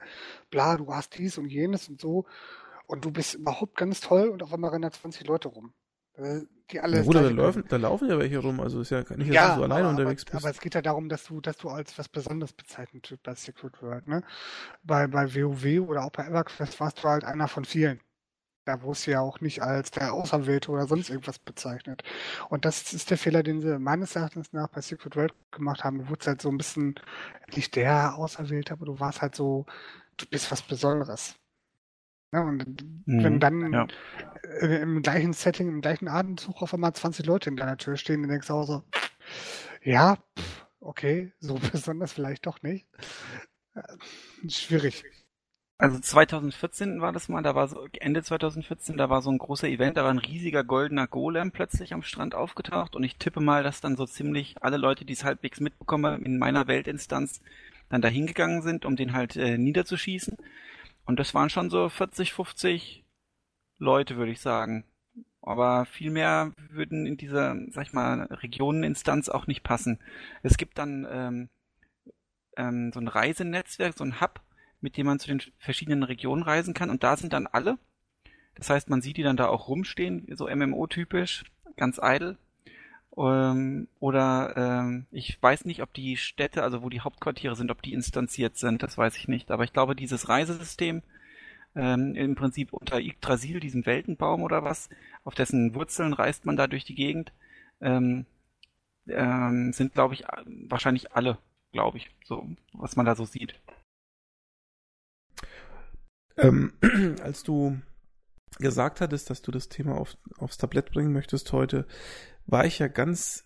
[0.49, 2.25] bla, du hast dies und jenes und so.
[2.88, 5.73] Und du bist überhaupt ganz toll und auf einmal rennen da 20 Leute rum.
[6.15, 8.99] Äh, die alle ja, gut, da laufen, da laufen ja welche rum, also ist ja
[8.99, 10.38] nicht, dass ja, du alleine aber, unterwegs bist.
[10.38, 13.35] Aber es geht ja darum, dass du, dass du als was Besonderes bezeichnet wird bei
[13.35, 14.23] Secret World, ne?
[14.83, 17.99] Bei, bei WoW oder auch bei EverQuest warst du halt einer von vielen.
[18.72, 22.03] Da wurde es ja auch nicht als der Auserwählte oder sonst irgendwas bezeichnet.
[22.48, 25.98] Und das ist der Fehler, den sie meines Erachtens nach bei Secret World gemacht haben.
[25.98, 26.95] Du wurdest halt so ein bisschen
[27.53, 29.65] nicht der Auserwählte, aber du warst halt so,
[30.15, 31.35] du bist was Besonderes.
[32.31, 33.88] Ja, und mhm, wenn dann ja.
[34.61, 38.31] Im gleichen Setting, im gleichen Atemzug auf einmal 20 Leute in deiner Tür stehen, dann
[38.31, 38.84] denkst du auch so,
[39.84, 40.18] ja,
[40.80, 42.88] okay, so besonders vielleicht doch nicht.
[43.73, 43.81] Äh,
[44.48, 45.03] schwierig.
[45.82, 49.68] Also 2014 war das mal, da war so Ende 2014, da war so ein großer
[49.68, 53.64] Event, da war ein riesiger goldener Golem plötzlich am Strand aufgetaucht und ich tippe mal,
[53.64, 57.41] dass dann so ziemlich alle Leute, die es halbwegs mitbekommen in meiner Weltinstanz,
[57.90, 60.38] dann da hingegangen sind, um den halt äh, niederzuschießen.
[61.06, 63.03] Und das waren schon so 40, 50
[63.80, 64.86] Leute, würde ich sagen.
[65.41, 69.98] Aber viel mehr würden in dieser, sag ich mal, Regioneninstanz auch nicht passen.
[70.44, 71.49] Es gibt dann ähm,
[72.56, 74.41] ähm, so ein Reisenetzwerk, so ein Hub,
[74.82, 76.90] mit dem man zu den verschiedenen Regionen reisen kann.
[76.90, 77.78] Und da sind dann alle,
[78.56, 81.45] Das heißt, man sieht die dann da auch rumstehen, so MMO-typisch,
[81.78, 82.38] ganz idle.
[83.18, 87.82] Ähm, oder ähm, ich weiß nicht, ob die Städte, also wo die Hauptquartiere sind, ob
[87.82, 89.52] die instanziert sind, das weiß ich nicht.
[89.52, 91.02] Aber ich glaube, dieses Reisesystem
[91.76, 94.90] ähm, im Prinzip unter Yggdrasil, diesem Weltenbaum oder was,
[95.24, 97.32] auf dessen Wurzeln reist man da durch die Gegend,
[97.82, 98.26] ähm,
[99.08, 100.24] ähm, sind, glaube ich,
[100.68, 101.38] wahrscheinlich alle,
[101.72, 103.56] glaube ich, so, was man da so sieht.
[106.38, 106.74] Ähm,
[107.24, 107.80] als du
[108.60, 111.86] gesagt hattest, dass du das Thema auf, aufs Tablett bringen möchtest heute,
[112.45, 113.45] war ich ja ganz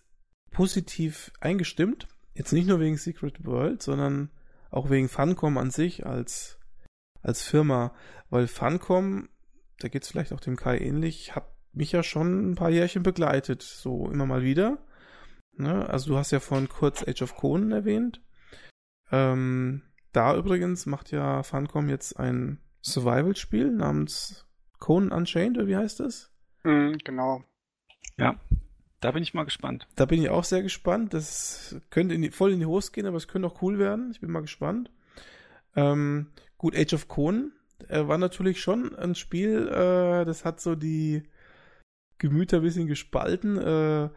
[0.50, 2.08] positiv eingestimmt.
[2.34, 4.30] Jetzt nicht nur wegen Secret World, sondern
[4.70, 6.58] auch wegen Funcom an sich als,
[7.22, 7.94] als Firma.
[8.30, 9.28] Weil Funcom,
[9.78, 13.02] da geht es vielleicht auch dem Kai ähnlich, hat mich ja schon ein paar Jährchen
[13.02, 14.78] begleitet, so immer mal wieder.
[15.56, 15.88] Ne?
[15.88, 18.22] Also du hast ja vorhin kurz Age of Conan erwähnt.
[19.10, 19.82] Ähm,
[20.12, 24.46] da übrigens macht ja Funcom jetzt ein Survival-Spiel namens
[24.78, 26.30] Conan Unchained, oder wie heißt das?
[26.64, 27.42] Mhm, genau.
[28.18, 28.40] Ja,
[29.00, 29.86] da bin ich mal gespannt.
[29.96, 31.12] Da bin ich auch sehr gespannt.
[31.14, 34.10] Das könnte in die, voll in die Hose gehen, aber es könnte auch cool werden.
[34.10, 34.90] Ich bin mal gespannt.
[35.74, 37.52] Ähm, gut, Age of Conan
[37.88, 41.24] äh, war natürlich schon ein Spiel, äh, das hat so die
[42.18, 43.58] Gemüter ein bisschen gespalten.
[43.58, 44.08] Äh,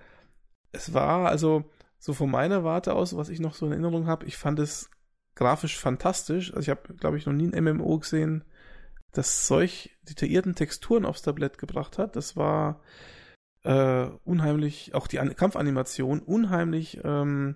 [0.71, 1.65] es war also
[1.97, 4.89] so von meiner Warte aus, was ich noch so in Erinnerung habe, ich fand es
[5.35, 6.53] grafisch fantastisch.
[6.53, 8.43] Also ich habe, glaube ich, noch nie ein MMO gesehen,
[9.11, 12.15] das solch detaillierten Texturen aufs Tablett gebracht hat.
[12.15, 12.81] Das war
[13.63, 17.55] äh, unheimlich, auch die An Kampfanimation unheimlich ähm,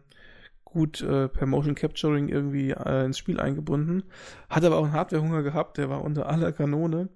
[0.64, 4.04] gut äh, per Motion Capturing irgendwie äh, ins Spiel eingebunden.
[4.50, 7.10] Hat aber auch einen Hardwarehunger gehabt, der war unter aller Kanone.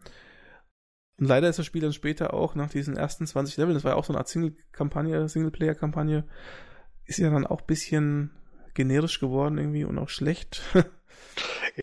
[1.20, 3.94] Und leider ist das Spiel dann später auch nach diesen ersten 20 Leveln, das war
[3.94, 6.26] ja auch so eine Art Single-Kampagne, Singleplayer-Kampagne,
[7.06, 8.32] ist ja dann auch ein bisschen
[8.76, 10.62] generisch geworden irgendwie und auch schlecht.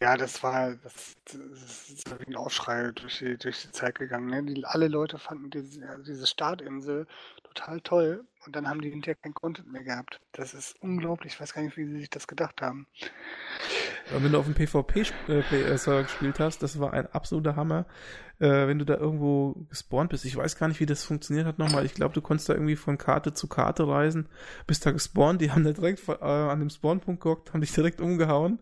[0.01, 4.29] Ja, das war, das, das ist wie ein Aufschrei durch die, durch die Zeit gegangen.
[4.29, 4.43] Ne?
[4.43, 7.07] Die, alle Leute fanden diese, diese Startinsel
[7.45, 10.21] total toll und dann haben die hinterher kein Content mehr gehabt.
[10.33, 11.35] Das ist unglaublich.
[11.35, 12.87] Ich weiß gar nicht, wie sie sich das gedacht haben.
[14.11, 17.87] Wenn du auf dem PvP-Server äh, gespielt hast, das war ein absoluter Hammer.
[18.39, 21.59] Äh, wenn du da irgendwo gespawnt bist, ich weiß gar nicht, wie das funktioniert hat
[21.59, 21.87] nochmal.
[21.87, 24.29] Ich glaube, du konntest da irgendwie von Karte zu Karte reisen,
[24.67, 28.01] bist da gespawnt, die haben da direkt äh, an dem Spawnpunkt geguckt, haben dich direkt
[28.01, 28.59] umgehauen.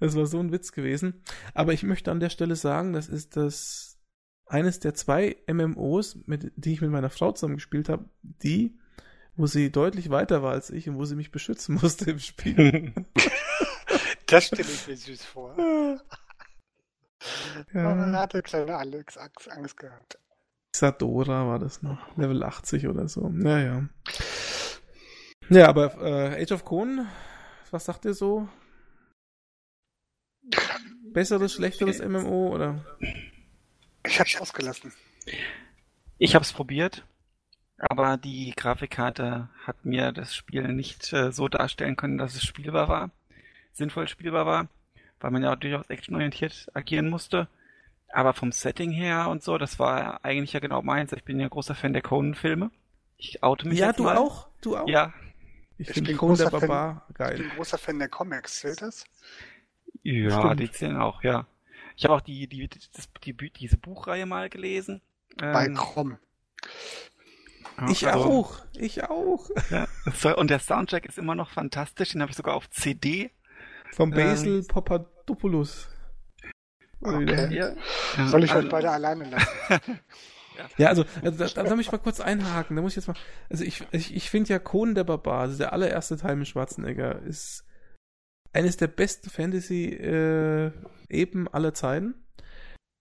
[0.00, 1.22] Das war so ein Witz gewesen.
[1.54, 3.98] Aber ich möchte an der Stelle sagen, das ist das
[4.46, 8.78] eines der zwei MMOs, mit, die ich mit meiner Frau zusammen gespielt habe, die,
[9.36, 12.92] wo sie deutlich weiter war als ich und wo sie mich beschützen musste im Spiel.
[14.26, 15.54] das stelle ich mir süß vor.
[17.72, 17.94] Ja.
[17.94, 20.18] Man hatte kleine Alex Angst gehabt.
[20.74, 22.16] Isadora war das noch.
[22.16, 23.28] Level 80 oder so.
[23.28, 23.88] Naja.
[25.50, 27.08] Ja, aber äh, Age of Conan,
[27.70, 28.48] was sagt ihr so?
[31.12, 32.84] Besseres, schlechteres MMO oder?
[34.06, 34.92] Ich hab's ausgelassen.
[36.18, 37.04] Ich hab's probiert,
[37.78, 42.88] aber die Grafikkarte hat mir das Spiel nicht äh, so darstellen können, dass es spielbar
[42.88, 43.10] war,
[43.72, 44.68] sinnvoll spielbar war,
[45.20, 47.48] weil man ja durchaus actionorientiert agieren musste.
[48.10, 51.12] Aber vom Setting her und so, das war eigentlich ja genau meins.
[51.12, 52.70] Ich bin ja großer Fan der Conan-Filme.
[53.18, 54.16] Ich oute mich Ja, jetzt du mal.
[54.16, 54.48] auch?
[54.62, 54.88] Du auch?
[54.88, 55.12] Ja,
[55.76, 57.36] Ich, Ich finde bin der großer Fan- Barbar Ich geil.
[57.36, 59.04] bin großer Fan der Comics, zählt das?
[60.02, 60.60] Ja, Stimmt.
[60.60, 61.46] die zählen auch, ja.
[61.96, 65.00] Ich habe auch die, die, das, die, diese Buchreihe mal gelesen.
[65.36, 66.18] Bei Ähm, Crom.
[67.78, 68.58] ja, Ich also- auch.
[68.76, 69.50] Ich auch.
[69.70, 72.10] Ja, und der Soundtrack ist immer noch fantastisch.
[72.12, 73.30] Den habe ich sogar auf CD.
[73.94, 74.16] Vom Ähm.
[74.18, 75.88] Basil Papadopoulos.
[77.00, 77.54] Wie der- Okay.
[77.56, 77.72] Ja,
[78.16, 79.48] ja, Soll ich also- euch beide alleine lassen?
[80.76, 82.74] Ja, also, also da, da muss ich mal kurz einhaken.
[82.74, 83.14] Da muss ich jetzt mal.
[83.48, 87.22] Also ich, ich, ich finde ja Conan der Barbar, also der allererste Teil mit Schwarzenegger,
[87.22, 87.64] ist
[88.52, 90.72] eines der besten Fantasy äh,
[91.08, 92.14] eben aller Zeiten.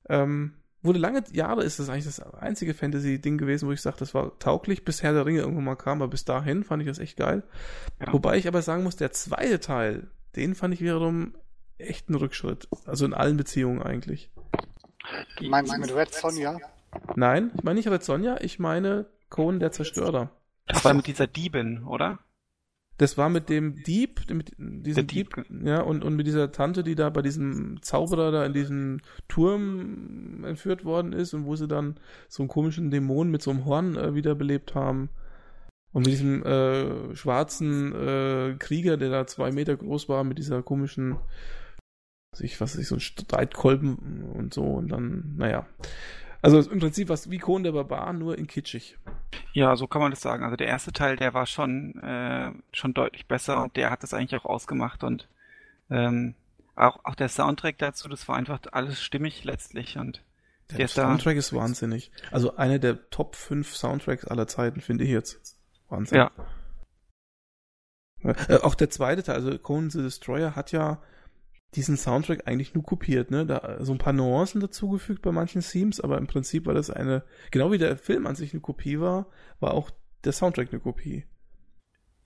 [0.10, 4.14] Ähm, wurde lange Jahre ist das eigentlich das einzige Fantasy-Ding gewesen, wo ich sage, das
[4.14, 7.00] war tauglich, bis Herr der Ringe irgendwann mal kam, aber bis dahin fand ich das
[7.00, 7.44] echt geil.
[8.00, 8.14] Ja.
[8.14, 11.36] Wobei ich aber sagen muss, der zweite Teil, den fand ich wiederum
[11.78, 12.68] echt einen Rückschritt.
[12.86, 14.32] Also in allen Beziehungen eigentlich.
[15.38, 16.60] Du meinst mit Red Sonja?
[17.16, 20.30] Nein, ich meine nicht Red Sonja, ich meine Conan der Zerstörer.
[20.68, 22.20] Das war mit dieser Diebin, oder?
[22.98, 26.84] Das war mit dem Dieb, mit diesem Dieb, Dieb, ja, und, und mit dieser Tante,
[26.84, 31.68] die da bei diesem Zauberer da in diesem Turm entführt worden ist und wo sie
[31.68, 35.10] dann so einen komischen Dämon mit so einem Horn äh, wiederbelebt haben.
[35.94, 40.62] Und mit diesem äh, schwarzen äh, Krieger, der da zwei Meter groß war, mit dieser
[40.64, 41.14] komischen,
[42.32, 45.68] was weiß ich, was weiß ich, so ein Streitkolben und so und dann, naja.
[46.56, 48.98] Also im Prinzip was wie Conan der Barbar, nur in kitschig.
[49.54, 50.44] Ja, so kann man das sagen.
[50.44, 54.14] Also der erste Teil, der war schon, äh, schon deutlich besser und der hat das
[54.14, 55.28] eigentlich auch ausgemacht und
[55.90, 56.36] ähm,
[56.76, 60.24] auch, auch der Soundtrack dazu, das war einfach alles stimmig letztlich und
[60.70, 62.12] Der, der Soundtrack ist wahnsinnig.
[62.32, 65.58] Also einer der Top 5 Soundtracks aller Zeiten, finde ich jetzt.
[65.90, 66.18] Wahnsinn.
[66.18, 66.32] Ja.
[68.24, 71.02] Äh, auch der zweite Teil, also Conan the Destroyer hat ja
[71.76, 73.46] diesen Soundtrack eigentlich nur kopiert, ne?
[73.46, 77.24] Da so ein paar Nuancen dazugefügt bei manchen Themes, aber im Prinzip war das eine,
[77.52, 79.28] genau wie der Film an sich eine Kopie war,
[79.60, 79.92] war auch
[80.24, 81.26] der Soundtrack eine Kopie.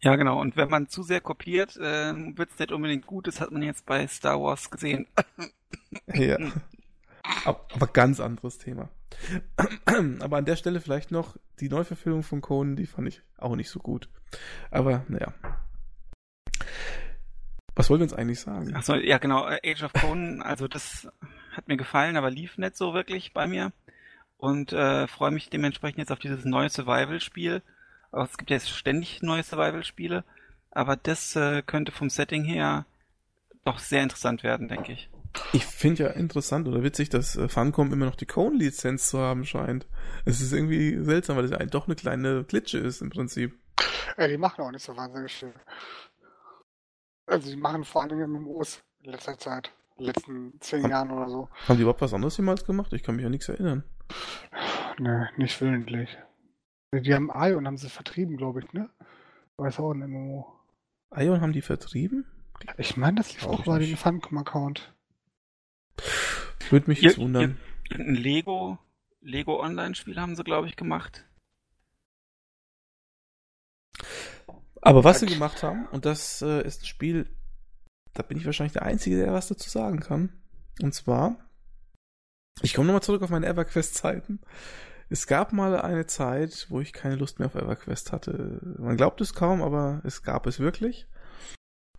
[0.04, 0.40] Ja, genau.
[0.40, 3.28] Und wenn man zu sehr kopiert, äh, wird es nicht unbedingt gut.
[3.28, 5.06] Das hat man jetzt bei Star Wars gesehen.
[6.14, 6.38] ja.
[7.46, 8.90] Aber ganz anderes Thema.
[10.20, 13.70] Aber an der Stelle vielleicht noch die Neuverfilmung von Conan, die fand ich auch nicht
[13.70, 14.10] so gut.
[14.72, 15.34] Aber naja.
[17.76, 18.76] Was wollen wir uns eigentlich sagen?
[18.76, 21.08] Achso, ja genau, äh, Age of Conan, also das
[21.56, 23.72] hat mir gefallen, aber lief nicht so wirklich bei mir.
[24.38, 27.62] Und äh, freue mich dementsprechend jetzt auf dieses neue Survival-Spiel.
[28.12, 30.24] Es gibt ja jetzt ständig neue Survival-Spiele,
[30.72, 32.86] aber das äh, könnte vom Setting her
[33.64, 35.10] doch sehr interessant werden, denke ich.
[35.54, 39.46] Ich finde ja interessant oder witzig, dass äh, Funcom immer noch die Cone-Lizenz zu haben
[39.46, 39.86] scheint.
[40.26, 43.58] Es ist irgendwie seltsam, weil das ja doch eine kleine Klitsche ist im Prinzip.
[44.18, 45.54] Ja, die machen auch nicht so wahnsinnig viel.
[47.32, 49.72] Also die machen vor allen Dingen MMOs in letzter Zeit.
[49.98, 51.50] In den letzten zehn haben, Jahren oder so.
[51.66, 52.92] Haben die überhaupt was anderes jemals gemacht?
[52.92, 53.86] Ich kann mich an nichts erinnern.
[55.00, 56.18] Ne, nicht willentlich.
[56.94, 58.90] Die haben Ion haben sie vertrieben, glaube ich, ne?
[59.56, 60.46] Weiß auch ein MMO.
[61.16, 62.26] Ion haben die vertrieben?
[62.78, 64.94] Ich meine, das lief auch bei den Funcom-Account.
[66.70, 67.58] Würde mich jetzt wundern.
[67.92, 68.78] Ein Lego,
[69.22, 71.26] Lego Online-Spiel haben sie, glaube ich, gemacht.
[74.82, 77.30] Aber was sie gemacht haben, und das äh, ist ein Spiel,
[78.14, 80.30] da bin ich wahrscheinlich der Einzige, der was dazu sagen kann.
[80.82, 81.38] Und zwar,
[82.62, 84.42] ich komme nochmal zurück auf meine EverQuest-Zeiten.
[85.10, 88.60] Es gab mal eine Zeit, wo ich keine Lust mehr auf EverQuest hatte.
[88.80, 91.08] Man glaubt es kaum, aber es gab es wirklich.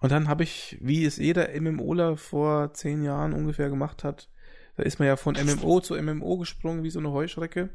[0.00, 4.28] Und dann habe ich, wie es jeder MMOler vor zehn Jahren ungefähr gemacht hat,
[4.76, 7.68] da ist man ja von MMO zu MMO gesprungen, wie so eine Heuschrecke.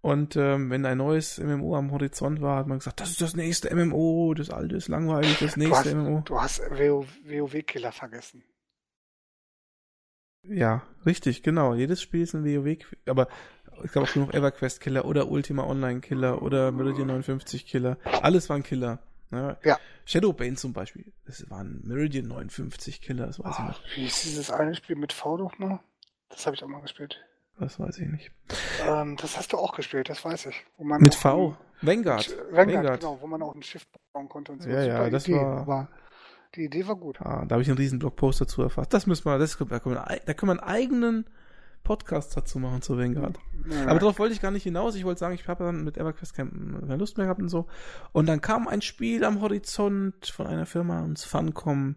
[0.00, 3.34] Und ähm, wenn ein neues MMO am Horizont war, hat man gesagt, das ist das
[3.34, 6.22] nächste MMO, das alte ist langweilig, das nächste du hast, MMO.
[6.24, 8.44] Du hast WoW-Killer vergessen.
[10.44, 11.74] Ja, richtig, genau.
[11.74, 13.28] Jedes Spiel ist ein WoW, aber
[13.82, 17.98] es gab auch genug EverQuest Killer oder Ultima Online Killer oder Meridian 59 Killer.
[18.22, 19.00] Alles waren Killer.
[19.30, 19.58] Ne?
[19.64, 19.78] Ja.
[20.04, 21.12] Shadowbane zum Beispiel.
[21.26, 23.80] Das war ein Meridian 59 Killer, das weiß oh, ich noch.
[23.96, 25.80] Wie ist dieses eine Spiel mit V doch mal?
[26.30, 27.20] Das habe ich auch mal gespielt.
[27.58, 28.30] Das weiß ich nicht.
[28.86, 30.64] Ähm, das hast du auch gespielt, das weiß ich.
[30.78, 31.56] mit V?
[31.82, 32.28] Vanguard.
[32.28, 32.76] Mit, Vanguard.
[32.76, 34.68] Vanguard, genau, wo man auch ein Schiff bauen konnte und so.
[34.68, 35.60] Ja, ja, das Idee, war...
[35.60, 35.88] Aber
[36.54, 37.20] die Idee war gut.
[37.20, 38.94] Ah, da habe ich einen riesen Blogpost dazu erfasst.
[38.94, 41.24] Das müssen wir, das, da können wir, da können wir einen eigenen
[41.84, 43.38] Podcast dazu machen zu Vanguard.
[43.70, 43.86] Ja.
[43.86, 44.94] Aber darauf wollte ich gar nicht hinaus.
[44.94, 47.66] Ich wollte sagen, ich habe dann mit EverQuest keine Lust mehr gehabt und so.
[48.12, 51.96] Und dann kam ein Spiel am Horizont von einer Firma uns Funcom.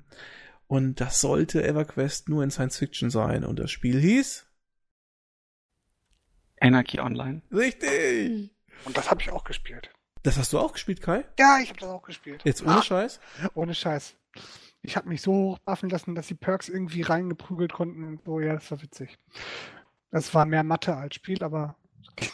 [0.68, 3.44] Und das sollte EverQuest nur in Science Fiction sein.
[3.44, 4.48] Und das Spiel hieß
[6.62, 7.42] Anarchy Online.
[7.52, 8.52] Richtig!
[8.86, 9.92] Und das habe ich auch gespielt.
[10.24, 11.26] Das hast du auch gespielt, Kai?
[11.40, 12.42] Ja, ich habe das auch gespielt.
[12.44, 13.20] Jetzt ohne ah, Scheiß?
[13.56, 14.16] Ohne Scheiß.
[14.84, 18.40] Ich habe mich so hochwaffen lassen, dass die Perks irgendwie reingeprügelt konnten und so.
[18.40, 19.18] Ja, das war witzig.
[20.12, 21.76] Das war mehr Mathe als Spiel, aber.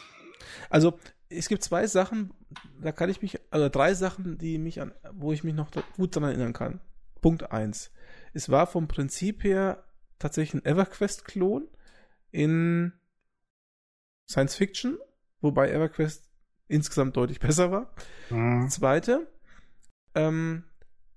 [0.70, 0.98] Also,
[1.30, 2.34] es gibt zwei Sachen,
[2.80, 6.14] da kann ich mich, also drei Sachen, die mich an, wo ich mich noch gut
[6.14, 6.80] daran erinnern kann.
[7.22, 7.90] Punkt eins.
[8.34, 9.84] Es war vom Prinzip her
[10.18, 11.68] tatsächlich ein EverQuest-Klon
[12.32, 12.92] in
[14.28, 14.98] Science Fiction,
[15.40, 16.28] wobei EverQuest
[16.68, 17.94] insgesamt deutlich besser war.
[18.30, 18.68] Mhm.
[18.68, 19.26] Zweite,
[20.14, 20.64] ähm,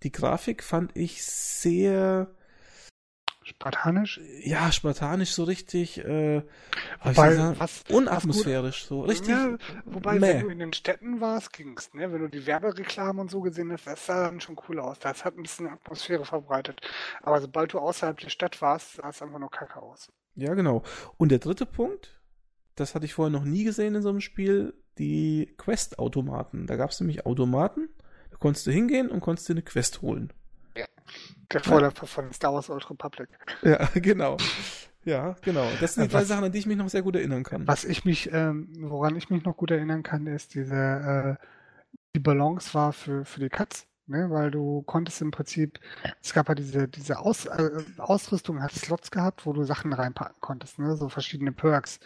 [0.03, 2.33] die Grafik fand ich sehr
[3.43, 4.21] Spartanisch?
[4.43, 6.43] Ja, spartanisch, so richtig, äh,
[7.03, 9.29] wobei, sagen, was, unatmosphärisch, was so richtig.
[9.29, 10.27] Ja, wobei, meh.
[10.27, 12.11] wenn du in den Städten warst, ging's, ne?
[12.11, 14.99] Wenn du die Werbereklamen und so gesehen hast, das sah dann schon cool aus.
[14.99, 16.81] Das hat ein bisschen Atmosphäre verbreitet.
[17.23, 20.11] Aber sobald du außerhalb der Stadt warst, sah es einfach nur kacke aus.
[20.35, 20.83] Ja, genau.
[21.17, 22.20] Und der dritte Punkt,
[22.75, 26.67] das hatte ich vorher noch nie gesehen in so einem Spiel, die Quest-Automaten.
[26.67, 27.89] Da gab es nämlich Automaten,
[28.29, 30.31] da konntest du hingehen und konntest dir eine Quest holen.
[30.75, 30.85] Ja.
[31.51, 33.29] Der Vorläufer von Star Wars Old Republic.
[33.63, 34.37] Ja, genau.
[35.03, 35.67] Ja, genau.
[35.79, 37.67] Das sind die drei Sachen, an die ich mich noch sehr gut erinnern kann.
[37.67, 41.45] Was ich mich, ähm, woran ich mich noch gut erinnern kann, ist diese, äh,
[42.15, 44.29] die Balance war für, für die Cuts, ne?
[44.29, 45.79] weil du konntest im Prinzip,
[46.21, 50.39] es gab ja diese, diese Aus, äh, Ausrüstung, hat Slots gehabt, wo du Sachen reinpacken
[50.39, 50.95] konntest, ne?
[50.95, 51.99] so verschiedene Perks,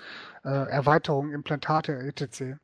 [0.45, 2.57] äh, Erweiterungen, Implantate, etc.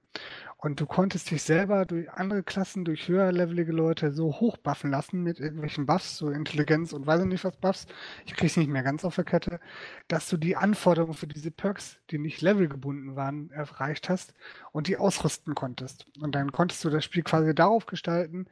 [0.63, 5.39] Und du konntest dich selber durch andere Klassen, durch höherlevelige Leute so hochbuffen lassen mit
[5.39, 7.88] irgendwelchen Buffs, so Intelligenz und weiß nicht was Buffs,
[8.27, 9.59] ich krieg's nicht mehr ganz auf der Kette,
[10.07, 14.35] dass du die Anforderungen für diese Perks, die nicht levelgebunden waren, erreicht hast
[14.72, 16.05] und die ausrüsten konntest.
[16.19, 18.45] Und dann konntest du das Spiel quasi darauf gestalten,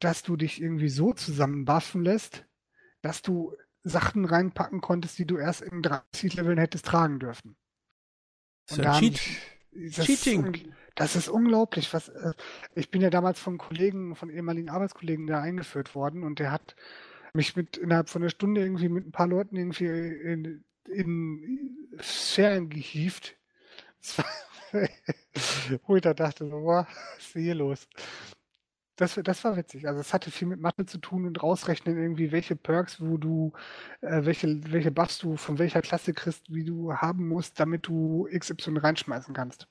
[0.00, 2.44] dass du dich irgendwie so zusammen buffen lässt,
[3.02, 7.56] dass du Sachen reinpacken konntest, die du erst in 30 Leveln hättest tragen dürfen.
[8.66, 9.20] Das ist ja Cheat.
[9.96, 10.54] Das Cheating.
[10.54, 11.92] Ist, das ist unglaublich.
[11.92, 12.32] Was, äh,
[12.74, 16.76] ich bin ja damals von Kollegen, von ehemaligen Arbeitskollegen da eingeführt worden und der hat
[17.34, 22.70] mich mit innerhalb von einer Stunde irgendwie mit ein paar Leuten irgendwie in, in Sphären
[22.70, 23.36] gehievt.
[25.86, 27.86] Wo ich da dachte, so, boah, was ist hier los?
[28.96, 29.88] Das, das war witzig.
[29.88, 33.52] Also es hatte viel mit Mathe zu tun und rausrechnen irgendwie, welche Perks, wo du,
[34.02, 38.28] äh, welche, welche Buffs du von welcher Klasse kriegst, wie du haben musst, damit du
[38.32, 39.66] XY reinschmeißen kannst.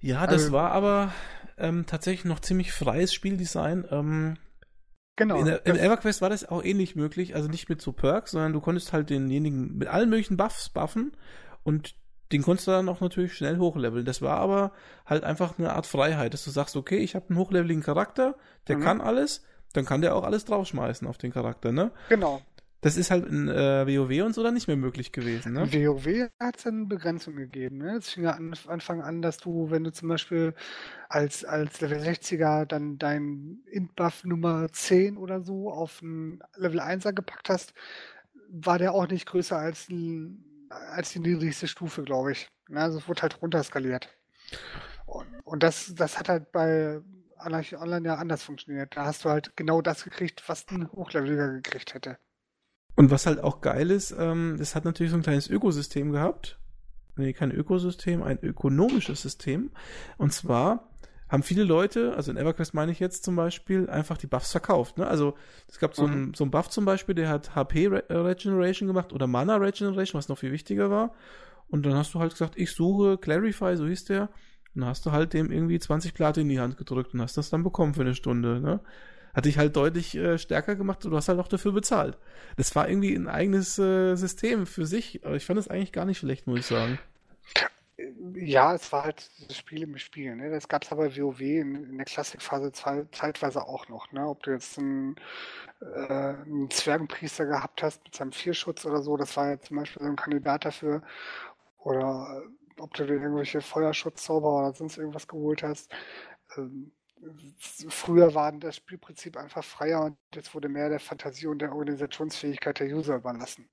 [0.00, 1.12] Ja, das also, war aber
[1.58, 3.84] ähm, tatsächlich noch ziemlich freies Spieldesign.
[3.90, 4.36] Ähm,
[5.16, 5.40] genau.
[5.40, 8.60] In, in EverQuest war das auch ähnlich möglich, also nicht mit so Perks, sondern du
[8.60, 11.16] konntest halt denjenigen mit allen möglichen Buffs buffen
[11.64, 11.96] und
[12.32, 14.04] den konntest du dann auch natürlich schnell hochleveln.
[14.04, 14.72] Das war aber
[15.04, 18.36] halt einfach eine Art Freiheit, dass du sagst, okay, ich habe einen hochleveligen Charakter,
[18.68, 18.82] der mhm.
[18.82, 21.92] kann alles, dann kann der auch alles draufschmeißen auf den Charakter, ne?
[22.08, 22.42] Genau.
[22.82, 25.68] Das ist halt in äh, WoW und so dann nicht mehr möglich gewesen, ne?
[25.70, 27.96] In WoW hat es dann Begrenzungen gegeben, ne?
[27.96, 30.54] Es fing ja an, Anfang an, dass du, wenn du zum Beispiel
[31.08, 37.12] als, als Level 60er dann dein Int-Buff Nummer 10 oder so auf ein Level 1er
[37.12, 37.72] gepackt hast,
[38.50, 42.48] war der auch nicht größer als ein als die niedrigste Stufe, glaube ich.
[42.68, 44.08] Ja, also es wurde halt runterskaliert.
[45.06, 47.00] Und, und das, das hat halt bei
[47.38, 48.96] Anarchy Online ja anders funktioniert.
[48.96, 52.18] Da hast du halt genau das gekriegt, was ein Hochleveliger gekriegt hätte.
[52.96, 56.58] Und was halt auch geil ist, ähm, hat natürlich so ein kleines Ökosystem gehabt.
[57.16, 59.70] Nee, kein Ökosystem, ein ökonomisches System.
[60.18, 60.90] Und zwar
[61.28, 64.98] haben viele Leute, also in EverQuest meine ich jetzt zum Beispiel, einfach die Buffs verkauft.
[64.98, 65.06] Ne?
[65.06, 65.34] Also
[65.68, 66.12] es gab so, mhm.
[66.12, 70.18] einen, so einen Buff zum Beispiel, der hat HP Re Regeneration gemacht oder Mana Regeneration,
[70.18, 71.12] was noch viel wichtiger war.
[71.68, 74.28] Und dann hast du halt gesagt, ich suche Clarify, so hieß der.
[74.74, 77.36] Und dann hast du halt dem irgendwie 20 Platin in die Hand gedrückt und hast
[77.36, 78.60] das dann bekommen für eine Stunde.
[78.60, 78.80] Ne?
[79.34, 82.18] Hat dich halt deutlich äh, stärker gemacht und du hast halt auch dafür bezahlt.
[82.56, 85.24] Das war irgendwie ein eigenes äh, System für sich.
[85.24, 86.98] Aber ich fand es eigentlich gar nicht schlecht, muss ich sagen.
[88.34, 90.36] Ja, es war halt das Spiel im Spiel.
[90.36, 90.50] Ne?
[90.50, 94.12] Das gab es aber WoW in, in der Klassikphase zeitweise auch noch.
[94.12, 94.26] Ne?
[94.28, 95.16] Ob du jetzt einen,
[95.80, 100.02] äh, einen Zwergenpriester gehabt hast mit seinem Vierschutz oder so, das war ja zum Beispiel
[100.02, 101.02] so ein Kandidat dafür.
[101.78, 102.42] Oder
[102.76, 105.90] äh, ob du dir irgendwelche Feuerschutzzauber oder sonst irgendwas geholt hast.
[106.56, 106.92] Ähm,
[107.88, 112.80] früher war das Spielprinzip einfach freier und jetzt wurde mehr der Fantasie und der Organisationsfähigkeit
[112.80, 113.68] der User überlassen.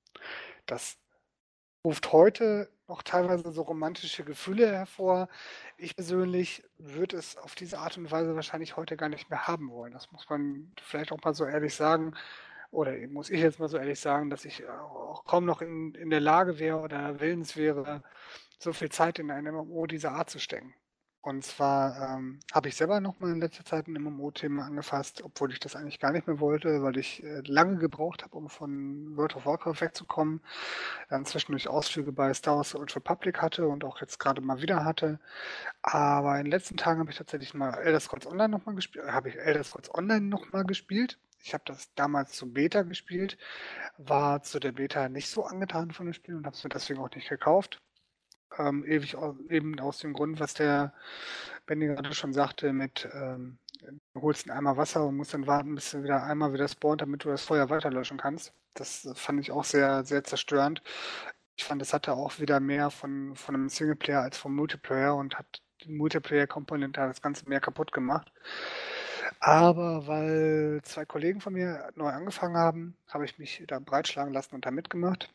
[0.66, 0.98] Das
[1.86, 5.28] ruft heute noch teilweise so romantische Gefühle hervor.
[5.78, 9.70] Ich persönlich würde es auf diese Art und Weise wahrscheinlich heute gar nicht mehr haben
[9.70, 9.94] wollen.
[9.94, 12.14] Das muss man vielleicht auch mal so ehrlich sagen.
[12.72, 16.10] Oder muss ich jetzt mal so ehrlich sagen, dass ich auch kaum noch in, in
[16.10, 18.04] der Lage wäre oder willens wäre,
[18.60, 20.74] so viel Zeit in ein MMO dieser Art zu stecken.
[21.24, 25.60] Und zwar ähm, habe ich selber nochmal in letzter Zeit ein MMO-Thema angefasst, obwohl ich
[25.62, 29.38] das eigentlich gar nicht mehr wollte, weil ich äh, lange gebraucht habe, um von World
[29.38, 30.42] of Warcraft wegzukommen.
[31.10, 34.84] Dann zwischendurch Ausflüge bei Star Wars Old Republic hatte und auch jetzt gerade mal wieder
[34.84, 35.18] hatte.
[35.82, 39.30] Aber in den letzten Tagen habe ich tatsächlich mal Elder Scrolls Online nochmal gespielt, habe
[39.30, 41.18] ich Elder Scrolls Online nochmal gespielt.
[41.42, 43.38] Ich habe das damals zu Beta gespielt,
[43.98, 47.00] war zu der Beta nicht so angetan von dem Spiel und habe es mir deswegen
[47.00, 47.82] auch nicht gekauft
[48.58, 49.18] ähm, ewig
[49.50, 50.94] eben aus dem Grund, was der
[51.66, 53.58] Benny gerade schon sagte, mit ähm,
[54.14, 57.02] du holst einen Eimer Wasser und musst dann warten, bis du wieder einmal wieder spawnt,
[57.02, 58.54] damit du das Feuer weiterlöschen kannst.
[58.74, 60.82] Das fand ich auch sehr, sehr zerstörend.
[61.56, 65.38] Ich fand, es hatte auch wieder mehr von, von einem Singleplayer als vom Multiplayer und
[65.38, 68.32] hat die Multiplayer-Komponente das Ganze mehr kaputt gemacht.
[69.40, 74.56] Aber weil zwei Kollegen von mir neu angefangen haben, habe ich mich da breitschlagen lassen
[74.56, 75.30] und da mitgemacht.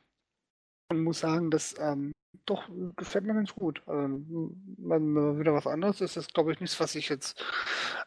[0.90, 2.12] Und muss sagen, dass ähm,
[2.46, 3.82] doch, gefällt mir ganz gut.
[3.86, 5.00] Also, mal
[5.38, 7.42] wieder was anderes ist das, glaube ich, nichts, was ich jetzt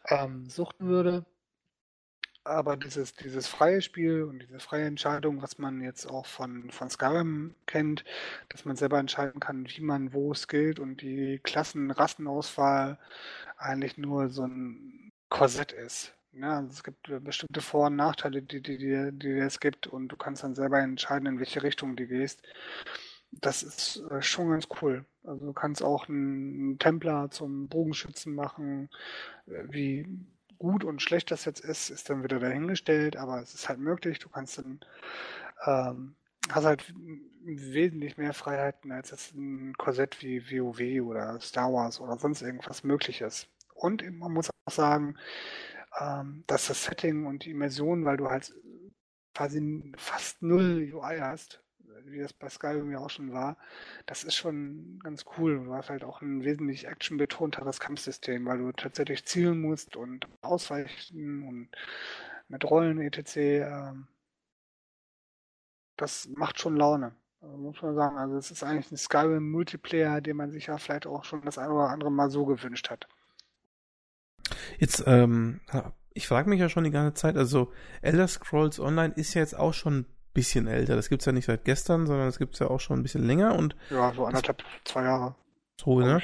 [0.08, 1.24] ähm, suchten würde.
[2.44, 6.90] Aber dieses, dieses freie Spiel und diese freie Entscheidung, was man jetzt auch von, von
[6.90, 8.04] Skyrim kennt,
[8.48, 12.98] dass man selber entscheiden kann, wie man wo skillt und die Klassen-Rassenauswahl
[13.58, 16.14] eigentlich nur so ein Korsett ist.
[16.32, 20.08] Ja, also es gibt bestimmte Vor- und Nachteile, die, die, die, die es gibt und
[20.08, 22.42] du kannst dann selber entscheiden, in welche Richtung du gehst
[23.32, 25.04] das ist äh, schon ganz cool.
[25.24, 28.90] Also du kannst auch einen Templer zum Bogenschützen machen.
[29.46, 30.06] Äh, wie
[30.58, 34.18] gut und schlecht das jetzt ist, ist dann wieder dahingestellt, aber es ist halt möglich.
[34.20, 34.80] Du kannst dann
[35.66, 36.14] ähm,
[36.50, 36.94] hast halt
[37.44, 42.84] wesentlich mehr Freiheiten als jetzt ein Korsett wie WoW oder Star Wars oder sonst irgendwas
[42.84, 43.48] möglich ist.
[43.74, 45.16] Und man muss auch sagen,
[46.00, 48.52] ähm, dass das Setting und die Immersion, weil du halt
[49.34, 51.62] quasi fast null UI hast,
[52.04, 53.56] wie das bei Skyrim ja auch schon war,
[54.06, 55.64] das ist schon ganz cool.
[55.64, 61.46] Du hast halt auch ein wesentlich actionbetonteres Kampfsystem, weil du tatsächlich zielen musst und ausweichen
[61.46, 61.68] und
[62.48, 63.36] mit Rollen etc.
[63.36, 64.08] Ähm,
[65.96, 67.14] das macht schon Laune.
[67.40, 71.06] Also muss man sagen, also es ist eigentlich ein Skyrim-Multiplayer, den man sich ja vielleicht
[71.06, 73.08] auch schon das eine oder andere Mal so gewünscht hat.
[74.78, 75.60] Jetzt, ähm,
[76.12, 79.58] ich frage mich ja schon die ganze Zeit, also Elder Scrolls Online ist ja jetzt
[79.58, 80.96] auch schon bisschen älter.
[80.96, 83.54] Das gibt's ja nicht seit gestern, sondern das gibt's ja auch schon ein bisschen länger
[83.54, 83.76] und.
[83.90, 85.34] Ja, so anderthalb, zwei Jahre.
[85.80, 86.22] So, ne?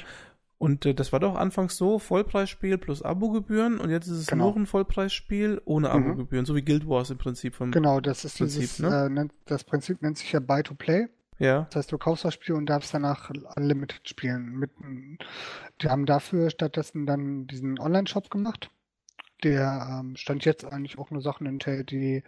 [0.58, 4.46] Und äh, das war doch anfangs so, Vollpreisspiel plus Abogebühren und jetzt ist es genau.
[4.46, 5.94] nur ein Vollpreisspiel ohne mhm.
[5.94, 6.46] Abogebühren, mhm.
[6.46, 9.24] so wie Guild Wars im Prinzip vom Genau, das ist Prinzip, dieses, ne?
[9.24, 11.08] äh, das Prinzip nennt sich ja Buy to Play.
[11.38, 11.66] Ja.
[11.70, 14.56] Das heißt, du kaufst das Spiel und darfst danach Unlimited spielen.
[14.58, 14.70] Mit,
[15.80, 18.70] die haben dafür stattdessen dann diesen Online-Shop gemacht.
[19.44, 22.22] Der ähm, stand jetzt eigentlich auch nur Sachen enthält, die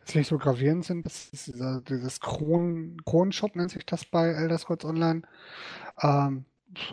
[0.00, 1.06] jetzt nicht so gravierend sind.
[1.06, 5.22] Das ist dieser, dieses Kron-Shop nennt sich das bei Elder Scrolls Online.
[6.02, 6.44] Ähm,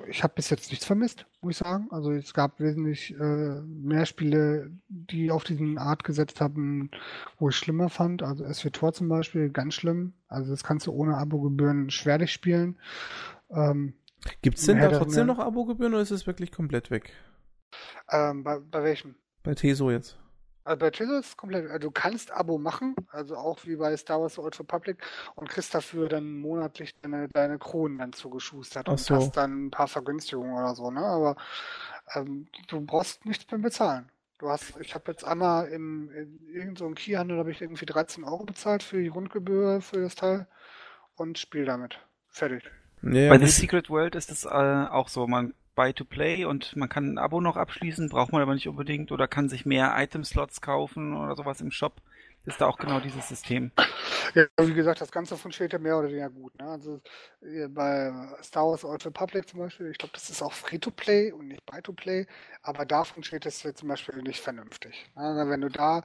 [0.08, 1.88] ich habe bis jetzt nichts vermisst, muss ich sagen.
[1.91, 6.91] Also es gab wesentlich äh, mehr Spiele, die auf diesen Art gesetzt haben,
[7.38, 8.24] wo ich schlimmer fand.
[8.24, 10.14] Also SW-Tor zum Beispiel, ganz schlimm.
[10.28, 12.78] Also das kannst du ohne Abogebühren schwerlich spielen.
[13.50, 13.94] Ähm,
[14.41, 17.12] Gibt es denn da trotzdem noch Abogebühren oder ist es wirklich komplett weg?
[18.10, 19.16] Ähm, bei, bei welchem?
[19.44, 20.18] Bei Teso jetzt.
[20.65, 23.95] Also bei Twitter ist es komplett, also du kannst Abo machen, also auch wie bei
[23.98, 24.98] Star Wars The Old Republic
[25.36, 29.15] und kriegst dafür dann monatlich deine, deine Kronen dann zugeschustert und so.
[29.15, 31.02] hast dann ein paar Vergünstigungen oder so, ne?
[31.02, 31.36] Aber
[32.15, 34.10] ähm, du brauchst nichts mehr bezahlen.
[34.40, 38.45] Du hast, ich habe jetzt einmal im, in irgendeinem Keyhandel habe ich irgendwie 13 Euro
[38.45, 40.48] bezahlt für die Grundgebühr für das Teil
[41.15, 41.99] und spiel damit.
[42.30, 42.64] Fertig.
[43.02, 47.14] Ja, Bei The Secret World ist es äh, auch so, man Buy-to-Play und man kann
[47.14, 51.16] ein Abo noch abschließen, braucht man aber nicht unbedingt oder kann sich mehr Item-Slots kaufen
[51.16, 52.02] oder sowas im Shop.
[52.45, 53.72] Ist da auch genau dieses System.
[54.36, 56.54] Ja, wie gesagt, das Ganze funktioniert ja mehr oder weniger gut.
[56.60, 56.68] Ne?
[56.68, 57.00] Also
[57.70, 58.12] bei
[58.44, 62.28] Star Wars Old Republic zum Beispiel, ich glaube, das ist auch Free-to-Play und nicht Buy-to-Play,
[62.62, 65.10] aber da funktioniert das zum Beispiel nicht vernünftig.
[65.16, 65.45] Ne?
[65.48, 66.04] Wenn du da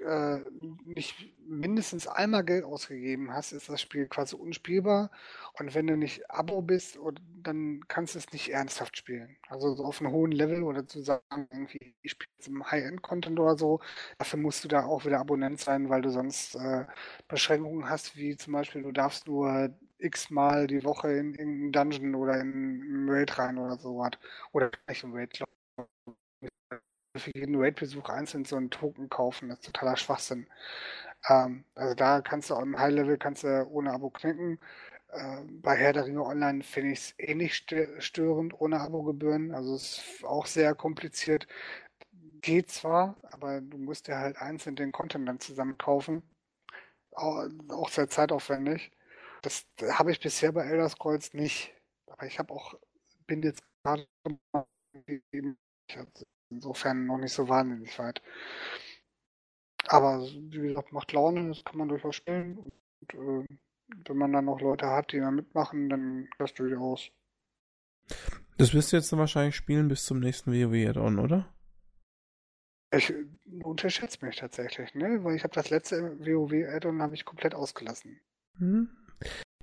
[0.00, 0.40] äh,
[0.84, 5.10] nicht mindestens einmal Geld ausgegeben hast, ist das Spiel quasi unspielbar.
[5.58, 6.98] Und wenn du nicht Abo bist,
[7.42, 9.36] dann kannst du es nicht ernsthaft spielen.
[9.48, 13.38] Also so auf einem hohen Level oder zu sagen, irgendwie, ich spiele jetzt im High-End-Content
[13.38, 13.80] oder so,
[14.18, 16.84] dafür musst du da auch wieder Abonnent sein, weil du sonst äh,
[17.28, 22.34] Beschränkungen hast, wie zum Beispiel, du darfst nur x-mal die Woche in irgendeinen Dungeon oder
[22.40, 24.12] in einen Raid rein oder so was.
[24.52, 25.55] Oder nicht im Raid, glaube
[27.18, 29.48] für jeden Raid-Besuch einzeln so einen Token kaufen.
[29.48, 30.46] Das ist totaler Schwachsinn.
[31.28, 34.58] Ähm, also da kannst du im High-Level kannst du ohne Abo knicken.
[35.10, 39.52] Äh, bei Herr der Ringe Online finde ich es eh nicht störend ohne Abogebühren.
[39.54, 41.46] Also es ist auch sehr kompliziert.
[42.42, 46.22] Geht zwar, aber du musst dir halt einzeln den Content dann zusammen kaufen.
[47.12, 47.44] Auch,
[47.88, 48.92] sehr zeitaufwendig.
[49.42, 51.74] Das habe ich bisher bei Elder Scrolls nicht.
[52.08, 52.74] Aber ich habe auch,
[53.26, 54.06] bin jetzt gerade
[56.50, 58.22] Insofern noch nicht so wahnsinnig weit.
[59.88, 62.58] Aber wie gesagt, macht Laune, das kann man durchaus spielen.
[62.58, 63.46] Und äh,
[64.08, 67.10] wenn man dann noch Leute hat, die da mitmachen, dann das durchaus.
[68.58, 71.52] Das wirst du jetzt dann wahrscheinlich spielen bis zum nächsten WoW-Add-on, oder?
[72.90, 73.12] Ich
[73.62, 75.22] unterschätze mich tatsächlich, ne?
[75.24, 78.20] Weil ich habe das letzte WoW-Add-on habe ich komplett ausgelassen.
[78.58, 78.88] Hm.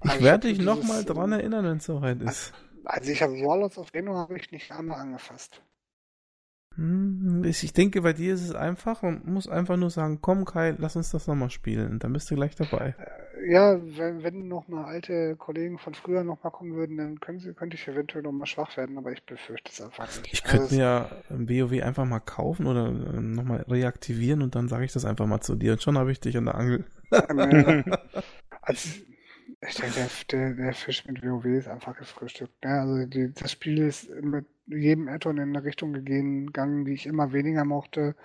[0.04, 2.54] Ich also werde dich nochmal dran erinnern, wenn es soweit ist.
[2.84, 5.62] Also ich habe Warlords of Reno habe ich nicht einmal angefasst.
[6.76, 9.04] Hm, ich denke, bei dir ist es einfach.
[9.04, 12.00] Man muss einfach nur sagen, komm Kai, lass uns das nochmal spielen.
[12.00, 12.96] Dann bist du gleich dabei.
[12.98, 17.76] Äh, ja, wenn, wenn nochmal alte Kollegen von früher nochmal kommen würden, dann sie, könnte
[17.76, 20.34] ich eventuell nochmal schwach werden, aber ich befürchte es einfach nicht.
[20.34, 24.68] Ich könnte also, mir ja WoW einfach mal kaufen oder ähm, nochmal reaktivieren und dann
[24.68, 25.74] sage ich das einfach mal zu dir.
[25.74, 26.86] Und schon habe ich dich an der Angel.
[28.62, 28.90] also,
[29.68, 32.64] ich denke, der, der, Fisch mit WoW ist einfach gefrühstückt.
[32.64, 32.80] Ne?
[32.80, 37.34] Also die, das Spiel ist mit jedem Addon in eine Richtung gegangen, die ich immer
[37.34, 38.16] weniger mochte.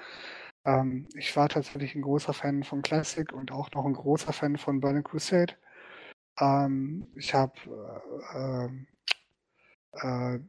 [0.64, 4.56] Ähm, ich war tatsächlich ein großer Fan von Classic und auch noch ein großer Fan
[4.56, 5.54] von Burning Crusade.
[6.40, 7.54] Ähm, ich habe
[8.34, 8.68] äh,
[9.92, 10.40] äh,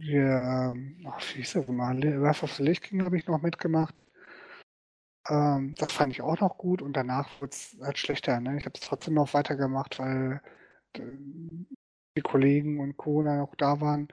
[0.00, 3.42] hier, äh, ach, wie hieß das mal, Wrath of the Lich King habe ich noch
[3.42, 3.94] mitgemacht.
[5.28, 8.40] Ähm, das fand ich auch noch gut und danach wurde es halt schlechter.
[8.40, 8.58] Ne?
[8.58, 10.40] Ich habe es trotzdem noch weitergemacht, weil
[10.94, 11.00] äh,
[12.16, 13.22] die Kollegen und Co.
[13.22, 14.08] dann auch da waren.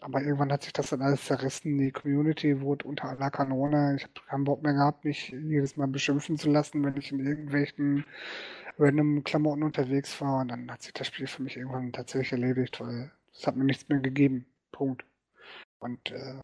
[0.00, 1.76] Aber irgendwann hat sich das dann alles zerrissen.
[1.78, 3.96] Die Community wurde unter aller Kanone.
[3.96, 7.20] Ich habe keinen Bock mehr gehabt, mich jedes Mal beschimpfen zu lassen, wenn ich in
[7.24, 8.04] irgendwelchen
[8.78, 10.40] random Klamotten unterwegs war.
[10.40, 13.64] Und dann hat sich das Spiel für mich irgendwann tatsächlich erledigt, weil es hat mir
[13.64, 14.46] nichts mehr gegeben.
[14.72, 15.04] Punkt.
[15.80, 16.42] Und äh,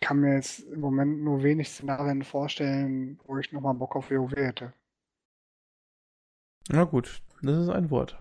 [0.00, 4.32] kann mir jetzt im Moment nur wenig Szenarien vorstellen, wo ich nochmal Bock auf WoW
[4.32, 4.72] hätte.
[6.68, 8.18] Na gut, das ist ein Wort.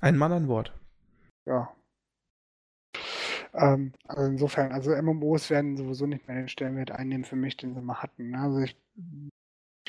[0.00, 0.72] Ein Mann, ein Wort.
[1.46, 1.74] Ja.
[3.54, 7.74] Ähm, also insofern, also MMOs werden sowieso nicht mehr den Stellenwert einnehmen für mich, den
[7.74, 8.30] sie mal hatten.
[8.30, 8.40] Ne?
[8.40, 8.76] Also ich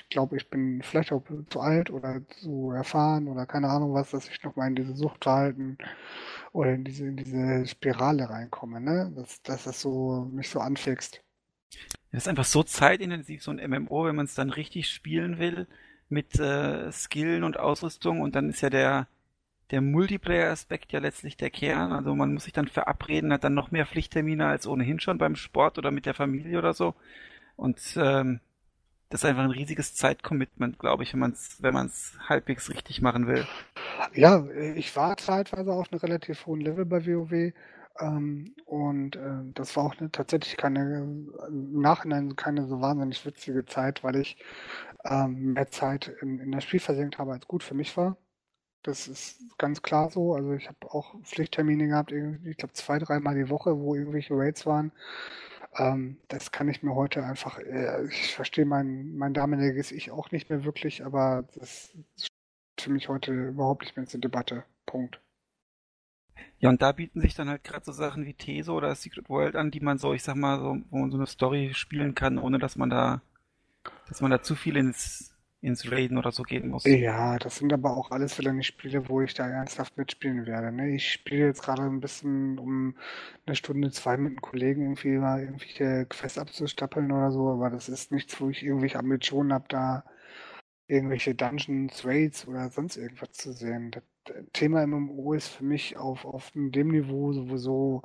[0.03, 4.11] ich glaube, ich bin vielleicht auch zu alt oder zu erfahren oder keine Ahnung was,
[4.11, 5.77] dass ich nochmal in diese Suchtverhalten
[6.51, 9.11] oder in diese, in diese Spirale reinkomme, ne?
[9.15, 11.21] Dass, dass das so mich so anfixt.
[12.11, 15.67] Das ist einfach so zeitintensiv, so ein MMO, wenn man es dann richtig spielen will,
[16.09, 19.07] mit äh, Skillen und Ausrüstung und dann ist ja der,
[19.71, 21.93] der Multiplayer-Aspekt ja letztlich der Kern.
[21.93, 25.37] Also man muss sich dann verabreden, hat dann noch mehr Pflichttermine als ohnehin schon beim
[25.37, 26.95] Sport oder mit der Familie oder so.
[27.55, 28.41] Und ähm,
[29.11, 33.01] das ist einfach ein riesiges Zeitcommitment, glaube ich, wenn man es wenn man's halbwegs richtig
[33.01, 33.45] machen will.
[34.13, 37.53] Ja, ich war zeitweise auf einem relativ hohen Level bei WoW.
[37.99, 41.01] Ähm, und äh, das war auch eine, tatsächlich keine,
[41.49, 44.37] im Nachhinein keine so wahnsinnig witzige Zeit, weil ich
[45.03, 48.15] ähm, mehr Zeit in, in das Spiel versenkt habe, als gut für mich war.
[48.83, 50.33] Das ist ganz klar so.
[50.35, 54.65] Also ich habe auch Pflichttermine gehabt, ich glaube zwei, dreimal die Woche, wo irgendwelche Raids
[54.65, 54.93] waren.
[55.75, 60.31] Ähm, das kann ich mir heute einfach, äh, ich verstehe mein, mein damaliges Ich auch
[60.31, 62.27] nicht mehr wirklich, aber das ist
[62.79, 64.63] für mich heute überhaupt nicht mehr zur Debatte.
[64.85, 65.21] Punkt.
[66.59, 69.55] Ja, und da bieten sich dann halt gerade so Sachen wie Teso oder Secret World
[69.55, 72.37] an, die man so, ich sag mal, so, wo man so eine Story spielen kann,
[72.37, 73.21] ohne dass man da,
[74.07, 75.30] dass man da zu viel ins,
[75.61, 76.85] ins Raiden oder so gehen muss.
[76.85, 80.71] Ja, das sind aber auch alles wieder nicht Spiele, wo ich da ernsthaft mitspielen werde.
[80.71, 80.95] Ne?
[80.95, 82.95] Ich spiele jetzt gerade ein bisschen, um
[83.45, 87.89] eine Stunde, zwei mit einem Kollegen irgendwie mal irgendwelche Quests abzustapeln oder so, aber das
[87.89, 90.03] ist nichts, wo ich irgendwelche Ambitionen habe, da
[90.87, 93.91] irgendwelche Dungeons, Raids oder sonst irgendwas zu sehen.
[93.91, 94.03] Das
[94.53, 98.01] Thema MMO ist für mich auf, auf dem Niveau sowieso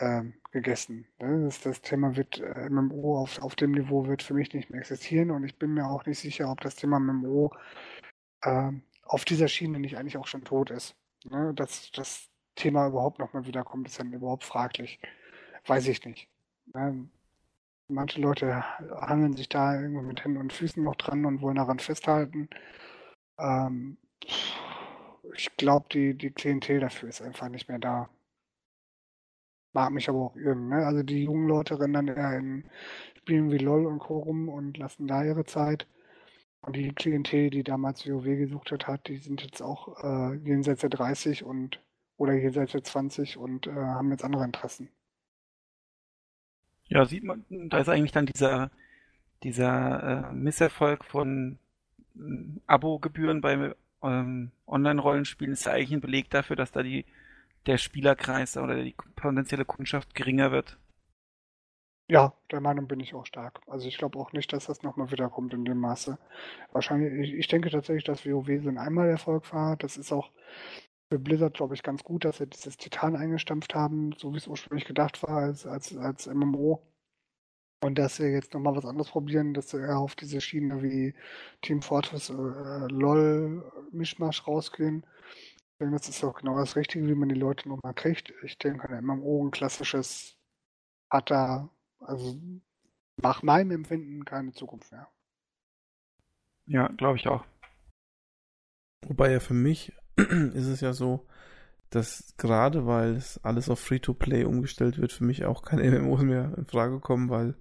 [0.00, 1.06] ähm, gegessen.
[1.20, 1.44] Ne?
[1.44, 4.80] Das, das, Thema wird äh, MMO auf, auf dem Niveau wird für mich nicht mehr
[4.80, 7.52] existieren und ich bin mir auch nicht sicher, ob das Thema MMO
[8.42, 8.72] äh,
[9.04, 10.94] auf dieser Schiene nicht eigentlich auch schon tot ist.
[11.24, 11.52] Ne?
[11.54, 15.00] Dass das Thema überhaupt nochmal wiederkommt, ist dann überhaupt fraglich.
[15.66, 16.28] Weiß ich nicht.
[16.74, 17.08] Ne?
[17.88, 18.64] Manche Leute
[19.00, 22.48] hangeln sich da irgendwie mit Händen und Füßen noch dran und wollen daran festhalten.
[23.38, 23.96] Ähm,
[25.34, 28.08] ich glaube, die, die Klientel dafür ist einfach nicht mehr da.
[29.78, 30.70] Mag mich aber auch irren.
[30.70, 30.84] Ne?
[30.84, 32.64] Also die jungen Leute rennen dann eher in
[33.16, 34.18] Spielen wie LOL und Co.
[34.18, 35.86] rum und lassen da ihre Zeit.
[36.62, 40.90] Und die Klientel, die damals WoW gesucht hat, die sind jetzt auch äh, jenseits der
[40.90, 41.80] 30 und
[42.16, 44.88] oder jenseits der 20 und äh, haben jetzt andere Interessen.
[46.88, 48.72] Ja, sieht man, da ist eigentlich dann dieser,
[49.44, 51.60] dieser äh, Misserfolg von
[52.16, 52.20] äh,
[52.66, 57.04] Abo-Gebühren bei ähm, Online-Rollenspielen ist ja eigentlich ein Beleg dafür, dass da die,
[57.68, 60.78] der Spielerkreis oder die potenzielle Kundschaft geringer wird.
[62.10, 63.60] Ja, der Meinung bin ich auch stark.
[63.66, 66.18] Also ich glaube auch nicht, dass das nochmal wiederkommt in dem Maße.
[66.72, 69.76] Wahrscheinlich, ich, denke tatsächlich, dass WoW so ein Einmalerfolg war.
[69.76, 70.30] Das ist auch
[71.10, 74.48] für Blizzard, glaube ich, ganz gut, dass sie dieses Titan eingestampft haben, so wie es
[74.48, 76.82] ursprünglich gedacht war, als, als, als MMO.
[77.80, 81.14] Und dass sie jetzt nochmal was anderes probieren, dass sie eher auf diese Schiene wie
[81.60, 85.04] Team Fortress, äh, LOL, Mischmasch rausgehen.
[85.78, 88.34] Ich denke, das ist auch genau das Richtige, wie man die Leute nochmal kriegt.
[88.42, 90.36] Ich denke, ein MMO, ein klassisches,
[91.08, 92.36] hat da, also
[93.16, 95.08] nach meinem Empfinden keine Zukunft mehr.
[96.66, 97.44] Ja, glaube ich auch.
[99.06, 101.28] Wobei ja für mich ist es ja so,
[101.90, 106.54] dass gerade weil es alles auf Free-to-Play umgestellt wird, für mich auch keine MMOs mehr
[106.56, 107.54] in Frage kommen, weil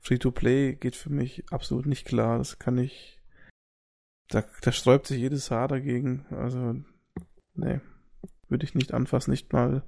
[0.00, 2.38] Free-to-Play geht für mich absolut nicht klar.
[2.38, 3.20] Das kann ich.
[4.26, 6.26] Da, da sträubt sich jedes Haar dagegen.
[6.30, 6.82] Also,
[7.54, 7.80] nee.
[8.48, 9.82] Würde ich nicht anfassen, nicht mal,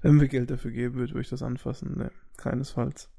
[0.00, 1.94] wenn mir Geld dafür geben würde, würde ich das anfassen.
[1.98, 3.10] Nee, keinesfalls.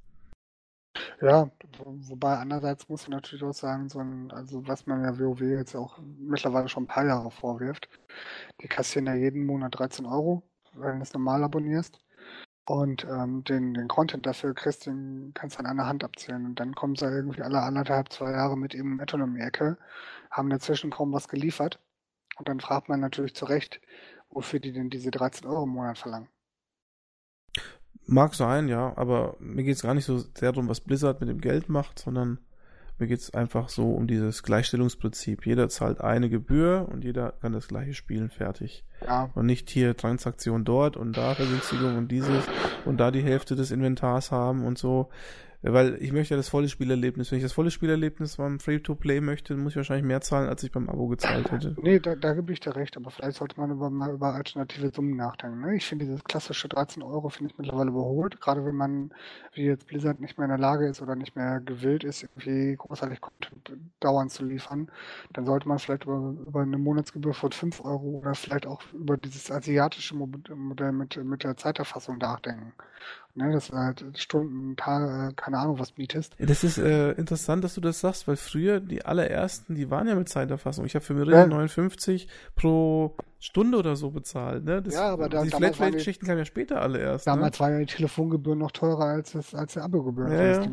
[1.22, 1.52] Ja,
[1.84, 5.76] wobei andererseits muss man natürlich auch sagen, so ein, also was man ja WoW jetzt
[5.76, 7.90] auch mittlerweile schon ein paar Jahre vorwirft,
[8.62, 10.44] die kassieren ja jeden Monat 13 Euro,
[10.74, 12.00] wenn du es normal abonnierst.
[12.66, 16.46] Und ähm, den, den Content dafür kriegst, den kannst du an einer Hand abzählen.
[16.46, 19.78] Und dann kommen sie irgendwie alle anderthalb, zwei Jahre mit eben Etton um die Ecke,
[20.32, 21.80] haben dazwischen kaum was geliefert.
[22.38, 23.82] Und dann fragt man natürlich zu Recht,
[24.30, 26.30] wofür die denn diese 13 Euro im Monat verlangen.
[28.06, 31.30] Mag sein, ja, aber mir geht es gar nicht so sehr darum, was Blizzard mit
[31.30, 32.40] dem Geld macht, sondern
[33.00, 35.46] mir geht es einfach so um dieses Gleichstellungsprinzip.
[35.46, 38.86] Jeder zahlt eine Gebühr und jeder kann das gleiche spielen, fertig.
[39.06, 39.30] Ja.
[39.36, 42.46] Und nicht hier Transaktion dort und da Vergünstigung und dieses
[42.86, 45.10] und da die Hälfte des Inventars haben und so.
[45.74, 47.32] Weil ich möchte ja das volle Spielerlebnis.
[47.32, 50.72] Wenn ich das volle Spielerlebnis beim Free-to-Play möchte, muss ich wahrscheinlich mehr zahlen, als ich
[50.72, 51.76] beim Abo gezahlt hätte.
[51.82, 54.92] Nee, da, da gebe ich dir recht, aber vielleicht sollte man über, mal über alternative
[54.94, 55.62] Summen nachdenken.
[55.62, 55.76] Ne?
[55.76, 59.12] Ich finde dieses klassische 13 Euro finde ich mittlerweile überholt, gerade wenn man
[59.54, 62.76] wie jetzt Blizzard nicht mehr in der Lage ist oder nicht mehr gewillt ist, irgendwie
[62.76, 64.90] großartig Content dauernd zu liefern,
[65.34, 69.18] dann sollte man vielleicht über, über eine Monatsgebühr von 5 Euro oder vielleicht auch über
[69.18, 72.74] dieses asiatische Modell mit, mit der Zeiterfassung nachdenken.
[73.38, 76.34] Ne, dass du halt Stunden, Tage, keine Ahnung was mietest.
[76.40, 80.08] Ja, das ist äh, interessant, dass du das sagst, weil früher die allerersten, die waren
[80.08, 80.86] ja mit Zeiterfassung.
[80.86, 81.58] Ich habe für Meridian ja.
[81.58, 84.66] 59 pro Stunde oder so bezahlt.
[84.66, 84.82] Ne?
[84.82, 87.28] Das, ja, aber da, die Flatrate-Geschichten kamen ja später alle erst.
[87.28, 87.34] Ne?
[87.34, 87.64] Damals ne?
[87.64, 90.34] war ja die Telefongebühr noch teurer als, das, als der Abogebühr.
[90.34, 90.68] Ja, ja.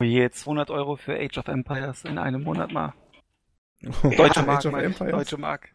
[0.00, 2.94] Oh je, 200 Euro für Age of Empires in einem Monat mal.
[4.02, 4.62] Deutsche Mark,
[4.98, 5.68] Deutsche Mark.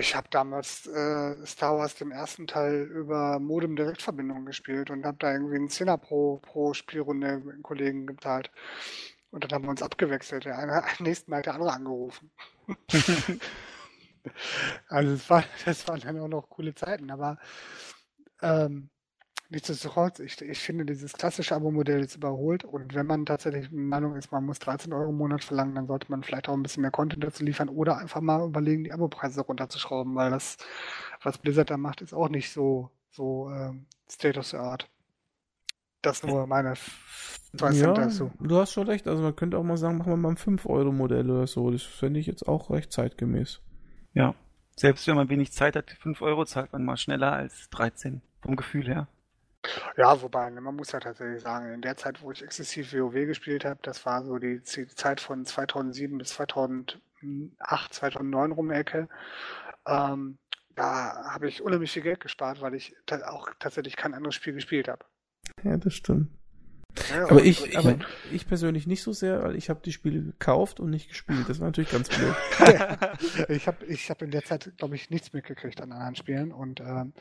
[0.00, 5.30] Ich habe damals äh, Star Wars den ersten Teil über Modem-Direktverbindung gespielt und habe da
[5.30, 8.50] irgendwie einen Zehner pro, pro Spielrunde mit einem Kollegen gezahlt.
[9.30, 10.46] Und dann haben wir uns abgewechselt.
[10.46, 12.30] Der eine, am nächsten Mal hat der andere angerufen.
[14.88, 17.38] also das, war, das waren dann auch noch coole Zeiten, aber
[18.40, 18.88] ähm,
[19.52, 24.14] Nichtsdestotrotz, ich, ich finde dieses klassische Abo-Modell ist überholt und wenn man tatsächlich der Meinung
[24.14, 26.82] ist, man muss 13 Euro im Monat verlangen, dann sollte man vielleicht auch ein bisschen
[26.82, 30.56] mehr Content dazu liefern oder einfach mal überlegen, die Abo-Preise runterzuschrauben, weil das,
[31.20, 34.88] was Blizzard da macht, ist auch nicht so, so ähm, State of the Art.
[36.00, 36.74] Das nur meine
[37.58, 38.30] zwei ja, dazu.
[38.38, 41.28] Du hast schon recht, also man könnte auch mal sagen, machen wir mal ein 5-Euro-Modell
[41.28, 41.72] oder so.
[41.72, 43.60] Das fände ich jetzt auch recht zeitgemäß.
[44.14, 44.36] Ja.
[44.76, 48.54] Selbst wenn man wenig Zeit hat, 5 Euro zahlt man mal schneller als 13, vom
[48.54, 49.08] Gefühl her.
[49.96, 53.12] Ja, wobei, ne, man muss ja tatsächlich sagen, in der Zeit, wo ich exzessiv WoW
[53.26, 56.98] gespielt habe, das war so die, Zeit von 2007 bis 2008,
[57.94, 59.08] 2009 rum Ecke,
[59.86, 60.38] ähm,
[60.76, 62.94] da habe ich unheimlich viel Geld gespart, weil ich
[63.26, 65.04] auch tatsächlich kein anderes Spiel gespielt habe.
[65.62, 66.30] Ja, das stimmt.
[67.10, 67.96] Ja, aber ich, ich, aber
[68.32, 71.48] ich persönlich nicht so sehr, weil ich habe die Spiele gekauft und nicht gespielt.
[71.48, 72.34] Das war natürlich ganz blöd.
[73.48, 76.80] ich habe ich hab in der Zeit, glaube ich, nichts mitgekriegt an anderen Spielen und
[76.80, 77.12] ähm,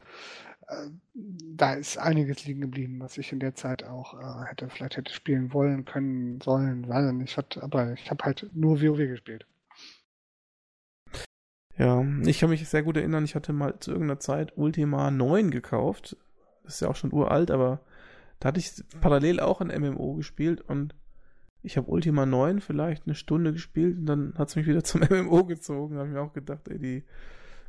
[0.68, 4.98] äh, da ist einiges liegen geblieben, was ich in der Zeit auch äh, hätte, vielleicht
[4.98, 7.38] hätte spielen wollen, können, sollen, weiß nicht.
[7.38, 9.46] Hat, aber ich habe halt nur WoW gespielt.
[11.78, 15.50] Ja, ich kann mich sehr gut erinnern, ich hatte mal zu irgendeiner Zeit Ultima 9
[15.50, 16.18] gekauft.
[16.64, 17.80] Das ist ja auch schon uralt, aber
[18.40, 18.72] da hatte ich
[19.02, 20.96] parallel auch ein MMO gespielt und
[21.62, 25.02] ich habe Ultima 9 vielleicht eine Stunde gespielt und dann hat es mich wieder zum
[25.02, 25.96] MMO gezogen.
[25.96, 27.04] Da habe ich mir auch gedacht, ey, die,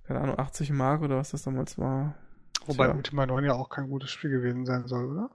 [0.05, 2.15] keine Ahnung, 80 Mark oder was das damals war.
[2.67, 2.95] Wobei Tja.
[2.95, 5.31] Ultima 9 ja auch kein gutes Spiel gewesen sein soll, oder?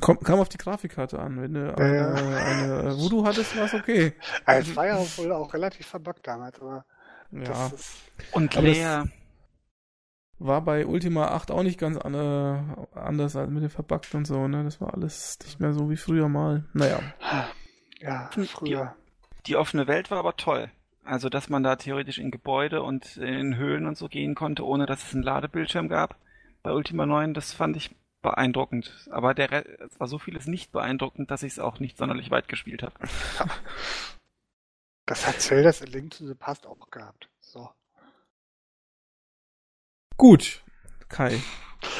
[0.00, 1.40] Komm, kam auf die Grafikkarte an.
[1.40, 2.12] Wenn du eine, ja.
[2.12, 4.14] eine, eine Voodoo hattest, war es okay.
[4.44, 6.84] Also es war ja wohl auch relativ verbuggt damals, aber.
[7.30, 7.70] Ja.
[8.32, 9.06] Und leer
[10.38, 14.26] war bei Ultima 8 auch nicht ganz an, äh, anders als mit dem Verbuggt und
[14.26, 14.64] so, ne?
[14.64, 16.64] Das war alles nicht mehr so wie früher mal.
[16.72, 17.00] Naja.
[18.00, 18.94] Ja, früher.
[19.38, 20.70] Die, die offene Welt war aber toll.
[21.04, 24.86] Also, dass man da theoretisch in Gebäude und in Höhlen und so gehen konnte, ohne
[24.86, 26.16] dass es einen Ladebildschirm gab.
[26.62, 29.06] Bei Ultima 9, das fand ich beeindruckend.
[29.10, 32.30] Aber der Re es war so vieles nicht beeindruckend, dass ich es auch nicht sonderlich
[32.30, 32.94] weit gespielt habe.
[35.06, 37.28] Das hat Zelda's A Link to the Past auch gehabt.
[37.38, 37.68] So.
[40.16, 40.62] Gut,
[41.08, 41.40] Kai.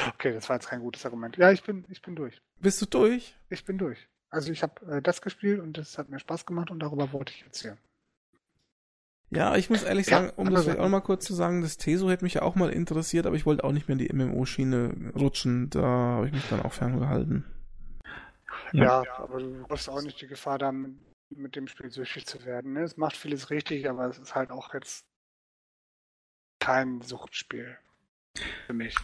[0.09, 1.37] Okay, das war jetzt kein gutes Argument.
[1.37, 2.41] Ja, ich bin, ich bin durch.
[2.59, 3.35] Bist du durch?
[3.49, 4.07] Ich bin durch.
[4.29, 7.33] Also ich habe äh, das gespielt und das hat mir Spaß gemacht und darüber wollte
[7.33, 7.77] ich erzählen.
[9.31, 12.09] Ja, ich muss ehrlich sagen, um das vielleicht auch mal kurz zu sagen, das Teso
[12.09, 15.13] hätte mich ja auch mal interessiert, aber ich wollte auch nicht mehr in die MMO-Schiene
[15.15, 15.69] rutschen.
[15.71, 17.43] Da habe ich mich dann auch ferngehalten.
[18.71, 20.95] Ja, ja, aber du hast auch nicht die Gefahr, da mit,
[21.29, 22.73] mit dem Spiel süchtig zu werden.
[22.73, 22.83] Ne?
[22.83, 25.05] Es macht vieles richtig, aber es ist halt auch jetzt
[26.59, 27.77] kein Suchtspiel.
[28.67, 28.95] Für mich.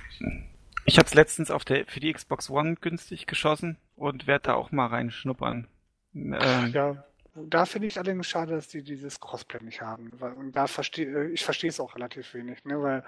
[0.85, 4.53] Ich habe es letztens auf der für die Xbox One günstig geschossen und werde da
[4.55, 5.67] auch mal reinschnuppern.
[6.13, 7.03] Ähm, ja,
[7.35, 10.09] da finde ich allerdings schade, dass die dieses Crossplay nicht haben.
[10.09, 12.81] Und da verstehe äh, ich verstehe es auch relativ wenig, ne?
[12.81, 13.03] Weil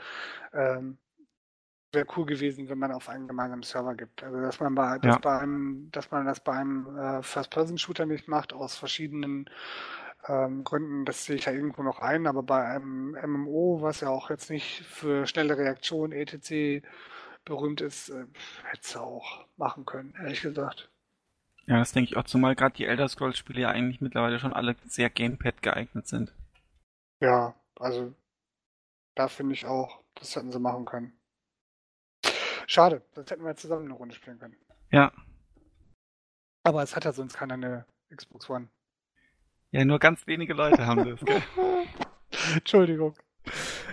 [0.53, 0.97] ähm,
[1.91, 4.23] wäre cool gewesen, wenn man auf einen gemeinsamen Server gibt.
[4.23, 5.17] Also dass man bei, ja.
[5.19, 9.49] bei einem, dass man das bei einem äh, First-Person-Shooter nicht macht, aus verschiedenen
[10.27, 14.09] ähm, Gründen, das sehe ich ja irgendwo noch ein, aber bei einem MMO, was ja
[14.09, 16.85] auch jetzt nicht für schnelle Reaktion etc.
[17.43, 18.25] berühmt ist, äh,
[18.63, 20.89] hätte es auch machen können, ehrlich gesagt.
[21.65, 24.53] Ja, das denke ich auch, zumal gerade die Elder Scrolls Spiele ja eigentlich mittlerweile schon
[24.53, 26.33] alle sehr Gamepad geeignet sind.
[27.21, 28.13] Ja, also
[29.15, 31.13] da finde ich auch, das hätten sie machen können.
[32.67, 34.55] Schade, sonst hätten wir zusammen eine Runde spielen können.
[34.91, 35.11] Ja.
[36.63, 38.69] Aber es hat ja sonst keiner eine Xbox One.
[39.73, 41.41] Ja, nur ganz wenige Leute haben das, gell?
[42.55, 43.15] Entschuldigung.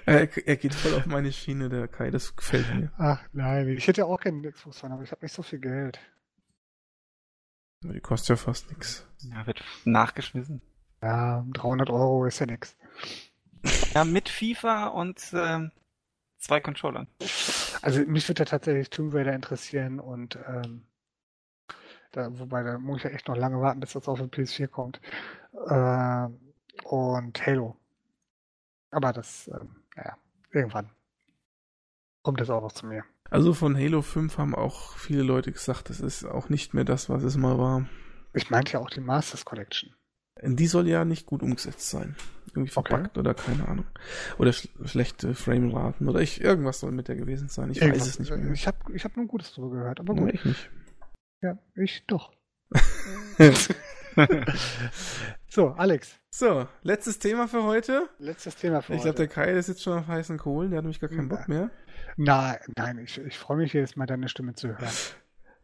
[0.05, 2.93] Er, er, geht voll auf meine Schiene, der Kai, das gefällt mir.
[2.99, 5.59] Ach nein, ich hätte ja auch keinen Xbox One, aber ich habe nicht so viel
[5.59, 5.99] Geld.
[7.83, 9.07] Die kostet ja fast nichts.
[9.23, 10.61] Ja, wird nachgeschmissen.
[11.03, 12.77] Ja, 300 Euro ist ja nix.
[13.95, 15.73] Ja, mit FIFA und ähm,
[16.37, 17.07] zwei Controllern.
[17.81, 20.83] Also mich würde ja tatsächlich Tomb Raider interessieren und ähm,
[22.13, 24.67] Da, wobei, da muss ich ja echt noch lange warten, bis das auf den PS4
[24.67, 25.01] kommt.
[25.53, 26.29] Äh,
[26.85, 27.77] und Halo.
[28.91, 29.59] Aber das, äh,
[29.97, 30.17] naja,
[30.53, 30.91] irgendwann
[32.23, 33.05] kommt das auch noch zu mir.
[33.31, 37.09] Also von Halo 5 haben auch viele Leute gesagt, das ist auch nicht mehr das,
[37.09, 37.87] was es mal war.
[38.35, 39.95] Ich meinte ja auch die Masters Collection.
[40.43, 42.17] Die soll ja nicht gut umgesetzt sein.
[42.49, 43.21] Irgendwie verpackt okay.
[43.21, 43.87] oder keine Ahnung.
[44.39, 47.71] Oder sch schlechte Frameraten oder ich, irgendwas soll mit der gewesen sein.
[47.71, 48.53] Ich irgendwas, weiß es nicht mehr.
[48.53, 50.29] Ich habe ich hab nur Gutes drüber gehört, aber gut.
[50.29, 50.71] Ja, ich nicht.
[51.43, 52.33] Ja, ich doch.
[55.51, 56.19] so, Alex.
[56.31, 58.09] So, letztes Thema für heute.
[58.19, 59.09] Letztes Thema für ich heute.
[59.11, 61.29] Ich glaube, der Kai ist jetzt schon auf heißen Kohlen, der hat nämlich gar keinen
[61.29, 61.71] Bock mehr.
[62.17, 64.89] Nein, nein, ich, ich freue mich jetzt mal, deine Stimme zu hören.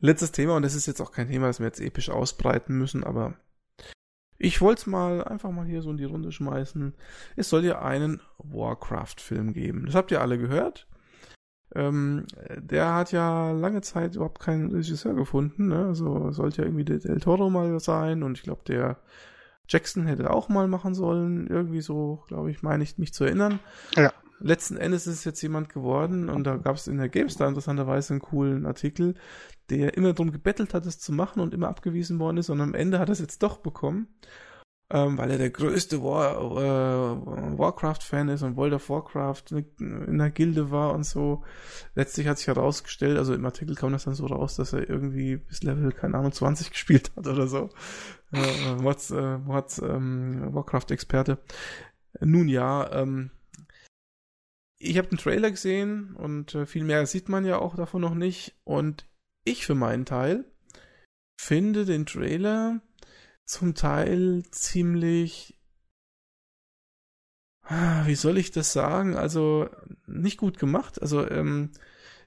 [0.00, 3.04] Letztes Thema, und das ist jetzt auch kein Thema, das wir jetzt episch ausbreiten müssen,
[3.04, 3.34] aber
[4.38, 6.94] ich wollte es mal einfach mal hier so in die Runde schmeißen.
[7.36, 9.86] Es soll ja einen Warcraft-Film geben.
[9.86, 10.86] Das habt ihr alle gehört.
[11.74, 12.26] Ähm,
[12.56, 15.68] der hat ja lange Zeit überhaupt keinen Regisseur gefunden.
[15.68, 15.86] Ne?
[15.86, 18.98] Also sollte ja irgendwie der Del Toro mal sein und ich glaube der
[19.68, 21.46] Jackson hätte auch mal machen sollen.
[21.46, 23.58] Irgendwie so, glaube ich, meine ich mich zu erinnern.
[23.94, 27.48] Ja letzten Endes ist es jetzt jemand geworden und da gab es in der GameStar
[27.48, 29.14] interessanterweise einen coolen Artikel,
[29.70, 32.74] der immer darum gebettelt hat, es zu machen und immer abgewiesen worden ist und am
[32.74, 34.08] Ende hat er es jetzt doch bekommen,
[34.88, 39.42] ähm, weil er der größte War, äh, Warcraft-Fan ist und World of Warcraft
[39.80, 41.42] in der Gilde war und so.
[41.94, 45.36] Letztlich hat sich herausgestellt, also im Artikel kam das dann so raus, dass er irgendwie
[45.36, 47.70] bis Level, keine Ahnung, 20 gespielt hat oder so.
[48.32, 51.38] Äh, Mods, äh, Mods ähm, Warcraft-Experte.
[52.20, 53.30] Nun ja, ähm,
[54.78, 58.14] ich habe den Trailer gesehen und äh, viel mehr sieht man ja auch davon noch
[58.14, 58.56] nicht.
[58.64, 59.08] Und
[59.44, 60.44] ich für meinen Teil
[61.40, 62.80] finde den Trailer
[63.46, 65.58] zum Teil ziemlich.
[67.62, 69.16] Ah, wie soll ich das sagen?
[69.16, 69.68] Also
[70.06, 71.00] nicht gut gemacht.
[71.00, 71.70] Also, ähm,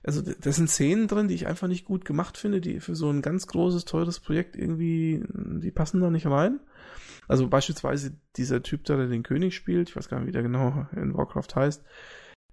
[0.03, 3.09] also da sind Szenen drin, die ich einfach nicht gut gemacht finde, die für so
[3.09, 6.59] ein ganz großes, teures Projekt irgendwie, die passen da nicht rein.
[7.27, 10.41] Also beispielsweise dieser Typ da, der den König spielt, ich weiß gar nicht, wie der
[10.41, 11.83] genau in Warcraft heißt,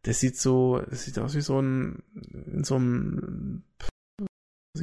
[0.02, 2.02] das sieht so, das sieht aus wie so ein,
[2.46, 3.64] in so einem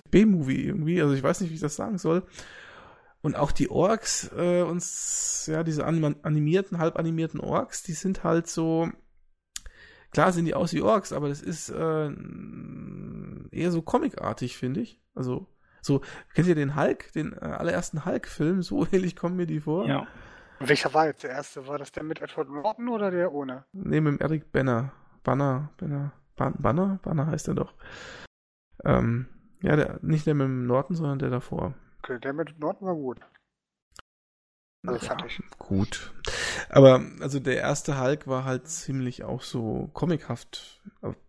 [0.10, 2.24] B-Movie irgendwie, also ich weiß nicht, wie ich das sagen soll.
[3.24, 8.48] Und auch die Orks, äh, uns, ja, diese animierten, halb animierten Orks, die sind halt
[8.48, 8.90] so,
[10.12, 12.12] klar sehen die aus wie Orks, aber das ist äh,
[13.52, 15.02] eher so comicartig, finde ich.
[15.16, 15.48] Also,
[15.82, 16.02] so,
[16.34, 18.62] kennt ihr den Hulk, den äh, allerersten Hulk-Film?
[18.62, 19.88] So ähnlich kommen mir die vor.
[19.88, 20.06] Ja.
[20.60, 21.66] Welcher war jetzt der erste?
[21.66, 23.64] War das der mit Edward Norton oder der ohne?
[23.72, 24.92] Nee, mit Eric Banner.
[25.24, 27.74] Banner, Banner, Banner, Banner heißt er doch.
[28.84, 29.28] Ähm,
[29.62, 31.74] ja, der, nicht der mit dem Norton, sondern der davor.
[32.04, 33.20] Okay, der mit Norton war gut.
[34.86, 35.42] Also ja, fand ich.
[35.58, 36.14] Gut.
[36.70, 40.82] Aber also der erste Hulk war halt ziemlich auch so comichaft.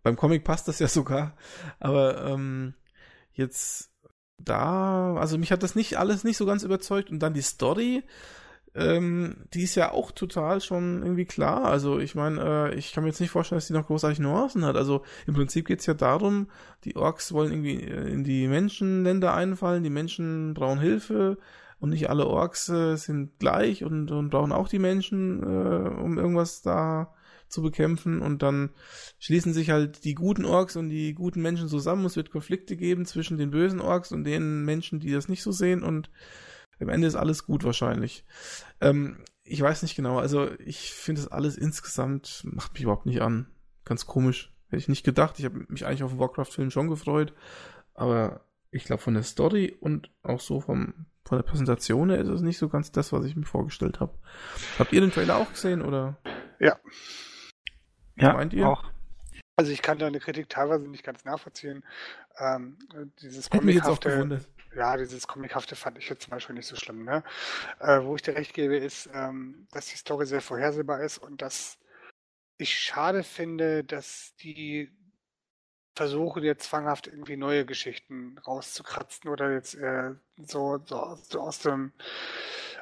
[0.02, 1.36] Beim Comic passt das ja sogar.
[1.78, 2.74] Aber ähm,
[3.32, 3.92] jetzt
[4.38, 7.10] da, also mich hat das nicht alles nicht so ganz überzeugt.
[7.10, 8.02] Und dann die Story,
[8.74, 11.64] ähm, die ist ja auch total schon irgendwie klar.
[11.64, 14.64] Also ich meine, äh, ich kann mir jetzt nicht vorstellen, dass die noch großartig Nuancen
[14.64, 14.76] hat.
[14.76, 16.48] Also im Prinzip geht's ja darum,
[16.84, 21.38] die Orks wollen irgendwie äh, in die Menschenländer einfallen, die Menschen brauchen Hilfe
[21.78, 26.18] und nicht alle Orks äh, sind gleich und, und brauchen auch die Menschen, äh, um
[26.18, 27.14] irgendwas da
[27.48, 28.70] zu bekämpfen und dann
[29.20, 32.04] schließen sich halt die guten Orks und die guten Menschen zusammen.
[32.04, 35.52] Es wird Konflikte geben zwischen den bösen Orks und den Menschen, die das nicht so
[35.52, 36.10] sehen und
[36.80, 38.24] am Ende ist alles gut wahrscheinlich.
[38.80, 40.18] Ähm, ich weiß nicht genau.
[40.18, 43.46] Also ich finde das alles insgesamt macht mich überhaupt nicht an.
[43.84, 44.52] Ganz komisch.
[44.66, 45.38] Hätte ich nicht gedacht.
[45.38, 47.34] Ich habe mich eigentlich auf den Warcraft-Film schon gefreut.
[47.92, 48.40] Aber
[48.70, 52.40] ich glaube, von der Story und auch so vom, von der Präsentation her ist es
[52.40, 54.18] nicht so ganz das, was ich mir vorgestellt habe.
[54.78, 56.16] Habt ihr den Trailer auch gesehen oder?
[56.58, 56.78] Ja.
[58.16, 58.66] Ja, meint ihr?
[58.68, 58.84] Auch.
[59.56, 61.84] Also ich kann deine Kritik teilweise nicht ganz nachvollziehen.
[62.38, 62.78] Ähm,
[63.20, 66.66] dieses Hätte mich jetzt auch gewundert ja, dieses Comichafte fand ich jetzt zum Beispiel nicht
[66.66, 67.04] so schlimm.
[67.04, 67.22] Ne?
[67.80, 71.42] Äh, wo ich dir recht gebe, ist, ähm, dass die Story sehr vorhersehbar ist und
[71.42, 71.78] dass
[72.58, 74.92] ich schade finde, dass die
[75.94, 81.92] versuchen jetzt zwanghaft irgendwie neue Geschichten rauszukratzen oder jetzt äh, so, so, so, aus dem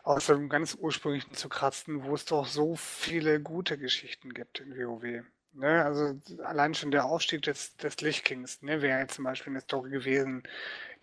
[0.03, 4.77] aus dem ganz ursprünglichen zu kratzen, wo es doch so viele gute Geschichten gibt in
[4.77, 5.25] WoW.
[5.55, 6.15] Ne, also
[6.45, 10.45] allein schon der Aufstieg des, des Lichtkings, ne, wäre jetzt zum Beispiel eine Story gewesen,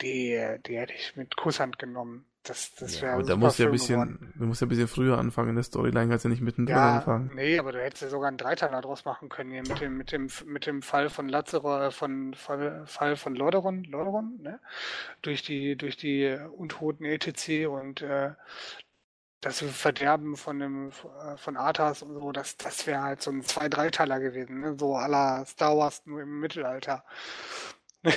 [0.01, 2.25] die, die hätte ich mit Kusshand genommen.
[2.43, 4.87] Das, das wäre ja, aber da muss ja ein bisschen, du musst ja ein bisschen
[4.87, 7.29] früher anfangen in der Storyline, kannst ja nicht mittendrin ja, anfangen.
[7.35, 10.11] Nee, aber du hättest ja sogar einen Dreiteiler draus machen können hier mit dem, mit
[10.11, 14.59] dem, mit dem Fall von Lazarus, von, Fall, Fall von Lordaeron, Lordaeron, ne?
[15.21, 18.31] Durch die, durch die Untoten ETC und, äh,
[19.41, 23.69] das Verderben von dem von Arthas und so, das, das wäre halt so ein zwei
[23.69, 24.75] Dreiteiler gewesen, ne?
[24.77, 27.03] so aller Star Wars nur im Mittelalter.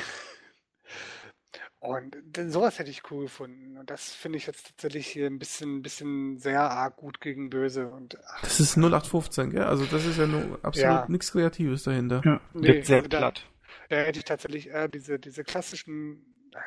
[1.83, 2.17] Und
[2.49, 3.77] sowas hätte ich cool gefunden.
[3.77, 7.89] Und das finde ich jetzt tatsächlich hier ein bisschen, bisschen sehr arg gut gegen böse.
[7.89, 9.65] Und, das ist 0815, gell?
[9.65, 11.07] Also das ist ja nur absolut ja.
[11.09, 12.23] nichts Kreatives dahinter.
[12.25, 13.49] Ja, nee, sehr also platt.
[13.89, 16.59] Da, da, hätte ich tatsächlich äh, diese, diese klassischen äh,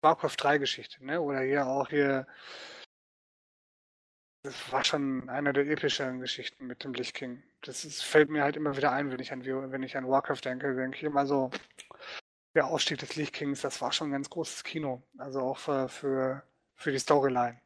[0.00, 1.20] Warcraft 3 Geschichte, ne?
[1.20, 2.28] Oder hier auch hier.
[4.44, 7.44] Das war schon einer der epischeren Geschichten mit dem Lich King.
[7.60, 10.40] Das ist, fällt mir halt immer wieder ein, wenn ich an, wenn ich an Warcraft
[10.44, 11.50] denke, denke ich immer so,
[12.54, 15.02] der Ausstieg des Lich Kings, das war schon ein ganz großes Kino.
[15.16, 16.42] Also auch für, für,
[16.74, 17.60] für die Storyline.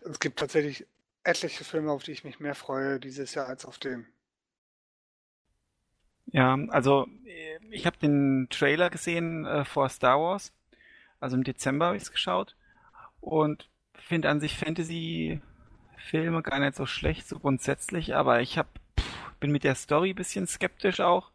[0.00, 0.86] Es gibt tatsächlich
[1.22, 4.06] etliche Filme, auf die ich mich mehr freue dieses Jahr als auf den.
[6.26, 7.06] Ja, also
[7.70, 10.52] ich habe den Trailer gesehen äh, vor Star Wars.
[11.20, 12.56] Also im Dezember habe ich es geschaut.
[13.20, 18.14] Und finde an sich Fantasy-Filme gar nicht so schlecht, so grundsätzlich.
[18.14, 18.68] Aber ich hab,
[19.40, 21.30] bin mit der Story ein bisschen skeptisch auch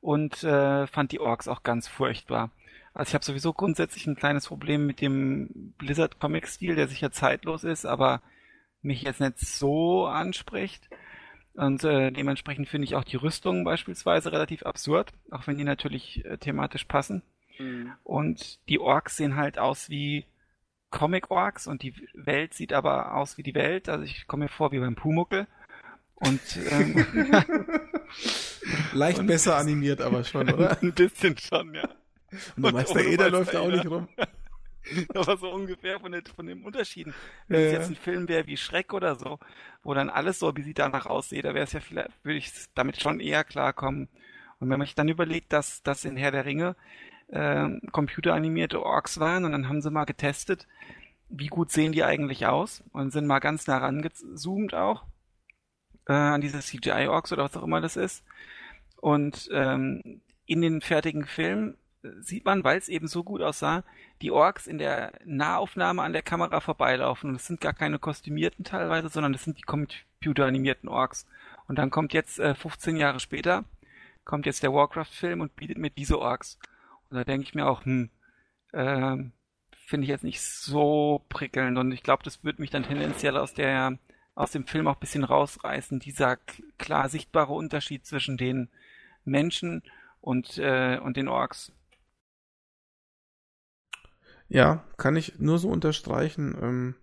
[0.00, 2.50] und äh, fand die Orks auch ganz furchtbar.
[2.92, 7.10] Also ich habe sowieso grundsätzlich ein kleines Problem mit dem Blizzard Comic Stil, der sicher
[7.10, 8.22] zeitlos ist, aber
[8.82, 10.88] mich jetzt nicht so anspricht.
[11.54, 16.24] Und äh, dementsprechend finde ich auch die Rüstungen beispielsweise relativ absurd, auch wenn die natürlich
[16.24, 17.22] äh, thematisch passen.
[17.58, 17.92] Mhm.
[18.02, 20.24] Und die Orks sehen halt aus wie
[20.94, 23.88] Comic-Orks und die Welt sieht aber aus wie die Welt.
[23.88, 25.46] Also ich komme mir vor wie beim Pumuckel.
[26.14, 26.40] Und
[26.70, 27.04] ähm,
[28.92, 30.78] leicht und besser animiert, aber schon, oder?
[30.82, 31.88] Ein bisschen schon, ja.
[32.56, 34.08] Und der Meister Eder läuft auch nicht rum.
[35.14, 37.12] aber so ungefähr von, den, von den Unterschieden.
[37.48, 39.40] Wenn ja, es jetzt ein Film wäre wie Schreck oder so,
[39.82, 42.52] wo dann alles so, wie sie danach aussieht, da wäre es ja vielleicht, würde ich
[42.74, 44.08] damit schon eher klarkommen.
[44.60, 46.76] Und wenn man sich dann überlegt, dass das in Herr der Ringe
[47.28, 50.66] äh, computeranimierte Orks waren und dann haben sie mal getestet,
[51.28, 55.04] wie gut sehen die eigentlich aus und sind mal ganz nah rangezoomt auch
[56.08, 58.24] äh, an diese CGI-Orks oder was auch immer das ist.
[58.96, 63.84] Und ähm, in den fertigen Film äh, sieht man, weil es eben so gut aussah,
[64.22, 67.30] die Orks in der Nahaufnahme an der Kamera vorbeilaufen.
[67.30, 71.26] Und es sind gar keine kostümierten teilweise, sondern das sind die computeranimierten Orks.
[71.66, 73.64] Und dann kommt jetzt, äh, 15 Jahre später,
[74.24, 76.58] kommt jetzt der Warcraft-Film und bietet mir diese Orks.
[77.14, 78.10] Und da denke ich mir auch, hm,
[78.72, 79.16] äh,
[79.86, 81.78] finde ich jetzt nicht so prickelnd.
[81.78, 83.98] Und ich glaube, das wird mich dann tendenziell aus der
[84.34, 86.38] aus dem Film auch ein bisschen rausreißen, dieser
[86.76, 88.68] klar sichtbare Unterschied zwischen den
[89.24, 89.84] Menschen
[90.20, 91.72] und, äh, und den Orks.
[94.48, 96.56] Ja, kann ich nur so unterstreichen.
[96.60, 96.94] Ähm,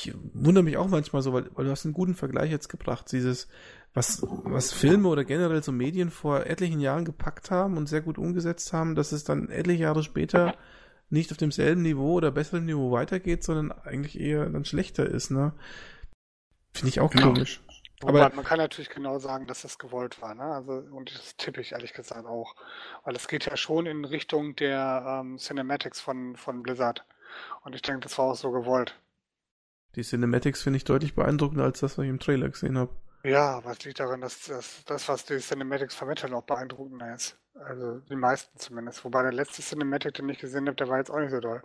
[0.00, 3.10] ich wundere mich auch manchmal so, weil, weil du hast einen guten Vergleich jetzt gebracht,
[3.10, 3.48] dieses,
[3.94, 8.18] was, was Filme oder generell so Medien vor etlichen Jahren gepackt haben und sehr gut
[8.18, 10.54] umgesetzt haben, dass es dann etliche Jahre später
[11.10, 15.52] nicht auf demselben Niveau oder besseren Niveau weitergeht, sondern eigentlich eher dann schlechter ist, ne?
[16.74, 17.32] Finde ich auch genau.
[17.32, 17.60] komisch.
[18.02, 20.44] Aber man kann natürlich genau sagen, dass das gewollt war, ne?
[20.44, 22.54] Also, und das tippe ich ehrlich gesagt auch.
[23.04, 27.04] Weil es geht ja schon in Richtung der ähm, Cinematics von, von Blizzard.
[27.64, 29.00] Und ich denke, das war auch so gewollt.
[29.94, 32.94] Die Cinematics finde ich deutlich beeindruckender als das, was ich im Trailer gesehen habe.
[33.24, 37.36] Ja, aber es liegt daran, dass das, das, was die Cinematics vermitteln, auch beeindruckender ist.
[37.54, 39.04] Also die meisten zumindest.
[39.04, 41.62] Wobei der letzte Cinematic, den ich gesehen habe, der war jetzt auch nicht so doll.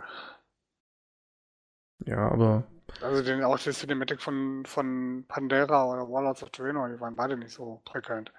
[2.06, 2.64] Ja, aber.
[3.02, 7.38] Also den auch die Cinematic von, von Pandera oder Warlords of Draenor, die waren beide
[7.38, 8.34] nicht so prickelnd.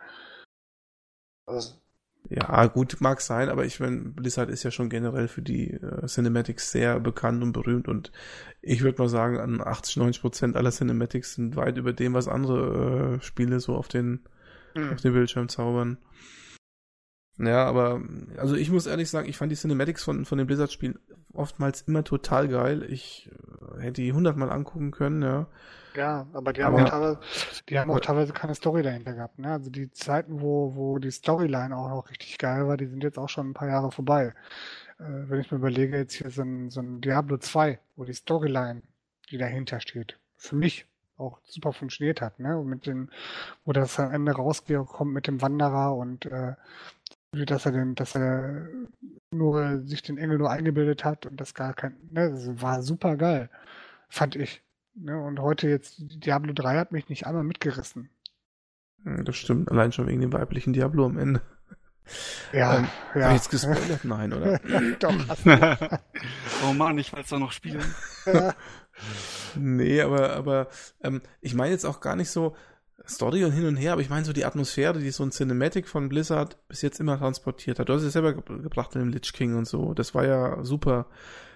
[1.46, 1.74] Also,
[2.28, 6.06] ja, gut, mag sein, aber ich meine, Blizzard ist ja schon generell für die äh,
[6.06, 8.12] Cinematics sehr bekannt und berühmt und
[8.62, 12.28] ich würde mal sagen, an 80, 90 Prozent aller Cinematics sind weit über dem, was
[12.28, 14.20] andere äh, Spiele so auf den,
[14.74, 14.92] hm.
[14.92, 15.98] auf den Bildschirm zaubern.
[17.36, 18.00] Ja, aber
[18.38, 20.98] also ich muss ehrlich sagen, ich fand die Cinematics von, von den Blizzard-Spielen
[21.32, 22.86] oftmals immer total geil.
[22.88, 23.30] Ich
[23.76, 25.48] äh, hätte die hundertmal angucken können, ja.
[25.96, 27.20] Ja, aber die haben, aber, auch, teilweise,
[27.68, 29.38] die haben auch teilweise keine Story dahinter gehabt.
[29.38, 29.52] Ne?
[29.52, 33.18] Also die Zeiten, wo, wo die Storyline auch noch richtig geil war, die sind jetzt
[33.18, 34.34] auch schon ein paar Jahre vorbei.
[34.98, 38.12] Äh, wenn ich mir überlege, jetzt hier so ein, so ein Diablo 2, wo die
[38.12, 38.82] Storyline,
[39.30, 42.58] die dahinter steht, für mich auch super funktioniert hat, ne?
[42.58, 43.08] Und mit dem,
[43.64, 46.54] wo das am Ende rauskommt mit dem Wanderer und äh,
[47.32, 48.68] dass er den, dass er
[49.30, 53.16] nur sich den Engel nur eingebildet hat und das gar kein, ne, das war super
[53.16, 53.50] geil,
[54.08, 54.63] fand ich.
[54.94, 58.10] Ne, und heute jetzt Diablo 3 hat mich nicht einmal mitgerissen.
[59.04, 61.42] Das stimmt, allein schon wegen dem weiblichen Diablo am Ende.
[62.52, 63.32] Ja, ähm, ja.
[63.32, 64.04] jetzt gespoilert?
[64.04, 64.58] Nein, oder?
[65.00, 66.00] Doch, hast du.
[66.68, 67.82] oh Mann, ich will es doch noch spielen.
[69.56, 70.68] nee, aber, aber
[71.02, 72.54] ähm, ich meine jetzt auch gar nicht so,
[73.06, 75.88] Story und hin und her, aber ich meine so die Atmosphäre, die so ein Cinematic
[75.88, 77.88] von Blizzard bis jetzt immer transportiert hat.
[77.88, 79.92] Du hast es selber gebracht mit dem Lich King und so.
[79.92, 81.06] Das war ja super.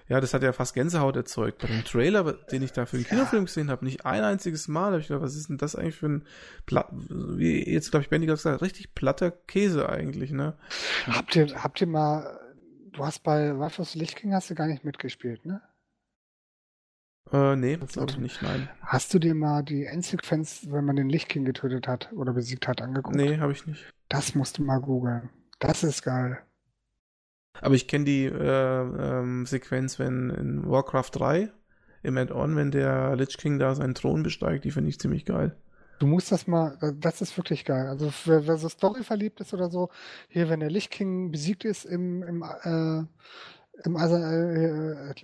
[0.09, 1.59] Ja, das hat ja fast Gänsehaut erzeugt.
[1.61, 3.11] Bei dem Trailer, den ich da für den ja.
[3.11, 5.97] Kinofilm gesehen habe, nicht ein einziges Mal habe ich gedacht, was ist denn das eigentlich
[5.97, 6.25] für ein
[6.67, 10.55] Platt, wie jetzt glaube ich Benny gesagt hat, richtig platter Käse eigentlich, ne?
[11.07, 12.41] Habt ihr, habt ihr mal
[12.93, 15.63] du hast bei Rifles Licht King hast du gar nicht mitgespielt, ne?
[17.33, 18.69] Äh, nee, glaube ich nicht, nein.
[18.81, 22.81] Hast du dir mal die Endsequenz, wenn man den Lichtking getötet hat oder besiegt hat,
[22.81, 23.17] angeguckt?
[23.17, 23.93] Nee, habe ich nicht.
[24.09, 25.29] Das musst du mal googeln.
[25.59, 26.39] Das ist geil.
[27.61, 31.51] Aber ich kenne die äh, ähm, Sequenz, wenn in Warcraft 3
[32.03, 35.57] im Add-on, wenn der Lich King da seinen Thron besteigt, die finde ich ziemlich geil.
[35.99, 37.89] Du musst das mal, das ist wirklich geil.
[37.89, 39.91] Also wer, wer so Story verliebt ist oder so,
[40.29, 43.05] hier, wenn der Lich King besiegt ist im, im äh,
[43.85, 45.15] im, also, äh,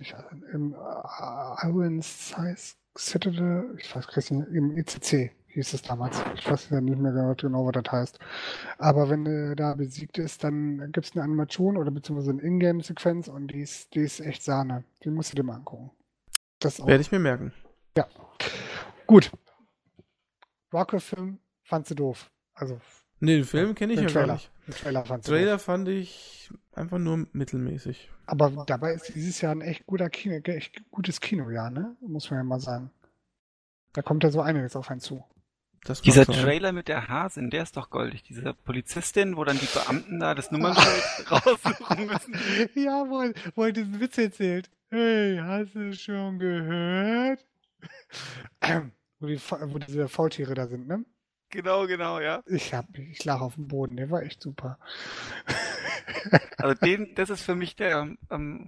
[0.53, 6.21] im äh, Iron Size Citadel, ich weiß nicht, im ECC hieß es damals.
[6.35, 8.19] Ich weiß ja nicht mehr genau, was das heißt.
[8.77, 13.29] Aber wenn er da besiegt ist, dann gibt es eine Animation oder beziehungsweise eine Ingame-Sequenz
[13.29, 14.83] und die ist, die ist echt Sahne.
[15.03, 15.91] Die musst du dir mal angucken.
[16.59, 17.53] Das Werde ich mir merken.
[17.97, 18.07] Ja.
[19.07, 19.31] Gut.
[20.71, 22.29] Warcraft-Film fandst du doof.
[22.53, 22.79] Also.
[23.21, 24.27] Nee, den Film kenne ich ja Trailer.
[24.27, 24.51] gar nicht.
[24.67, 28.11] Den Trailer, fandst Trailer du fand ich einfach nur mittelmäßig.
[28.25, 31.95] Aber dabei ist dieses Jahr ein echt guter Kino, echt gutes Kinojahr, ne?
[32.01, 32.91] Muss man ja mal sagen.
[33.93, 35.23] Da kommt ja so einiges auf einen zu.
[36.03, 38.23] Dieser Trailer mit der Hasin, der ist doch goldig.
[38.23, 42.35] Diese Polizistin, wo dann die Beamten da das Nummernschild raussuchen müssen.
[42.75, 44.69] Ja, wo, wo er diesen Witz erzählt.
[44.89, 47.45] Hey, hast du schon gehört?
[49.19, 51.05] wo, die, wo diese Faultiere da sind, ne?
[51.49, 52.43] Genau, genau, ja.
[52.47, 54.77] Ich hab, ich lag auf dem Boden, der war echt super.
[56.57, 58.67] Also den, das ist für mich der, ähm,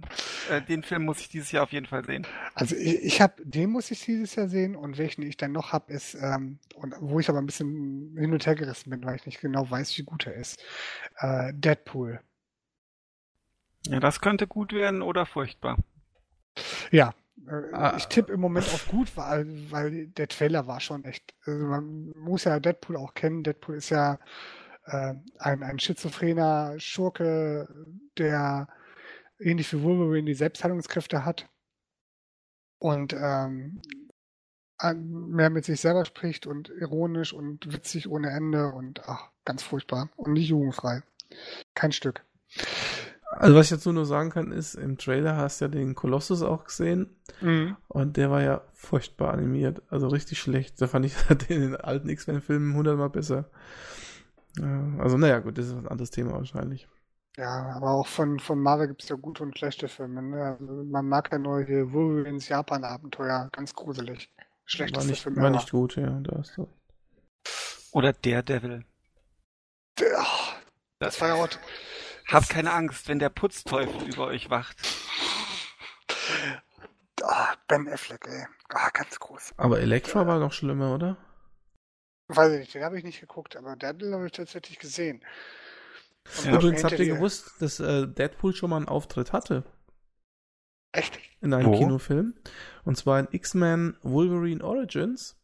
[0.50, 2.26] äh, den Film muss ich dieses Jahr auf jeden Fall sehen.
[2.54, 5.72] Also ich, ich habe, den muss ich dieses Jahr sehen und welchen ich dann noch
[5.72, 9.16] habe, ist, ähm, und wo ich aber ein bisschen hin und her gerissen bin, weil
[9.16, 10.62] ich nicht genau weiß, wie gut er ist.
[11.16, 12.20] Äh, Deadpool.
[13.86, 15.78] Ja, das könnte gut werden oder furchtbar.
[16.90, 17.14] Ja,
[17.46, 17.94] äh, ah.
[17.96, 21.34] Ich tippe im Moment auf gut, weil, weil der Trailer war schon echt.
[21.44, 23.44] Also man muss ja Deadpool auch kennen.
[23.44, 24.18] Deadpool ist ja
[24.88, 27.68] äh, ein, ein schizophrener Schurke,
[28.16, 28.68] der
[29.38, 31.48] ähnlich wie Wolverine die Selbstheilungskräfte hat
[32.78, 33.80] und ähm,
[34.94, 40.10] mehr mit sich selber spricht und ironisch und witzig ohne Ende und ach, ganz furchtbar
[40.16, 41.02] und nicht jugendfrei.
[41.74, 42.24] Kein Stück.
[43.30, 46.42] Also was ich dazu nur sagen kann, ist, im Trailer hast du ja den Kolossus
[46.42, 47.16] auch gesehen.
[47.40, 47.76] Mhm.
[47.86, 49.82] Und der war ja furchtbar animiert.
[49.90, 50.80] Also richtig schlecht.
[50.80, 51.14] Da fand ich
[51.48, 53.50] den alten X-Men-Filmen hundertmal besser.
[54.98, 56.88] Also naja, gut, das ist ein anderes Thema wahrscheinlich.
[57.36, 60.22] Ja, aber auch von, von Marvel gibt es ja gute und schlechte Filme.
[60.22, 60.56] Ne?
[60.58, 63.48] Also man mag ja nur hier Wolverines Japan-Abenteuer.
[63.52, 64.32] Ganz gruselig.
[64.64, 66.78] Schlechteste war nicht, Film War nicht gut, ja, da hast du recht.
[67.92, 68.84] Oder Daredevil.
[69.98, 70.24] Der,
[70.98, 71.48] das war ja auch
[72.30, 74.76] Habt keine Angst, wenn der Putzteufel über euch wacht.
[77.22, 78.46] Ah, ben Affleck, ey.
[78.68, 79.54] Ah, ganz groß.
[79.56, 81.16] Aber Elektra war noch schlimmer, oder?
[82.28, 85.22] Weiß ich nicht, den habe ich nicht geguckt, aber Deadpool habe ich tatsächlich gesehen.
[86.44, 86.56] Ja.
[86.56, 89.64] Übrigens habt ihr gewusst, dass äh, Deadpool schon mal einen Auftritt hatte.
[90.92, 91.18] Echt?
[91.40, 91.78] In einem Wo?
[91.78, 92.34] Kinofilm.
[92.84, 95.36] Und zwar in X-Men Wolverine Origins.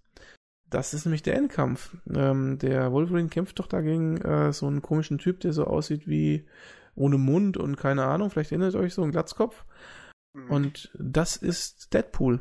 [0.69, 1.97] Das ist nämlich der Endkampf.
[2.13, 6.47] Ähm, der Wolverine kämpft doch dagegen äh, so einen komischen Typ, der so aussieht wie
[6.95, 8.31] ohne Mund und keine Ahnung.
[8.31, 9.65] Vielleicht erinnert euch so ein Glatzkopf.
[10.33, 10.51] Mhm.
[10.51, 12.41] Und das ist Deadpool.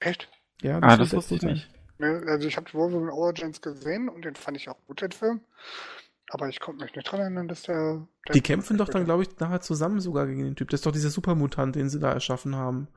[0.00, 0.30] Echt?
[0.62, 1.73] Ja, das, ah, das wusste ich nicht.
[1.98, 5.40] Also ich habe Wolverine Origins gesehen und den fand ich auch gut, den Film.
[6.30, 8.06] Aber ich konnte mich nicht dran erinnern, dass der.
[8.26, 10.70] Deadpool Die kämpfen doch dann, glaube ich, nachher zusammen sogar gegen den Typ.
[10.70, 12.88] Das ist doch dieser Supermutant, den sie da erschaffen haben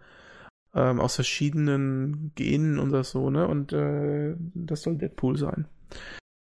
[0.77, 3.47] ähm, aus verschiedenen Genen und so, ne?
[3.47, 5.67] Und äh, das soll Deadpool sein.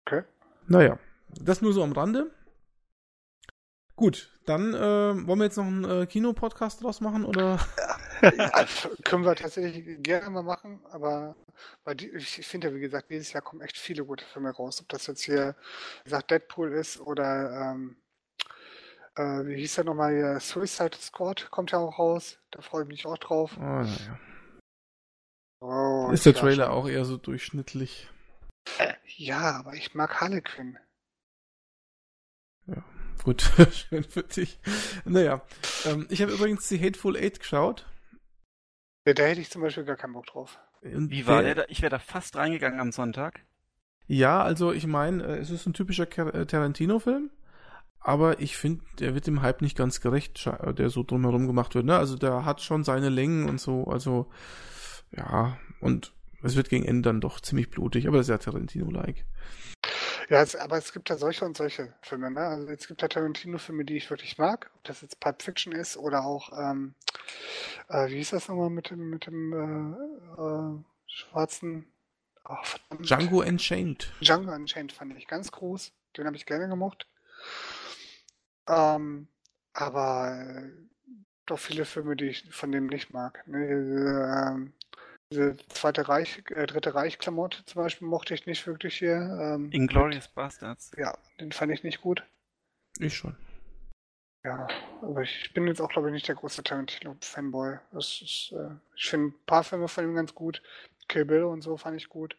[0.06, 0.23] Okay.
[0.66, 0.98] Naja,
[1.40, 2.31] das nur so am Rande.
[3.97, 7.58] Gut, dann äh, wollen wir jetzt noch einen äh, Kinopodcast draus machen oder?
[8.36, 8.67] Ja,
[9.05, 11.36] können wir tatsächlich gerne mal machen, aber
[11.85, 14.81] weil die, ich finde ja, wie gesagt, dieses Jahr kommen echt viele gute Filme raus.
[14.81, 15.55] Ob das jetzt hier,
[16.03, 17.97] wie gesagt, Deadpool ist oder ähm,
[19.17, 20.41] äh, wie hieß der nochmal hier?
[20.41, 22.39] Suicide Squad kommt ja auch raus.
[22.51, 23.53] Da freue ich mich auch drauf.
[23.57, 24.19] Oh, naja.
[25.61, 28.11] Oh, ist der Trailer auch eher so durchschnittlich?
[28.78, 30.78] Äh, ja, aber ich mag Harlequin.
[32.67, 32.85] Ja,
[33.23, 34.59] gut, schön für dich.
[35.05, 35.43] Naja,
[35.86, 37.86] ähm, ich habe übrigens die Hateful Eight geschaut.
[39.07, 40.58] Ja, da hätte ich zum Beispiel gar keinen Bock drauf.
[40.83, 41.55] Und Wie war der?
[41.55, 41.70] der?
[41.70, 43.41] Ich wäre da fast reingegangen am Sonntag.
[44.07, 47.31] Ja, also ich meine, äh, es ist ein typischer äh, Tarantino-Film.
[48.00, 51.86] Aber ich finde, der wird dem Hype nicht ganz gerecht, der so drumherum gemacht wird.
[51.86, 51.97] Ne?
[51.97, 53.84] Also der hat schon seine Längen und so.
[53.84, 54.31] Also
[55.10, 59.24] ja, und es wird gegen Ende dann doch ziemlich blutig, aber das ist ja Tarantino-like.
[60.28, 62.31] Ja, es, aber es gibt ja solche und solche Filme.
[62.31, 62.41] Ne?
[62.41, 64.70] Also es gibt ja Tarantino-Filme, die ich wirklich mag.
[64.75, 66.94] Ob das jetzt Pulp Fiction ist oder auch, ähm,
[67.89, 71.86] äh, wie hieß das nochmal mit dem, mit dem äh, äh, schwarzen...
[72.47, 72.57] Oh,
[72.99, 74.12] Django Unchained.
[74.20, 75.93] Django Unchained fand ich ganz groß.
[76.17, 77.07] Den habe ich gerne gemocht.
[78.69, 79.28] Ähm,
[79.73, 80.70] aber
[81.51, 83.47] auch viele Filme, die ich von dem nicht mag.
[83.47, 84.73] Ne,
[85.35, 89.17] diese, Zweite Reich, äh, Dritte Reich-Klamotte zum Beispiel mochte ich nicht wirklich hier.
[89.41, 90.93] Ähm, Inglorious Bastards.
[90.97, 92.23] Ja, den fand ich nicht gut.
[92.99, 93.37] Ich schon.
[94.45, 94.69] Ja,
[95.03, 97.73] aber ich bin jetzt auch, glaube ich, nicht der große Tarantino-Fanboy.
[97.73, 98.55] Äh, ich
[98.97, 100.63] finde ein paar Filme von ihm ganz gut.
[101.09, 102.37] Kill Bill und so fand ich gut.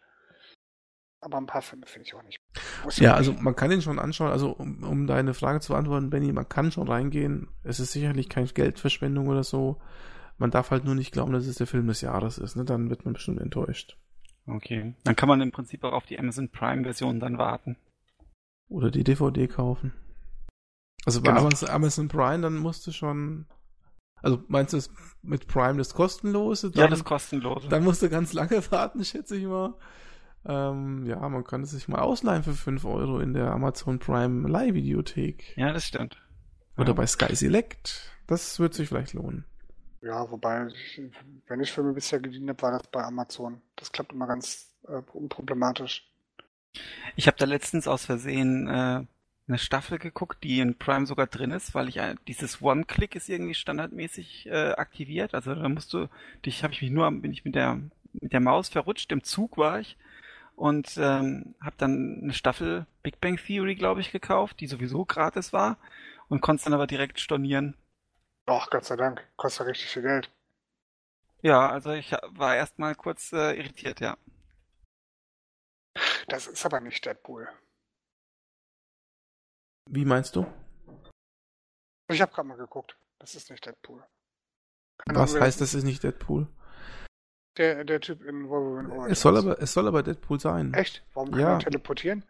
[1.19, 2.39] Aber ein paar Filme finde ich auch nicht.
[2.83, 4.31] Muss Ja, also man kann ihn schon anschauen.
[4.31, 7.47] Also um, um deine Frage zu beantworten, Benny, man kann schon reingehen.
[7.63, 9.81] Es ist sicherlich keine Geldverschwendung oder so.
[10.37, 12.55] Man darf halt nur nicht glauben, dass es der Film des Jahres ist.
[12.55, 12.65] Ne?
[12.65, 13.97] Dann wird man bestimmt enttäuscht.
[14.47, 14.93] Okay.
[15.03, 17.77] Dann kann man im Prinzip auch auf die Amazon Prime-Version dann warten.
[18.69, 19.93] Oder die DVD kaufen.
[21.05, 21.49] Also bei Genau.
[21.69, 23.45] Amazon, Prime, dann musst du schon.
[24.21, 24.91] Also meinst du es
[25.21, 26.71] mit Prime das kostenlose?
[26.71, 27.67] Dann, ja, das kostenlose.
[27.69, 29.75] dann musst du ganz lange warten, schätze ich mal.
[30.47, 34.47] Ähm, ja, man kann es sich mal ausleihen für 5 Euro in der Amazon Prime
[34.47, 35.55] Leihvideothek.
[35.57, 36.17] ja, das stimmt.
[36.77, 36.93] Oder Ja.
[36.93, 38.11] bei Sky Select.
[38.27, 39.45] Das wird sich vielleicht lohnen.
[40.05, 40.67] Ja, wobei,
[41.47, 43.59] wenn ich Filme bisher gedient habe, war das bei Amazon.
[43.75, 46.07] Das klappt immer ganz äh, unproblematisch.
[47.15, 49.03] Ich habe da letztens aus Versehen äh,
[49.47, 53.29] eine Staffel geguckt, die in Prime sogar drin ist, weil ich äh, dieses One-Click ist
[53.29, 55.33] irgendwie standardmäßig äh, aktiviert.
[55.33, 56.07] Also da musst du
[56.45, 57.81] dich, habe ich mich nur, bin ich mit der
[58.13, 59.11] mit der Maus verrutscht.
[59.11, 59.97] Im Zug war ich
[60.55, 65.51] und ähm, habe dann eine Staffel Big Bang Theory, glaube ich, gekauft, die sowieso gratis
[65.51, 65.77] war
[66.29, 67.75] und konnte dann aber direkt stornieren.
[68.47, 69.27] Ach, Gott sei Dank.
[69.37, 70.31] Kostet richtig viel Geld.
[71.41, 74.17] Ja, also ich war erstmal kurz äh, irritiert, ja.
[76.27, 77.47] Das ist aber nicht Deadpool.
[79.89, 80.45] Wie meinst du?
[82.09, 82.97] Ich habe gerade mal geguckt.
[83.19, 84.03] Das ist nicht Deadpool.
[85.05, 86.47] Keine Was Ahnung, heißt, das ist nicht Deadpool?
[87.57, 89.11] Der, der Typ in Wolverine Origins.
[89.17, 90.73] Es soll aber, es soll aber Deadpool sein.
[90.73, 91.05] Echt?
[91.13, 91.49] Warum kann Ja.
[91.51, 92.25] man teleportieren?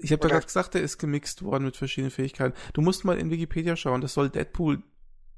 [0.00, 2.56] Ich habe da Oder- gerade gesagt, der ist gemixt worden mit verschiedenen Fähigkeiten.
[2.74, 4.82] Du musst mal in Wikipedia schauen, das soll Deadpool,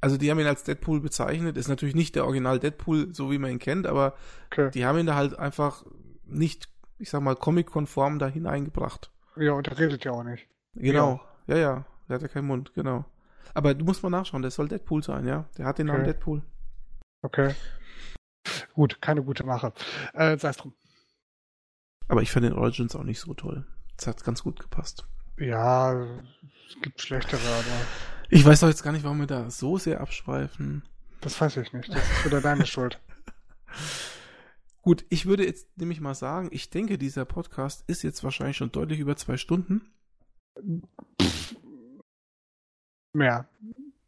[0.01, 3.39] also die haben ihn als Deadpool bezeichnet, ist natürlich nicht der Original Deadpool, so wie
[3.39, 4.15] man ihn kennt, aber
[4.51, 4.71] Okay.
[4.73, 5.85] die haben ihn da halt einfach
[6.25, 9.11] nicht, ich sag mal, comic-konform da hineingebracht.
[9.37, 10.49] Ja, und der redet ja auch nicht.
[10.75, 13.05] Genau, ja, ja, der hat ja keinen Mund, genau.
[13.55, 15.45] Aber du musst mal nachschauen, der soll Deadpool sein, ja?
[15.59, 16.13] Der hat den Namen Okay.
[16.13, 16.43] Deadpool.
[17.23, 17.55] Okay.
[18.75, 19.73] Gut, keine gute Mache.
[20.15, 20.73] Äh, sei es drum.
[22.09, 23.67] Aber ich fand den Origins auch nicht so toll.
[23.97, 25.07] Das hat ganz gut gepasst.
[25.39, 25.93] Ja,
[26.69, 27.65] es gibt schlechtere, aber
[28.33, 30.83] Ich weiß doch jetzt gar nicht, warum wir da so sehr abschweifen.
[31.21, 31.89] das weiß ich nicht.
[31.89, 33.01] Das ist wieder deine Schuld.
[34.83, 38.73] Gut, ich würde jetzt nämlich mal sagen, ich denke, dieser Podcast ist jetzt wahrscheinlich schon
[38.73, 39.91] deutlich über zwei Stunden.
[43.13, 43.49] Mehr.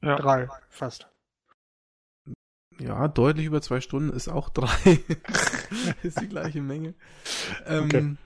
[0.02, 0.17] Ja.
[0.17, 1.09] Drei, fast.
[2.78, 5.01] Ja, deutlich über zwei Stunden ist auch drei.
[6.02, 6.94] ist die gleiche Menge.
[7.67, 8.17] Ähm, Okay.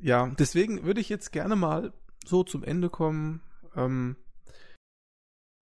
[0.00, 1.92] Ja, deswegen würde ich jetzt gerne mal
[2.24, 3.40] so zum Ende kommen.
[3.74, 4.16] Ähm,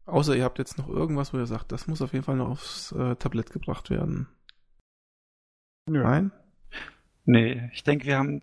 [0.07, 2.51] außer ihr habt jetzt noch irgendwas, wo ihr sagt, das muss auf jeden Fall noch
[2.51, 4.29] aufs äh, Tablett gebracht werden.
[5.89, 6.03] Nö.
[6.03, 6.33] Nein?
[7.25, 8.43] Nee, ich denke, wir haben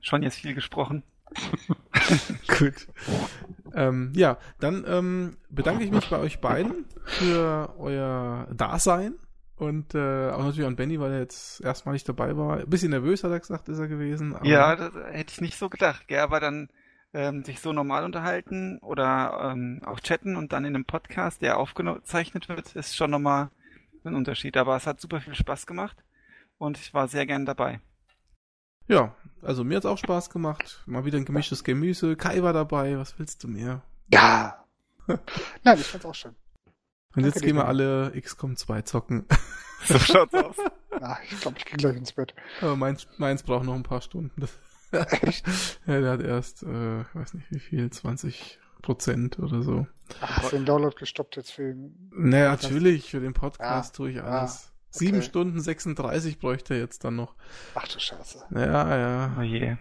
[0.00, 1.02] schon jetzt viel gesprochen.
[2.58, 2.88] Gut.
[3.74, 9.14] Ähm, ja, dann ähm, bedanke ich mich bei euch beiden für euer Dasein
[9.56, 12.58] und äh, auch natürlich an Benny, weil er jetzt erstmalig dabei war.
[12.58, 14.34] Ein bisschen nervös, hat er gesagt, ist er gewesen.
[14.42, 16.20] Ja, das hätte ich nicht so gedacht, gell?
[16.20, 16.68] Aber dann
[17.12, 21.58] ähm, sich so normal unterhalten oder ähm, auch chatten und dann in einem Podcast, der
[21.58, 23.50] aufgezeichnet wird, ist schon nochmal
[24.04, 24.56] ein Unterschied.
[24.56, 25.96] Aber es hat super viel Spaß gemacht
[26.58, 27.80] und ich war sehr gern dabei.
[28.86, 30.82] Ja, also mir hat's auch Spaß gemacht.
[30.86, 32.16] Mal wieder ein gemischtes Gemüse.
[32.16, 33.82] Kai war dabei, was willst du mehr?
[34.12, 34.64] Ja.
[35.64, 36.34] Nein, ich fand's auch schön.
[37.14, 39.26] Und jetzt Danke gehen wir alle XCOM 2 zocken.
[39.84, 40.56] So schaut's aus.
[41.02, 42.34] Ah, ich glaube, ich gehe gleich ins Bett.
[42.60, 44.46] Aber meins, meins braucht noch ein paar Stunden.
[44.92, 45.46] Echt?
[45.86, 49.86] ja, der hat erst, äh, weiß nicht wie viel, 20 Prozent oder so.
[50.20, 52.10] Ach, hast du den Download gestoppt jetzt für ihn?
[52.14, 54.72] Naja, Das- natürlich, für den Podcast Ja, tue ich ja, alles.
[54.92, 55.26] Sieben okay.
[55.26, 57.36] Stunden 36 bräuchte er jetzt dann noch.
[57.76, 58.42] Ach du Scheiße.
[58.52, 59.76] Ja, ja, Oh je.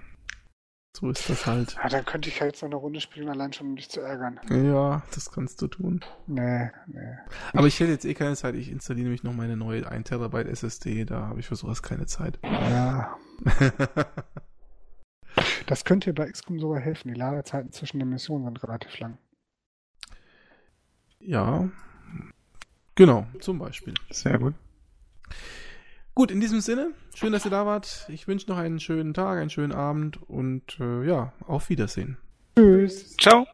[0.96, 1.76] so ist das halt.
[1.82, 4.02] Ja, dann könnte ich ja jetzt noch eine Runde spielen, allein schon, um dich zu
[4.02, 4.40] ärgern.
[4.52, 6.02] Ja, das kannst du tun.
[6.28, 7.18] Nee, nee.
[7.54, 8.54] Aber ich hätte jetzt eh keine Zeit.
[8.54, 11.06] Ich installiere nämlich noch meine neue 1 Terabyte SSD.
[11.06, 12.38] Da habe ich für sowas keine Zeit.
[12.44, 13.18] Ja.
[15.70, 17.10] Das könnte bei XCOM sogar helfen.
[17.10, 19.20] Die Ladezeiten zwischen den Missionen sind relativ lang.
[21.20, 21.70] ja.
[22.96, 23.94] Genau, zum Beispiel.
[24.10, 24.56] Sehr gut.
[26.16, 28.08] Gut, in diesem Sinne, schön, dass ihr da wart.
[28.10, 32.18] Ich wünsche noch einen schönen Tag, einen schönen Abend und äh, ja, auf Wiedersehen.
[32.58, 33.16] Tschüss.
[33.18, 33.46] Ciao.